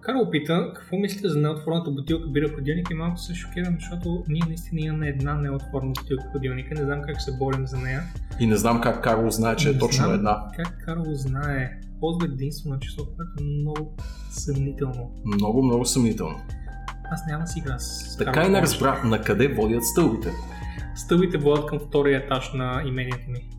[0.01, 4.43] Карл пита, какво мислите за неотворната бутилка бира ходилник и малко се шокирам, защото ние
[4.47, 8.03] наистина имаме една неотворена бутилка ходилника, не знам как се борим за нея.
[8.41, 10.43] И не знам как Карл знае, че е Не точно знам една.
[10.57, 11.71] Как Карл знае?
[12.01, 13.97] Ползва единствено число, което е много
[14.31, 15.11] съмнително.
[15.25, 16.37] Много, много съмнително.
[17.13, 20.33] Аз няма си игра с Така Карл и не разбрах на къде водят стълбите.
[20.95, 23.51] Стълбите водят към втория етаж на имението ми,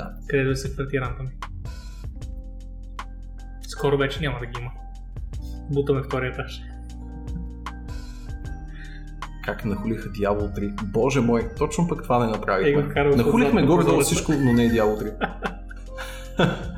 [0.00, 0.10] Да.
[0.28, 1.30] където се върти рампа ми.
[3.62, 4.70] Скоро вече няма да ги има.
[5.70, 6.60] Бутаме втория етаж.
[9.44, 10.84] Как нахулиха Diablo 3.
[10.84, 12.82] Боже мой, точно пък това не Е, направихме.
[12.82, 15.30] вкарал Нахулихме горе-долу всичко, но не е Diablo 3.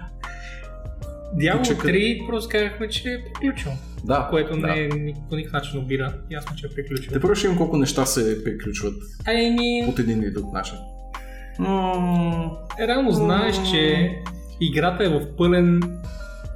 [1.37, 1.93] Diablo Чакай.
[1.93, 3.73] 3 просто казахме, че е приключил.
[4.05, 4.67] Да, Което да.
[4.67, 6.15] не е ни- по никакъв начин обира.
[6.31, 7.13] Ясно, че е приключил.
[7.13, 8.95] Те първо ще имам колко неща се приключват
[9.27, 10.77] Ами, от един или друг начин.
[12.79, 14.11] Е, реално знаеш, че
[14.61, 15.81] играта е в пълен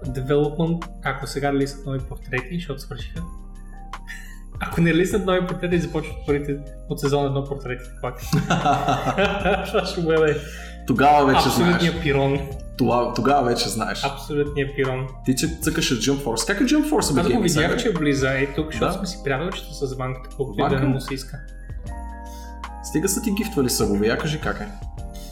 [0.06, 3.22] девелопмент, ако сега лиснат нови портрети, защото свършиха.
[4.60, 6.56] Ако не лиснат нови портрети, започват първите
[6.88, 7.84] от сезон едно портрети.
[8.02, 8.20] Пак.
[9.66, 10.36] Това ще бъде
[10.86, 11.46] Тогава вече знаеш.
[11.74, 12.38] абсолютния пирон.
[12.78, 14.04] Това, тогава вече знаеш.
[14.04, 15.06] Абсолютния пирон.
[15.24, 16.46] Ти, че цъкаше Jump Force.
[16.46, 17.20] Как е Jump Force?
[17.20, 18.98] Аз го видях, че е близа и тук, защото Да.
[18.98, 21.38] сме си приятелчета с банката, колкото и да не му се иска.
[22.84, 24.85] Стига са ти гифтвали събове, я кажи как е.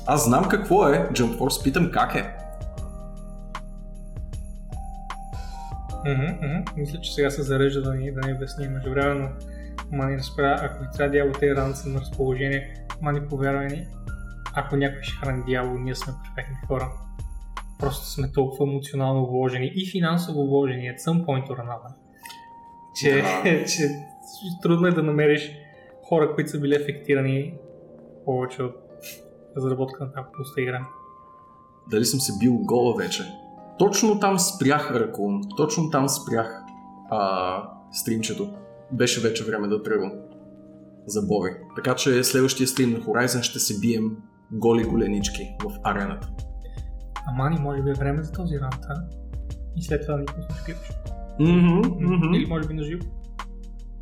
[0.06, 2.34] Аз знам какво е Jump Force, питам как е.
[6.06, 6.64] Мгм, мгм.
[6.76, 9.28] Мисля, че сега се зарежда да ни, да ни обясни междувременно.
[9.92, 13.86] Мани спра, ако ви трябва дявол тези ран са на разположение, мани повярвай ни,
[14.54, 16.90] ако някой ще храни дявол, ние сме перфектни хора.
[17.78, 21.94] Просто сме толкова емоционално вложени и финансово вложени at some point or another.
[22.96, 23.64] Че, Да.
[23.66, 23.88] че
[24.62, 25.52] трудно е да намериш
[26.08, 27.54] хора, които са били ефектирани
[28.24, 28.83] повече от
[29.56, 30.86] разработка на пуста игра.
[31.90, 33.22] Дали съм се бил гола вече.
[33.78, 36.62] Точно там спрях Ракун, точно там спрях
[37.10, 38.54] а, стримчето.
[38.92, 40.12] Беше вече време да тръгвам
[41.06, 41.50] за Боби.
[41.76, 44.16] Така че следващия стрим на Horizon ще се бием
[44.52, 46.28] голи голенички в арената.
[47.26, 48.70] Ама ни може би е време за този а?
[49.76, 50.92] И след това да ни пуснеш клипче.
[51.40, 53.04] Mm-hmm, Или може би на живо.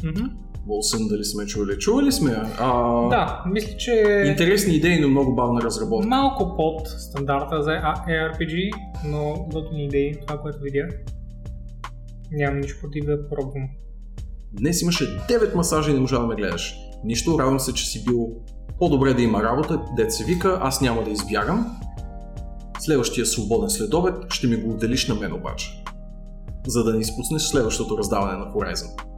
[0.04, 0.24] Мгм.
[0.66, 1.78] Волсън, дали сме чули?
[1.78, 2.30] Чували сме.
[2.58, 6.08] А, Да, мисля, че Интересни идеи, но много бавна разработка.
[6.08, 8.70] малко под стандарта за ARPG,
[9.06, 10.88] но готини идеи, това, което видях.
[12.32, 13.68] Нямам нищо против да пробвам.
[14.52, 16.74] Днес имаше 9 масажа и не можа да ме гледаш.
[17.04, 18.28] Нищо, радвам се, че си бил
[18.78, 21.76] по-добре да има работа, дет се вика, аз няма да избягам.
[22.78, 25.82] Следващия свободен следобед ще ми го отделиш на мен обаче.
[26.66, 29.11] За да не изпуснеш следващото раздаване на Horizon.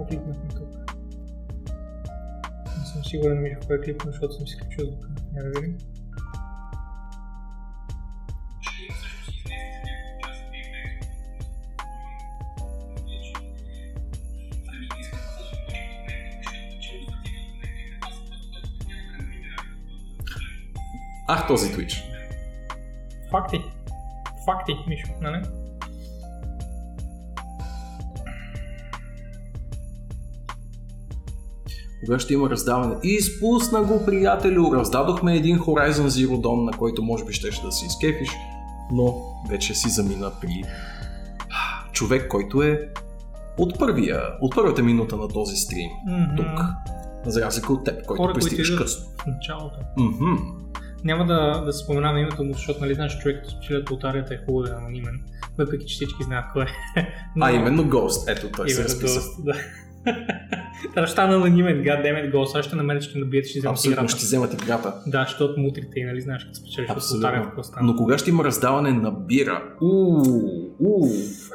[0.00, 0.92] Какво кликнахме тук?
[2.78, 5.08] Не съм сигурен, Мишо, кой е кликнал, защото съм си изключил звука.
[5.36, 5.78] Я да видим.
[21.28, 22.02] Ах, този Twitch.
[23.30, 23.60] Факти.
[24.46, 25.59] Факти, Мишо, нали?
[32.00, 32.94] Кога ще има раздаване?
[33.02, 34.74] Изпусна го, приятелю!
[34.74, 38.28] Раздадохме един Horizon Zero Dawn, на който може би щеше да си изкефиш,
[38.92, 39.14] но
[39.50, 40.62] вече си замина при
[41.92, 42.88] човек, който е
[43.58, 46.36] от, първия, от първата минута на този стрим Мгм.
[46.36, 46.60] тук.
[47.26, 49.04] За разлика от теб, който Хора, пристигаш късно.
[49.18, 49.78] в началото.
[49.96, 50.34] Мгм.
[51.04, 53.44] Няма да, да споменавам името му, защото нали знаеш, човек
[53.80, 55.20] от лотарията е хубаво да е анонимен,
[55.58, 56.66] въпреки че всички знаят кой е.
[57.36, 59.20] Но- А именно Ghost, ето той се Именно разписа.
[59.20, 59.52] Ghost, да.
[60.94, 64.16] Да стана анонимен, goddammit Ghost, аз ще намеря, ще набият, ще вземат Абсолютно играта.
[64.16, 64.94] ще вземат играта.
[65.06, 67.42] Да, защото мутрите и нали знаеш, като спечелиш Абсолютно.
[67.44, 67.86] какво става.
[67.86, 69.74] Но кога ще има раздаване на бира?
[69.82, 70.22] Ууу,
[70.80, 71.08] уу.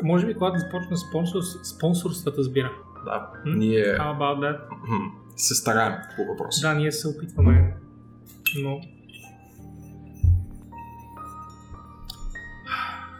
[0.03, 1.40] Може би когато започна спонсор,
[1.75, 2.72] спонсорствата с бира.
[3.06, 3.56] Да, М?
[3.56, 4.57] ние How about that?
[5.35, 6.67] се стараем по въпроса.
[6.67, 7.74] Да, ние се опитваме,
[8.59, 8.80] но...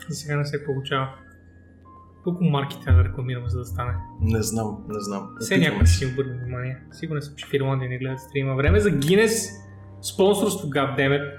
[0.10, 1.08] За сега не се получава.
[2.26, 3.94] Колко марки трябва да рекламираме, за да стане?
[4.22, 5.30] Не знам, не знам.
[5.40, 6.78] Все някой ще си обърне внимание.
[6.92, 8.56] Сигурен съм, че в Ирландия не гледат стрима.
[8.56, 9.50] Време за Гинес.
[10.02, 11.32] Спонсорство, goddammit.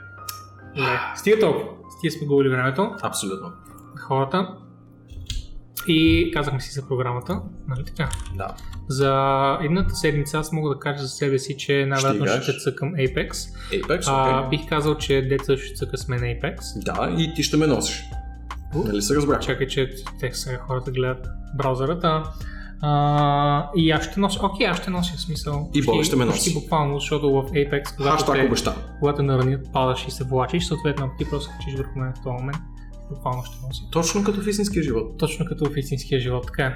[0.77, 1.69] Добре, стига толкова.
[1.99, 3.53] Стига сме губили времето Абсолютно.
[3.99, 4.55] хората.
[5.89, 8.09] И казахме си за програмата, нали така?
[8.37, 8.55] Да.
[8.89, 9.13] За
[9.63, 12.43] едната седмица аз мога да кажа за себе си, че най-вероятно Стигаш.
[12.45, 13.31] ще цъкам Apex.
[13.73, 14.59] Apex, А, окей.
[14.59, 16.59] бих казал, че деца ще цъка с мен Apex.
[16.85, 18.05] Да, и ти ще ме носиш.
[18.85, 19.41] Нали се разбрах?
[19.41, 19.91] Чакай, че
[20.21, 22.23] те сега хората гледат браузърата.
[22.81, 25.71] А, и аз ще нося, окей, аз ще нося смисъл.
[25.75, 26.55] И Боби ще ме носи.
[26.55, 28.75] Буквално, защото в Apex, когато Хаштаг те, обещан.
[29.01, 32.59] когато наранят, падаш и се влачиш, съответно ти просто качиш върху мен в този момент,
[33.11, 33.83] буквално ще носи.
[33.93, 35.19] Точно като в истинския живот.
[35.19, 36.75] Точно като в истинския живот, така е.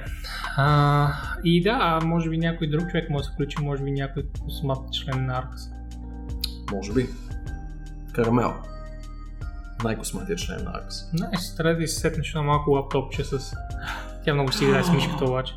[0.57, 1.09] А,
[1.45, 4.23] и да, а може би някой друг човек може да се включи, може би някой
[4.45, 5.62] космат член на Аркс.
[6.73, 7.07] Може би.
[8.12, 8.53] Карамел.
[9.84, 10.97] Най-косматия член на Акс.
[11.12, 13.55] Найс, трябва да си сетнеш на малко лаптопче с...
[14.25, 15.55] Тя много си играе с мишката обаче.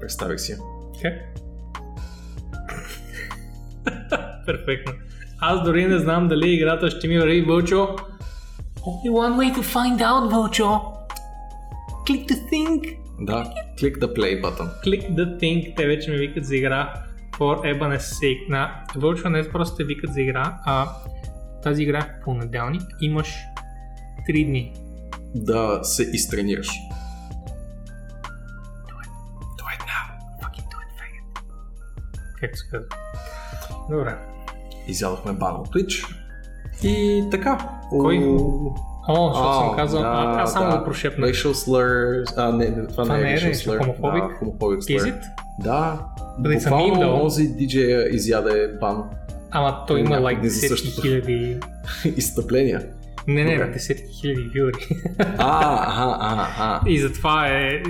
[0.00, 0.56] Представих си.
[1.02, 1.12] Как?
[4.46, 4.92] Перфектно.
[5.40, 7.96] Аз дори не знам дали играта ще ми върви Вълчо.
[8.80, 10.66] Only one way to find out, Вълчо.
[12.06, 12.96] Click the thing.
[13.20, 13.44] Да,
[13.78, 14.68] click the play button.
[14.84, 15.76] Click the thing.
[15.76, 16.94] Те вече ме викат за игра.
[17.32, 18.48] For Ebanes sake.
[18.48, 20.88] На Вълчо не просто те викат за игра, а
[21.62, 22.82] тази игра в понеделник.
[23.00, 23.36] Имаш
[24.28, 24.72] 3 дни.
[25.34, 26.68] Да се изтренираш.
[29.58, 30.04] Do it now.
[30.40, 31.42] Fucking do it, faggot.
[32.40, 32.86] Както се казва.
[33.90, 34.16] Добре.
[34.88, 36.16] Изядохме бан от Twitch.
[36.82, 37.68] И така.
[37.90, 38.18] Кой?
[38.18, 38.72] О,
[39.08, 40.78] О, защото съм казал, а, аз само да.
[40.78, 41.30] го прошепнах.
[41.30, 42.34] Racial slurs.
[42.36, 43.78] А, не, това, Това не е е racial slur.
[43.80, 44.38] homophobic?
[44.58, 45.20] Да, Is slur.
[45.58, 46.06] Да.
[46.38, 49.04] Буквално този диджея изяде бан
[49.50, 51.56] Ама той има лайк десетки хиляди...
[52.16, 52.86] изстъпления.
[53.28, 54.86] Не, не, бе, десетки хиляди вюри.
[55.38, 56.80] А, аха, аха, аха.
[56.90, 57.82] И затова е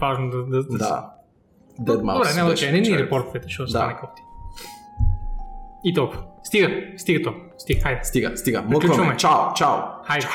[0.00, 0.44] важно да...
[0.44, 1.10] да, да Да.
[1.80, 2.16] Dead Mouse.
[2.18, 3.64] Добре, няма че не ни репортвайте, ще Да.
[3.64, 4.22] остане кофти.
[5.84, 6.22] И толкова.
[6.44, 7.34] Стига, стига то.
[7.58, 8.00] Стига, хайде.
[8.04, 8.62] Стига, стига.
[8.62, 9.16] Мъкваме.
[9.16, 9.76] Чао, чао.
[10.06, 10.26] Хайде.